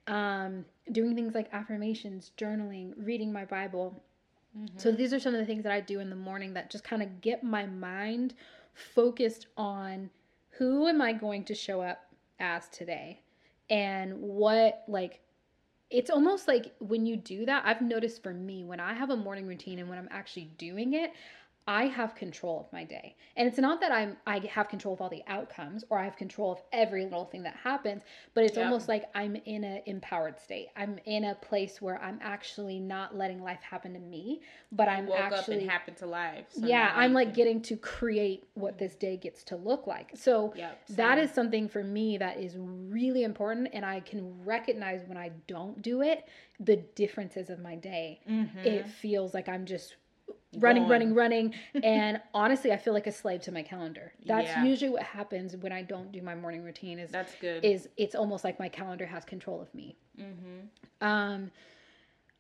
um, 0.07 0.67
doing 0.93 1.15
things 1.15 1.35
like 1.35 1.49
affirmations 1.55 2.33
journaling 2.37 2.93
reading 2.99 3.33
my 3.33 3.47
bible 3.47 4.03
mm-hmm. 4.55 4.67
so 4.77 4.93
these 4.93 5.15
are 5.15 5.19
some 5.19 5.33
of 5.33 5.41
the 5.41 5.47
things 5.47 5.63
that 5.63 5.73
i 5.73 5.81
do 5.81 5.99
in 6.01 6.11
the 6.11 6.17
morning 6.17 6.53
that 6.53 6.71
just 6.71 6.85
kind 6.85 7.03
of 7.03 7.23
get 7.23 7.43
my 7.43 7.65
mind 7.65 8.35
focused 8.75 9.47
on 9.57 10.11
who 10.59 10.87
am 10.87 11.01
i 11.01 11.13
going 11.13 11.45
to 11.45 11.55
show 11.55 11.81
up 11.81 12.07
as 12.39 12.69
today? 12.69 13.21
And 13.71 14.21
what 14.21 14.85
like 14.89 15.21
it's 15.91 16.11
almost 16.11 16.49
like 16.49 16.75
when 16.81 17.07
you 17.07 17.17
do 17.17 17.47
that 17.47 17.63
i've 17.67 17.81
noticed 17.81 18.23
for 18.23 18.35
me 18.35 18.65
when 18.65 18.81
i 18.81 18.93
have 18.93 19.11
a 19.11 19.17
morning 19.17 19.47
routine 19.47 19.79
and 19.79 19.89
when 19.89 19.99
i'm 19.99 20.09
actually 20.11 20.51
doing 20.59 20.95
it 20.95 21.13
I 21.67 21.87
have 21.87 22.15
control 22.15 22.61
of 22.61 22.73
my 22.73 22.85
day. 22.85 23.17
And 23.37 23.49
it's 23.49 23.59
not 23.59 23.81
that 23.81 23.91
I'm 23.91 24.19
I 24.27 24.41
have 24.51 24.69
control 24.69 24.95
of 24.95 25.01
all 25.01 25.09
the 25.09 25.23
outcomes 25.27 25.83
or 25.89 25.99
I 25.99 26.05
have 26.05 26.17
control 26.17 26.53
of 26.53 26.63
every 26.73 27.05
little 27.05 27.25
thing 27.25 27.43
that 27.45 27.57
happens, 27.57 28.03
but 28.35 28.45
it's 28.45 28.59
almost 28.59 28.87
like 28.87 29.05
I'm 29.15 29.37
in 29.47 29.65
an 29.65 29.81
empowered 29.87 30.39
state. 30.39 30.69
I'm 30.77 30.99
in 31.07 31.25
a 31.25 31.35
place 31.37 31.81
where 31.81 32.03
I'm 32.03 32.19
actually 32.21 32.81
not 32.81 33.17
letting 33.17 33.43
life 33.43 33.61
happen 33.63 33.95
to 33.95 33.99
me, 33.99 34.43
but 34.73 34.89
I'm 34.89 35.07
woke 35.07 35.19
actually 35.19 35.57
up 35.57 35.61
and 35.63 35.71
happen 35.71 35.95
to 35.97 36.07
life. 36.07 36.47
So 36.51 36.67
yeah, 36.67 36.93
I'm 36.95 37.15
like 37.15 37.33
getting 37.33 37.63
to 37.63 37.77
create 37.77 38.45
what 38.55 38.79
this 38.79 38.95
day 38.95 39.17
gets 39.17 39.43
to 39.45 39.57
look 39.57 39.87
like. 39.87 40.11
So 40.15 40.53
yep, 40.55 40.87
that 40.91 41.19
is 41.19 41.31
something 41.31 41.69
for 41.69 41.83
me 41.83 42.19
that 42.19 42.39
is 42.39 42.57
really 42.59 43.25
important 43.25 43.69
and 43.73 43.87
I 43.87 44.01
can 44.01 44.45
recognize 44.45 45.03
when 45.07 45.17
I 45.17 45.31
don't 45.47 45.81
do 45.81 46.03
it 46.03 46.29
the 46.61 46.77
differences 46.95 47.49
of 47.49 47.59
my 47.59 47.75
day. 47.75 48.21
Mm-hmm. 48.29 48.59
It 48.59 48.89
feels 48.89 49.33
like 49.33 49.49
I'm 49.49 49.65
just 49.65 49.97
running, 50.57 50.89
running, 50.89 51.15
running. 51.15 51.55
and 51.83 52.21
honestly, 52.35 52.73
I 52.73 52.77
feel 52.77 52.93
like 52.93 53.07
a 53.07 53.13
slave 53.13 53.43
to 53.43 53.53
my 53.53 53.63
calendar. 53.63 54.13
That's 54.25 54.49
yeah. 54.49 54.65
usually 54.65 54.91
what 54.91 55.03
happens 55.03 55.57
when 55.57 55.73
I 55.73 55.83
don't 55.83 56.13
do 56.13 56.23
my 56.23 56.35
morning 56.35 56.63
routine. 56.63 56.99
Is 56.99 57.11
that's 57.11 57.35
good. 57.41 57.65
Is 57.65 57.89
it's 57.97 58.15
almost 58.15 58.45
like 58.45 58.59
my 58.59 58.69
calendar 58.69 59.07
has 59.07 59.25
control 59.25 59.61
of 59.61 59.73
me. 59.75 59.97
Mm-hmm. 60.19 61.07
Um, 61.07 61.51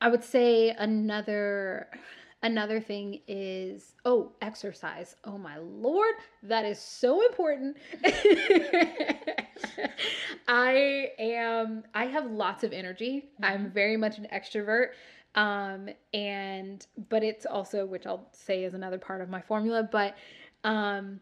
I 0.01 0.09
would 0.09 0.25
say 0.25 0.71
another 0.71 1.89
another 2.43 2.81
thing 2.81 3.21
is 3.27 3.95
oh 4.05 4.33
exercise. 4.43 5.17
Oh 5.25 5.39
my 5.39 5.57
lord, 5.57 6.15
that 6.43 6.65
is 6.65 6.79
so 6.79 7.25
important. 7.27 7.77
I 10.47 11.12
am 11.19 11.85
I 11.95 12.05
have 12.07 12.31
lots 12.31 12.62
of 12.65 12.73
energy. 12.73 13.31
Mm-hmm. 13.35 13.45
I'm 13.45 13.71
very 13.71 13.97
much 13.97 14.19
an 14.19 14.29
extrovert. 14.33 14.89
Um, 15.35 15.89
and 16.12 16.87
but 17.09 17.22
it's 17.24 17.47
also, 17.47 17.85
which 17.87 18.07
I'll 18.07 18.28
say 18.32 18.64
is 18.64 18.74
another 18.74 18.99
part 18.99 19.20
of 19.20 19.28
my 19.28 19.41
formula, 19.41 19.89
but 19.91 20.16
um, 20.62 21.20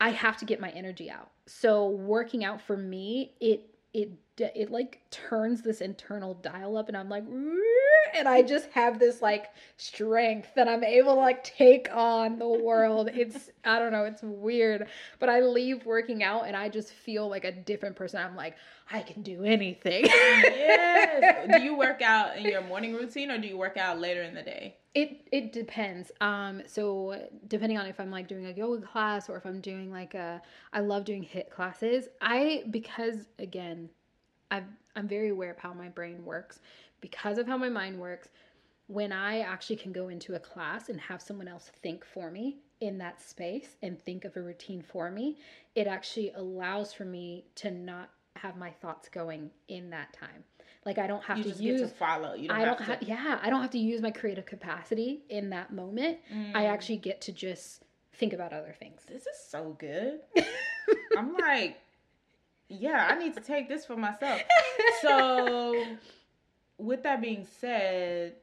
I 0.00 0.10
have 0.10 0.36
to 0.38 0.44
get 0.44 0.60
my 0.60 0.70
energy 0.70 1.10
out. 1.10 1.30
So 1.46 1.88
working 1.88 2.44
out 2.44 2.60
for 2.60 2.76
me, 2.76 3.34
it 3.40 3.70
it 3.92 4.10
it 4.38 4.70
like 4.70 5.00
turns 5.10 5.62
this 5.62 5.80
internal 5.80 6.34
dial 6.34 6.76
up, 6.76 6.88
and 6.88 6.96
I'm 6.96 7.08
like 7.08 7.24
and 8.14 8.28
I 8.28 8.42
just 8.42 8.70
have 8.70 8.98
this 8.98 9.20
like 9.20 9.50
strength 9.76 10.48
that 10.54 10.68
I'm 10.68 10.84
able 10.84 11.14
to 11.14 11.20
like 11.20 11.42
take 11.44 11.88
on 11.92 12.38
the 12.38 12.48
world. 12.48 13.10
It's 13.12 13.50
I 13.64 13.78
don't 13.78 13.92
know, 13.92 14.04
it's 14.04 14.22
weird, 14.22 14.86
but 15.18 15.28
I 15.28 15.40
leave 15.40 15.84
working 15.84 16.22
out 16.22 16.46
and 16.46 16.56
I 16.56 16.68
just 16.68 16.92
feel 16.92 17.28
like 17.28 17.44
a 17.44 17.52
different 17.52 17.96
person. 17.96 18.20
I'm 18.20 18.36
like, 18.36 18.56
I 18.90 19.00
can 19.00 19.22
do 19.22 19.44
anything. 19.44 20.04
yes. 20.04 21.48
Do 21.56 21.62
you 21.62 21.76
work 21.76 22.02
out 22.02 22.36
in 22.36 22.44
your 22.44 22.62
morning 22.62 22.94
routine 22.94 23.30
or 23.30 23.38
do 23.38 23.48
you 23.48 23.56
work 23.56 23.76
out 23.76 23.98
later 23.98 24.22
in 24.22 24.34
the 24.34 24.42
day? 24.42 24.76
It 24.94 25.26
it 25.32 25.52
depends. 25.52 26.12
Um 26.20 26.62
so 26.66 27.28
depending 27.48 27.78
on 27.78 27.86
if 27.86 27.98
I'm 27.98 28.10
like 28.10 28.28
doing 28.28 28.46
a 28.46 28.50
yoga 28.50 28.86
class 28.86 29.28
or 29.28 29.36
if 29.36 29.46
I'm 29.46 29.60
doing 29.60 29.90
like 29.90 30.14
a 30.14 30.42
I 30.72 30.80
love 30.80 31.04
doing 31.04 31.24
HIIT 31.24 31.50
classes. 31.50 32.08
I 32.20 32.64
because 32.70 33.28
again, 33.38 33.88
I've 34.50 34.64
I'm 34.96 35.08
very 35.08 35.30
aware 35.30 35.50
of 35.50 35.58
how 35.58 35.72
my 35.72 35.88
brain 35.88 36.24
works 36.24 36.60
because 37.00 37.36
of 37.36 37.46
how 37.46 37.56
my 37.56 37.68
mind 37.68 37.98
works, 37.98 38.28
when 38.86 39.12
I 39.12 39.40
actually 39.40 39.76
can 39.76 39.92
go 39.92 40.08
into 40.08 40.34
a 40.34 40.38
class 40.38 40.88
and 40.88 41.00
have 41.00 41.20
someone 41.20 41.48
else 41.48 41.70
think 41.82 42.04
for 42.04 42.30
me 42.30 42.58
in 42.80 42.98
that 42.98 43.20
space 43.20 43.76
and 43.82 44.00
think 44.00 44.24
of 44.24 44.36
a 44.36 44.42
routine 44.42 44.82
for 44.82 45.10
me, 45.10 45.36
it 45.74 45.86
actually 45.86 46.32
allows 46.34 46.92
for 46.92 47.04
me 47.04 47.44
to 47.56 47.70
not 47.70 48.10
have 48.36 48.56
my 48.56 48.70
thoughts 48.70 49.08
going 49.08 49.50
in 49.68 49.90
that 49.90 50.12
time. 50.12 50.44
Like 50.84 50.98
I 50.98 51.06
don't 51.06 51.22
have 51.24 51.38
you 51.38 51.44
to 51.44 51.62
use 51.62 51.80
to 51.80 51.88
follow. 51.88 52.34
You 52.34 52.48
don't 52.48 52.56
I 52.58 52.64
don't 52.64 52.80
have, 52.80 53.00
to... 53.00 53.06
yeah, 53.06 53.38
I 53.42 53.50
don't 53.50 53.62
have 53.62 53.70
to 53.70 53.78
use 53.78 54.02
my 54.02 54.10
creative 54.10 54.44
capacity 54.44 55.22
in 55.28 55.50
that 55.50 55.72
moment. 55.72 56.18
Mm. 56.32 56.54
I 56.54 56.66
actually 56.66 56.98
get 56.98 57.20
to 57.22 57.32
just 57.32 57.82
think 58.14 58.32
about 58.32 58.52
other 58.52 58.74
things. 58.78 59.02
This 59.06 59.22
is 59.22 59.38
so 59.48 59.76
good. 59.78 60.20
I'm 61.16 61.34
like, 61.36 61.78
yeah, 62.68 63.08
I 63.10 63.18
need 63.18 63.34
to 63.34 63.40
take 63.40 63.68
this 63.68 63.84
for 63.84 63.96
myself. 63.96 64.40
So 65.02 65.84
with 66.78 67.02
that 67.02 67.20
being 67.20 67.46
said, 67.60 68.36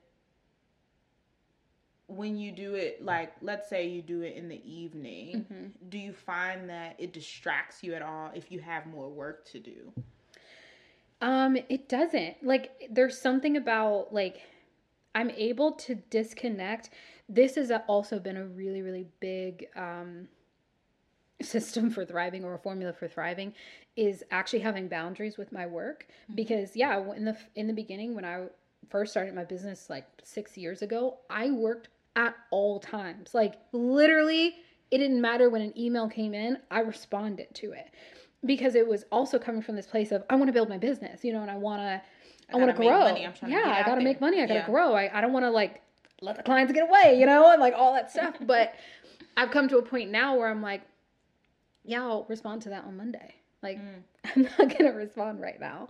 when 2.11 2.38
you 2.38 2.52
do 2.52 2.76
it 2.76 3.03
like 3.03 3.31
let's 3.41 3.69
say 3.69 3.88
you 3.88 4.02
do 4.02 4.22
it 4.22 4.35
in 4.35 4.49
the 4.49 4.61
evening 4.69 5.45
mm-hmm. 5.49 5.68
do 5.89 5.98
you 5.98 6.11
find 6.11 6.69
that 6.69 6.95
it 6.98 7.14
distracts 7.14 7.84
you 7.84 7.93
at 7.93 8.02
all 8.02 8.30
if 8.35 8.52
you 8.52 8.60
have 8.60 8.85
more 8.85 9.10
work 9.10 9.45
to 9.45 9.60
do 9.60 9.93
um 11.22 11.57
it 11.69 11.88
doesn't 11.88 12.35
like 12.43 12.89
there's 12.91 13.18
something 13.18 13.56
about 13.56 14.14
like 14.14 14.41
i'm 15.15 15.30
able 15.31 15.72
to 15.72 15.95
disconnect 16.10 16.89
this 17.30 17.56
has 17.56 17.72
also 17.88 18.19
been 18.19 18.35
a 18.35 18.45
really 18.45 18.81
really 18.81 19.07
big 19.22 19.68
um 19.77 20.27
system 21.45 21.89
for 21.89 22.05
thriving 22.05 22.43
or 22.43 22.53
a 22.53 22.59
formula 22.59 22.93
for 22.93 23.07
thriving 23.07 23.53
is 23.95 24.23
actually 24.31 24.59
having 24.59 24.88
boundaries 24.88 25.38
with 25.38 25.51
my 25.51 25.65
work 25.65 26.07
mm-hmm. 26.09 26.35
because 26.35 26.76
yeah 26.76 26.99
in 27.15 27.26
the 27.26 27.38
in 27.55 27.68
the 27.68 27.73
beginning 27.73 28.15
when 28.15 28.26
i 28.26 28.45
first 28.89 29.11
started 29.11 29.34
my 29.34 29.43
business 29.43 29.89
like 29.89 30.05
6 30.23 30.57
years 30.57 30.81
ago 30.81 31.19
i 31.30 31.49
worked 31.49 31.89
at 32.15 32.35
all 32.51 32.80
times 32.80 33.34
like 33.34 33.55
literally 33.72 34.55
it 34.89 34.97
didn't 34.97 35.22
matter 35.22 35.49
when 35.49 35.61
an 35.61 35.77
email 35.77 36.09
came 36.09 36.34
in 36.34 36.57
i 36.69 36.80
responded 36.80 37.47
to 37.53 37.72
it 37.72 37.91
because 38.45 38.76
it 38.76 38.88
was 38.88 39.05
also 39.11 39.38
coming 39.38 39.61
from 39.61 39.76
this 39.76 39.88
place 39.88 40.11
of 40.11 40.23
i 40.30 40.35
want 40.35 40.47
to 40.47 40.53
build 40.53 40.68
my 40.68 40.77
business 40.77 41.23
you 41.23 41.31
know 41.31 41.41
and 41.41 41.51
i 41.51 41.55
want 41.55 41.80
to 41.81 42.01
I, 42.53 42.57
I 42.57 42.59
want 42.59 42.72
to 42.72 42.77
grow. 42.77 43.15
yeah, 43.47 43.77
I 43.77 43.84
got 43.85 43.95
to 43.95 44.01
make 44.01 44.19
money. 44.19 44.41
I 44.41 44.45
got 44.45 44.53
to 44.53 44.59
yeah. 44.59 44.65
grow. 44.65 44.93
I, 44.93 45.09
I 45.18 45.22
don't 45.22 45.31
want 45.31 45.45
to 45.45 45.49
like 45.49 45.81
let 46.22 46.38
the 46.38 46.43
clients 46.43 46.72
get 46.73 46.88
away, 46.88 47.18
you 47.19 47.26
know, 47.26 47.51
and 47.51 47.59
like 47.59 47.73
all 47.76 47.93
that 47.93 48.11
stuff. 48.11 48.35
But 48.45 48.76
I've 49.38 49.51
come 49.51 49.68
to 49.69 49.77
a 49.77 49.81
point 49.81 50.11
now 50.11 50.38
where 50.38 50.47
I'm 50.47 50.61
like, 50.61 50.81
yeah, 51.83 52.01
I'll 52.01 52.25
respond 52.29 52.61
to 52.63 52.69
that 52.69 52.85
on 52.85 52.97
Monday. 52.97 53.35
Like, 53.63 53.77
mm. 53.77 54.01
I'm 54.35 54.43
not 54.43 54.57
going 54.57 54.91
to 54.91 54.97
respond 54.97 55.41
right 55.41 55.59
now. 55.59 55.87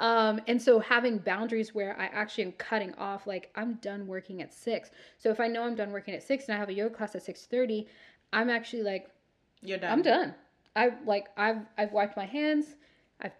Um, 0.00 0.40
and 0.46 0.60
so 0.60 0.78
having 0.78 1.18
boundaries 1.18 1.74
where 1.74 1.98
I 1.98 2.06
actually 2.06 2.44
am 2.44 2.52
cutting 2.52 2.94
off, 2.94 3.26
like 3.26 3.50
I'm 3.54 3.74
done 3.74 4.06
working 4.06 4.42
at 4.42 4.52
six. 4.52 4.90
So 5.18 5.30
if 5.30 5.40
I 5.40 5.48
know 5.48 5.62
I'm 5.62 5.74
done 5.74 5.92
working 5.92 6.14
at 6.14 6.22
six 6.22 6.46
and 6.48 6.54
I 6.54 6.58
have 6.58 6.68
a 6.68 6.74
yoga 6.74 6.94
class 6.94 7.14
at 7.14 7.24
6.30, 7.24 7.86
I'm 8.32 8.50
actually 8.50 8.82
like, 8.82 9.08
you're 9.62 9.78
done. 9.78 9.92
I'm 9.92 10.02
done. 10.02 10.34
I 10.76 10.90
like, 11.06 11.28
I've, 11.36 11.62
I've 11.78 11.92
wiped 11.92 12.16
my 12.16 12.26
hands. 12.26 12.74
I've 13.20 13.32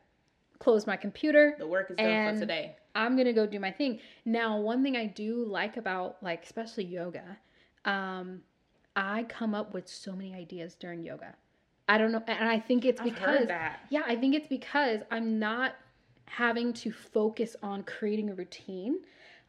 closed 0.58 0.86
my 0.86 0.96
computer. 0.96 1.54
The 1.58 1.66
work 1.66 1.90
is 1.90 1.96
done 1.96 2.34
for 2.34 2.40
today. 2.40 2.76
I'm 2.94 3.16
going 3.16 3.26
to 3.26 3.32
go 3.32 3.46
do 3.46 3.58
my 3.58 3.72
thing. 3.72 3.98
Now, 4.24 4.58
one 4.58 4.82
thing 4.82 4.96
I 4.96 5.06
do 5.06 5.44
like 5.44 5.76
about 5.76 6.22
like, 6.22 6.44
especially 6.44 6.84
yoga, 6.84 7.38
um, 7.84 8.40
I 8.94 9.24
come 9.24 9.54
up 9.54 9.74
with 9.74 9.88
so 9.88 10.12
many 10.12 10.34
ideas 10.34 10.76
during 10.76 11.02
yoga. 11.02 11.34
I 11.88 11.98
don't 11.98 12.12
know, 12.12 12.22
and 12.26 12.48
I 12.48 12.58
think 12.58 12.84
it's 12.84 13.00
because 13.00 13.48
yeah, 13.90 14.02
I 14.06 14.16
think 14.16 14.34
it's 14.34 14.48
because 14.48 15.00
I'm 15.10 15.38
not 15.38 15.74
having 16.26 16.72
to 16.72 16.90
focus 16.90 17.56
on 17.62 17.82
creating 17.84 18.30
a 18.30 18.34
routine. 18.34 19.00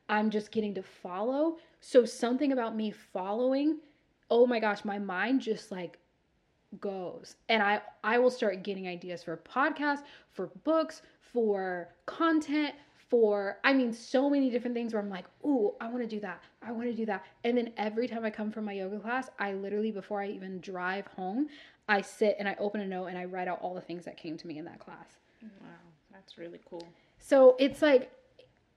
I'm 0.09 0.29
just 0.29 0.51
getting 0.51 0.73
to 0.75 0.83
follow. 0.83 1.57
So 1.81 2.05
something 2.05 2.51
about 2.51 2.75
me 2.75 2.91
following, 2.91 3.79
oh 4.29 4.45
my 4.45 4.59
gosh, 4.59 4.83
my 4.85 4.99
mind 4.99 5.41
just 5.41 5.71
like 5.71 5.97
goes. 6.79 7.35
And 7.49 7.63
I 7.63 7.81
I 8.03 8.17
will 8.19 8.31
start 8.31 8.63
getting 8.63 8.87
ideas 8.87 9.23
for 9.23 9.37
podcasts, 9.37 10.03
for 10.31 10.47
books, 10.63 11.01
for 11.19 11.89
content, 12.05 12.75
for 13.09 13.57
I 13.63 13.73
mean 13.73 13.93
so 13.93 14.29
many 14.29 14.49
different 14.49 14.75
things 14.75 14.93
where 14.93 15.01
I'm 15.01 15.09
like, 15.09 15.25
"Ooh, 15.45 15.73
I 15.79 15.87
want 15.87 16.01
to 16.01 16.07
do 16.07 16.19
that. 16.21 16.41
I 16.61 16.71
want 16.71 16.87
to 16.87 16.93
do 16.93 17.05
that." 17.05 17.23
And 17.43 17.57
then 17.57 17.71
every 17.77 18.07
time 18.07 18.25
I 18.25 18.29
come 18.29 18.51
from 18.51 18.65
my 18.65 18.73
yoga 18.73 18.99
class, 18.99 19.29
I 19.39 19.53
literally 19.53 19.91
before 19.91 20.21
I 20.21 20.27
even 20.27 20.59
drive 20.59 21.07
home, 21.07 21.47
I 21.87 22.01
sit 22.01 22.35
and 22.39 22.47
I 22.47 22.55
open 22.59 22.81
a 22.81 22.87
note 22.87 23.07
and 23.07 23.17
I 23.17 23.25
write 23.25 23.47
out 23.47 23.59
all 23.61 23.73
the 23.75 23.81
things 23.81 24.05
that 24.05 24.17
came 24.17 24.37
to 24.37 24.47
me 24.47 24.57
in 24.57 24.65
that 24.65 24.79
class. 24.79 25.07
Wow, 25.41 25.67
that's 26.11 26.37
really 26.37 26.59
cool. 26.69 26.87
So, 27.19 27.55
it's 27.59 27.81
like 27.81 28.11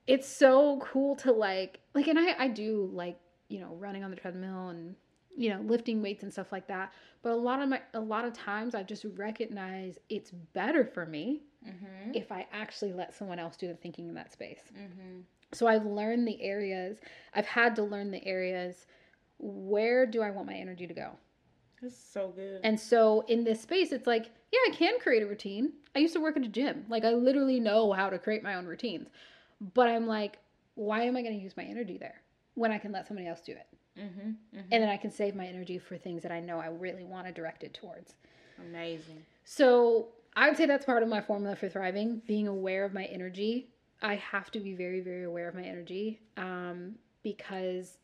it's 0.07 0.29
so 0.29 0.81
cool 0.81 1.17
to 1.17 1.33
like 1.33 1.81
like 1.95 2.07
and 2.07 2.19
I 2.19 2.35
I 2.39 2.49
do 2.49 2.91
like, 2.93 3.19
you 3.49 3.61
know, 3.61 3.75
running 3.77 4.05
on 4.05 4.11
the 4.11 4.17
treadmill 4.17 4.69
and 4.69 4.95
you 5.39 5.51
know, 5.51 5.61
lifting 5.61 6.03
weights 6.03 6.25
and 6.25 6.33
stuff 6.33 6.51
like 6.51 6.67
that. 6.67 6.93
But 7.23 7.33
a 7.33 7.37
lot 7.37 7.63
of 7.63 7.69
my 7.69 7.81
a 7.95 8.01
lot 8.01 8.25
of 8.25 8.33
times 8.33 8.75
I 8.75 8.83
just 8.83 9.07
recognize 9.17 9.99
it's 10.09 10.33
better 10.53 10.85
for 10.85 11.07
me 11.07 11.43
mm-hmm. 11.67 12.11
if 12.13 12.33
I 12.33 12.47
actually 12.53 12.93
let 12.93 13.15
someone 13.15 13.39
else 13.39 13.57
do 13.57 13.69
the 13.69 13.75
thinking 13.75 14.09
in 14.09 14.15
that 14.15 14.33
space. 14.33 14.63
Mm-hmm. 14.77 15.21
So 15.53 15.67
I've 15.67 15.87
learned 15.87 16.27
the 16.27 16.43
areas, 16.43 16.99
I've 17.35 17.47
had 17.47 17.77
to 17.77 17.83
learn 17.83 18.11
the 18.11 18.25
areas 18.27 18.87
where 19.39 20.05
do 20.05 20.21
I 20.21 20.31
want 20.31 20.49
my 20.49 20.55
energy 20.55 20.87
to 20.89 20.95
go? 20.95 21.13
That's 21.81 21.97
so 21.97 22.33
good. 22.35 22.61
And 22.65 22.79
so 22.79 23.25
in 23.29 23.45
this 23.45 23.61
space, 23.61 23.93
it's 23.93 24.07
like, 24.07 24.33
yeah, 24.53 24.59
I 24.69 24.75
can 24.75 24.99
create 24.99 25.23
a 25.23 25.27
routine. 25.27 25.73
I 25.95 26.01
used 26.01 26.15
to 26.15 26.21
work 26.21 26.37
at 26.37 26.45
a 26.45 26.49
gym. 26.49 26.85
Like, 26.89 27.05
I 27.05 27.11
literally 27.11 27.61
know 27.61 27.93
how 27.93 28.11
to 28.11 28.19
create 28.19 28.43
my 28.43 28.57
own 28.57 28.67
routines. 28.67 29.09
But 29.75 29.87
I'm 29.87 30.09
like, 30.09 30.39
why 30.75 31.03
am 31.03 31.17
I 31.17 31.23
going 31.23 31.37
to 31.39 31.43
use 31.43 31.57
my 31.57 31.63
energy 31.63 31.97
there 31.97 32.21
when 32.55 32.73
I 32.73 32.79
can 32.79 32.91
let 32.91 33.07
somebody 33.07 33.29
else 33.29 33.41
do 33.41 33.53
it? 33.53 33.67
Mm-hmm, 33.99 34.29
mm-hmm. 34.29 34.59
And 34.71 34.83
then 34.83 34.89
I 34.89 34.97
can 34.97 35.11
save 35.11 35.35
my 35.35 35.47
energy 35.47 35.79
for 35.79 35.97
things 35.97 36.23
that 36.23 36.33
I 36.33 36.41
know 36.41 36.59
I 36.59 36.69
really 36.69 37.05
want 37.05 37.27
to 37.27 37.33
direct 37.33 37.65
it 37.65 37.75
towards. 37.75 38.15
Amazing. 38.59 39.25
So 39.45 40.09
I 40.37 40.49
would 40.49 40.57
say 40.57 40.67
that's 40.67 40.85
part 40.85 41.03
of 41.03 41.09
my 41.09 41.21
formula 41.21 41.57
for 41.57 41.69
thriving, 41.69 42.23
being 42.27 42.49
aware 42.49 42.85
of 42.85 42.93
my 42.93 43.05
energy. 43.05 43.69
I 44.03 44.17
have 44.17 44.51
to 44.53 44.61
be 44.61 44.75
very, 44.75 45.01
very 45.01 45.25
aware 45.25 45.49
of 45.49 45.55
my 45.55 45.63
energy 45.63 46.21
um, 46.37 46.95
because 47.23 47.99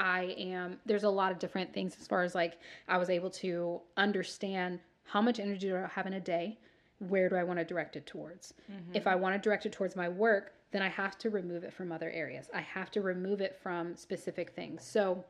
I 0.00 0.34
am, 0.36 0.80
there's 0.84 1.04
a 1.04 1.10
lot 1.10 1.30
of 1.30 1.38
different 1.38 1.72
things 1.72 1.96
as 2.00 2.08
far 2.08 2.22
as 2.22 2.34
like 2.34 2.58
I 2.88 2.98
was 2.98 3.08
able 3.08 3.30
to 3.30 3.80
understand 3.96 4.80
how 5.04 5.22
much 5.22 5.38
energy 5.38 5.68
do 5.68 5.76
I 5.76 5.86
have 5.86 6.06
in 6.06 6.14
a 6.14 6.20
day? 6.20 6.58
Where 6.98 7.28
do 7.28 7.36
I 7.36 7.44
want 7.44 7.58
to 7.58 7.64
direct 7.64 7.96
it 7.96 8.06
towards? 8.06 8.54
Mm-hmm. 8.70 8.94
If 8.94 9.06
I 9.06 9.14
want 9.14 9.34
to 9.34 9.38
direct 9.38 9.66
it 9.66 9.72
towards 9.72 9.94
my 9.94 10.08
work, 10.08 10.54
then 10.72 10.82
I 10.82 10.88
have 10.88 11.16
to 11.18 11.30
remove 11.30 11.64
it 11.64 11.72
from 11.72 11.92
other 11.92 12.10
areas. 12.10 12.48
I 12.52 12.60
have 12.62 12.90
to 12.92 13.02
remove 13.02 13.40
it 13.40 13.58
from 13.62 13.94
specific 13.94 14.50
things. 14.50 14.84
So, 14.84 15.24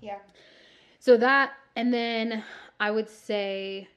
yeah. 0.00 0.18
So 0.98 1.16
that, 1.18 1.52
and 1.76 1.94
then 1.94 2.42
I 2.80 2.90
would 2.90 3.08
say, 3.08 3.88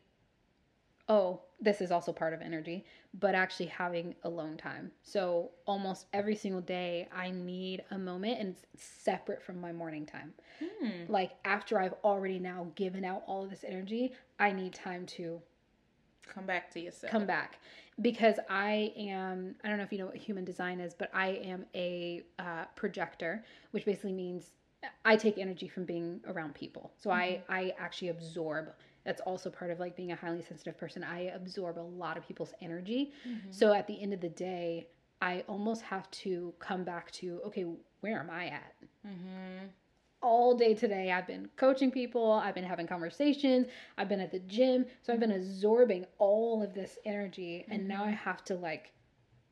oh, 1.09 1.41
this 1.59 1.81
is 1.81 1.91
also 1.91 2.11
part 2.11 2.33
of 2.33 2.41
energy, 2.41 2.85
but 3.19 3.35
actually 3.35 3.67
having 3.67 4.15
alone 4.23 4.57
time. 4.57 4.91
So 5.03 5.51
almost 5.65 6.07
every 6.13 6.35
single 6.35 6.61
day, 6.61 7.07
I 7.15 7.31
need 7.31 7.83
a 7.91 7.97
moment 7.97 8.39
and 8.39 8.55
it's 8.73 8.83
separate 8.83 9.41
from 9.41 9.59
my 9.59 9.71
morning 9.71 10.05
time. 10.05 10.33
Hmm. 10.59 11.11
Like 11.11 11.31
after 11.45 11.79
I've 11.79 11.95
already 12.03 12.39
now 12.39 12.67
given 12.75 13.05
out 13.05 13.23
all 13.27 13.43
of 13.43 13.49
this 13.49 13.63
energy, 13.67 14.13
I 14.39 14.51
need 14.51 14.73
time 14.73 15.05
to 15.07 15.41
come 16.27 16.45
back 16.45 16.71
to 16.71 16.79
yourself. 16.79 17.11
Come 17.11 17.25
back. 17.25 17.59
Because 18.01 18.35
I 18.49 18.93
am, 18.97 19.55
I 19.63 19.67
don't 19.67 19.77
know 19.77 19.83
if 19.83 19.91
you 19.91 19.99
know 19.99 20.07
what 20.07 20.15
human 20.15 20.45
design 20.45 20.79
is, 20.79 20.93
but 20.93 21.09
I 21.13 21.29
am 21.43 21.65
a 21.75 22.23
uh, 22.39 22.65
projector, 22.75 23.43
which 23.71 23.85
basically 23.85 24.13
means 24.13 24.51
I 25.05 25.15
take 25.15 25.37
energy 25.37 25.67
from 25.67 25.85
being 25.85 26.21
around 26.27 26.55
people. 26.55 26.91
So 26.97 27.09
mm-hmm. 27.09 27.51
I, 27.51 27.59
I 27.59 27.73
actually 27.77 28.09
absorb 28.09 28.71
that's 29.03 29.21
also 29.21 29.49
part 29.49 29.71
of 29.71 29.79
like 29.79 29.95
being 29.95 30.11
a 30.11 30.15
highly 30.15 30.41
sensitive 30.41 30.77
person. 30.77 31.03
I 31.03 31.31
absorb 31.33 31.79
a 31.79 31.81
lot 31.81 32.17
of 32.17 32.27
people's 32.27 32.53
energy. 32.61 33.13
Mm-hmm. 33.27 33.51
So 33.51 33.73
at 33.73 33.87
the 33.87 33.99
end 34.01 34.13
of 34.13 34.21
the 34.21 34.29
day, 34.29 34.87
I 35.21 35.43
almost 35.47 35.81
have 35.83 36.09
to 36.11 36.53
come 36.59 36.83
back 36.83 37.11
to 37.11 37.41
okay, 37.47 37.65
where 38.01 38.19
am 38.19 38.29
I 38.29 38.47
at? 38.47 38.73
Mm-hmm. 39.07 39.67
All 40.21 40.55
day 40.55 40.73
today, 40.75 41.11
I've 41.11 41.25
been 41.25 41.49
coaching 41.55 41.89
people, 41.89 42.31
I've 42.31 42.53
been 42.53 42.63
having 42.63 42.85
conversations, 42.85 43.67
I've 43.97 44.07
been 44.07 44.19
at 44.19 44.31
the 44.31 44.39
gym. 44.39 44.85
So 45.01 45.13
I've 45.13 45.19
been 45.19 45.31
absorbing 45.31 46.05
all 46.19 46.61
of 46.61 46.73
this 46.73 46.99
energy, 47.05 47.63
mm-hmm. 47.63 47.71
and 47.71 47.87
now 47.87 48.03
I 48.03 48.07
mm-hmm. 48.07 48.15
have 48.17 48.43
to 48.45 48.55
like 48.55 48.91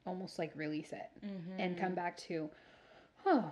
almost 0.06 0.40
like 0.40 0.52
release 0.56 0.92
it 0.92 1.10
and 1.58 1.78
come 1.78 1.88
mm-hmm. 1.88 1.96
back 1.96 2.18
to, 2.18 2.50
oh, 3.26 3.52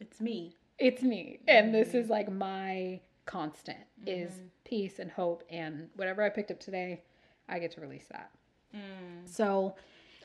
it's 0.00 0.20
me. 0.20 0.56
It's 0.78 1.02
me. 1.02 1.38
And 1.48 1.74
this 1.74 1.94
is 1.94 2.08
like 2.08 2.30
my 2.30 3.00
constant 3.24 3.78
mm-hmm. 4.00 4.22
is 4.22 4.40
peace 4.64 4.98
and 4.98 5.10
hope 5.10 5.44
and 5.50 5.88
whatever 5.96 6.22
I 6.22 6.28
picked 6.28 6.50
up 6.50 6.60
today, 6.60 7.02
I 7.48 7.58
get 7.58 7.72
to 7.72 7.80
release 7.80 8.06
that. 8.10 8.30
Mm. 8.74 9.28
So, 9.28 9.74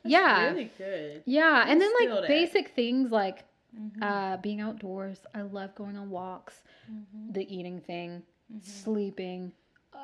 That's 0.03 0.11
yeah, 0.11 0.49
really 0.49 0.71
good. 0.77 1.23
Yeah, 1.25 1.65
and 1.67 1.81
then 1.81 1.91
like 1.99 2.09
that. 2.09 2.27
basic 2.27 2.69
things 2.69 3.11
like 3.11 3.43
mm-hmm. 3.75 4.03
uh, 4.03 4.37
being 4.37 4.61
outdoors. 4.61 5.19
I 5.33 5.41
love 5.41 5.75
going 5.75 5.97
on 5.97 6.09
walks. 6.09 6.63
Mm-hmm. 6.91 7.33
The 7.33 7.55
eating 7.55 7.81
thing, 7.81 8.23
mm-hmm. 8.53 8.59
sleeping. 8.67 9.51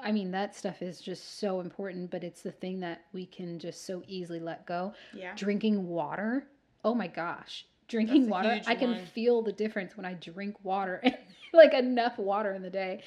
I 0.03 0.11
mean, 0.11 0.31
that 0.31 0.56
stuff 0.56 0.81
is 0.81 0.99
just 0.99 1.40
so 1.40 1.60
important, 1.60 2.10
but 2.10 2.23
it's 2.23 2.41
the 2.41 2.52
thing 2.52 2.80
that 2.80 3.02
we 3.14 3.26
can 3.26 3.60
just 3.60 3.85
so 3.85 4.02
easily 4.07 4.40
let 4.40 4.65
go. 4.65 4.94
Yeah. 5.14 5.34
Drinking 5.35 5.88
water. 5.88 6.48
Oh 6.84 6.95
my 6.95 7.07
gosh. 7.07 7.65
Drinking 7.88 8.27
water. 8.30 8.60
I 8.65 8.76
can 8.76 8.91
one. 8.91 9.06
feel 9.06 9.41
the 9.41 9.52
difference 9.52 9.95
when 9.95 10.06
I 10.06 10.14
drink 10.15 10.56
water 10.64 11.02
like 11.53 11.73
enough 11.73 12.18
water 12.18 12.53
in 12.53 12.61
the 12.61 12.69
day 12.69 13.03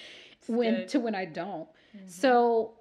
when 0.47 0.75
good. 0.75 0.89
to 0.89 1.01
when 1.01 1.15
I 1.15 1.25
don't. 1.25 1.69
Mm-hmm. 1.97 2.07
So 2.09 2.75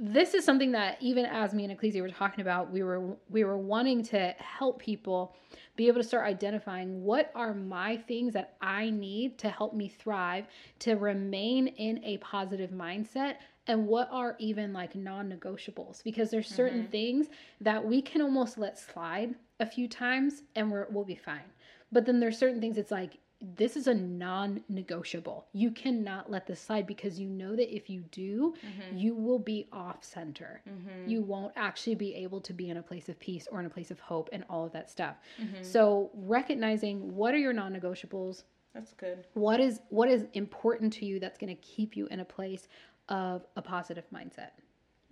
this 0.00 0.32
is 0.32 0.44
something 0.46 0.72
that 0.72 0.96
even 1.00 1.26
as 1.26 1.52
me 1.52 1.64
and 1.64 1.78
Aclesia 1.78 2.00
were 2.00 2.08
talking 2.08 2.40
about, 2.40 2.70
we 2.72 2.82
were 2.82 3.16
we 3.28 3.44
were 3.44 3.58
wanting 3.58 4.02
to 4.04 4.34
help 4.38 4.80
people 4.80 5.36
be 5.76 5.88
able 5.88 6.00
to 6.00 6.06
start 6.06 6.26
identifying 6.26 7.02
what 7.02 7.30
are 7.34 7.52
my 7.52 7.98
things 7.98 8.32
that 8.32 8.56
I 8.62 8.90
need 8.90 9.38
to 9.38 9.50
help 9.50 9.74
me 9.74 9.88
thrive, 9.88 10.46
to 10.80 10.94
remain 10.94 11.68
in 11.68 12.02
a 12.02 12.16
positive 12.18 12.70
mindset, 12.70 13.36
and 13.66 13.86
what 13.86 14.08
are 14.10 14.36
even 14.38 14.72
like 14.72 14.96
non-negotiables 14.96 16.02
because 16.02 16.30
there's 16.30 16.48
certain 16.48 16.82
mm-hmm. 16.82 16.90
things 16.90 17.26
that 17.60 17.84
we 17.84 18.00
can 18.00 18.22
almost 18.22 18.58
let 18.58 18.78
slide 18.78 19.34
a 19.60 19.66
few 19.66 19.86
times 19.86 20.42
and 20.56 20.70
we're, 20.70 20.86
we'll 20.90 21.04
be 21.04 21.14
fine. 21.14 21.44
But 21.92 22.06
then 22.06 22.20
there's 22.20 22.38
certain 22.38 22.60
things 22.60 22.78
it's 22.78 22.90
like 22.90 23.18
this 23.40 23.76
is 23.76 23.86
a 23.86 23.94
non 23.94 24.62
negotiable. 24.68 25.46
You 25.52 25.70
cannot 25.70 26.30
let 26.30 26.46
this 26.46 26.60
slide 26.60 26.86
because 26.86 27.18
you 27.18 27.28
know 27.28 27.56
that 27.56 27.74
if 27.74 27.88
you 27.88 28.02
do, 28.10 28.54
mm-hmm. 28.64 28.96
you 28.96 29.14
will 29.14 29.38
be 29.38 29.66
off 29.72 30.04
center. 30.04 30.60
Mm-hmm. 30.68 31.08
You 31.08 31.22
won't 31.22 31.52
actually 31.56 31.94
be 31.94 32.14
able 32.16 32.40
to 32.42 32.52
be 32.52 32.68
in 32.68 32.76
a 32.76 32.82
place 32.82 33.08
of 33.08 33.18
peace 33.18 33.48
or 33.50 33.60
in 33.60 33.66
a 33.66 33.70
place 33.70 33.90
of 33.90 33.98
hope 33.98 34.28
and 34.32 34.44
all 34.50 34.66
of 34.66 34.72
that 34.72 34.90
stuff. 34.90 35.16
Mm-hmm. 35.40 35.62
So, 35.62 36.10
recognizing 36.14 37.14
what 37.14 37.32
are 37.32 37.38
your 37.38 37.54
non 37.54 37.72
negotiables? 37.72 38.42
That's 38.74 38.92
good. 38.92 39.24
What 39.34 39.58
is 39.58 39.80
what 39.88 40.10
is 40.10 40.26
important 40.34 40.92
to 40.94 41.06
you 41.06 41.18
that's 41.18 41.38
going 41.38 41.54
to 41.54 41.62
keep 41.62 41.96
you 41.96 42.06
in 42.08 42.20
a 42.20 42.24
place 42.24 42.68
of 43.08 43.46
a 43.56 43.62
positive 43.62 44.04
mindset? 44.14 44.50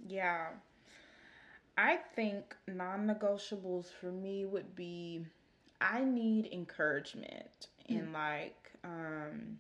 Yeah. 0.07 0.49
I 1.79 1.99
think 2.15 2.57
non 2.67 3.07
negotiables 3.07 3.87
for 4.01 4.13
me 4.13 4.45
would 4.45 4.77
be 4.77 5.25
I 5.81 6.05
need 6.05 6.49
encouragement. 6.53 7.69
And 7.89 8.13
like 8.13 8.73
um 8.85 9.59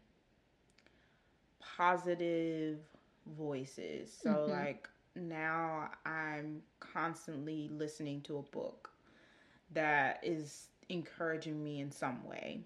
positive 1.60 2.78
voices. 3.26 4.12
So 4.22 4.30
mm-hmm. 4.30 4.50
like 4.50 4.88
now 5.14 5.90
I'm 6.04 6.62
constantly 6.80 7.68
listening 7.72 8.20
to 8.22 8.38
a 8.38 8.42
book 8.42 8.90
that 9.72 10.20
is 10.22 10.68
encouraging 10.88 11.62
me 11.62 11.80
in 11.80 11.90
some 11.90 12.24
way. 12.26 12.60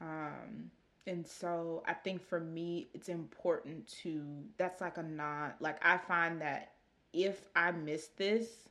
Um 0.00 0.70
And 1.06 1.26
so 1.26 1.82
I 1.86 1.94
think 1.94 2.22
for 2.22 2.40
me, 2.40 2.88
it's 2.94 3.08
important 3.08 3.88
to, 4.02 4.22
that's 4.58 4.80
like 4.80 4.98
a 4.98 5.02
non, 5.02 5.52
like 5.60 5.78
I 5.84 5.98
find 5.98 6.40
that 6.42 6.72
if 7.12 7.44
I 7.56 7.72
miss 7.72 8.08
this, 8.16 8.68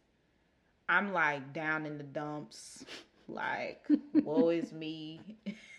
I'm 0.90 1.14
like 1.14 1.54
down 1.54 1.86
in 1.86 1.98
the 1.98 2.04
dumps, 2.04 2.86
like, 3.28 3.86
woe 4.14 4.50
is 4.50 4.72
me. 4.74 5.22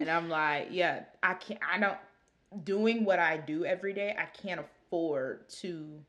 and 0.00 0.10
I'm 0.10 0.28
like, 0.28 0.68
yeah, 0.70 1.04
I 1.22 1.34
can't, 1.34 1.60
I 1.68 1.78
don't, 1.78 1.98
doing 2.64 3.04
what 3.04 3.18
I 3.18 3.36
do 3.36 3.64
every 3.64 3.92
day, 3.92 4.14
I 4.18 4.24
can't 4.24 4.60
afford 4.60 5.48
to 5.60 6.00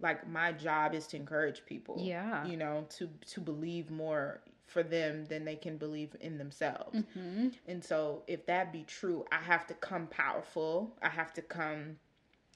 like 0.00 0.28
my 0.28 0.52
job 0.52 0.92
is 0.94 1.06
to 1.06 1.16
encourage 1.16 1.64
people 1.66 1.96
yeah. 1.98 2.44
you 2.44 2.56
know 2.56 2.84
to 2.90 3.08
to 3.26 3.40
believe 3.40 3.90
more 3.90 4.40
for 4.66 4.82
them 4.82 5.24
than 5.26 5.44
they 5.44 5.54
can 5.54 5.76
believe 5.76 6.16
in 6.20 6.36
themselves. 6.36 6.98
Mm-hmm. 6.98 7.48
and 7.68 7.82
so 7.82 8.22
if 8.26 8.44
that 8.46 8.72
be 8.72 8.82
true 8.82 9.24
i 9.30 9.36
have 9.36 9.66
to 9.68 9.74
come 9.74 10.06
powerful. 10.08 10.94
I 11.00 11.08
have 11.08 11.32
to 11.34 11.42
come 11.42 11.96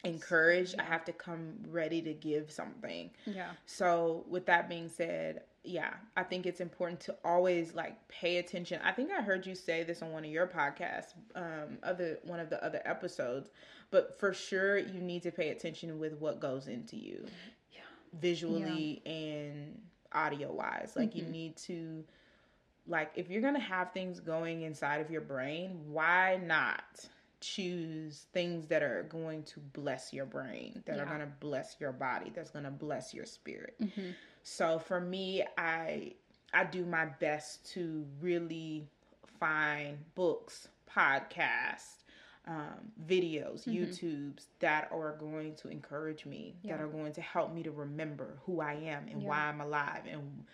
encouraged. 0.05 0.77
I 0.79 0.85
have 0.85 1.05
to 1.07 1.13
come 1.13 1.55
ready 1.69 2.01
to 2.03 2.15
give 2.15 2.51
something. 2.51 3.11
Yeah. 3.25 3.51
So 3.67 4.25
with 4.29 4.47
that 4.47 4.69
being 4.69 4.89
said 4.89 5.43
yeah 5.65 5.95
i 6.17 6.23
think 6.23 6.47
it's 6.47 6.61
important 6.61 7.01
to 7.01 7.15
always 7.25 7.75
like 7.75 7.97
pay 8.09 8.39
attention 8.39 8.81
i 8.85 8.93
think 8.93 9.11
i 9.11 9.21
heard 9.21 9.47
you 9.47 9.55
say 9.55 9.83
this 9.83 10.03
on 10.03 10.13
one 10.13 10.25
of 10.25 10.31
your 10.31 10.47
podcasts 10.47 11.13
um 11.35 11.79
other 11.83 12.19
one 12.25 12.41
of 12.41 12.49
the 12.49 12.63
other 12.65 12.81
episodes 12.85 13.51
but 13.91 14.19
for 14.19 14.33
sure 14.33 14.79
you 14.79 15.01
need 15.01 15.23
to 15.23 15.31
pay 15.31 15.51
attention 15.51 15.99
with 15.99 16.15
what 16.15 16.41
goes 16.41 16.69
into 16.69 16.97
you 16.97 17.25
yeah 17.73 17.81
visually 18.21 19.03
yeah. 19.05 19.13
and 19.13 19.81
audio 20.13 20.53
wise 20.53 20.93
like 20.97 21.11
mm-hmm. 21.11 21.19
you 21.19 21.25
need 21.27 21.57
to 21.57 22.05
like 22.87 23.11
if 23.17 23.29
you're 23.29 23.43
gonna 23.43 23.59
have 23.59 23.93
things 23.93 24.21
going 24.21 24.63
inside 24.63 25.01
of 25.01 25.11
your 25.11 25.21
brain 25.21 25.79
why 25.87 26.41
not 26.43 27.09
choose 27.41 28.27
things 28.33 28.67
that 28.67 28.83
are 28.83 29.05
going 29.05 29.43
to 29.45 29.61
bless 29.61 30.13
your 30.13 30.27
brain 30.27 30.83
that 30.87 30.97
yeah. 30.97 31.03
are 31.03 31.07
going 31.07 31.21
to 31.21 31.33
bless 31.41 31.77
your 31.79 31.93
body 31.93 32.33
that's 32.35 32.51
going 32.51 32.65
to 32.65 32.71
bless 32.71 33.15
your 33.15 33.25
spirit 33.25 33.77
mm-hmm. 33.81 34.11
So 34.43 34.79
for 34.79 35.01
me 35.01 35.43
i 35.57 36.13
i 36.55 36.65
do 36.65 36.85
my 36.85 37.05
best 37.05 37.71
to 37.73 38.07
really 38.21 38.87
find 39.39 39.99
books 40.15 40.69
podcasts 40.91 41.99
um, 42.49 42.91
videos, 43.07 43.69
mm-hmm. 43.69 43.73
YouTubes 43.73 44.47
that 44.61 44.89
are 44.91 45.17
going 45.21 45.55
to 45.57 45.69
encourage 45.69 46.25
me, 46.25 46.57
yeah. 46.63 46.77
that 46.77 46.83
are 46.83 46.89
going 46.89 47.13
to 47.13 47.21
help 47.21 47.53
me 47.53 47.63
to 47.63 47.71
remember 47.71 48.39
who 48.45 48.61
I 48.61 48.73
am 48.73 49.07
and 49.09 49.21
yeah. 49.23 49.29
why 49.29 49.37
I'm 49.41 49.61
alive 49.61 50.03
and 50.11 50.45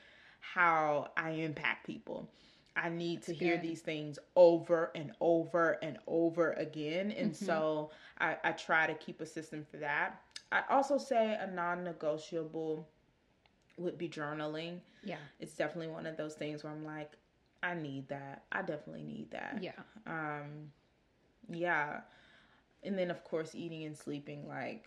how 0.40 1.10
I 1.16 1.30
impact 1.30 1.86
people. 1.86 2.28
I 2.76 2.88
need 2.88 3.18
That's 3.18 3.26
to 3.26 3.34
hear 3.34 3.58
these 3.58 3.80
things 3.80 4.18
over 4.34 4.90
and 4.96 5.12
over 5.20 5.78
and 5.82 5.98
over 6.08 6.52
again. 6.54 7.12
And 7.12 7.30
mm-hmm. 7.30 7.44
so 7.44 7.90
I, 8.18 8.36
I 8.42 8.52
try 8.52 8.88
to 8.88 8.94
keep 8.94 9.20
a 9.20 9.26
system 9.26 9.64
for 9.70 9.76
that. 9.76 10.20
I 10.50 10.62
also 10.70 10.98
say 10.98 11.38
a 11.40 11.46
non 11.46 11.84
negotiable 11.84 12.88
would 13.78 13.98
be 13.98 14.08
journaling. 14.08 14.78
Yeah. 15.02 15.16
It's 15.40 15.54
definitely 15.54 15.92
one 15.92 16.06
of 16.06 16.16
those 16.16 16.34
things 16.34 16.62
where 16.64 16.72
I'm 16.72 16.84
like, 16.84 17.12
I 17.62 17.74
need 17.74 18.08
that. 18.08 18.44
I 18.52 18.60
definitely 18.62 19.02
need 19.02 19.30
that. 19.30 19.58
Yeah. 19.60 19.72
Um, 20.06 20.70
yeah. 21.50 22.00
And 22.82 22.98
then, 22.98 23.10
of 23.10 23.24
course, 23.24 23.54
eating 23.54 23.84
and 23.84 23.96
sleeping. 23.96 24.46
Like, 24.46 24.84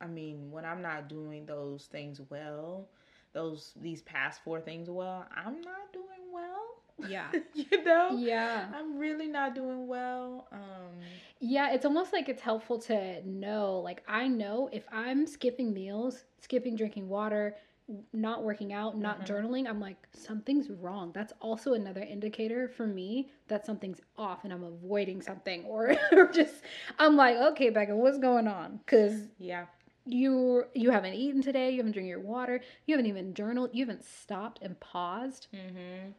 I 0.00 0.06
mean, 0.06 0.50
when 0.50 0.64
I'm 0.64 0.82
not 0.82 1.08
doing 1.08 1.46
those 1.46 1.86
things 1.86 2.20
well, 2.28 2.88
those, 3.32 3.72
these 3.80 4.02
past 4.02 4.42
four 4.44 4.60
things 4.60 4.90
well, 4.90 5.26
I'm 5.34 5.60
not 5.62 5.92
doing 5.92 6.06
well. 6.32 7.08
Yeah. 7.08 7.28
you 7.54 7.84
know? 7.84 8.16
Yeah. 8.18 8.66
I'm 8.74 8.98
really 8.98 9.28
not 9.28 9.54
doing 9.54 9.86
well. 9.86 10.48
Um 10.52 10.98
Yeah, 11.38 11.72
it's 11.72 11.86
almost 11.86 12.12
like 12.12 12.28
it's 12.28 12.42
helpful 12.42 12.78
to 12.80 13.26
know 13.26 13.78
like 13.78 14.02
I 14.06 14.28
know 14.28 14.68
if 14.72 14.84
I'm 14.92 15.26
skipping 15.26 15.72
meals, 15.72 16.24
skipping 16.38 16.76
drinking 16.76 17.08
water, 17.08 17.56
not 18.12 18.42
working 18.42 18.72
out, 18.72 18.96
not 18.96 19.24
mm-hmm. 19.24 19.32
journaling, 19.32 19.68
I'm 19.68 19.80
like, 19.80 19.96
something's 20.12 20.70
wrong. 20.70 21.12
That's 21.14 21.32
also 21.40 21.74
another 21.74 22.02
indicator 22.02 22.68
for 22.68 22.86
me 22.86 23.30
that 23.48 23.66
something's 23.66 24.00
off 24.16 24.44
and 24.44 24.52
I'm 24.52 24.64
avoiding 24.64 25.22
something 25.22 25.64
or, 25.64 25.96
or 26.12 26.28
just, 26.28 26.54
I'm 26.98 27.16
like, 27.16 27.36
okay, 27.36 27.70
Becca, 27.70 27.96
what's 27.96 28.18
going 28.18 28.46
on? 28.46 28.80
Because, 28.84 29.28
yeah. 29.38 29.66
You 30.06 30.64
you 30.74 30.90
haven't 30.90 31.14
eaten 31.14 31.42
today. 31.42 31.70
You 31.70 31.76
haven't 31.76 31.92
drank 31.92 32.08
your 32.08 32.20
water. 32.20 32.62
You 32.86 32.94
haven't 32.94 33.06
even 33.06 33.34
journaled. 33.34 33.70
You 33.74 33.84
haven't 33.84 34.02
stopped 34.02 34.58
and 34.62 34.80
paused. 34.80 35.48
Mm-hmm. 35.54 36.12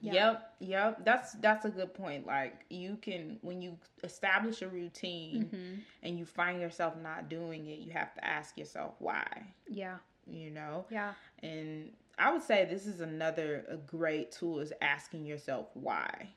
Yeah. 0.00 0.12
Yep, 0.12 0.54
yep. 0.60 1.04
That's 1.04 1.32
that's 1.32 1.64
a 1.64 1.68
good 1.68 1.92
point. 1.92 2.24
Like 2.24 2.64
you 2.70 2.96
can 3.02 3.38
when 3.42 3.60
you 3.60 3.76
establish 4.04 4.62
a 4.62 4.68
routine 4.68 5.50
mm-hmm. 5.52 5.80
and 6.04 6.18
you 6.18 6.24
find 6.24 6.60
yourself 6.60 6.94
not 7.02 7.28
doing 7.28 7.66
it, 7.66 7.80
you 7.80 7.90
have 7.90 8.14
to 8.14 8.24
ask 8.24 8.56
yourself 8.56 8.94
why. 9.00 9.26
Yeah 9.68 9.96
you 10.26 10.50
know? 10.50 10.84
Yeah. 10.90 11.12
And 11.42 11.90
I 12.18 12.32
would 12.32 12.42
say 12.42 12.64
this 12.64 12.86
is 12.86 13.00
another 13.00 13.64
a 13.68 13.76
great 13.76 14.32
tool 14.32 14.60
is 14.60 14.72
asking 14.80 15.26
yourself 15.26 15.68
why. 15.74 16.28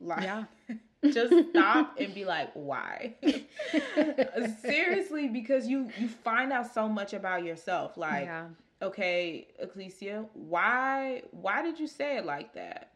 Like 0.00 0.22
yeah. 0.22 0.44
just 1.12 1.32
stop 1.50 1.96
and 1.98 2.14
be 2.14 2.24
like, 2.24 2.50
why? 2.54 3.14
Seriously, 4.60 5.28
because 5.28 5.66
you 5.66 5.90
you 5.98 6.08
find 6.08 6.52
out 6.52 6.72
so 6.72 6.88
much 6.88 7.12
about 7.12 7.44
yourself. 7.44 7.96
Like, 7.96 8.26
yeah. 8.26 8.46
okay, 8.82 9.48
Aclesia, 9.62 10.26
why 10.34 11.22
why 11.30 11.62
did 11.62 11.78
you 11.78 11.86
say 11.86 12.18
it 12.18 12.26
like 12.26 12.54
that? 12.54 12.92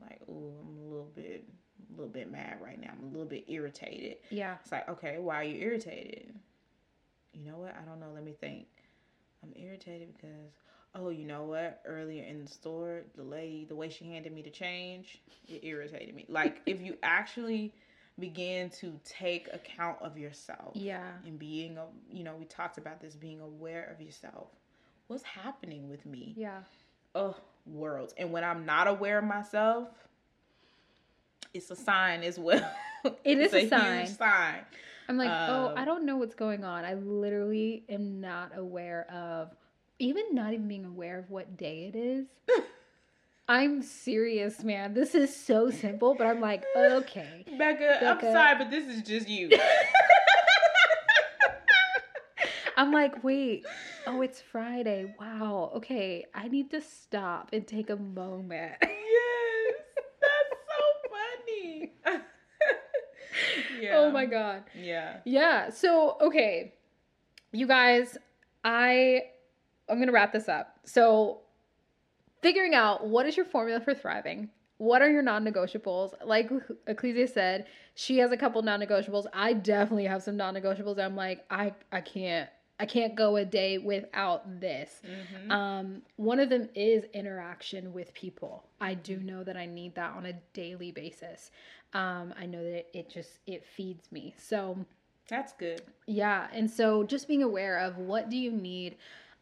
Like, 0.00 0.20
oh, 0.28 0.52
I'm 0.60 0.78
a 0.78 0.88
little 0.88 1.12
bit 1.14 1.44
a 1.92 1.96
little 1.96 2.12
bit 2.12 2.30
mad 2.30 2.58
right 2.60 2.80
now. 2.80 2.90
I'm 2.98 3.04
a 3.04 3.10
little 3.10 3.26
bit 3.26 3.44
irritated. 3.48 4.16
Yeah. 4.30 4.56
It's 4.62 4.72
like, 4.72 4.88
okay, 4.88 5.18
why 5.18 5.36
are 5.36 5.44
you 5.44 5.60
irritated? 5.60 6.34
You 7.32 7.50
know 7.50 7.58
what? 7.58 7.74
I 7.80 7.84
don't 7.84 8.00
know. 8.00 8.10
Let 8.14 8.24
me 8.24 8.32
think. 8.32 8.66
I'm 9.42 9.52
irritated 9.56 10.14
because 10.14 10.52
oh, 10.94 11.08
you 11.08 11.24
know 11.24 11.44
what? 11.44 11.80
Earlier 11.86 12.24
in 12.24 12.44
the 12.44 12.50
store, 12.50 13.02
the 13.16 13.22
lady, 13.22 13.64
the 13.64 13.74
way 13.74 13.88
she 13.88 14.04
handed 14.04 14.32
me 14.32 14.42
the 14.42 14.50
change, 14.50 15.22
it 15.48 15.64
irritated 15.64 16.14
me. 16.14 16.26
Like 16.28 16.60
if 16.66 16.80
you 16.80 16.96
actually 17.02 17.72
begin 18.18 18.68
to 18.68 18.98
take 19.04 19.48
account 19.52 19.96
of 20.02 20.18
yourself, 20.18 20.72
yeah, 20.74 21.12
and 21.26 21.38
being 21.38 21.78
a, 21.78 21.86
you 22.10 22.24
know, 22.24 22.34
we 22.38 22.44
talked 22.44 22.78
about 22.78 23.00
this 23.00 23.14
being 23.14 23.40
aware 23.40 23.90
of 23.94 24.04
yourself. 24.04 24.48
What's 25.08 25.24
happening 25.24 25.88
with 25.88 26.06
me? 26.06 26.34
Yeah. 26.36 26.60
Oh, 27.14 27.36
worlds. 27.66 28.14
And 28.16 28.32
when 28.32 28.44
I'm 28.44 28.64
not 28.64 28.86
aware 28.88 29.18
of 29.18 29.24
myself, 29.24 29.88
it's 31.52 31.70
a 31.70 31.76
sign 31.76 32.22
as 32.22 32.38
well. 32.38 32.70
It 33.24 33.38
is 33.40 33.52
a, 33.52 33.64
a 33.64 33.68
sign. 33.68 34.06
sign. 34.06 34.60
I'm 35.12 35.18
like, 35.18 35.28
um, 35.28 35.50
oh, 35.50 35.74
I 35.76 35.84
don't 35.84 36.06
know 36.06 36.16
what's 36.16 36.34
going 36.34 36.64
on. 36.64 36.86
I 36.86 36.94
literally 36.94 37.84
am 37.90 38.22
not 38.22 38.56
aware 38.56 39.06
of, 39.12 39.54
even 39.98 40.24
not 40.32 40.54
even 40.54 40.66
being 40.68 40.86
aware 40.86 41.18
of 41.18 41.28
what 41.28 41.58
day 41.58 41.92
it 41.92 41.98
is. 41.98 42.28
I'm 43.46 43.82
serious, 43.82 44.64
man. 44.64 44.94
This 44.94 45.14
is 45.14 45.36
so 45.36 45.68
simple, 45.68 46.14
but 46.14 46.26
I'm 46.26 46.40
like, 46.40 46.64
okay. 46.74 47.44
Becca, 47.58 47.98
Becca. 48.00 48.06
I'm 48.06 48.20
sorry, 48.20 48.56
but 48.56 48.70
this 48.70 48.86
is 48.86 49.02
just 49.02 49.28
you. 49.28 49.50
I'm 52.78 52.90
like, 52.90 53.22
wait, 53.22 53.66
oh, 54.06 54.22
it's 54.22 54.40
Friday. 54.40 55.14
Wow. 55.20 55.72
Okay, 55.76 56.24
I 56.34 56.48
need 56.48 56.70
to 56.70 56.80
stop 56.80 57.50
and 57.52 57.66
take 57.66 57.90
a 57.90 57.96
moment. 57.96 58.76
Yeah. 63.82 63.98
Oh 63.98 64.10
my 64.10 64.26
god. 64.26 64.64
Yeah. 64.78 65.18
Yeah. 65.24 65.70
So, 65.70 66.16
okay. 66.20 66.74
You 67.52 67.66
guys, 67.66 68.16
I 68.64 69.22
I'm 69.88 69.96
going 69.96 70.06
to 70.06 70.12
wrap 70.12 70.32
this 70.32 70.48
up. 70.48 70.78
So, 70.84 71.40
figuring 72.40 72.74
out 72.74 73.06
what 73.06 73.26
is 73.26 73.36
your 73.36 73.44
formula 73.44 73.80
for 73.80 73.94
thriving? 73.94 74.48
What 74.78 75.02
are 75.02 75.10
your 75.10 75.22
non-negotiables? 75.22 76.14
Like 76.24 76.50
Aclesia 76.88 77.28
said, 77.28 77.66
she 77.94 78.18
has 78.18 78.32
a 78.32 78.36
couple 78.36 78.62
non-negotiables. 78.62 79.26
I 79.32 79.52
definitely 79.52 80.06
have 80.06 80.22
some 80.22 80.36
non-negotiables. 80.36 80.98
I'm 80.98 81.16
like, 81.16 81.44
I 81.50 81.74
I 81.92 82.00
can't 82.00 82.48
I 82.80 82.86
can't 82.86 83.14
go 83.14 83.36
a 83.36 83.44
day 83.44 83.78
without 83.78 84.60
this. 84.60 85.02
Mm-hmm. 85.06 85.52
Um, 85.52 86.02
one 86.16 86.40
of 86.40 86.48
them 86.48 86.68
is 86.74 87.04
interaction 87.14 87.92
with 87.92 88.12
people. 88.12 88.64
I 88.80 88.94
do 88.94 89.18
know 89.18 89.44
that 89.44 89.56
I 89.56 89.66
need 89.66 89.94
that 89.94 90.16
on 90.16 90.26
a 90.26 90.32
daily 90.52 90.90
basis. 90.90 91.52
Um, 91.94 92.32
I 92.38 92.46
know 92.46 92.62
that 92.62 92.86
it, 92.96 93.10
just 93.10 93.38
it 93.46 93.64
feeds 93.64 94.10
me. 94.10 94.34
So 94.38 94.78
that's 95.28 95.52
good. 95.52 95.82
Yeah, 96.06 96.48
and 96.52 96.70
so 96.70 97.04
just 97.04 97.28
being 97.28 97.42
aware 97.42 97.78
of 97.78 97.98
what 97.98 98.30
do 98.30 98.36
you 98.36 98.50
need, 98.50 98.96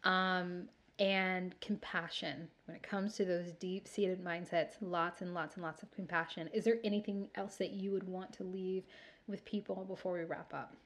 um, 0.04 0.68
and 0.98 1.58
compassion 1.60 2.48
when 2.66 2.76
it 2.76 2.82
comes 2.82 3.16
to 3.16 3.24
those 3.24 3.52
deep 3.52 3.88
seated 3.88 4.22
mindsets. 4.22 4.74
Lots 4.80 5.22
and 5.22 5.32
lots 5.32 5.54
and 5.54 5.64
lots 5.64 5.82
of 5.82 5.90
compassion. 5.92 6.48
Is 6.52 6.64
there 6.64 6.78
anything 6.84 7.28
else 7.36 7.56
that 7.56 7.70
you 7.70 7.90
would 7.92 8.06
want 8.06 8.32
to 8.34 8.44
leave 8.44 8.84
with 9.26 9.44
people 9.44 9.84
before 9.88 10.12
we 10.12 10.24
wrap 10.24 10.52
up? 10.52 10.76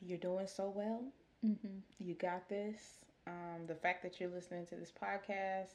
You're 0.00 0.18
doing 0.18 0.46
so 0.46 0.72
well. 0.74 1.02
Mm-hmm. 1.44 1.78
You 1.98 2.14
got 2.14 2.48
this. 2.48 3.04
Um, 3.26 3.66
the 3.66 3.74
fact 3.74 4.04
that 4.04 4.20
you're 4.20 4.30
listening 4.30 4.66
to 4.66 4.76
this 4.76 4.92
podcast 4.92 5.74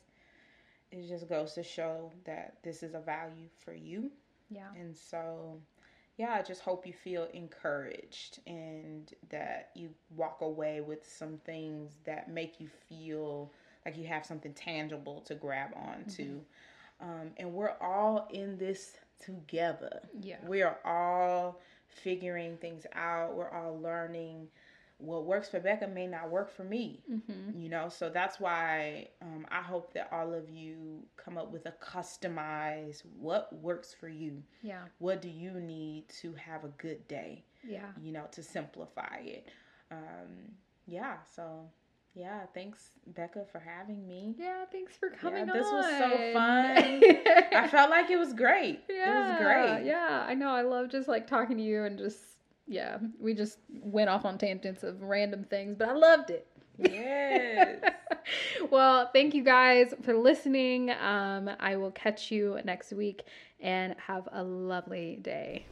it 0.91 1.07
just 1.07 1.29
goes 1.29 1.53
to 1.53 1.63
show 1.63 2.11
that 2.25 2.55
this 2.63 2.83
is 2.83 2.93
a 2.93 2.99
value 2.99 3.47
for 3.63 3.73
you. 3.73 4.11
Yeah. 4.49 4.67
And 4.77 4.95
so, 4.95 5.57
yeah, 6.17 6.35
I 6.37 6.41
just 6.41 6.61
hope 6.61 6.85
you 6.85 6.93
feel 6.93 7.27
encouraged 7.33 8.39
and 8.45 9.11
that 9.29 9.69
you 9.75 9.89
walk 10.15 10.41
away 10.41 10.81
with 10.81 11.07
some 11.07 11.37
things 11.45 11.93
that 12.05 12.29
make 12.29 12.59
you 12.59 12.69
feel 12.89 13.51
like 13.85 13.97
you 13.97 14.05
have 14.07 14.25
something 14.25 14.53
tangible 14.53 15.21
to 15.21 15.35
grab 15.35 15.69
onto. 15.75 16.23
Mm-hmm. 16.23 17.09
Um, 17.09 17.31
and 17.37 17.53
we're 17.53 17.75
all 17.81 18.27
in 18.31 18.57
this 18.57 18.97
together. 19.19 20.01
Yeah. 20.19 20.37
We 20.45 20.61
are 20.61 20.77
all 20.85 21.59
figuring 21.87 22.57
things 22.57 22.85
out. 22.93 23.33
We're 23.33 23.49
all 23.49 23.79
learning 23.79 24.47
what 25.01 25.25
works 25.25 25.49
for 25.49 25.59
Becca 25.59 25.87
may 25.87 26.07
not 26.07 26.29
work 26.29 26.55
for 26.55 26.63
me. 26.63 27.03
Mm-hmm. 27.11 27.59
You 27.59 27.69
know, 27.69 27.89
so 27.89 28.09
that's 28.09 28.39
why 28.39 29.07
um, 29.21 29.45
I 29.49 29.61
hope 29.61 29.93
that 29.93 30.09
all 30.11 30.33
of 30.33 30.49
you 30.49 31.03
come 31.17 31.37
up 31.37 31.51
with 31.51 31.65
a 31.65 31.73
customized 31.83 33.03
what 33.19 33.53
works 33.53 33.95
for 33.97 34.07
you. 34.07 34.43
Yeah. 34.61 34.83
What 34.99 35.21
do 35.21 35.29
you 35.29 35.53
need 35.59 36.09
to 36.21 36.33
have 36.35 36.63
a 36.63 36.69
good 36.77 37.07
day? 37.07 37.43
Yeah. 37.67 37.91
You 38.01 38.11
know, 38.11 38.25
to 38.31 38.43
simplify 38.43 39.17
it. 39.23 39.49
Um, 39.91 40.53
yeah. 40.85 41.17
So 41.35 41.69
yeah, 42.13 42.41
thanks 42.53 42.89
Becca 43.07 43.45
for 43.51 43.59
having 43.59 44.05
me. 44.07 44.35
Yeah, 44.37 44.65
thanks 44.71 44.95
for 44.97 45.09
coming 45.09 45.47
yeah, 45.47 45.53
this 45.53 45.65
on. 45.65 45.75
was 45.75 45.85
so 45.85 46.33
fun. 46.33 47.03
I 47.63 47.67
felt 47.69 47.89
like 47.89 48.09
it 48.09 48.17
was 48.17 48.33
great. 48.33 48.81
Yeah, 48.89 49.27
it 49.27 49.31
was 49.31 49.41
great. 49.41 49.85
Yeah, 49.85 50.25
I 50.27 50.33
know. 50.33 50.49
I 50.49 50.61
love 50.61 50.89
just 50.89 51.07
like 51.07 51.25
talking 51.27 51.57
to 51.57 51.63
you 51.63 51.85
and 51.85 51.97
just 51.97 52.19
yeah, 52.71 52.99
we 53.19 53.33
just 53.33 53.57
went 53.69 54.09
off 54.09 54.23
on 54.23 54.37
tangents 54.37 54.83
of 54.83 55.01
random 55.01 55.43
things, 55.43 55.75
but 55.77 55.89
I 55.89 55.93
loved 55.93 56.29
it. 56.29 56.47
Yes. 56.77 57.83
well, 58.71 59.09
thank 59.11 59.33
you 59.33 59.43
guys 59.43 59.93
for 60.03 60.13
listening. 60.13 60.89
Um, 60.89 61.49
I 61.59 61.75
will 61.75 61.91
catch 61.91 62.31
you 62.31 62.59
next 62.63 62.93
week 62.93 63.23
and 63.59 63.93
have 64.07 64.29
a 64.31 64.41
lovely 64.41 65.19
day. 65.21 65.65